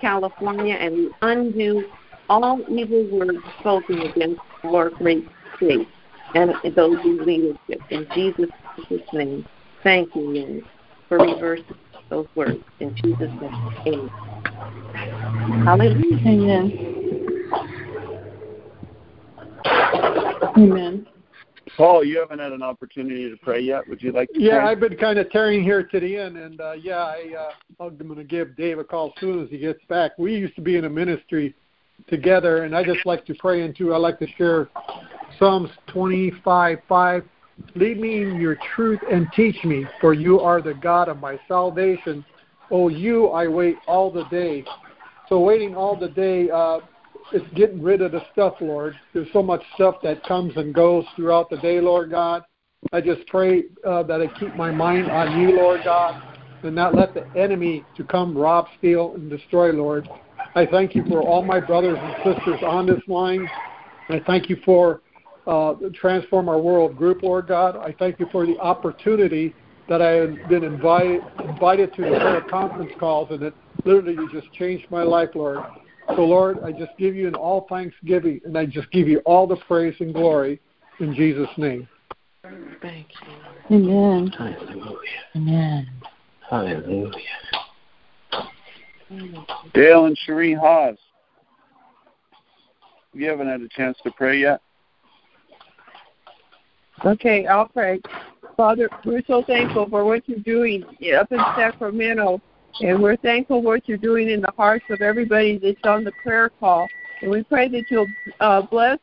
California 0.00 0.74
and 0.74 0.94
we 0.94 1.10
undo 1.22 1.84
all 2.30 2.60
evil 2.70 3.04
words 3.10 3.38
spoken 3.58 4.02
against 4.02 4.40
our 4.64 4.90
great 4.90 5.26
state 5.56 5.88
and 6.34 6.52
those 6.76 6.96
in 7.04 7.26
leadership. 7.26 7.82
In 7.90 8.06
Jesus' 8.14 8.48
name. 9.12 9.44
Thank 9.82 10.14
you, 10.14 10.22
Lord, 10.22 10.64
for 11.08 11.18
reversing 11.18 11.64
those 12.08 12.28
words. 12.36 12.62
In 12.78 12.94
Jesus' 12.94 13.32
name. 13.40 13.72
Amen. 13.86 15.64
Hallelujah. 15.64 16.18
Amen. 16.26 16.90
Amen. 20.56 21.06
Paul, 21.76 22.04
you 22.04 22.20
haven't 22.20 22.38
had 22.38 22.52
an 22.52 22.62
opportunity 22.62 23.28
to 23.28 23.36
pray 23.38 23.60
yet. 23.60 23.88
Would 23.88 24.02
you 24.02 24.12
like 24.12 24.32
to 24.34 24.40
Yeah, 24.40 24.60
pray? 24.60 24.70
I've 24.70 24.80
been 24.80 24.96
kind 24.96 25.18
of 25.18 25.30
tearing 25.30 25.64
here 25.64 25.82
to 25.82 26.00
the 26.00 26.16
end, 26.16 26.36
and 26.36 26.60
uh, 26.60 26.72
yeah, 26.72 26.98
I, 26.98 27.34
uh, 27.38 27.84
I'm 27.84 27.96
going 27.96 28.16
to 28.16 28.24
give 28.24 28.56
Dave 28.56 28.78
a 28.78 28.84
call 28.84 29.08
as 29.16 29.20
soon 29.20 29.42
as 29.42 29.50
he 29.50 29.58
gets 29.58 29.80
back. 29.88 30.12
We 30.18 30.34
used 30.36 30.54
to 30.56 30.62
be 30.62 30.76
in 30.76 30.84
a 30.84 30.90
ministry 30.90 31.54
together, 32.08 32.64
and 32.64 32.76
I 32.76 32.84
just 32.84 33.04
like 33.06 33.24
to 33.26 33.34
pray 33.34 33.62
into. 33.62 33.92
I 33.92 33.98
like 33.98 34.18
to 34.18 34.26
share 34.36 34.68
Psalms 35.38 35.70
25:5. 35.88 37.24
Lead 37.76 38.00
me 38.00 38.22
in 38.22 38.40
your 38.40 38.56
truth 38.74 39.00
and 39.10 39.28
teach 39.34 39.62
me, 39.64 39.86
for 40.00 40.12
you 40.12 40.40
are 40.40 40.60
the 40.60 40.74
God 40.74 41.08
of 41.08 41.18
my 41.18 41.38
salvation. 41.46 42.24
Oh, 42.70 42.88
you 42.88 43.28
I 43.28 43.46
wait 43.46 43.76
all 43.86 44.10
the 44.10 44.24
day. 44.24 44.64
So 45.28 45.38
waiting 45.40 45.76
all 45.76 45.94
the 45.94 46.08
day, 46.08 46.50
uh, 46.50 46.80
it's 47.32 47.46
getting 47.54 47.82
rid 47.82 48.02
of 48.02 48.12
the 48.12 48.22
stuff, 48.32 48.54
Lord. 48.60 48.94
There's 49.14 49.28
so 49.32 49.42
much 49.42 49.62
stuff 49.74 49.96
that 50.02 50.24
comes 50.24 50.56
and 50.56 50.74
goes 50.74 51.04
throughout 51.14 51.50
the 51.50 51.58
day, 51.58 51.80
Lord 51.80 52.10
God. 52.10 52.42
I 52.92 53.00
just 53.00 53.26
pray 53.28 53.64
uh, 53.86 54.02
that 54.04 54.20
I 54.20 54.26
keep 54.38 54.54
my 54.56 54.72
mind 54.72 55.10
on 55.10 55.40
you, 55.40 55.56
Lord 55.56 55.82
God, 55.84 56.20
and 56.62 56.74
not 56.74 56.96
let 56.96 57.14
the 57.14 57.24
enemy 57.36 57.84
to 57.96 58.04
come 58.04 58.36
rob, 58.36 58.66
steal, 58.78 59.14
and 59.14 59.30
destroy, 59.30 59.70
Lord. 59.70 60.08
I 60.54 60.66
thank 60.66 60.94
you 60.94 61.04
for 61.08 61.22
all 61.22 61.42
my 61.42 61.60
brothers 61.60 61.98
and 62.00 62.34
sisters 62.34 62.60
on 62.62 62.86
this 62.86 63.00
line. 63.06 63.48
I 64.08 64.20
thank 64.26 64.48
you 64.48 64.56
for 64.64 65.00
uh, 65.46 65.74
Transform 65.94 66.48
Our 66.48 66.58
World 66.58 66.96
group, 66.96 67.22
Lord 67.22 67.46
God. 67.46 67.76
I 67.76 67.94
thank 67.98 68.18
you 68.18 68.26
for 68.32 68.46
the 68.46 68.58
opportunity 68.58 69.54
that 69.88 70.02
I 70.02 70.10
have 70.10 70.48
been 70.48 70.64
invited 70.64 71.22
invited 71.44 71.94
to 71.94 72.02
the 72.02 72.18
prayer 72.20 72.42
conference 72.48 72.92
calls, 72.98 73.30
and 73.30 73.42
it 73.42 73.54
literally 73.84 74.28
just 74.32 74.52
changed 74.54 74.86
my 74.90 75.02
life, 75.02 75.30
Lord. 75.34 75.60
So, 76.16 76.24
Lord, 76.24 76.58
I 76.64 76.72
just 76.72 76.90
give 76.98 77.14
you 77.14 77.28
an 77.28 77.34
all 77.34 77.66
thanksgiving, 77.68 78.40
and 78.44 78.56
I 78.58 78.66
just 78.66 78.90
give 78.90 79.08
you 79.08 79.18
all 79.20 79.46
the 79.46 79.56
praise 79.56 79.94
and 80.00 80.12
glory 80.12 80.60
In 80.98 81.14
Jesus' 81.14 81.48
name. 81.56 81.88
Thank 82.82 83.08
you. 83.70 83.76
Amen. 83.76 84.28
Hallelujah. 84.36 84.96
Amen. 85.36 85.88
Hallelujah. 86.48 87.12
Dale 89.74 90.06
and 90.06 90.16
Cherie 90.24 90.54
Haas. 90.54 90.96
You 93.12 93.28
haven't 93.28 93.48
had 93.48 93.60
a 93.60 93.68
chance 93.68 93.98
to 94.04 94.10
pray 94.12 94.38
yet? 94.38 94.60
Okay, 97.04 97.46
I'll 97.46 97.68
pray. 97.68 98.00
Father, 98.56 98.88
we're 99.04 99.22
so 99.26 99.42
thankful 99.46 99.88
for 99.88 100.04
what 100.04 100.28
you're 100.28 100.38
doing 100.40 100.84
up 101.18 101.32
in 101.32 101.38
Sacramento, 101.56 102.40
and 102.82 103.02
we're 103.02 103.16
thankful 103.16 103.62
for 103.62 103.66
what 103.66 103.88
you're 103.88 103.98
doing 103.98 104.28
in 104.28 104.40
the 104.40 104.52
hearts 104.56 104.84
of 104.90 105.00
everybody 105.00 105.58
that's 105.58 105.80
on 105.84 106.04
the 106.04 106.12
prayer 106.22 106.50
call. 106.60 106.86
And 107.22 107.30
we 107.30 107.42
pray 107.42 107.68
that 107.68 107.84
you'll 107.90 108.06
uh, 108.40 108.62
bless 108.62 108.98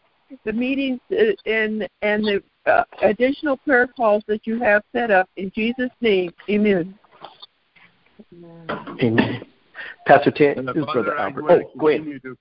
the 0.46 0.54
meetings 0.54 1.00
uh, 1.12 1.32
and 1.46 1.88
and 2.02 2.24
the 2.24 2.44
uh, 2.66 2.84
additional 3.02 3.58
prayer 3.58 3.88
calls 3.88 4.24
that 4.28 4.46
you 4.46 4.60
have 4.60 4.84
set 4.92 5.10
up 5.12 5.30
in 5.38 5.52
Jesus' 5.56 5.90
name. 6.02 6.32
Amen. 6.50 6.98
Amen. 9.02 9.48
Pastor 10.06 10.32
Ted, 10.32 10.58
And 10.58 10.68
this 10.68 10.76
is 10.76 10.86
Brother 10.86 11.18
I 11.18 11.24
Albert. 11.24 11.44
Oh, 11.50 11.60
to 11.60 11.66
go 11.78 11.88
ahead. 11.90 12.22
to 12.24 12.38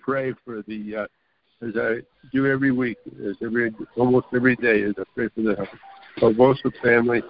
pray 0.00 0.34
for 0.44 0.62
the, 0.66 0.96
uh, 0.96 1.06
as 1.66 1.74
I 1.76 2.00
do 2.32 2.46
every 2.46 2.72
week, 2.72 2.98
as 3.26 3.36
every 3.42 3.72
almost 3.96 4.26
every 4.34 4.56
day, 4.56 4.82
as 4.82 4.94
I 4.98 5.04
pray 5.14 5.28
for 5.34 5.42
the 5.42 5.68
Barbosa 6.18 6.72
family 6.82 7.22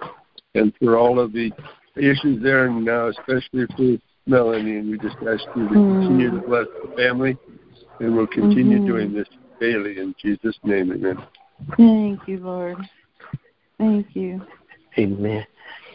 and 0.55 0.73
for 0.79 0.97
all 0.97 1.19
of 1.19 1.33
the 1.33 1.51
issues 1.95 2.41
there, 2.41 2.65
and 2.65 2.83
now 2.83 3.07
especially 3.07 3.65
for 3.77 3.97
Melanie. 4.25 4.77
And 4.77 4.89
we 4.91 4.97
just 4.97 5.17
ask 5.17 5.43
you 5.55 5.67
to 5.69 5.73
continue 5.73 6.31
to 6.31 6.47
bless 6.47 6.65
the 6.81 6.93
family, 6.95 7.37
and 7.99 8.15
we'll 8.15 8.27
continue 8.27 8.79
Mhm. 8.79 8.85
doing 8.85 9.13
this 9.13 9.27
daily 9.59 9.99
in 9.99 10.15
Jesus' 10.19 10.57
name. 10.63 10.91
Amen. 10.91 11.21
Thank 11.77 12.27
you, 12.27 12.39
Lord. 12.39 12.77
Thank 13.77 14.15
you. 14.15 14.41
Amen. 14.97 15.45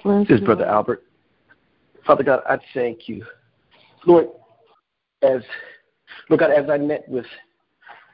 Bless 0.02 0.28
This 0.28 0.40
is 0.40 0.44
Brother 0.44 0.64
Lord. 0.64 0.74
Albert. 0.74 1.02
Father 2.08 2.24
God, 2.24 2.40
I 2.48 2.56
thank 2.72 3.06
you. 3.06 3.22
Lord, 4.06 4.28
as 5.20 5.42
Lord 6.30 6.40
God, 6.40 6.50
as 6.50 6.70
I 6.70 6.78
met 6.78 7.06
with 7.06 7.26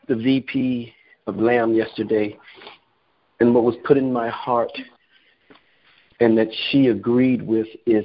the 0.09 0.17
VP 0.17 0.93
of 1.29 1.37
Lam 1.37 1.73
yesterday, 1.75 2.37
and 3.39 3.55
what 3.55 3.63
was 3.63 3.77
put 3.85 3.97
in 3.97 4.13
my 4.13 4.29
heart 4.29 4.73
and 6.19 6.37
that 6.37 6.49
she 6.69 6.89
agreed 6.89 7.41
with 7.41 7.69
is 7.87 8.05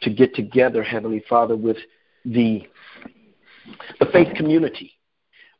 to 0.00 0.08
get 0.08 0.34
together, 0.34 0.82
Heavenly 0.82 1.22
Father, 1.28 1.54
with 1.54 1.76
the 2.24 2.62
the 3.98 4.06
faith 4.06 4.34
community, 4.34 4.94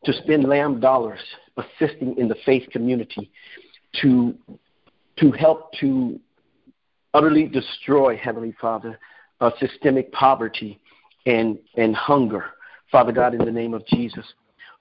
to 0.06 0.14
spend 0.14 0.44
Lam 0.44 0.80
dollars 0.80 1.20
assisting 1.58 2.16
in 2.16 2.28
the 2.28 2.36
faith 2.46 2.66
community 2.70 3.30
to 4.00 4.34
to 5.18 5.30
help 5.32 5.74
to 5.80 6.18
utterly 7.12 7.46
destroy, 7.46 8.16
Heavenly 8.16 8.54
Father, 8.58 8.98
uh, 9.40 9.50
systemic 9.58 10.12
poverty 10.12 10.80
and, 11.26 11.58
and 11.76 11.94
hunger, 11.94 12.44
Father 12.90 13.12
God, 13.12 13.34
in 13.34 13.44
the 13.44 13.50
name 13.50 13.74
of 13.74 13.86
Jesus. 13.86 14.24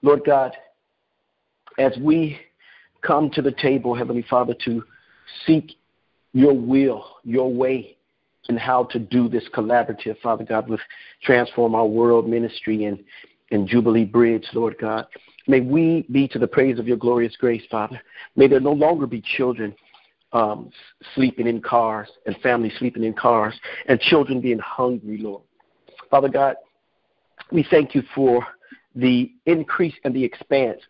Lord 0.02 0.22
God, 0.24 0.52
as 1.78 1.92
we 2.00 2.38
come 3.02 3.30
to 3.30 3.42
the 3.42 3.52
table, 3.52 3.94
Heavenly 3.94 4.24
Father, 4.28 4.54
to 4.64 4.82
seek 5.46 5.76
your 6.32 6.54
will, 6.54 7.16
your 7.24 7.52
way, 7.52 7.96
and 8.48 8.58
how 8.58 8.84
to 8.84 8.98
do 8.98 9.28
this 9.28 9.44
collaborative, 9.54 10.18
Father 10.20 10.44
God, 10.44 10.68
with 10.68 10.80
Transform 11.22 11.74
Our 11.74 11.86
World 11.86 12.28
Ministry 12.28 12.84
and, 12.84 12.98
and 13.50 13.68
Jubilee 13.68 14.04
Bridge, 14.04 14.46
Lord 14.54 14.76
God. 14.80 15.06
May 15.46 15.60
we 15.60 16.06
be 16.10 16.28
to 16.28 16.38
the 16.38 16.46
praise 16.46 16.78
of 16.78 16.86
your 16.86 16.96
glorious 16.96 17.36
grace, 17.36 17.62
Father. 17.70 18.00
May 18.36 18.46
there 18.46 18.60
no 18.60 18.72
longer 18.72 19.06
be 19.06 19.22
children 19.36 19.74
um, 20.32 20.70
sleeping 21.14 21.46
in 21.46 21.60
cars 21.60 22.08
and 22.26 22.36
families 22.38 22.72
sleeping 22.78 23.04
in 23.04 23.12
cars 23.12 23.54
and 23.86 24.00
children 24.00 24.40
being 24.40 24.58
hungry, 24.58 25.18
Lord. 25.18 25.42
Father 26.10 26.28
God, 26.28 26.56
we 27.52 27.66
thank 27.70 27.94
you 27.94 28.02
for 28.14 28.46
the 28.94 29.32
increase 29.46 29.94
and 30.04 30.14
the 30.14 30.24
expanse 30.24 30.80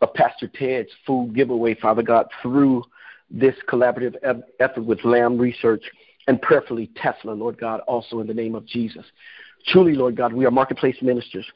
of 0.00 0.14
Pastor 0.14 0.48
Ted's 0.48 0.90
food 1.06 1.34
giveaway, 1.34 1.74
Father 1.74 2.02
God, 2.02 2.26
through 2.42 2.84
this 3.30 3.54
collaborative 3.68 4.14
effort 4.58 4.84
with 4.84 5.04
Lam 5.04 5.38
Research 5.38 5.84
and 6.26 6.40
prayerfully 6.40 6.90
Tesla, 6.96 7.32
Lord 7.32 7.58
God, 7.58 7.80
also 7.80 8.20
in 8.20 8.26
the 8.26 8.34
name 8.34 8.54
of 8.54 8.66
Jesus. 8.66 9.04
Truly, 9.66 9.94
Lord 9.94 10.16
God, 10.16 10.32
we 10.32 10.46
are 10.46 10.50
marketplace 10.50 10.96
ministers. 11.02 11.46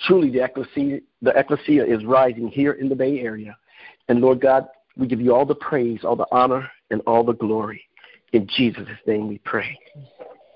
Truly, 0.00 0.30
the 0.30 0.44
ecclesia, 0.44 1.00
the 1.22 1.30
ecclesia 1.38 1.84
is 1.84 2.04
rising 2.04 2.48
here 2.48 2.72
in 2.72 2.88
the 2.88 2.94
Bay 2.94 3.20
Area. 3.20 3.56
And 4.08 4.20
Lord 4.20 4.40
God, 4.40 4.66
we 4.96 5.06
give 5.06 5.20
you 5.20 5.34
all 5.34 5.44
the 5.44 5.54
praise, 5.54 6.00
all 6.04 6.16
the 6.16 6.26
honor, 6.32 6.68
and 6.90 7.02
all 7.06 7.22
the 7.24 7.34
glory. 7.34 7.82
In 8.32 8.46
Jesus' 8.46 8.88
name 9.06 9.28
we 9.28 9.38
pray. 9.38 9.78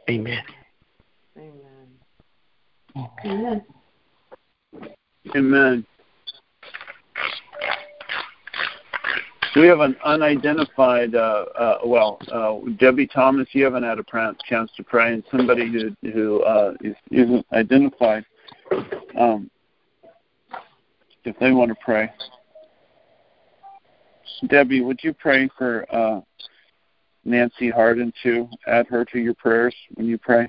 Amen. 0.09 0.43
Amen. 3.25 3.65
Amen. 5.37 5.87
Do 9.53 9.63
we 9.63 9.67
have 9.67 9.81
an 9.81 9.97
unidentified, 10.05 11.15
uh, 11.15 11.45
uh, 11.59 11.79
well, 11.85 12.21
uh, 12.33 12.59
Debbie 12.79 13.09
Thomas, 13.09 13.49
you 13.53 13.65
haven't 13.65 13.83
had 13.83 13.99
a 13.99 14.05
pr- 14.05 14.31
chance 14.45 14.71
to 14.77 14.85
pray, 14.85 15.13
and 15.13 15.25
somebody 15.31 15.71
who, 15.71 16.11
who 16.13 16.43
uh, 16.43 16.75
is, 16.83 16.95
isn't 17.11 17.45
identified, 17.53 18.25
um, 19.19 19.51
if 21.25 21.37
they 21.41 21.51
want 21.51 21.71
to 21.71 21.77
pray. 21.85 22.11
Debbie, 24.47 24.81
would 24.81 25.01
you 25.03 25.13
pray 25.13 25.49
for 25.57 25.87
uh, 25.95 26.21
Nancy 27.25 27.71
Harden 27.71 28.13
too? 28.23 28.49
Add 28.67 28.87
her 28.89 29.05
to 29.07 29.19
your 29.19 29.35
prayers 29.35 29.75
when 29.95 30.07
you 30.07 30.19
pray. 30.19 30.49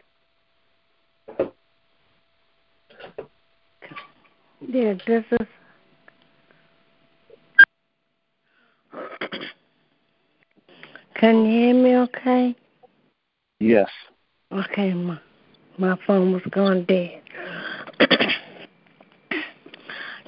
Yeah, 4.68 4.94
this 5.08 5.26
is. 5.32 5.48
Can 11.16 11.46
you 11.46 11.52
hear 11.52 11.74
me 11.76 11.98
okay? 11.98 12.56
Yes. 13.60 13.90
Okay, 14.52 14.94
my, 14.94 15.20
my 15.78 15.96
phone 16.08 16.34
was 16.34 16.42
gone 16.50 16.84
dead. 16.86 17.22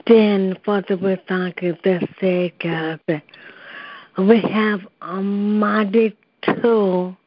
then, 0.08 0.56
Father, 0.64 0.96
we 0.98 1.18
thank 1.28 1.62
you 1.64 1.76
this 1.84 2.04
day, 2.22 2.54
God, 2.62 3.00
that 3.08 3.24
we 4.18 4.42
have 4.42 4.82
a 5.02 5.22
mighty 5.22 6.16
tool 6.44 7.18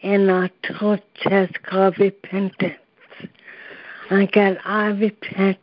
in 0.00 0.28
our 0.28 0.50
tool 0.62 0.98
chest 1.14 1.62
called 1.62 1.98
repentance. 1.98 2.74
And 4.10 4.30
God, 4.32 4.58
I 4.64 4.86
repent 4.88 5.58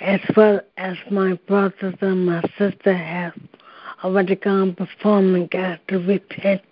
as 0.00 0.20
well 0.36 0.60
as 0.76 0.96
my 1.10 1.34
brothers 1.46 1.94
and 2.00 2.26
my 2.26 2.42
sister 2.58 2.92
have 2.92 3.34
already 4.02 4.34
gone 4.34 4.72
before 4.72 5.22
me, 5.22 5.48
God, 5.50 5.78
to 5.88 5.98
repent. 6.00 6.62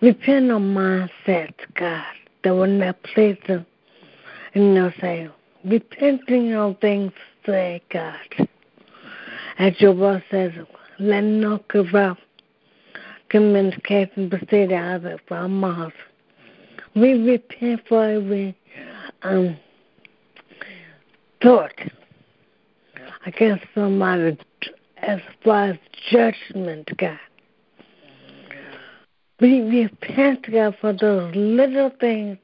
Repent 0.00 0.52
on 0.52 0.72
mindsets, 0.72 1.54
God, 1.74 2.04
that 2.44 2.54
will 2.54 2.66
not 2.68 3.02
please 3.02 3.36
them. 3.48 3.66
And 4.54 4.76
they'll 4.76 4.92
say, 5.00 5.28
repenting 5.64 6.54
on 6.54 6.76
things 6.76 7.12
say, 7.44 7.82
God. 7.90 8.48
As 9.58 9.72
your 9.80 9.92
word 9.92 10.22
says, 10.30 10.52
let 10.98 11.22
no 11.22 11.58
corrupt 11.68 12.20
communication 13.28 14.30
proceed 14.30 14.72
out 14.72 15.04
of 15.04 15.20
our 15.30 15.48
mouth. 15.48 15.92
We 16.94 17.14
repent 17.14 17.82
for 17.88 18.04
every 18.04 18.56
um, 19.22 19.56
thought 21.42 21.72
against 23.24 23.64
somebody 23.74 24.38
as 24.98 25.20
far 25.44 25.70
as 25.70 25.76
judgment, 26.10 26.88
God. 26.96 27.18
We 29.40 29.60
repent, 29.60 30.50
God, 30.50 30.76
for 30.80 30.92
those 30.92 31.34
little 31.34 31.90
things 32.00 32.38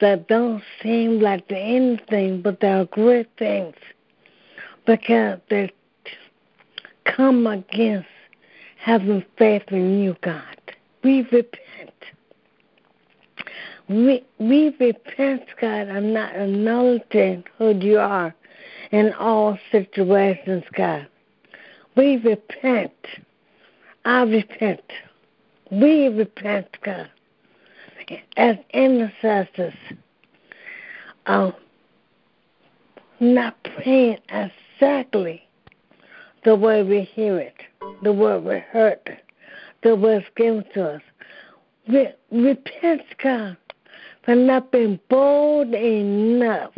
that 0.00 0.28
don't 0.28 0.62
seem 0.82 1.20
like 1.20 1.50
anything, 1.50 2.42
but 2.42 2.60
they're 2.60 2.84
great 2.86 3.28
things 3.38 3.74
because 4.86 5.40
they 5.50 5.72
come 7.16 7.46
against 7.46 8.08
having 8.78 9.24
faith 9.36 9.64
in 9.68 10.02
you, 10.02 10.16
God. 10.22 10.56
We 11.02 11.22
repent. 11.22 11.94
We, 13.88 14.24
we 14.38 14.74
repent, 14.78 15.42
God, 15.60 15.88
of 15.88 16.02
not 16.02 16.34
acknowledging 16.34 17.44
who 17.58 17.74
you 17.74 17.98
are 17.98 18.34
in 18.92 19.12
all 19.14 19.58
situations, 19.72 20.64
God. 20.74 21.06
We 21.96 22.16
repent. 22.18 22.92
I 24.04 24.22
repent. 24.22 24.82
We 25.70 26.08
repent, 26.08 26.68
God, 26.82 27.10
as 28.36 28.56
intercessors 28.72 29.74
of 31.26 31.54
not 33.20 33.56
praying 33.62 34.18
exactly 34.28 35.42
the 36.44 36.54
way 36.54 36.82
we 36.82 37.02
hear 37.02 37.38
it, 37.38 37.54
the 38.02 38.12
way 38.12 38.38
we 38.38 38.58
heard, 38.58 38.98
it, 39.06 39.24
the 39.82 39.94
way 39.94 40.16
it's 40.16 40.26
given 40.36 40.64
to 40.74 40.94
us. 40.94 41.02
Re- 41.88 42.14
repent, 42.30 43.02
God, 43.22 43.56
for 44.24 44.34
not 44.34 44.70
being 44.70 44.98
bold 45.08 45.74
enough 45.74 46.72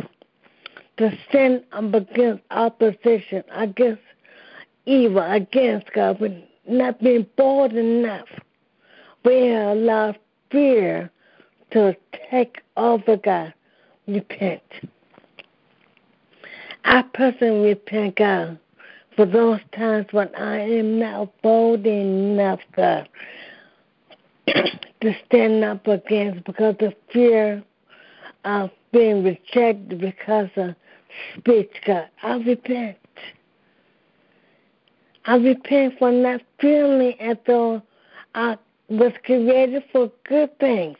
to 0.97 1.17
stand 1.29 1.63
up 1.71 1.93
against 1.93 2.43
opposition, 2.51 3.43
against 3.51 4.01
evil, 4.85 5.23
against 5.23 5.91
God, 5.93 6.19
for 6.19 6.29
not 6.67 7.01
being 7.01 7.25
bold 7.37 7.73
enough. 7.73 8.27
We 9.25 9.53
allowed 9.53 10.19
fear 10.51 11.11
to 11.71 11.95
take 12.29 12.61
over, 12.77 13.17
God. 13.17 13.53
Repent. 14.07 14.61
I 16.85 17.03
personally 17.13 17.69
repent, 17.69 18.17
God, 18.17 18.59
for 19.15 19.25
those 19.25 19.59
times 19.75 20.07
when 20.11 20.33
I 20.35 20.59
am 20.59 20.99
not 20.99 21.29
bold 21.41 21.85
enough, 21.85 22.59
to 22.75 23.05
stand 25.25 25.63
up 25.63 25.87
against 25.87 26.43
because 26.45 26.75
of 26.81 26.93
fear 27.11 27.63
of 28.45 28.69
being 28.91 29.23
rejected 29.23 29.99
because 29.99 30.49
of 30.55 30.75
speech, 31.37 31.71
God. 31.85 32.09
I 32.21 32.35
repent. 32.37 32.97
I 35.25 35.35
repent 35.35 35.97
for 35.99 36.11
not 36.11 36.41
feeling 36.59 37.19
as 37.19 37.37
though 37.47 37.81
I 38.35 38.57
was 38.89 39.13
created 39.23 39.83
for 39.91 40.11
good 40.27 40.57
things. 40.59 40.97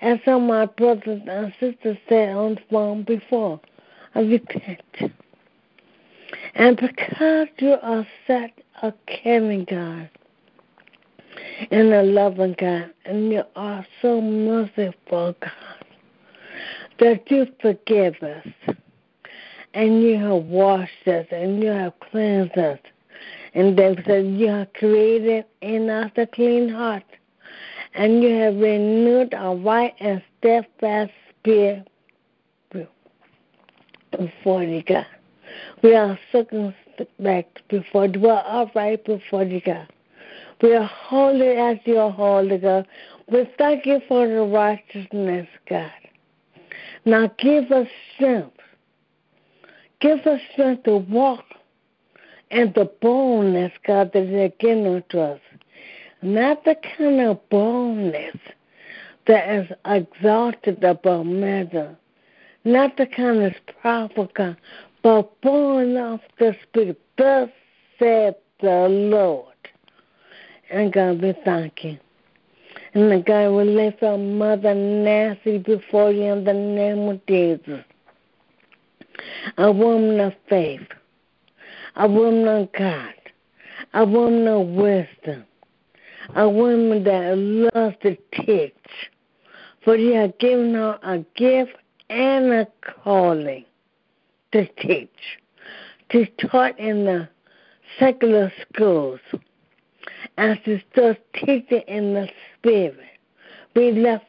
As 0.00 0.18
some 0.24 0.42
of 0.42 0.48
my 0.48 0.66
brothers 0.66 1.22
and 1.26 1.52
sisters 1.58 1.98
said 2.08 2.36
on 2.36 2.54
the 2.54 2.60
phone 2.70 3.02
before, 3.02 3.60
I 4.14 4.20
repent. 4.20 4.80
And 6.54 6.76
because 6.76 7.48
you 7.58 7.76
are 7.82 8.06
such 8.26 8.52
a 8.82 8.92
caring 9.06 9.64
God 9.64 10.10
and 11.70 11.92
a 11.92 12.02
loving 12.02 12.54
God, 12.58 12.92
and 13.04 13.32
you 13.32 13.42
are 13.56 13.86
so 14.02 14.20
merciful, 14.20 15.34
God, 15.40 15.84
that 16.98 17.30
you 17.30 17.46
forgive 17.60 18.14
us, 18.22 18.46
and 19.74 20.02
you 20.02 20.16
have 20.18 20.44
washed 20.44 21.06
us, 21.06 21.26
and 21.30 21.62
you 21.62 21.70
have 21.70 21.92
cleansed 22.10 22.58
us, 22.58 22.78
and 23.54 23.78
then 23.78 24.02
said 24.06 24.26
you 24.26 24.48
have 24.48 24.72
created 24.74 25.44
in 25.60 25.88
us 25.88 26.10
a 26.16 26.26
clean 26.26 26.68
heart, 26.68 27.04
and 27.94 28.22
you 28.22 28.34
have 28.34 28.56
renewed 28.56 29.32
a 29.36 29.54
right 29.54 29.94
and 30.00 30.22
steadfast 30.38 31.12
spirit 31.40 31.88
before 34.10 34.64
you, 34.64 34.82
God. 34.82 35.06
We 35.82 35.94
are 35.94 36.18
circumspect 36.32 37.62
before 37.68 38.06
you. 38.06 38.20
We 38.20 38.30
are 38.30 38.44
upright 38.46 39.04
before 39.04 39.44
you, 39.44 39.60
God. 39.60 39.88
We 40.60 40.74
are 40.74 40.84
holy 40.84 41.48
as 41.48 41.78
you 41.84 41.98
are 41.98 42.10
holy, 42.10 42.58
God. 42.58 42.86
We 43.30 43.48
thank 43.58 43.86
you 43.86 44.00
for 44.08 44.26
the 44.26 44.42
righteousness, 44.42 45.46
God. 45.68 45.92
Now 47.04 47.30
give 47.38 47.70
us 47.70 47.86
strength. 48.14 48.56
Give 50.00 50.18
us 50.26 50.40
strength 50.52 50.84
to 50.84 50.96
walk 50.96 51.44
and 52.50 52.74
the 52.74 52.90
boldness, 53.00 53.72
God, 53.86 54.12
that 54.14 54.26
you're 54.26 54.48
giving 54.48 55.02
to 55.10 55.20
us. 55.20 55.40
Not 56.22 56.64
the 56.64 56.76
kind 56.96 57.20
of 57.20 57.48
boldness 57.50 58.36
that 59.26 59.48
is 59.48 59.70
exalted 59.84 60.82
above 60.82 61.26
measure. 61.26 61.96
Not 62.64 62.96
the 62.96 63.06
kind 63.06 63.42
of 63.42 63.54
powerful 63.82 64.26
kind, 64.28 64.56
born 65.02 65.96
of 65.96 66.20
the 66.38 66.56
Spirit. 66.62 67.00
Thus 67.16 67.48
said 67.98 68.36
the 68.60 68.88
Lord. 68.88 69.54
And 70.70 70.92
God, 70.92 71.22
we 71.22 71.34
thank 71.44 71.84
you. 71.84 71.98
And 72.94 73.24
God, 73.24 73.50
we 73.50 73.64
lift 73.64 74.02
our 74.02 74.18
Mother 74.18 74.74
Nancy 74.74 75.58
before 75.58 76.10
you 76.10 76.24
in 76.24 76.44
the 76.44 76.52
name 76.52 77.08
of 77.08 77.24
Jesus. 77.26 77.84
A 79.56 79.70
woman 79.70 80.20
of 80.20 80.32
faith, 80.48 80.86
a 81.96 82.08
woman 82.08 82.46
of 82.46 82.72
God, 82.72 83.14
a 83.94 84.04
woman 84.04 84.46
of 84.46 84.68
wisdom, 84.68 85.44
a 86.36 86.48
woman 86.48 87.02
that 87.04 87.36
loves 87.36 87.96
to 88.02 88.16
teach. 88.32 88.74
For 89.84 89.96
you 89.96 90.14
have 90.14 90.38
given 90.38 90.74
her 90.74 90.98
a 91.02 91.18
gift 91.34 91.76
and 92.10 92.52
a 92.52 92.68
calling 93.02 93.64
to 94.52 94.66
teach, 94.80 95.38
to 96.10 96.26
taught 96.48 96.78
in 96.78 97.04
the 97.04 97.28
secular 97.98 98.52
schools, 98.72 99.20
and 100.36 100.58
to 100.64 100.80
start 100.92 101.18
teaching 101.34 101.82
in 101.88 102.14
the 102.14 102.28
spirit. 102.58 102.98
We 103.74 103.92
left 103.92 104.26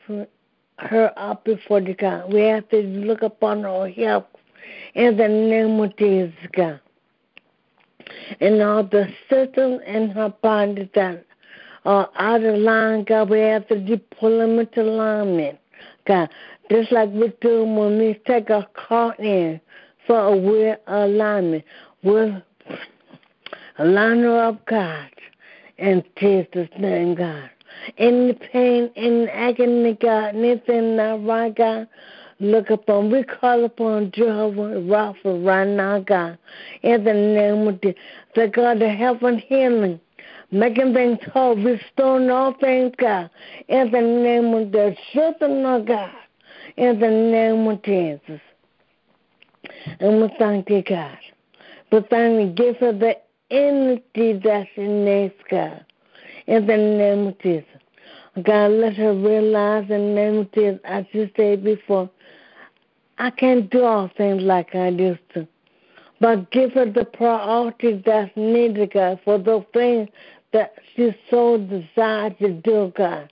her 0.77 1.13
up 1.17 1.45
before 1.45 1.81
the 1.81 1.93
God. 1.93 2.31
We 2.33 2.41
have 2.41 2.67
to 2.69 2.81
look 2.81 3.21
upon 3.21 3.63
her 3.63 3.89
help 3.89 4.37
in 4.93 5.17
the 5.17 5.27
name 5.27 5.79
of 5.79 5.95
Jesus, 5.97 6.33
God. 6.53 6.79
And 8.39 8.61
all 8.61 8.83
the 8.83 9.07
systems 9.29 9.81
in 9.85 10.09
her 10.11 10.29
body 10.41 10.89
that 10.95 11.25
are 11.85 12.09
out 12.15 12.43
of 12.43 12.57
line, 12.57 13.03
God, 13.03 13.29
we 13.29 13.39
have 13.39 13.67
to 13.67 14.01
pull 14.19 14.39
them 14.39 14.59
into 14.59 14.81
alignment, 14.81 15.59
God. 16.05 16.29
Just 16.69 16.91
like 16.91 17.09
we 17.11 17.33
do 17.41 17.63
when 17.63 17.97
we 17.97 18.19
take 18.25 18.49
a 18.49 18.67
car 18.73 19.15
in 19.15 19.59
for 20.09 20.19
a 20.19 20.35
alignment. 20.87 21.63
We'll 22.01 22.41
align 23.77 24.21
her 24.21 24.45
up, 24.45 24.65
God, 24.65 25.11
in 25.77 26.03
Jesus' 26.17 26.67
name, 26.79 27.13
God. 27.13 27.47
Any 27.99 28.33
pain, 28.33 28.89
any 28.95 29.27
agony, 29.29 29.95
God, 30.01 30.35
anything 30.35 30.95
not 30.95 31.23
right, 31.23 31.55
God, 31.55 31.87
look 32.39 32.71
upon. 32.71 33.11
We 33.11 33.23
call 33.23 33.65
upon 33.65 34.11
Jehovah 34.11 34.81
Rapha 34.81 35.45
right 35.45 35.67
now, 35.67 35.99
God, 35.99 36.39
in 36.81 37.03
the 37.03 37.13
name 37.13 37.67
of 37.67 37.79
the, 37.81 37.93
the 38.33 38.47
God 38.47 38.81
of 38.81 39.23
and 39.23 39.39
healing, 39.39 39.99
making 40.49 40.95
things 40.95 41.19
whole, 41.31 41.55
restoring 41.55 42.31
all 42.31 42.55
things, 42.59 42.95
God, 42.97 43.29
in 43.67 43.91
the 43.91 44.01
name 44.01 44.55
of 44.55 44.71
the 44.71 44.95
children 45.13 45.63
of 45.67 45.85
God, 45.85 46.09
in 46.77 46.99
the 46.99 47.11
name 47.11 47.67
of 47.67 47.83
Jesus. 47.83 48.41
And 49.99 50.21
we 50.21 50.29
thank 50.37 50.69
you, 50.69 50.83
God. 50.83 51.17
We 51.91 52.01
thank 52.09 52.59
you, 52.59 52.75
her 52.79 52.93
the 52.93 53.17
energy 53.51 54.39
that 54.43 54.67
she 54.75 54.81
needs, 54.87 55.33
God, 55.49 55.85
in 56.47 56.67
the 56.67 56.77
name 56.77 57.27
of 57.27 57.39
Jesus. 57.39 57.65
God, 58.43 58.71
let 58.71 58.95
her 58.95 59.13
realize 59.13 59.87
the 59.87 59.97
name 59.97 60.39
of 60.39 60.51
Jesus, 60.51 60.79
as 60.85 61.05
you 61.11 61.29
said 61.35 61.63
before, 61.63 62.09
I 63.17 63.31
can't 63.31 63.69
do 63.69 63.83
all 63.83 64.09
things 64.15 64.41
like 64.43 64.75
I 64.75 64.89
used 64.89 65.19
to. 65.33 65.47
But 66.21 66.51
give 66.51 66.73
her 66.73 66.85
the 66.85 67.05
priority 67.05 68.01
that's 68.05 68.31
needed, 68.35 68.93
God, 68.93 69.19
for 69.23 69.37
the 69.37 69.65
things 69.73 70.09
that 70.53 70.73
she 70.95 71.15
so 71.29 71.57
desires 71.57 72.33
to 72.39 72.53
do, 72.61 72.93
God. 72.95 73.31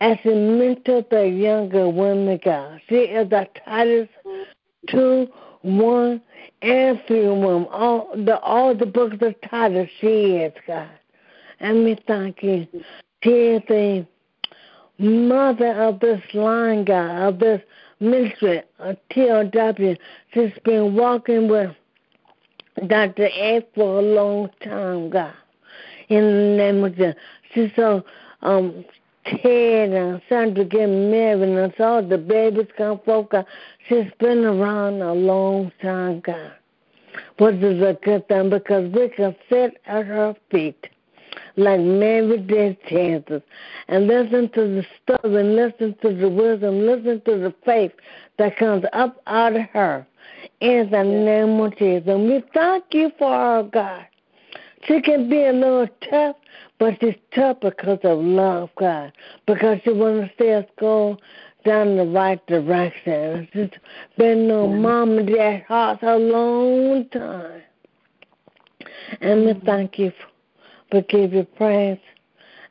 As 0.00 0.18
she 0.22 0.30
mentor 0.30 1.04
the 1.10 1.26
younger 1.28 1.88
women, 1.88 2.40
God. 2.42 2.80
She 2.88 2.96
is 2.96 3.28
the 3.30 3.46
Titus 3.64 4.08
2, 4.88 5.28
1, 5.66 6.20
and 6.62 7.02
3 7.06 7.28
women. 7.28 7.66
All 7.70 8.10
the, 8.14 8.38
all 8.40 8.74
the 8.74 8.86
books 8.86 9.16
of 9.20 9.34
Titus 9.48 9.90
she 10.00 10.36
is, 10.36 10.52
God. 10.66 10.88
And 11.60 11.84
we 11.84 11.98
thank 12.06 12.42
you. 12.42 12.66
She 13.22 13.30
is 13.30 13.62
the 13.68 14.06
mother 14.98 15.72
of 15.82 16.00
this 16.00 16.22
line, 16.34 16.84
God, 16.84 17.28
of 17.28 17.38
this 17.38 17.60
ministry, 18.00 18.62
a 18.78 18.96
TLW. 19.10 19.96
She's 20.32 20.52
been 20.64 20.94
walking 20.94 21.48
with 21.48 21.74
Dr. 22.86 23.28
Ed 23.34 23.66
for 23.74 23.98
a 23.98 24.02
long 24.02 24.50
time, 24.62 25.10
God. 25.10 25.34
In 26.08 26.22
the 26.24 26.56
name 26.56 26.84
of 26.84 26.94
Jesus. 26.94 27.14
She's 27.52 27.70
so 27.74 28.04
um 28.42 28.84
Ted 29.26 29.90
and 29.90 30.22
Sandra 30.28 30.64
get 30.64 30.86
married 30.86 31.48
and 31.48 31.74
saw 31.76 32.00
the 32.00 32.18
babies 32.18 32.66
come 32.76 33.00
forth, 33.00 33.28
She's 33.88 34.10
been 34.18 34.44
around 34.44 35.02
a 35.02 35.12
long 35.12 35.72
time, 35.82 36.20
God. 36.20 36.52
Which 37.38 37.56
is 37.56 37.82
a 37.82 37.98
good 38.04 38.28
thing 38.28 38.50
because 38.50 38.92
we 38.92 39.08
can 39.08 39.34
sit 39.48 39.80
at 39.86 40.06
her 40.06 40.34
feet 40.50 40.88
like 41.56 41.80
Mary 41.80 42.38
did 42.38 42.76
Jesus 42.88 43.42
and 43.88 44.06
listen 44.06 44.50
to 44.50 44.60
the 44.60 44.86
story 45.02 45.40
and 45.40 45.56
listen 45.56 45.96
to 46.02 46.14
the 46.14 46.28
wisdom, 46.28 46.86
listen 46.86 47.20
to 47.24 47.38
the 47.38 47.54
faith 47.64 47.92
that 48.38 48.56
comes 48.58 48.84
up 48.92 49.22
out 49.26 49.56
of 49.56 49.62
her 49.72 50.06
in 50.60 50.90
the 50.90 51.02
name 51.02 51.58
of 51.60 51.76
Jesus. 51.76 52.08
And 52.08 52.28
we 52.28 52.42
thank 52.52 52.84
you 52.92 53.10
for 53.18 53.32
our 53.32 53.62
God. 53.62 54.06
She 54.84 55.00
can 55.00 55.28
be 55.28 55.44
a 55.44 55.52
little 55.52 55.88
tough, 56.10 56.36
but 56.78 56.98
she's 57.00 57.16
tough 57.34 57.58
because 57.60 57.98
of 58.04 58.18
love, 58.18 58.70
God, 58.78 59.12
because 59.46 59.78
she 59.84 59.92
wants 59.92 60.32
to 60.38 60.44
see 60.44 60.52
us 60.52 60.64
go 60.78 61.16
down 61.64 61.96
the 61.96 62.04
right 62.04 62.44
direction. 62.46 63.48
She's 63.52 63.70
been 64.16 64.46
no 64.46 64.68
mm-hmm. 64.68 64.82
mom 64.82 65.18
and 65.18 65.28
dad 65.28 65.64
heart 65.66 66.02
a 66.02 66.16
long 66.16 67.08
time. 67.08 67.62
And 69.20 69.46
we 69.46 69.52
mm-hmm. 69.52 69.66
thank 69.66 69.98
you 69.98 70.12
for 70.90 71.02
give 71.02 71.32
you 71.32 71.44
praise 71.44 71.98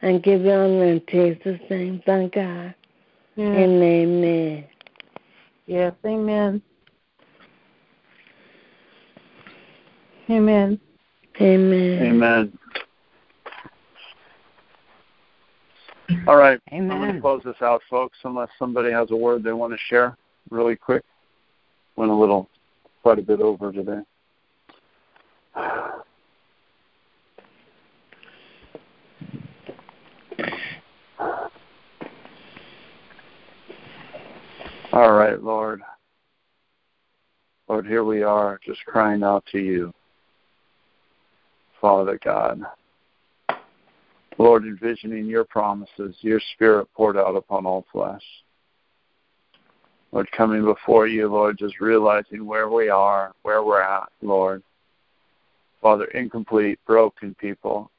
and 0.02 0.24
give 0.24 0.42
you 0.42 0.52
honor 0.52 0.86
in 0.86 1.02
Jesus' 1.08 1.60
name. 1.70 2.02
Thank 2.06 2.36
God. 2.36 2.74
Yes. 3.36 3.58
And 3.58 3.84
amen. 3.84 4.66
Yes, 5.66 5.94
amen. 6.06 6.62
Amen. 10.30 10.80
Amen. 11.42 12.02
Amen. 12.02 12.58
All 16.28 16.36
right. 16.36 16.60
I'm 16.72 16.88
going 16.88 17.16
to 17.16 17.22
close 17.22 17.42
this 17.44 17.56
out, 17.62 17.82
folks, 17.90 18.18
unless 18.24 18.50
somebody 18.58 18.92
has 18.92 19.12
a 19.12 19.16
word 19.16 19.44
they 19.44 19.54
want 19.54 19.74
to 19.74 19.80
share 19.90 20.18
really 20.50 20.76
quick. 20.76 21.04
Went 21.96 22.12
a 22.12 22.16
little, 22.16 22.50
quite 23.02 23.20
a 23.20 23.22
bit 23.22 23.40
over 23.42 23.72
today. 23.72 24.02
All 34.94 35.12
right, 35.12 35.42
Lord. 35.42 35.82
Lord, 37.68 37.88
here 37.88 38.04
we 38.04 38.22
are 38.22 38.60
just 38.64 38.86
crying 38.86 39.24
out 39.24 39.44
to 39.52 39.60
you, 39.60 39.92
Father 41.82 42.20
God. 42.24 42.62
Lord, 44.38 44.66
envisioning 44.66 45.26
your 45.26 45.46
promises, 45.46 46.16
your 46.22 46.42
spirit 46.54 46.88
poured 46.94 47.18
out 47.18 47.36
upon 47.36 47.66
all 47.66 47.86
flesh. 47.92 48.24
Lord, 50.12 50.30
coming 50.32 50.64
before 50.64 51.08
you, 51.08 51.28
Lord, 51.28 51.58
just 51.58 51.80
realizing 51.80 52.46
where 52.46 52.70
we 52.70 52.90
are, 52.90 53.34
where 53.44 53.64
we're 53.64 53.82
at, 53.82 54.10
Lord. 54.22 54.64
Father, 55.82 56.06
incomplete, 56.06 56.80
broken 56.86 57.36
people. 57.36 57.92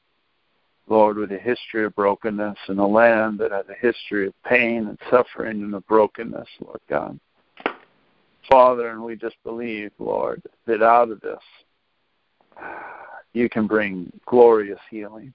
Lord, 0.89 1.17
with 1.17 1.31
a 1.31 1.37
history 1.37 1.85
of 1.85 1.95
brokenness 1.95 2.57
and 2.67 2.79
a 2.79 2.85
land 2.85 3.39
that 3.39 3.51
has 3.51 3.65
a 3.69 3.85
history 3.85 4.27
of 4.27 4.33
pain 4.43 4.87
and 4.87 4.97
suffering 5.11 5.61
and 5.61 5.75
of 5.75 5.85
brokenness, 5.87 6.47
Lord 6.63 6.79
God. 6.89 7.19
Father, 8.49 8.89
and 8.89 9.03
we 9.03 9.15
just 9.15 9.35
believe, 9.43 9.91
Lord, 9.99 10.41
that 10.65 10.81
out 10.81 11.11
of 11.11 11.19
this 11.19 11.39
you 13.33 13.49
can 13.49 13.67
bring 13.67 14.11
glorious 14.25 14.79
healing. 14.89 15.33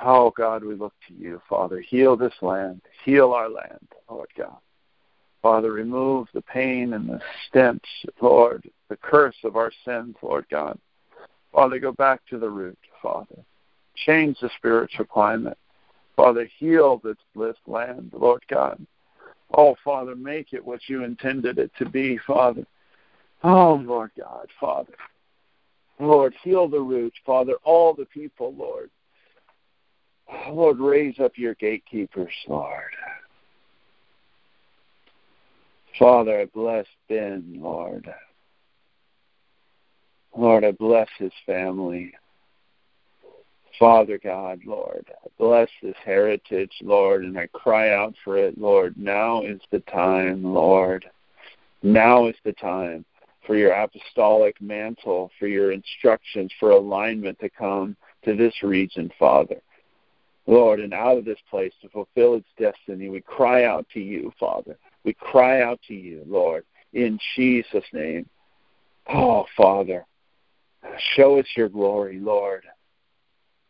Oh, 0.00 0.32
God, 0.36 0.62
we 0.64 0.74
look 0.74 0.94
to 1.08 1.14
you, 1.14 1.40
Father. 1.48 1.80
Heal 1.80 2.16
this 2.16 2.34
land. 2.40 2.82
Heal 3.04 3.32
our 3.32 3.48
land, 3.48 3.88
Lord 4.08 4.28
God. 4.36 4.58
Father, 5.42 5.72
remove 5.72 6.28
the 6.34 6.42
pain 6.42 6.94
and 6.94 7.08
the 7.08 7.20
stench, 7.48 7.84
Lord, 8.20 8.68
the 8.88 8.96
curse 8.96 9.36
of 9.44 9.56
our 9.56 9.72
sins, 9.84 10.16
Lord 10.22 10.46
God. 10.50 10.78
Father, 11.52 11.78
go 11.78 11.92
back 11.92 12.20
to 12.30 12.38
the 12.38 12.50
root, 12.50 12.78
Father. 13.02 13.44
Change 14.06 14.38
the 14.40 14.50
spiritual 14.56 15.06
climate. 15.06 15.58
Father, 16.16 16.48
heal 16.58 17.00
this, 17.02 17.16
this 17.34 17.56
land, 17.66 18.12
Lord 18.12 18.42
God. 18.48 18.84
Oh, 19.54 19.76
Father, 19.84 20.14
make 20.14 20.52
it 20.52 20.64
what 20.64 20.80
you 20.88 21.04
intended 21.04 21.58
it 21.58 21.70
to 21.78 21.88
be, 21.88 22.18
Father. 22.26 22.66
Oh, 23.42 23.74
Lord 23.74 24.10
God, 24.18 24.48
Father. 24.60 24.94
Lord, 26.00 26.34
heal 26.42 26.68
the 26.68 26.80
root, 26.80 27.14
Father, 27.24 27.54
all 27.64 27.94
the 27.94 28.04
people, 28.06 28.54
Lord. 28.56 28.90
Lord, 30.48 30.78
raise 30.78 31.18
up 31.20 31.32
your 31.36 31.54
gatekeepers, 31.54 32.32
Lord. 32.46 32.92
Father, 35.98 36.40
I 36.40 36.44
bless 36.46 36.86
Ben, 37.08 37.56
Lord. 37.56 38.12
Lord, 40.36 40.64
I 40.64 40.72
bless 40.72 41.08
his 41.18 41.32
family. 41.46 42.12
Father 43.78 44.18
God, 44.22 44.60
Lord, 44.66 45.06
I 45.24 45.28
bless 45.38 45.68
this 45.82 45.96
heritage, 46.04 46.72
Lord, 46.82 47.24
and 47.24 47.38
I 47.38 47.46
cry 47.48 47.90
out 47.90 48.14
for 48.24 48.36
it, 48.36 48.58
Lord. 48.58 48.96
Now 48.96 49.42
is 49.42 49.60
the 49.70 49.80
time, 49.80 50.42
Lord. 50.42 51.08
Now 51.82 52.26
is 52.26 52.36
the 52.44 52.52
time 52.54 53.04
for 53.46 53.56
your 53.56 53.72
apostolic 53.72 54.60
mantle, 54.60 55.30
for 55.38 55.46
your 55.46 55.72
instructions, 55.72 56.52
for 56.58 56.70
alignment 56.70 57.38
to 57.40 57.48
come 57.48 57.96
to 58.24 58.36
this 58.36 58.62
region, 58.62 59.10
Father. 59.18 59.60
Lord, 60.48 60.80
and 60.80 60.94
out 60.94 61.18
of 61.18 61.26
this 61.26 61.38
place 61.50 61.74
to 61.82 61.90
fulfill 61.90 62.34
its 62.34 62.48
destiny, 62.58 63.10
we 63.10 63.20
cry 63.20 63.64
out 63.64 63.86
to 63.92 64.00
you, 64.00 64.32
Father. 64.40 64.78
We 65.04 65.12
cry 65.12 65.60
out 65.60 65.78
to 65.88 65.94
you, 65.94 66.24
Lord, 66.26 66.64
in 66.94 67.18
Jesus' 67.36 67.84
name. 67.92 68.26
Oh, 69.12 69.44
Father, 69.58 70.06
show 71.14 71.38
us 71.38 71.46
your 71.54 71.68
glory, 71.68 72.18
Lord, 72.18 72.64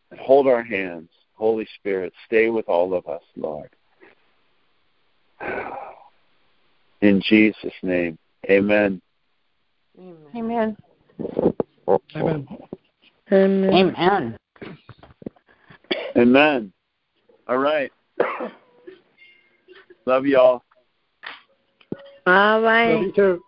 and 0.09 0.19
hold 0.21 0.47
our 0.47 0.63
hands. 0.63 1.09
Holy 1.33 1.67
Spirit, 1.75 2.13
stay 2.25 2.49
with 2.49 2.67
all 2.69 2.93
of 2.93 3.07
us, 3.07 3.23
Lord. 3.35 3.69
In 7.01 7.21
Jesus' 7.21 7.73
name, 7.83 8.17
amen. 8.49 9.01
Amen. 9.99 10.17
Amen. 10.33 10.77
Amen. 12.15 12.47
Amen. 13.31 13.73
Amen. 13.73 14.37
All 17.47 17.57
right. 17.57 17.91
Love 20.05 20.25
y'all. 20.25 20.63
All 22.25 22.61
Love 22.61 22.63
right. 22.63 23.01
you 23.01 23.11
too. 23.11 23.41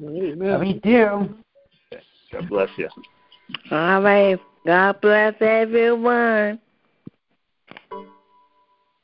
Amen. 0.00 0.60
We 0.60 0.74
do. 0.74 1.34
God 2.32 2.48
bless 2.48 2.68
you. 2.76 2.88
All 3.70 4.02
right. 4.02 4.38
God 4.66 5.00
bless 5.00 5.34
everyone. 5.40 6.58